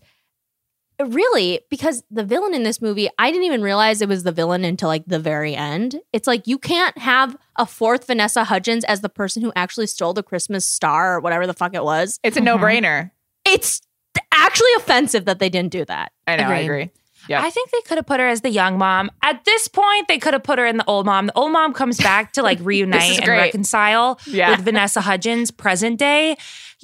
really, 0.99 1.59
because 1.69 2.03
the 2.09 2.23
villain 2.23 2.53
in 2.53 2.63
this 2.63 2.81
movie, 2.81 3.09
I 3.19 3.31
didn't 3.31 3.45
even 3.45 3.61
realize 3.61 4.01
it 4.01 4.09
was 4.09 4.23
the 4.23 4.31
villain 4.31 4.63
until 4.63 4.87
like 4.89 5.03
the 5.05 5.19
very 5.19 5.55
end. 5.55 5.99
It's 6.13 6.27
like 6.27 6.47
you 6.47 6.57
can't 6.57 6.97
have 6.97 7.35
a 7.57 7.65
fourth 7.65 8.07
Vanessa 8.07 8.43
Hudgens 8.43 8.83
as 8.85 9.01
the 9.01 9.09
person 9.09 9.41
who 9.41 9.51
actually 9.55 9.87
stole 9.87 10.13
the 10.13 10.23
Christmas 10.23 10.65
star 10.65 11.15
or 11.15 11.19
whatever 11.19 11.45
the 11.47 11.53
fuck 11.53 11.73
it 11.73 11.83
was. 11.83 12.19
It's 12.23 12.37
a 12.37 12.41
Mhm. 12.41 12.45
no 12.45 12.57
brainer. 12.57 13.11
It's 13.45 13.81
actually 14.33 14.71
offensive 14.77 15.25
that 15.25 15.39
they 15.39 15.49
didn't 15.49 15.71
do 15.71 15.85
that. 15.85 16.11
I 16.27 16.35
know. 16.37 16.43
I 16.43 16.59
agree. 16.59 16.89
Yeah. 17.27 17.41
I 17.43 17.49
think 17.49 17.71
they 17.71 17.81
could 17.81 17.97
have 17.97 18.05
put 18.05 18.19
her 18.19 18.27
as 18.27 18.41
the 18.41 18.49
young 18.49 18.77
mom. 18.77 19.09
At 19.23 19.43
this 19.45 19.67
point, 19.67 20.07
they 20.07 20.17
could 20.19 20.33
have 20.33 20.43
put 20.43 20.59
her 20.59 20.65
in 20.65 20.77
the 20.77 20.85
old 20.85 21.05
mom. 21.05 21.27
The 21.27 21.33
old 21.37 21.51
mom 21.51 21.73
comes 21.73 21.97
back 21.97 22.33
to 22.33 22.43
like 22.43 22.59
reunite 22.61 23.19
and 23.19 23.27
reconcile 23.27 24.19
Yeah. 24.27 24.51
with 24.51 24.61
Vanessa 24.61 25.01
Hudgens 25.01 25.51
present 25.51 25.97
day. 25.99 26.37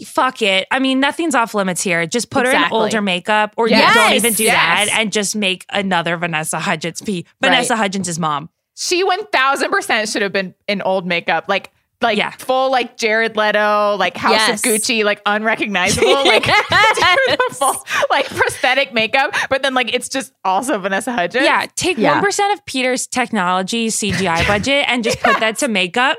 Fuck 0.06 0.42
it. 0.42 0.68
I 0.72 0.80
mean, 0.80 1.00
nothing's 1.00 1.36
off 1.36 1.54
limits 1.54 1.82
here. 1.82 2.06
Just 2.08 2.30
put 2.30 2.46
her 2.46 2.52
in 2.52 2.64
older 2.72 3.02
makeup 3.02 3.54
or 3.58 3.68
Yes. 3.68 3.94
you 3.94 4.02
don't 4.02 4.14
even 4.14 4.34
do 4.34 4.44
Yes. 4.46 4.90
that 4.90 5.00
and 5.00 5.12
just 5.12 5.36
make 5.36 5.66
another 5.70 6.18
Vanessa 6.18 6.60
Hudgens 6.60 7.02
be 7.02 7.26
Vanessa 7.42 7.76
Hudgens' 7.76 8.18
mom. 8.18 8.50
She 8.76 9.04
one 9.04 9.26
thousand 9.28 9.70
percent 9.70 10.10
should 10.10 10.22
have 10.24 10.32
been 10.32 10.56
in 10.68 10.82
old 10.82 11.06
makeup, 11.06 11.46
like 11.48 11.72
like 12.02 12.18
Yeah. 12.18 12.32
full 12.32 12.72
like 12.72 12.98
Jared 12.98 13.36
Leto, 13.38 13.96
like 13.98 14.18
House 14.18 14.32
Yes. 14.34 14.60
of 14.66 14.72
Gucci, 14.72 15.04
like 15.04 15.22
unrecognizable, 15.26 16.12
like 16.26 16.46
full, 17.52 17.76
like 18.10 18.26
prosthetic 18.28 18.94
makeup. 18.94 19.36
But 19.50 19.62
then 19.64 19.74
like 19.74 19.94
it's 19.94 20.10
just 20.10 20.34
also 20.44 20.78
Vanessa 20.80 21.12
Hudgens. 21.12 21.46
Yeah, 21.46 21.66
take 21.76 21.98
Yeah. 21.98 22.22
1% 22.22 22.54
of 22.54 22.66
Peter's 22.66 23.08
technology 23.08 23.88
CGI 23.90 24.46
budget 24.48 24.86
and 24.88 25.04
just 25.04 25.20
put 25.20 25.40
that 25.40 25.58
to 25.60 25.68
makeup 25.68 26.18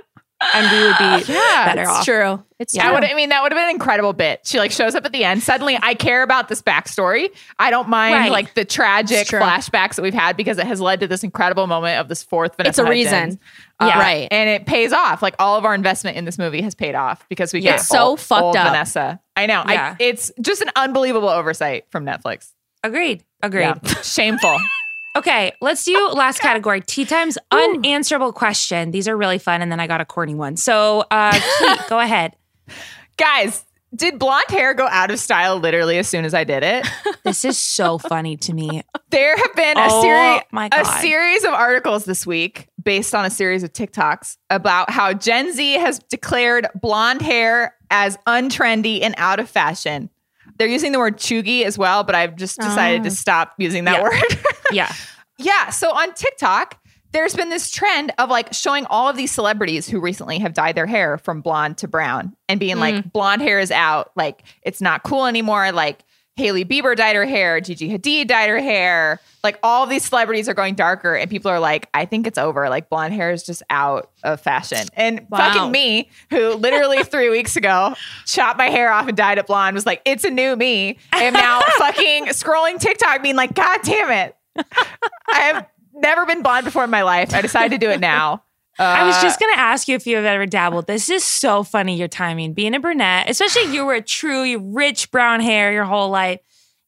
and 0.54 0.70
we 0.70 0.82
would 0.86 0.98
be 1.26 1.32
Yeah, 1.32 1.64
better 1.66 1.82
it's 1.82 1.90
off. 1.90 2.04
true. 2.04 2.44
It's 2.58 2.76
I 2.78 2.84
true. 2.84 2.92
would. 2.94 3.04
I 3.04 3.14
mean, 3.14 3.30
that 3.30 3.42
would 3.42 3.50
have 3.52 3.56
been 3.58 3.64
an 3.68 3.74
incredible 3.74 4.12
bit. 4.12 4.40
She 4.44 4.58
like 4.58 4.70
shows 4.70 4.94
up 4.94 5.04
at 5.04 5.12
the 5.12 5.24
end. 5.24 5.42
Suddenly, 5.42 5.78
I 5.82 5.94
care 5.94 6.22
about 6.22 6.48
this 6.48 6.62
backstory. 6.62 7.30
I 7.58 7.70
don't 7.70 7.88
mind 7.88 8.14
Right. 8.14 8.30
like 8.30 8.54
the 8.54 8.64
tragic 8.64 9.26
flashbacks 9.26 9.96
that 9.96 10.02
we've 10.02 10.14
had 10.14 10.36
because 10.36 10.58
it 10.58 10.66
has 10.66 10.80
led 10.80 11.00
to 11.00 11.06
this 11.08 11.24
incredible 11.24 11.66
moment 11.66 11.98
of 12.00 12.08
this 12.08 12.22
fourth 12.22 12.56
Vanessa. 12.56 12.68
It's 12.70 12.78
a 12.78 12.82
Hudgens. 12.84 13.04
reason. 13.04 13.40
Uh, 13.80 13.86
Yeah. 13.86 13.98
Right. 13.98 14.28
and 14.30 14.48
it 14.48 14.66
pays 14.66 14.92
off. 14.92 15.22
Like 15.22 15.34
all 15.38 15.56
of 15.56 15.64
our 15.64 15.74
investment 15.74 16.16
in 16.16 16.24
this 16.24 16.38
movie 16.38 16.62
has 16.62 16.74
paid 16.74 16.94
off 16.94 17.26
because 17.28 17.52
we 17.52 17.60
Yeah. 17.60 17.72
get 17.72 17.80
So 17.82 17.98
old, 18.00 18.20
fucked 18.20 18.42
old 18.42 18.56
up. 18.56 18.68
Vanessa. 18.68 19.20
I 19.36 19.46
know. 19.46 19.64
Yeah. 19.68 19.96
I, 19.98 20.02
it's 20.02 20.30
just 20.40 20.62
an 20.62 20.70
unbelievable 20.76 21.28
oversight 21.30 21.86
from 21.90 22.04
Netflix. 22.04 22.50
Agreed. 22.84 23.24
Agreed. 23.42 23.62
Yeah. 23.62 23.74
Shameful. 24.02 24.58
Okay, 25.14 25.52
let's 25.60 25.84
do 25.84 26.08
last 26.14 26.40
category. 26.40 26.80
Tea 26.80 27.04
time's 27.04 27.36
unanswerable 27.50 28.32
question. 28.32 28.92
These 28.92 29.08
are 29.08 29.16
really 29.16 29.38
fun, 29.38 29.60
and 29.60 29.70
then 29.70 29.78
I 29.80 29.86
got 29.86 30.00
a 30.00 30.04
corny 30.06 30.34
one. 30.34 30.56
So, 30.56 31.04
uh, 31.10 31.38
Kate, 31.58 31.78
go 31.88 31.98
ahead. 32.00 32.34
Guys, 33.18 33.66
did 33.94 34.18
blonde 34.18 34.46
hair 34.48 34.72
go 34.72 34.86
out 34.88 35.10
of 35.10 35.18
style 35.18 35.58
literally 35.58 35.98
as 35.98 36.08
soon 36.08 36.24
as 36.24 36.32
I 36.32 36.44
did 36.44 36.62
it? 36.62 36.86
This 37.24 37.44
is 37.44 37.56
so 37.56 37.98
funny 37.98 38.36
to 38.38 38.52
me. 38.52 38.82
There 39.10 39.36
have 39.36 39.54
been 39.54 39.78
a 39.78 39.86
Oh, 39.88 40.02
series 40.02 40.42
my 40.50 40.68
a 40.72 40.84
series 41.00 41.44
of 41.44 41.50
articles 41.52 42.04
this 42.04 42.26
week 42.26 42.66
based 42.82 43.14
on 43.14 43.24
a 43.24 43.30
series 43.30 43.62
of 43.62 43.72
TikToks 43.72 44.38
about 44.50 44.90
how 44.90 45.12
Gen 45.12 45.52
Z 45.52 45.74
has 45.74 46.00
declared 46.10 46.66
blonde 46.74 47.22
hair 47.22 47.76
as 47.92 48.16
untrendy 48.26 49.02
and 49.02 49.14
out 49.18 49.38
of 49.38 49.48
fashion. 49.48 50.10
They're 50.62 50.70
using 50.70 50.92
the 50.92 51.00
word 51.00 51.16
cheugy 51.16 51.64
as 51.64 51.76
well, 51.76 52.04
but 52.04 52.14
I've 52.14 52.36
just 52.36 52.56
decided 52.60 53.02
to 53.02 53.08
ah. 53.08 53.12
stop 53.12 53.54
using 53.58 53.82
that 53.86 53.96
Yeah. 53.96 54.02
word. 54.02 54.38
Yeah. 54.72 54.94
yeah, 55.38 55.70
so 55.70 55.90
on 55.92 56.14
TikTok, 56.14 56.78
there's 57.10 57.34
been 57.34 57.50
this 57.50 57.68
trend 57.68 58.12
of 58.16 58.30
like 58.30 58.54
showing 58.54 58.86
all 58.86 59.08
of 59.08 59.16
these 59.16 59.32
celebrities 59.32 59.88
who 59.88 59.98
recently 59.98 60.38
have 60.38 60.54
dyed 60.54 60.76
their 60.76 60.86
hair 60.86 61.18
from 61.18 61.40
blonde 61.40 61.78
to 61.78 61.88
brown 61.88 62.36
and 62.48 62.60
being 62.60 62.78
like 62.78 62.94
mm. 62.94 63.12
blonde 63.12 63.42
hair 63.42 63.58
is 63.58 63.72
out, 63.72 64.12
like 64.14 64.44
it's 64.62 64.80
not 64.80 65.02
cool 65.02 65.26
anymore, 65.26 65.72
like 65.72 66.04
Hailey 66.36 66.64
Bieber 66.64 66.96
dyed 66.96 67.14
her 67.14 67.26
hair, 67.26 67.60
Gigi 67.60 67.90
Hadid 67.90 68.28
dyed 68.28 68.48
her 68.48 68.58
hair. 68.60 69.20
Like 69.44 69.58
all 69.62 69.86
these 69.86 70.04
celebrities 70.04 70.48
are 70.48 70.54
going 70.54 70.74
darker, 70.74 71.14
and 71.14 71.28
people 71.30 71.50
are 71.50 71.58
like, 71.60 71.88
I 71.92 72.04
think 72.06 72.26
it's 72.26 72.38
over. 72.38 72.68
Like 72.70 72.88
blonde 72.88 73.12
hair 73.12 73.32
is 73.32 73.42
just 73.42 73.62
out 73.68 74.10
of 74.22 74.40
fashion. 74.40 74.86
And 74.94 75.26
Wow. 75.28 75.38
fucking 75.38 75.70
me, 75.72 76.08
who 76.30 76.54
literally 76.54 77.02
three 77.04 77.28
weeks 77.28 77.56
ago 77.56 77.94
chopped 78.24 78.56
my 78.58 78.68
hair 78.70 78.90
off 78.92 79.08
and 79.08 79.16
dyed 79.16 79.38
it 79.38 79.46
blonde, 79.46 79.74
was 79.74 79.84
like, 79.84 80.00
it's 80.04 80.24
a 80.24 80.30
new 80.30 80.56
me. 80.56 80.98
am 81.12 81.32
now 81.34 81.60
fucking 81.78 82.26
scrolling 82.26 82.78
TikTok, 82.80 83.22
being 83.22 83.36
like, 83.36 83.54
God 83.54 83.80
damn 83.82 84.10
it. 84.10 84.36
I 85.28 85.40
have 85.40 85.66
never 85.94 86.24
been 86.24 86.42
blonde 86.42 86.64
before 86.64 86.84
in 86.84 86.90
my 86.90 87.02
life. 87.02 87.34
I 87.34 87.40
decided 87.42 87.78
to 87.78 87.84
do 87.86 87.90
it 87.90 88.00
now. 88.00 88.42
I 88.78 89.04
was 89.04 89.16
Uh, 89.16 89.22
just 89.22 89.38
going 89.38 89.52
to 89.54 89.60
ask 89.60 89.86
you 89.88 89.94
if 89.94 90.06
you 90.06 90.16
have 90.16 90.24
ever 90.24 90.46
dabbled. 90.46 90.86
This 90.86 91.10
is 91.10 91.22
so 91.24 91.62
funny, 91.62 91.96
your 91.96 92.08
timing. 92.08 92.52
Being 92.54 92.74
a 92.74 92.80
brunette, 92.80 93.28
especially 93.28 93.72
you 93.72 93.84
were 93.84 93.94
a 93.94 94.02
true, 94.02 94.58
rich 94.72 95.10
brown 95.10 95.40
hair 95.40 95.72
your 95.72 95.84
whole 95.84 96.08
life. 96.10 96.40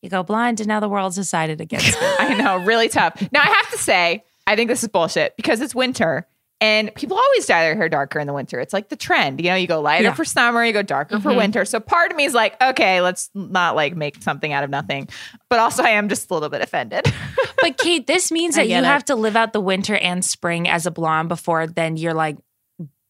You 0.02 0.10
go 0.10 0.22
blonde, 0.22 0.60
and 0.60 0.68
now 0.68 0.80
the 0.80 0.88
world's 0.88 1.16
decided 1.16 1.60
against 1.60 1.88
it. 1.88 1.96
I 2.20 2.34
know, 2.34 2.58
really 2.58 2.88
tough. 2.88 3.20
Now 3.32 3.40
I 3.40 3.46
have 3.48 3.70
to 3.70 3.78
say, 3.78 4.22
I 4.46 4.56
think 4.56 4.68
this 4.68 4.82
is 4.82 4.88
bullshit 4.88 5.34
because 5.36 5.60
it's 5.60 5.74
winter 5.74 6.26
and 6.64 6.94
people 6.94 7.18
always 7.18 7.44
dye 7.44 7.62
their 7.64 7.76
hair 7.76 7.90
darker 7.90 8.18
in 8.18 8.26
the 8.26 8.32
winter. 8.32 8.58
It's 8.58 8.72
like 8.72 8.88
the 8.88 8.96
trend. 8.96 9.38
You 9.38 9.50
know, 9.50 9.54
you 9.54 9.66
go 9.66 9.82
lighter 9.82 10.04
Yeah. 10.04 10.14
for 10.14 10.24
summer, 10.24 10.64
you 10.64 10.72
go 10.72 10.80
darker 10.80 11.20
for 11.20 11.28
mm-hmm. 11.28 11.38
winter. 11.38 11.66
So 11.66 11.78
part 11.78 12.10
of 12.10 12.16
me 12.16 12.24
is 12.24 12.32
like, 12.32 12.60
okay, 12.62 13.02
let's 13.02 13.28
not 13.34 13.76
like 13.76 13.94
make 13.94 14.22
something 14.22 14.50
out 14.50 14.64
of 14.64 14.70
nothing. 14.70 15.08
But 15.50 15.58
also 15.58 15.82
I 15.82 15.90
am 15.90 16.08
just 16.08 16.30
a 16.30 16.34
little 16.34 16.48
bit 16.48 16.62
offended. 16.62 17.12
But 17.60 17.78
Kate, 17.78 18.06
this 18.06 18.30
means 18.30 18.56
that 18.56 18.68
you 18.68 18.76
it. 18.76 18.84
have 18.84 19.06
to 19.06 19.14
live 19.14 19.36
out 19.36 19.54
the 19.54 19.60
winter 19.60 19.96
and 19.96 20.22
spring 20.22 20.68
as 20.68 20.84
a 20.84 20.90
blonde 20.90 21.30
before 21.30 21.66
then 21.66 21.96
you're 21.96 22.12
like 22.12 22.36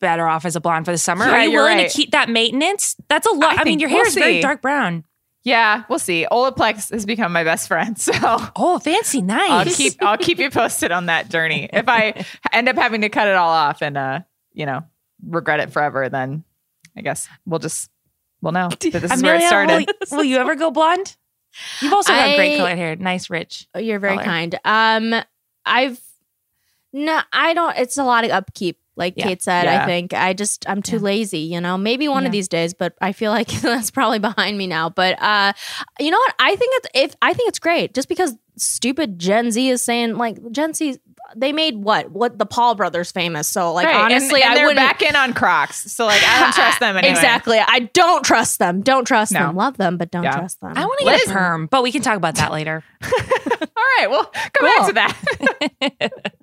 better 0.00 0.28
off 0.28 0.44
as 0.44 0.54
a 0.54 0.60
blonde 0.60 0.84
for 0.84 0.92
the 0.92 0.98
summer. 0.98 1.24
Yeah, 1.24 1.32
Are 1.32 1.44
you 1.44 1.50
willing 1.50 1.78
right. 1.78 1.90
to 1.90 1.96
keep 1.96 2.12
that 2.12 2.28
maintenance? 2.28 2.94
That's 3.08 3.26
a 3.26 3.32
lot. 3.32 3.58
I 3.58 3.62
I, 3.62 3.64
mean, 3.64 3.80
your 3.80 3.88
hair 3.88 3.98
we'll 3.98 4.06
is 4.06 4.14
very 4.14 4.40
dark 4.40 4.62
brown. 4.62 5.02
Yeah, 5.44 5.84
we'll 5.88 5.98
see. 5.98 6.26
Olaplex 6.32 6.90
has 6.90 7.04
become 7.06 7.32
my 7.32 7.44
best 7.44 7.68
friend. 7.68 7.96
So 8.00 8.12
Oh, 8.56 8.78
fancy, 8.78 9.20
nice. 9.22 9.50
I'll 9.50 9.64
keep 9.66 10.02
I'll 10.02 10.18
keep 10.18 10.38
you 10.38 10.50
posted 10.50 10.90
on 10.90 11.06
that 11.06 11.28
journey. 11.30 11.68
If 11.72 11.88
I 11.88 12.24
end 12.52 12.68
up 12.68 12.76
having 12.76 13.02
to 13.02 13.08
cut 13.08 13.28
it 13.28 13.34
all 13.34 13.50
off 13.50 13.82
and 13.82 13.96
uh, 13.96 14.20
you 14.52 14.66
know, 14.66 14.82
regret 15.26 15.60
it 15.60 15.70
forever, 15.72 16.08
then 16.08 16.44
I 16.96 17.02
guess 17.02 17.28
we'll 17.46 17.60
just 17.60 17.90
we'll 18.40 18.52
know 18.52 18.68
that 18.70 18.80
this 18.80 19.12
is 19.12 19.22
where 19.22 19.36
it 19.36 19.42
started. 19.42 19.86
Will, 20.10 20.18
will 20.18 20.24
you 20.24 20.38
ever 20.38 20.54
go 20.54 20.70
blonde? 20.70 21.16
You've 21.80 21.92
also 21.92 22.12
got 22.12 22.34
great 22.36 22.54
I- 22.54 22.58
colored 22.58 22.76
hair, 22.78 22.96
nice, 22.96 23.30
rich. 23.30 23.68
Oh, 23.74 23.78
You're 23.78 24.00
very 24.00 24.14
color. 24.16 24.24
kind. 24.24 24.58
Um, 24.64 25.14
I've 25.64 26.00
no, 26.92 27.20
I 27.32 27.54
don't. 27.54 27.76
It's 27.78 27.98
a 27.98 28.04
lot 28.04 28.24
of 28.24 28.30
upkeep, 28.30 28.78
like 28.96 29.14
Yeah. 29.16 29.24
Kate 29.24 29.42
said. 29.42 29.64
Yeah. 29.64 29.82
I 29.82 29.86
think 29.86 30.14
I 30.14 30.32
just 30.32 30.68
I'm 30.68 30.82
too 30.82 30.96
Yeah. 30.96 31.02
lazy. 31.02 31.38
You 31.40 31.60
know, 31.60 31.76
maybe 31.76 32.08
one 32.08 32.22
Yeah. 32.22 32.26
of 32.28 32.32
these 32.32 32.48
days, 32.48 32.74
but 32.74 32.94
I 33.00 33.12
feel 33.12 33.30
like 33.30 33.48
that's 33.62 33.90
probably 33.90 34.18
behind 34.18 34.56
me 34.58 34.66
now. 34.66 34.88
But 34.88 35.20
uh, 35.22 35.52
you 35.98 36.10
know 36.10 36.18
what? 36.18 36.34
I 36.38 36.56
think 36.56 36.72
it's 36.76 36.88
if 36.94 37.16
I 37.22 37.32
think 37.34 37.48
it's 37.48 37.58
great, 37.58 37.94
just 37.94 38.08
because 38.08 38.34
stupid 38.56 39.18
Gen 39.18 39.50
Z 39.50 39.68
is 39.68 39.82
saying 39.82 40.16
like 40.16 40.38
Gen 40.52 40.74
Z. 40.74 40.98
They 41.36 41.52
made 41.52 41.76
what 41.76 42.12
what 42.12 42.38
the 42.38 42.46
Paul 42.46 42.74
brothers 42.76 43.10
famous. 43.10 43.48
So 43.48 43.72
like 43.72 43.86
Right, 43.86 43.96
honestly, 43.96 44.42
and, 44.42 44.52
I 44.52 44.54
they're 44.54 44.66
wouldn't 44.66 44.86
back 44.86 45.02
in 45.02 45.16
on 45.16 45.32
Crocs. 45.32 45.90
So 45.90 46.04
like 46.04 46.22
I 46.22 46.40
don't 46.40 46.52
trust 46.54 46.78
them 46.80 46.96
anyway. 46.96 47.10
Exactly. 47.12 47.58
I 47.58 47.90
don't 47.92 48.22
trust 48.24 48.58
them. 48.60 48.82
Don't 48.82 49.04
trust 49.06 49.32
No. 49.32 49.46
them. 49.46 49.56
Love 49.56 49.76
them, 49.78 49.96
but 49.96 50.10
don't 50.12 50.22
Yeah. 50.22 50.36
trust 50.36 50.60
them. 50.60 50.74
I 50.76 50.84
want 50.84 50.98
to 51.00 51.04
get 51.06 51.12
Liz- 51.20 51.30
a 51.30 51.32
perm, 51.32 51.66
but 51.66 51.82
we 51.82 51.90
can 51.90 52.02
talk 52.02 52.16
about 52.18 52.36
that 52.36 52.52
later. 52.52 52.84
All 53.02 53.82
right, 53.98 54.10
well, 54.10 54.30
come 54.52 54.66
back 54.68 54.86
to 54.86 54.92
that. 54.92 56.34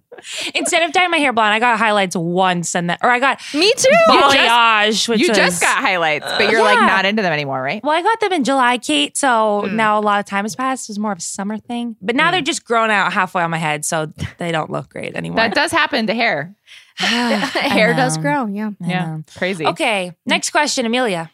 Instead 0.56 0.84
of 0.84 0.92
dyeing 0.92 1.12
my 1.12 1.18
hair 1.18 1.34
blonde, 1.34 1.54
I 1.54 1.60
got 1.60 1.78
highlights 1.78 2.16
once, 2.16 2.76
and 2.76 2.90
then 2.90 2.98
or 3.02 3.10
I 3.10 3.20
got 3.20 3.42
Me 3.54 3.72
too. 3.78 3.88
balayage, 4.10 5.08
which 5.08 5.20
you 5.22 5.30
was, 5.30 5.38
just 5.38 5.62
got 5.62 5.78
highlights, 5.78 6.26
but 6.38 6.50
you're 6.52 6.62
like 6.64 6.80
not 6.80 7.06
into 7.06 7.22
them 7.22 7.34
anymore, 7.34 7.62
right? 7.62 7.84
Well, 7.84 7.94
I 7.98 8.02
got 8.02 8.20
them 8.20 8.34
in 8.34 8.44
July, 8.44 8.78
Kate. 8.78 9.18
So 9.18 9.64
Mm. 9.66 9.74
now 9.74 10.00
a 10.00 10.02
lot 10.02 10.20
of 10.20 10.26
time 10.26 10.46
has 10.46 10.56
passed. 10.56 10.90
It 10.90 10.92
was 10.92 11.00
more 11.00 11.12
of 11.12 11.18
a 11.18 11.22
summer 11.22 11.58
thing. 11.58 11.96
But 12.02 12.16
now 12.16 12.32
they're 12.32 12.42
just 12.42 12.66
grown 12.66 12.90
out 12.92 13.14
halfway 13.14 13.44
on 13.44 13.50
my 13.52 13.58
head, 13.58 13.86
so 13.86 14.12
they 14.38 14.52
don't 14.52 14.70
look 14.70 14.90
great 14.90 15.16
anymore. 15.16 15.38
That 15.38 15.54
does 15.54 15.72
happen 15.72 16.08
to 16.08 16.14
hair. 16.14 16.56
Hair 17.02 17.94
does 17.96 18.18
grow. 18.18 18.46
Yeah. 18.48 18.72
I 18.84 18.88
Yeah, 18.88 19.06
know. 19.06 19.24
crazy. 19.38 19.66
Okay, 19.66 20.14
next 20.26 20.52
question, 20.52 20.86
Amelia. 20.86 21.32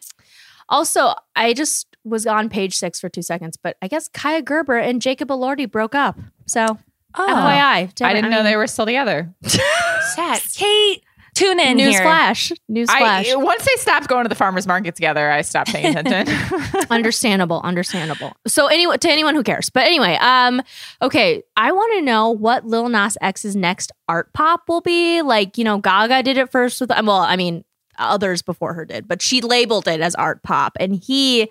Also, 0.68 1.14
I 1.36 1.52
just 1.52 1.86
was 2.04 2.26
on 2.26 2.48
page 2.48 2.76
six 2.76 3.00
for 3.00 3.08
two 3.08 3.22
seconds, 3.22 3.56
but 3.62 3.76
I 3.82 3.88
guess 3.88 4.08
Kaia 4.08 4.42
Gerber 4.44 4.78
and 4.78 5.02
Jacob 5.02 5.28
Elordi 5.28 5.70
broke 5.70 5.94
up. 5.94 6.18
So, 6.46 6.78
Oh, 7.14 7.26
FYI, 7.26 8.02
I 8.02 8.14
didn't 8.14 8.30
know 8.30 8.42
they 8.42 8.56
were 8.56 8.66
still 8.66 8.86
together. 8.86 9.32
sad. 9.44 10.42
Kate, 10.54 11.02
tune 11.34 11.58
in 11.58 11.76
News 11.78 11.94
here. 11.94 12.02
flash. 12.02 12.52
News 12.68 12.90
flash. 12.90 13.30
I, 13.30 13.36
once 13.36 13.64
they 13.64 13.74
stopped 13.80 14.08
going 14.08 14.24
to 14.24 14.28
the 14.28 14.34
farmers 14.34 14.66
market 14.66 14.94
together, 14.94 15.30
I 15.30 15.40
stopped 15.42 15.72
paying 15.72 15.96
attention. 15.96 16.36
understandable 16.90 17.60
understandable 17.64 18.32
so 18.46 18.66
anyway 18.66 18.96
to 18.96 19.10
anyone 19.10 19.34
who 19.34 19.42
cares 19.42 19.68
but 19.68 19.84
anyway 19.84 20.16
um 20.20 20.62
okay 21.02 21.42
i 21.56 21.70
want 21.70 21.92
to 21.94 22.02
know 22.02 22.30
what 22.30 22.64
lil 22.66 22.88
nas 22.88 23.16
x's 23.20 23.54
next 23.54 23.92
art 24.08 24.32
pop 24.32 24.62
will 24.68 24.80
be 24.80 25.20
like 25.22 25.58
you 25.58 25.64
know 25.64 25.78
gaga 25.78 26.22
did 26.22 26.38
it 26.38 26.50
first 26.50 26.80
with 26.80 26.90
well 26.90 27.10
i 27.10 27.36
mean 27.36 27.64
others 27.98 28.42
before 28.42 28.74
her 28.74 28.84
did 28.84 29.06
but 29.06 29.20
she 29.20 29.40
labeled 29.40 29.86
it 29.86 30.00
as 30.00 30.14
art 30.14 30.42
pop 30.42 30.76
and 30.80 30.94
he 30.94 31.48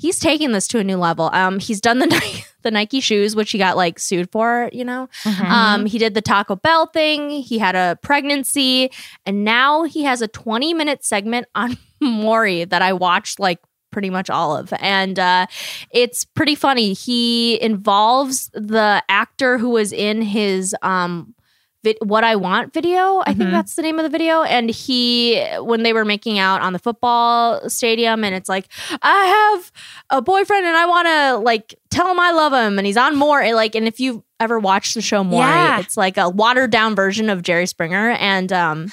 he's 0.00 0.18
taking 0.18 0.52
this 0.52 0.66
to 0.68 0.78
a 0.78 0.84
new 0.84 0.96
level 0.96 1.28
um 1.32 1.58
he's 1.58 1.80
done 1.80 1.98
the 1.98 2.06
Nike, 2.14 2.44
the 2.62 2.70
nike 2.70 3.00
shoes 3.00 3.36
which 3.36 3.50
he 3.52 3.58
got 3.58 3.76
like 3.76 3.98
sued 3.98 4.30
for 4.32 4.68
you 4.72 4.84
know 4.84 5.08
Mm-hmm. 5.24 5.44
um, 5.52 5.86
he 5.86 5.98
did 5.98 6.14
the 6.14 6.22
Taco 6.22 6.56
Bell 6.56 6.86
thing. 6.86 7.30
He 7.30 7.58
had 7.58 7.74
a 7.76 7.98
pregnancy, 8.02 8.90
and 9.26 9.44
now 9.44 9.84
he 9.84 10.02
has 10.04 10.22
a 10.22 10.28
20 10.28 10.72
minute 10.74 11.04
segment 11.04 11.46
on 11.54 11.76
Maury 12.00 12.64
that 12.64 12.80
I 12.82 12.92
watched 12.92 13.38
like 13.38 13.58
pretty 13.90 14.08
much 14.10 14.30
all 14.30 14.56
of, 14.56 14.72
and 14.80 15.18
uh, 15.18 15.46
it's 15.90 16.24
pretty 16.24 16.54
funny. 16.54 16.92
He 16.94 17.60
involves 17.60 18.50
the 18.54 19.02
actor 19.08 19.58
who 19.58 19.70
was 19.70 19.92
in 19.92 20.22
his 20.22 20.74
um. 20.82 21.34
Vid- 21.82 21.96
What 22.02 22.24
I 22.24 22.36
Want 22.36 22.72
video, 22.74 23.20
I 23.26 23.32
think 23.32 23.48
Mhm. 23.48 23.52
that's 23.52 23.74
the 23.74 23.82
name 23.82 23.98
of 23.98 24.02
the 24.02 24.10
video. 24.10 24.42
And 24.42 24.68
he, 24.70 25.42
when 25.60 25.82
they 25.82 25.92
were 25.92 26.04
making 26.04 26.38
out 26.38 26.60
on 26.60 26.72
the 26.74 26.78
football 26.78 27.68
stadium, 27.70 28.22
and 28.22 28.34
it's 28.34 28.48
like, 28.48 28.66
I 29.02 29.24
have 29.58 29.72
a 30.10 30.20
boyfriend 30.22 30.66
and 30.66 30.76
I 30.76 30.84
want 30.86 31.06
to 31.08 31.36
like 31.38 31.74
tell 31.90 32.10
him 32.10 32.20
I 32.20 32.32
love 32.32 32.52
him, 32.52 32.78
and 32.78 32.86
he's 32.86 32.96
on 32.98 33.16
Maury. 33.16 33.52
Like, 33.54 33.74
and 33.74 33.88
if 33.88 33.98
you've 33.98 34.22
ever 34.38 34.58
watched 34.58 34.94
the 34.94 35.00
show 35.02 35.24
Maury, 35.24 35.46
Yeah. 35.48 35.80
it's 35.80 35.96
like 35.96 36.16
a 36.18 36.28
watered 36.28 36.70
down 36.70 36.94
version 36.94 37.30
of 37.30 37.42
Jerry 37.42 37.66
Springer, 37.66 38.10
and 38.10 38.52
um. 38.52 38.92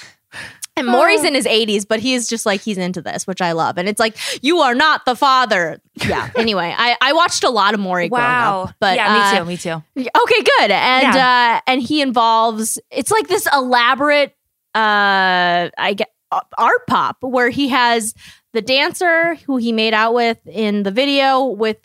And 0.78 0.86
Maury's 0.86 1.24
in 1.24 1.34
his 1.34 1.46
80s, 1.46 1.86
but 1.86 2.00
he's 2.00 2.28
just 2.28 2.46
like 2.46 2.60
he's 2.60 2.78
into 2.78 3.02
this, 3.02 3.26
which 3.26 3.40
I 3.42 3.52
love. 3.52 3.76
And 3.78 3.88
it's 3.88 3.98
like, 3.98 4.16
you 4.42 4.58
are 4.60 4.74
not 4.74 5.04
the 5.04 5.14
father. 5.16 5.80
Yeah. 6.06 6.30
Anyway, 6.36 6.72
I, 6.76 6.96
I 7.00 7.12
watched 7.12 7.42
a 7.44 7.50
lot 7.50 7.74
of 7.74 7.80
Maury 7.80 8.08
growing 8.08 8.24
Wow. 8.24 8.64
up. 8.64 8.74
But 8.80 8.96
yeah, 8.96 9.12
me 9.12 9.20
uh, 9.20 9.38
too. 9.38 9.44
Me 9.44 9.56
too. 9.56 10.10
Okay, 10.22 10.42
good. 10.58 10.70
And 10.70 11.16
uh 11.16 11.60
and 11.66 11.82
he 11.82 12.00
involves 12.00 12.78
it's 12.90 13.10
like 13.10 13.26
this 13.28 13.46
elaborate 13.52 14.30
uh 14.74 15.68
I 15.76 15.94
get 15.96 16.08
uh, 16.30 16.40
art 16.56 16.86
pop 16.86 17.16
where 17.22 17.50
he 17.50 17.68
has 17.68 18.14
the 18.52 18.62
dancer 18.62 19.34
who 19.46 19.56
he 19.56 19.72
made 19.72 19.94
out 19.94 20.14
with 20.14 20.38
in 20.46 20.82
the 20.84 20.90
video 20.90 21.44
with 21.46 21.78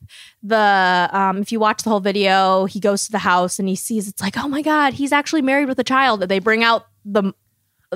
the 0.43 1.09
um 1.11 1.37
if 1.39 1.51
you 1.51 1.59
watch 1.59 1.83
the 1.83 1.89
whole 1.89 1.99
video 1.99 2.65
he 2.65 2.79
goes 2.79 3.05
to 3.05 3.11
the 3.11 3.17
house 3.19 3.57
and 3.59 3.67
he 3.67 3.75
sees 3.75 4.07
it's 4.07 4.21
like 4.21 4.37
oh 4.37 4.47
my 4.47 4.61
god 4.61 4.93
he's 4.93 5.11
actually 5.11 5.41
married 5.41 5.67
with 5.67 5.79
a 5.79 5.83
child 5.83 6.21
they 6.21 6.39
bring 6.39 6.63
out 6.63 6.85
the 7.05 7.33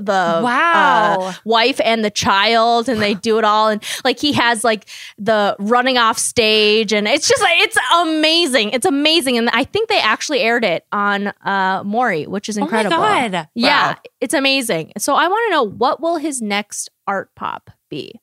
the 0.01 0.41
Wow. 0.43 1.17
uh, 1.19 1.33
wife 1.45 1.79
and 1.83 2.03
the 2.03 2.09
child 2.09 2.89
and 2.89 3.01
they 3.01 3.13
do 3.13 3.37
it 3.37 3.43
all 3.45 3.69
and 3.69 3.83
like 4.03 4.19
he 4.19 4.33
has 4.33 4.63
like 4.63 4.87
the 5.17 5.55
running 5.59 5.97
off 5.97 6.17
stage 6.17 6.93
and 6.93 7.07
it's 7.07 7.27
just 7.27 7.41
like 7.41 7.57
it's 7.59 7.77
amazing 8.01 8.69
it's 8.71 8.85
amazing 8.85 9.37
and 9.37 9.49
i 9.51 9.63
think 9.63 9.89
they 9.89 9.99
actually 9.99 10.39
aired 10.41 10.63
it 10.65 10.85
on 10.91 11.27
uh 11.45 11.81
maury 11.85 12.25
which 12.27 12.49
is 12.49 12.57
incredible 12.57 12.97
Oh 12.97 12.99
my 13.01 13.29
god. 13.29 13.47
yeah 13.55 13.91
Wow. 13.93 13.97
it's 14.21 14.33
amazing 14.33 14.93
so 14.97 15.13
i 15.15 15.27
want 15.27 15.47
to 15.47 15.51
know 15.51 15.63
what 15.63 16.01
will 16.01 16.17
his 16.17 16.41
next 16.41 16.89
art 17.07 17.33
pop 17.35 17.69
be 17.89 18.19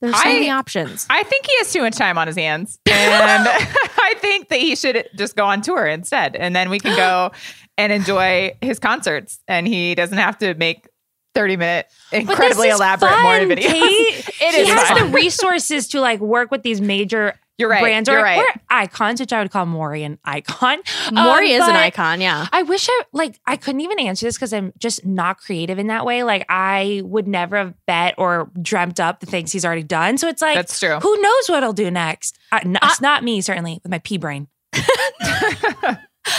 there's 0.00 0.14
so 0.16 0.28
I- 0.28 0.32
many 0.34 0.50
options 0.50 1.06
I 1.08 1.22
think 1.22 1.46
he 1.46 1.56
has 1.58 1.72
too 1.72 1.80
much 1.80 1.96
time 1.96 2.18
on 2.18 2.26
his 2.26 2.36
hands. 2.36 2.78
And 2.86 3.48
I 3.48 4.14
think 4.18 4.48
that 4.48 4.58
he 4.60 4.76
should 4.76 5.08
just 5.16 5.34
go 5.34 5.46
on 5.46 5.62
tour 5.62 5.86
instead. 5.86 6.36
And 6.36 6.54
then 6.54 6.68
we 6.68 6.78
can 6.78 6.94
go 6.94 7.30
and 7.78 7.90
enjoy 7.90 8.54
his 8.60 8.78
concerts. 8.78 9.40
And 9.48 9.66
he 9.66 9.94
doesn't 9.94 10.18
have 10.18 10.36
to 10.38 10.52
make 10.54 10.88
30 11.34 11.56
minute, 11.56 11.86
incredibly 12.12 12.68
elaborate 12.68 13.10
fun, 13.10 13.22
Maury 13.22 13.46
videos. 13.46 13.62
Kate. 13.70 14.28
It 14.40 14.54
he 14.54 14.60
is 14.62 14.68
has 14.68 14.88
fun. 14.90 15.06
the 15.10 15.12
resources 15.16 15.88
to 15.88 16.00
like 16.00 16.20
work 16.20 16.50
with 16.50 16.62
these 16.62 16.80
major 16.80 17.34
You're 17.56 17.68
right. 17.70 17.80
brands 17.82 18.08
You're 18.08 18.20
or, 18.20 18.22
right. 18.22 18.38
or 18.38 18.46
icons, 18.68 19.20
which 19.20 19.32
I 19.32 19.40
would 19.40 19.50
call 19.50 19.64
Maury 19.66 20.02
an 20.04 20.18
icon. 20.24 20.78
maury 21.12 21.54
Um, 21.54 21.62
is 21.62 21.68
an 21.68 21.76
icon 21.76 22.20
yeah 22.20 22.46
I 22.52 22.62
wish 22.62 22.88
I 22.90 23.02
like 23.12 23.38
I 23.46 23.56
couldn't 23.56 23.80
even 23.80 23.98
answer 24.00 24.26
this 24.26 24.36
because 24.36 24.52
I'm 24.52 24.72
just 24.78 25.04
not 25.06 25.38
creative 25.38 25.78
in 25.78 25.86
that 25.88 26.04
way. 26.04 26.22
Like 26.24 26.44
I 26.48 27.00
would 27.04 27.26
never 27.26 27.56
have 27.56 27.74
bet 27.86 28.14
or 28.18 28.50
dreamt 28.60 29.00
up 29.00 29.20
the 29.20 29.26
things 29.26 29.50
he's 29.52 29.64
already 29.64 29.82
done. 29.84 30.18
So 30.18 30.28
it's 30.28 30.42
like 30.42 30.56
That's 30.56 30.78
true. 30.78 30.98
Who 31.00 31.20
knows 31.22 31.48
what 31.48 31.62
I'll 31.64 31.72
do 31.72 31.90
next? 31.90 32.38
Uh, 32.52 32.60
n- 32.64 32.78
it's 32.82 33.00
not 33.00 33.24
me, 33.24 33.40
certainly, 33.40 33.80
with 33.82 33.90
my 33.90 33.98
pea 33.98 34.18
brain. 34.18 34.48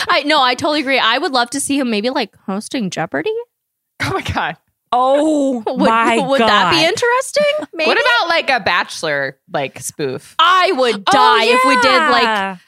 i 0.09 0.23
no 0.25 0.41
i 0.41 0.55
totally 0.55 0.79
agree 0.81 0.97
i 0.99 1.17
would 1.17 1.31
love 1.31 1.49
to 1.49 1.59
see 1.59 1.77
him 1.79 1.89
maybe 1.89 2.09
like 2.09 2.35
hosting 2.45 2.89
jeopardy 2.89 3.33
Oh 4.01 4.11
my 4.13 4.21
God. 4.21 4.57
Oh 4.91 5.63
would, 5.67 5.77
my 5.89 6.17
would 6.19 6.39
god! 6.39 6.47
that 6.47 6.71
be 6.71 6.83
interesting 6.85 7.67
maybe 7.73 7.87
What 7.87 7.97
about 7.99 8.29
like 8.29 8.49
a 8.49 8.63
Bachelor 8.63 9.37
like 9.51 9.79
spoof? 9.79 10.35
i 10.39 10.71
would 10.75 10.95
Oh, 10.95 11.11
die 11.11 11.43
if 11.45 11.65
we 11.65 11.81
did 11.81 12.11
like 12.11 12.59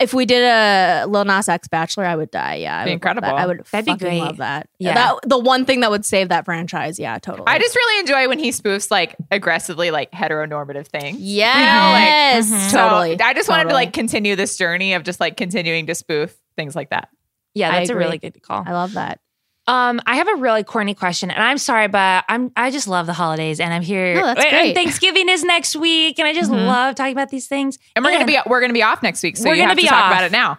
if 0.00 0.12
we 0.12 0.26
did 0.26 0.42
a 0.42 1.06
Lil 1.06 1.24
Nas 1.24 1.48
X 1.48 1.68
Bachelor, 1.68 2.04
I 2.04 2.16
would 2.16 2.32
die. 2.32 2.56
Yeah, 2.56 2.76
I 2.76 2.84
Be 2.84 2.90
would 2.90 3.04
love 3.04 3.14
incredible. 3.14 3.28
that. 3.28 3.36
I 3.36 3.46
would 3.46 3.64
That'd 3.70 3.84
be 3.86 3.92
fucking 3.92 4.08
great. 4.08 4.18
love 4.20 4.38
that. 4.38 4.68
Yeah. 4.80 4.94
that 4.94 5.28
the 5.28 5.38
one 5.38 5.64
thing 5.64 5.78
that 5.82 5.92
would 5.92 6.04
save 6.04 6.30
that 6.30 6.44
franchise. 6.44 6.98
Yeah, 6.98 7.18
totally. 7.20 7.46
I 7.46 7.60
just 7.60 7.76
really 7.76 8.00
enjoy 8.00 8.28
when 8.28 8.40
he 8.40 8.48
spoofs 8.50 8.90
like 8.90 9.14
aggressively 9.30 9.92
like 9.92 10.10
heteronormative 10.10 10.88
things. 10.88 11.18
yes, 11.20 12.50
Mhm. 12.50 12.70
So 12.72 12.78
totally. 12.78 13.20
I 13.20 13.32
just 13.32 13.48
wanted 13.48 13.68
to 13.68 13.74
like 13.74 13.92
continue 13.92 14.34
this 14.34 14.56
journey 14.56 14.94
of 14.94 15.04
just 15.04 15.20
like 15.20 15.36
continuing 15.36 15.86
to 15.86 15.94
spoof 15.94 16.34
things 16.56 16.74
like 16.74 16.90
that. 16.90 17.08
yeah, 17.54 17.70
that's 17.70 17.90
a 17.90 17.94
really 17.94 18.18
good 18.18 18.42
call. 18.42 18.64
I 18.66 18.72
love 18.72 18.94
that. 18.94 19.20
Um, 19.68 20.00
I 20.06 20.16
have 20.16 20.26
a 20.28 20.34
really 20.36 20.64
corny 20.64 20.94
question, 20.94 21.30
and 21.30 21.40
I'm 21.42 21.56
sorry, 21.58 21.86
but 21.86 22.24
I'm 22.28 22.50
I 22.56 22.70
just 22.72 22.88
love 22.88 23.06
the 23.06 23.12
holidays, 23.12 23.60
and 23.60 23.72
I'm 23.72 23.82
here. 23.82 24.14
No, 24.16 24.26
that's 24.26 24.40
and 24.40 24.50
great. 24.50 24.74
Thanksgiving 24.74 25.28
is 25.28 25.44
next 25.44 25.76
week, 25.76 26.18
and 26.18 26.26
I 26.26 26.32
just 26.34 26.50
Mhm. 26.50 26.66
love 26.66 26.96
talking 26.96 27.12
about 27.12 27.28
these 27.28 27.46
things. 27.46 27.78
And 27.94 28.04
we're 28.04 28.10
gonna 28.12 28.26
be 28.26 28.38
we're 28.46 28.60
gonna 28.60 28.72
be 28.72 28.82
off 28.82 29.02
next 29.04 29.22
week, 29.22 29.36
so 29.36 29.44
We're 29.44 29.54
you 29.54 29.60
gonna 29.62 29.68
have 29.70 29.76
be 29.76 29.84
to 29.84 29.88
talk 29.88 30.04
off. 30.06 30.10
about 30.12 30.24
it 30.24 30.32
now. 30.32 30.58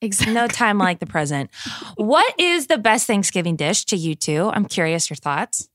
Exactly. 0.00 0.32
no 0.34 0.46
time 0.46 0.78
like 0.78 1.00
the 1.00 1.06
present. 1.06 1.50
What 1.96 2.32
is 2.38 2.68
the 2.68 2.78
best 2.78 3.06
Thanksgiving 3.08 3.56
dish 3.56 3.84
to 3.86 3.96
you 3.96 4.14
two? 4.14 4.48
I'm 4.54 4.64
curious 4.64 5.10
your 5.10 5.16
thoughts. 5.16 5.68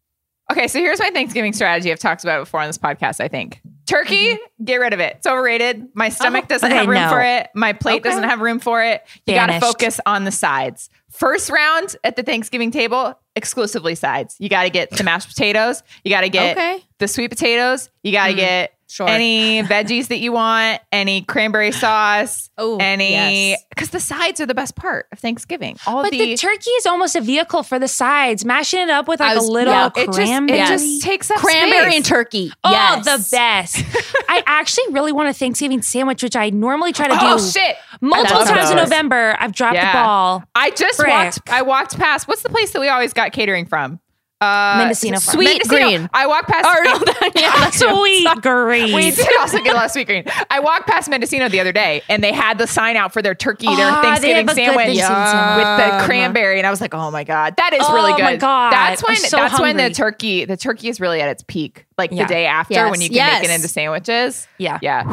Okay, 0.51 0.67
so 0.69 0.79
here's 0.79 0.99
my 0.99 1.09
Thanksgiving 1.09 1.51
strategy. 1.53 1.91
I've 1.91 1.99
talked 1.99 2.23
about 2.23 2.37
it 2.39 2.43
before 2.43 2.61
on 2.61 2.67
this 2.67 2.77
podcast. 2.77 3.19
I 3.19 3.27
think 3.27 3.61
turkey, 3.85 4.37
get 4.63 4.77
rid 4.77 4.93
of 4.93 4.99
it. 4.99 5.17
It's 5.17 5.27
overrated. 5.27 5.87
My 5.93 6.09
stomach 6.09 6.47
doesn't 6.47 6.67
okay, 6.71 6.77
have 6.79 6.87
room 6.87 7.01
no. 7.01 7.09
for 7.09 7.21
it. 7.21 7.47
My 7.55 7.73
plate 7.73 8.01
Okay. 8.01 8.09
doesn't 8.09 8.23
have 8.23 8.39
room 8.39 8.59
for 8.59 8.83
it. 8.83 9.03
You 9.25 9.33
got 9.35 9.47
to 9.47 9.59
focus 9.59 9.99
on 10.05 10.23
the 10.23 10.31
sides. 10.31 10.89
First 11.11 11.49
round 11.49 11.95
at 12.03 12.15
the 12.15 12.23
Thanksgiving 12.23 12.71
table, 12.71 13.19
exclusively 13.35 13.95
sides. 13.95 14.35
You 14.39 14.49
got 14.49 14.63
to 14.63 14.69
get 14.69 14.89
the 14.91 15.03
mashed 15.03 15.27
potatoes. 15.27 15.83
You 16.03 16.09
got 16.11 16.21
to 16.21 16.29
get 16.29 16.57
Okay. 16.57 16.83
the 16.99 17.07
sweet 17.07 17.29
potatoes. 17.29 17.89
You 18.03 18.11
got 18.11 18.27
to 18.27 18.33
Mm, 18.33 18.37
get 18.37 18.73
sure. 18.93 19.07
any 19.09 19.63
veggies 19.63 20.07
that 20.07 20.19
you 20.19 20.31
want, 20.31 20.81
any 20.91 21.21
cranberry 21.23 21.71
sauce, 21.71 22.49
Oh, 22.57 22.77
any 22.79 23.11
yes. 23.51 23.63
because 23.69 23.89
the 23.89 23.99
sides 23.99 24.39
are 24.39 24.45
the 24.45 24.53
best 24.53 24.75
part 24.75 25.07
of 25.11 25.19
Thanksgiving. 25.19 25.77
All 25.87 26.03
But 26.03 26.11
the, 26.11 26.35
turkey 26.37 26.69
is 26.71 26.85
almost 26.85 27.15
a 27.15 27.21
vehicle 27.21 27.63
for 27.63 27.79
the 27.79 27.87
sides, 27.87 28.45
mashing 28.45 28.79
it 28.81 28.89
up 28.89 29.07
with 29.07 29.19
like 29.19 29.35
was- 29.35 29.47
a 29.47 29.51
little 29.51 29.73
yeah, 29.73 29.89
it 29.95 30.05
just 30.07 30.17
cranberry. 30.17 30.59
it 30.59 30.67
just 30.67 31.01
takes 31.01 31.31
up 31.31 31.37
Cranberry 31.37 31.81
space. 31.85 31.95
and 31.95 32.05
turkey. 32.05 32.51
Oh, 32.63 32.71
yes. 32.71 33.05
the 33.05 33.35
best! 33.35 33.83
I 34.29 34.43
actually 34.45 34.85
really 34.93 35.11
want 35.11 35.29
a 35.29 35.33
Thanksgiving 35.33 35.81
sandwich, 35.81 36.21
which 36.23 36.35
I 36.35 36.49
normally 36.51 36.93
try 36.93 37.07
to 37.07 37.13
do. 37.13 37.19
Oh 37.21 37.37
do 37.37 37.43
shit! 37.43 37.75
multiple 38.01 38.39
That's 38.39 38.49
times 38.49 38.69
in. 38.71 38.77
November. 38.77 39.35
I've 39.39 39.51
dropped 39.53 39.75
Yeah. 39.75 39.91
the 39.91 39.97
ball. 39.97 40.43
I 40.55 40.69
just 40.71 40.97
Frick. 40.99 41.09
walked. 41.09 41.49
I 41.49 41.61
walked 41.63 41.97
past. 41.97 42.27
What's 42.27 42.41
the 42.43 42.49
place 42.49 42.71
that 42.71 42.79
we 42.79 42.89
always 42.89 43.13
got 43.13 43.31
catering 43.33 43.65
from? 43.65 43.99
Uh, 44.43 44.77
Mendocino 44.79 45.19
Farm. 45.19 45.35
Sweet 45.35 45.45
Mendocino. 45.67 45.87
Green. 45.97 46.09
I 46.13 46.27
walked 46.27 46.49
past. 46.49 46.65
Or 46.65 46.83
no, 46.83 46.99
that- 46.99 47.31
yeah, 47.35 47.51
that's 47.59 47.81
it. 47.81 47.87
Sweetgreen. 47.87 48.93
we 48.93 49.11
did 49.11 49.37
also 49.39 49.57
get 49.59 49.73
a 49.73 49.75
lot 49.75 49.85
of 49.85 49.91
Sweetgreen. 49.91 50.29
I 50.49 50.59
walked 50.59 50.87
past 50.87 51.09
Mendocino 51.09 51.49
the 51.49 51.59
other 51.59 51.71
day, 51.71 52.01
and 52.09 52.23
they 52.23 52.31
had 52.33 52.57
the 52.57 52.67
sign 52.67 52.95
out 52.97 53.13
for 53.13 53.21
their 53.21 53.35
turkey, 53.35 53.67
their 53.67 53.75
they 53.77 54.01
Thanksgiving 54.01 54.35
have 54.35 54.45
a 54.45 54.47
good 54.47 54.55
sandwich 54.55 54.87
with 54.87 55.77
the 55.99 56.05
cranberry, 56.05 56.57
and 56.57 56.67
I 56.67 56.69
was 56.71 56.81
like, 56.81 56.93
"Oh 56.93 57.11
my 57.11 57.23
god, 57.23 57.55
that 57.57 57.73
is 57.73 57.81
Oh 57.83 57.93
really 57.93 58.11
good." 58.13 58.21
Oh 58.21 58.25
my 58.25 58.35
God. 58.35 58.71
that's 58.71 59.03
when 59.07 59.15
so 59.17 59.37
that's 59.37 59.59
when 59.59 59.77
the 59.77 59.89
turkey 59.89 60.45
the 60.45 60.57
turkey 60.57 60.89
is 60.89 60.99
really 60.99 61.21
at 61.21 61.29
its 61.29 61.43
peak, 61.47 61.85
like 61.97 62.11
Yeah. 62.11 62.23
the 62.23 62.27
day 62.33 62.45
after 62.45 62.73
Yes. 62.73 62.91
when 62.91 63.01
you 63.01 63.09
can 63.09 63.33
make 63.41 63.49
it 63.49 63.53
into 63.53 63.67
sandwiches. 63.67 64.47
Yeah. 64.57 64.79
yeah. 64.81 65.03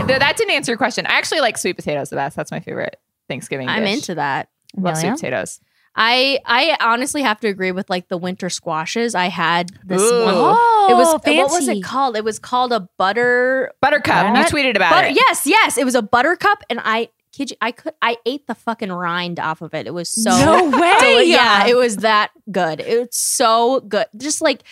Uh, 0.00 0.06
th- 0.06 0.18
that 0.18 0.36
didn't 0.36 0.54
answer 0.54 0.72
your 0.72 0.78
question. 0.78 1.06
I 1.06 1.12
actually 1.18 1.40
like 1.40 1.56
sweet 1.58 1.76
potatoes 1.76 2.10
the 2.10 2.16
best. 2.16 2.36
That's 2.36 2.50
my 2.50 2.60
favorite 2.60 2.96
Thanksgiving. 3.28 3.68
I'm 3.68 3.84
dish. 3.84 3.94
into 3.94 4.14
that. 4.16 4.48
Love 4.76 4.96
sweet 4.96 5.08
Amelia? 5.08 5.16
potatoes. 5.16 5.60
I 6.00 6.38
I 6.46 6.76
honestly 6.80 7.22
have 7.22 7.40
to 7.40 7.48
agree 7.48 7.72
with 7.72 7.90
like 7.90 8.08
the 8.08 8.16
winter 8.16 8.48
squashes. 8.48 9.14
I 9.16 9.26
had 9.26 9.70
this 9.84 10.00
Ooh. 10.00 10.24
one. 10.24 10.34
Oh, 10.36 10.88
It 10.90 10.94
was 10.94 11.20
fancy. 11.24 11.38
what 11.42 11.50
was 11.50 11.66
it 11.68 11.82
called? 11.82 12.16
It 12.16 12.22
was 12.24 12.38
called 12.38 12.72
a 12.72 12.88
butter 12.96 13.72
Buttercup. 13.82 14.32
What? 14.32 14.52
You 14.52 14.56
tweeted 14.58 14.76
about 14.76 14.90
butter. 14.92 15.08
it. 15.08 15.16
Yes, 15.16 15.44
yes. 15.44 15.76
It 15.76 15.84
was 15.84 15.96
a 15.96 16.02
buttercup, 16.02 16.62
and 16.70 16.80
I 16.84 17.08
kid 17.32 17.50
you, 17.50 17.56
I 17.60 17.72
could 17.72 17.94
I 18.02 18.16
ate 18.26 18.46
the 18.46 18.54
fucking 18.54 18.90
rind 18.92 19.38
off 19.40 19.62
of 19.62 19.74
it. 19.74 19.86
It 19.86 19.94
was 19.94 20.08
so 20.08 20.30
No 20.30 20.70
way. 20.80 20.94
deli- 21.00 21.30
yeah, 21.30 21.66
it 21.66 21.76
was 21.76 21.98
that 21.98 22.30
good. 22.50 22.80
It 22.80 22.98
was 22.98 23.08
so 23.12 23.80
good. 23.80 24.06
Just 24.16 24.40
like 24.42 24.62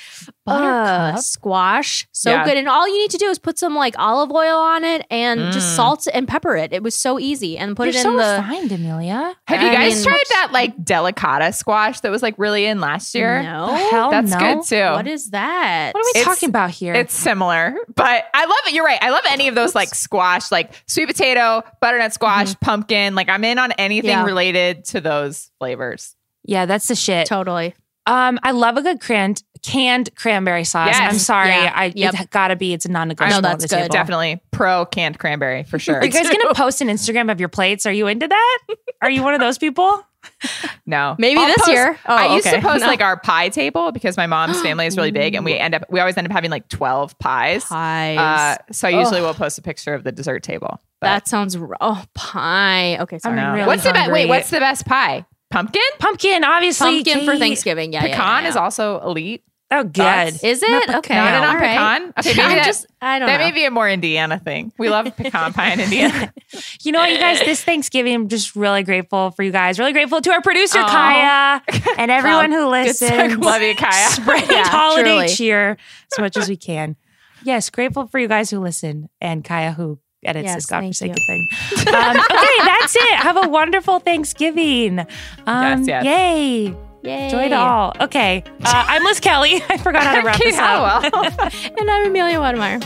uh, 0.46 1.16
squash, 1.16 2.06
so 2.12 2.30
Yeah. 2.30 2.44
good. 2.44 2.56
And 2.56 2.68
all 2.68 2.86
you 2.86 2.98
need 2.98 3.10
to 3.10 3.18
do 3.18 3.26
is 3.26 3.38
put 3.38 3.58
some 3.58 3.74
like 3.74 3.94
olive 3.98 4.30
oil 4.30 4.58
on 4.58 4.84
it 4.84 5.04
and 5.10 5.40
Mm. 5.40 5.52
just 5.52 5.74
salt 5.74 6.06
and 6.12 6.26
pepper 6.28 6.56
it. 6.56 6.72
It 6.72 6.82
was 6.82 6.94
so 6.94 7.18
easy. 7.18 7.58
And 7.58 7.76
put 7.76 7.88
You're 7.88 7.96
it 7.98 8.02
so 8.02 8.10
in 8.12 8.16
the 8.16 8.42
refined, 8.42 8.72
Amelia. 8.72 9.34
Have 9.48 9.62
you 9.62 9.68
I 9.68 9.72
guys 9.72 9.94
mean- 9.96 10.04
tried 10.04 10.24
that 10.30 10.48
like 10.52 10.76
delicata 10.84 11.52
squash 11.54 12.00
that 12.00 12.10
was 12.10 12.22
like 12.22 12.34
really 12.38 12.64
in 12.66 12.80
last 12.80 13.14
year? 13.14 13.42
no. 13.42 13.66
The 13.66 13.76
hell 13.76 14.10
That's 14.10 14.30
no. 14.32 14.38
good 14.38 14.64
too. 14.66 14.82
What 14.92 15.06
is 15.08 15.30
that? 15.30 15.92
What 15.94 16.00
are 16.00 16.04
we 16.04 16.20
It's- 16.20 16.24
talking 16.24 16.48
about 16.48 16.70
here? 16.70 16.94
It's 16.94 17.14
similar, 17.14 17.74
but 17.94 18.24
I 18.32 18.44
love 18.46 18.56
it. 18.66 18.72
You're 18.74 18.84
right. 18.84 18.98
I 19.02 19.10
love 19.10 19.24
any 19.28 19.48
of 19.48 19.54
those 19.54 19.74
like 19.74 19.94
squash, 19.94 20.50
like 20.52 20.70
sweet 20.86 21.06
potato, 21.06 21.62
butternut 21.80 22.12
squash, 22.12 22.54
pumpkin. 22.60 23.14
Like 23.14 23.28
I'm 23.28 23.44
in 23.44 23.58
on 23.58 23.72
anything 23.72 24.10
Yeah. 24.10 24.24
related 24.24 24.84
to 24.86 25.00
those 25.00 25.50
flavors. 25.58 26.14
yeah, 26.44 26.66
that's 26.66 26.86
the 26.88 26.94
shit. 26.94 27.26
totally. 27.26 27.74
Um, 28.08 28.38
I 28.44 28.52
love 28.52 28.76
a 28.76 28.82
good 28.82 29.00
canned 29.00 29.42
canned 29.64 30.14
cranberry 30.14 30.62
sauce. 30.62 30.90
Yes. 30.92 31.12
I'm 31.12 31.18
sorry, 31.18 31.48
Yeah. 31.48 31.72
I 31.74 31.92
Yep. 31.92 32.14
it's 32.14 32.26
gotta 32.26 32.54
be. 32.54 32.72
It's 32.72 32.84
a 32.84 32.88
non-negotiable. 32.88 33.42
No, 33.42 33.48
that's 33.48 33.64
good. 33.66 33.74
table. 33.76 33.88
Definitely 33.88 34.40
pro 34.52 34.86
canned 34.86 35.18
cranberry 35.18 35.64
for 35.64 35.80
sure. 35.80 35.96
Are 36.00 36.04
you 36.04 36.12
guys 36.12 36.28
gonna 36.30 36.54
post 36.54 36.80
an 36.80 36.86
Instagram 36.88 37.32
of 37.32 37.40
your 37.40 37.48
plates? 37.48 37.84
Are 37.84 37.90
you 37.92 38.06
into 38.06 38.28
that? 38.28 38.58
Are 39.02 39.10
you 39.10 39.24
one 39.24 39.34
of 39.34 39.40
those 39.40 39.58
people? 39.58 40.06
no, 40.86 41.14
Maybe 41.18 41.38
I'll 41.40 41.46
this 41.46 41.56
post- 41.58 41.68
year. 41.70 41.98
Oh, 42.06 42.14
I 42.14 42.34
used 42.34 42.46
okay. 42.46 42.56
to 42.56 42.62
post 42.62 42.80
No. 42.82 42.86
like 42.86 43.00
our 43.00 43.18
pie 43.18 43.48
table 43.48 43.90
because 43.92 44.16
my 44.16 44.26
mom's 44.26 44.60
family 44.60 44.86
is 44.86 44.96
really 44.96 45.10
big, 45.12 45.34
and 45.34 45.44
we 45.44 45.54
end 45.56 45.74
up 45.74 45.84
we 45.90 45.98
always 46.00 46.16
end 46.16 46.26
up 46.26 46.32
having 46.32 46.50
like 46.50 46.68
12 46.68 47.18
pies. 47.18 47.64
pies. 47.64 48.18
Uh, 48.18 48.56
so 48.72 48.88
I 48.88 48.92
usually 48.92 49.18
Ugh. 49.20 49.26
will 49.26 49.34
post 49.34 49.58
a 49.58 49.62
picture 49.62 49.94
of 49.94 50.04
the 50.04 50.12
dessert 50.12 50.42
table. 50.42 50.80
But 51.00 51.06
that 51.08 51.28
sounds 51.28 51.56
r- 51.56 51.76
oh 51.80 52.04
pie. 52.14 52.98
Okay, 53.00 53.18
sorry. 53.18 53.38
I'm 53.38 53.54
really 53.54 53.66
what's 53.66 53.82
the 53.84 53.90
best? 53.90 54.00
hungry. 54.04 54.20
Wait, 54.22 54.28
what's 54.28 54.50
the 54.50 54.60
best 54.60 54.86
pie? 54.86 55.24
Pumpkin. 55.50 55.82
Pumpkin, 55.98 56.42
obviously. 56.44 57.04
Pumpkin 57.04 57.24
for 57.24 57.32
Kate. 57.32 57.38
Thanksgiving. 57.38 57.92
Yeah, 57.92 58.04
yeah, 58.04 58.10
Pecan 58.16 58.42
yeah, 58.44 58.48
is 58.48 58.56
also 58.56 59.00
elite. 59.00 59.42
Oh, 59.68 59.82
good. 59.82 59.94
Thoughts? 59.96 60.44
Is 60.44 60.62
it 60.62 60.70
Not 60.70 60.88
okay? 60.98 61.14
pecan. 61.14 61.24
Noted 61.24 61.36
on 61.38 61.56
all 61.56 61.60
right. 61.60 61.70
pecan. 61.70 62.12
Okay, 62.18 62.28
maybe 62.30 62.42
I'm 62.42 62.56
that, 62.58 62.66
just 62.66 62.86
I 63.00 63.18
don't 63.18 63.26
know. 63.26 63.32
that 63.32 63.38
know. 63.40 63.46
may 63.46 63.50
be 63.52 63.64
a 63.64 63.70
more 63.72 63.88
Indiana 63.88 64.38
thing. 64.38 64.72
We 64.78 64.88
love 64.88 65.06
pecan 65.16 65.52
pie 65.52 65.72
in 65.72 65.80
Indiana. 65.80 66.32
You 66.82 66.92
know 66.92 67.00
what, 67.00 67.10
you 67.10 67.18
guys, 67.18 67.40
this 67.40 67.64
Thanksgiving, 67.64 68.14
I'm 68.14 68.28
just 68.28 68.54
really 68.54 68.84
grateful 68.84 69.32
for 69.32 69.42
you 69.42 69.50
guys. 69.50 69.80
Really 69.80 69.92
grateful 69.92 70.20
to 70.20 70.30
our 70.30 70.40
producer, 70.40 70.78
Aw. 70.78 71.62
Kaya, 71.66 71.82
and 71.98 72.10
everyone 72.12 72.52
who 72.52 72.58
good 72.58 72.86
listens. 72.86 73.36
love 73.38 73.60
you, 73.60 73.74
Kaya. 73.74 74.08
Spread 74.10 74.48
Yeah, 74.50 74.68
holiday 74.68 75.10
truly. 75.16 75.28
cheer 75.28 75.76
as 76.12 76.18
much 76.20 76.36
as 76.36 76.48
we 76.48 76.56
can. 76.56 76.94
Yes, 77.42 77.68
grateful 77.70 78.06
for 78.06 78.20
you 78.20 78.28
guys 78.28 78.50
who 78.50 78.60
listen 78.60 79.08
and 79.20 79.42
Kaya 79.44 79.72
who 79.72 79.98
edits 80.26 80.46
Yes, 80.46 80.54
this 80.56 80.66
thank 80.66 80.82
godforsaken 80.82 81.16
thing. 81.26 81.48
Um, 81.94 82.16
okay, 82.16 82.56
that's 82.64 82.96
it. 82.96 83.14
Have 83.14 83.36
a 83.44 83.48
wonderful 83.48 83.98
Thanksgiving. 84.00 85.00
Um, 85.46 85.84
Yes, 85.84 85.86
yes. 85.86 86.04
Yay. 86.04 86.76
Yay. 87.02 87.24
Enjoy 87.26 87.44
it 87.44 87.52
all. 87.52 87.94
Okay. 88.00 88.42
Uh, 88.64 88.84
I'm 88.88 89.04
Liz 89.04 89.20
Kelly. 89.20 89.62
I 89.68 89.76
forgot 89.78 90.02
how 90.02 90.14
to 90.20 90.26
wrap 90.26 90.38
this 90.38 90.58
up. 90.58 91.04
And 91.78 91.90
I'm 91.90 92.06
Amelia 92.08 92.38
Wedemeyer. 92.38 92.82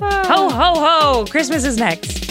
Ho, 0.00 0.48
ho, 0.48 0.74
ho. 0.80 1.26
Christmas 1.28 1.64
is 1.64 1.76
next. 1.76 2.30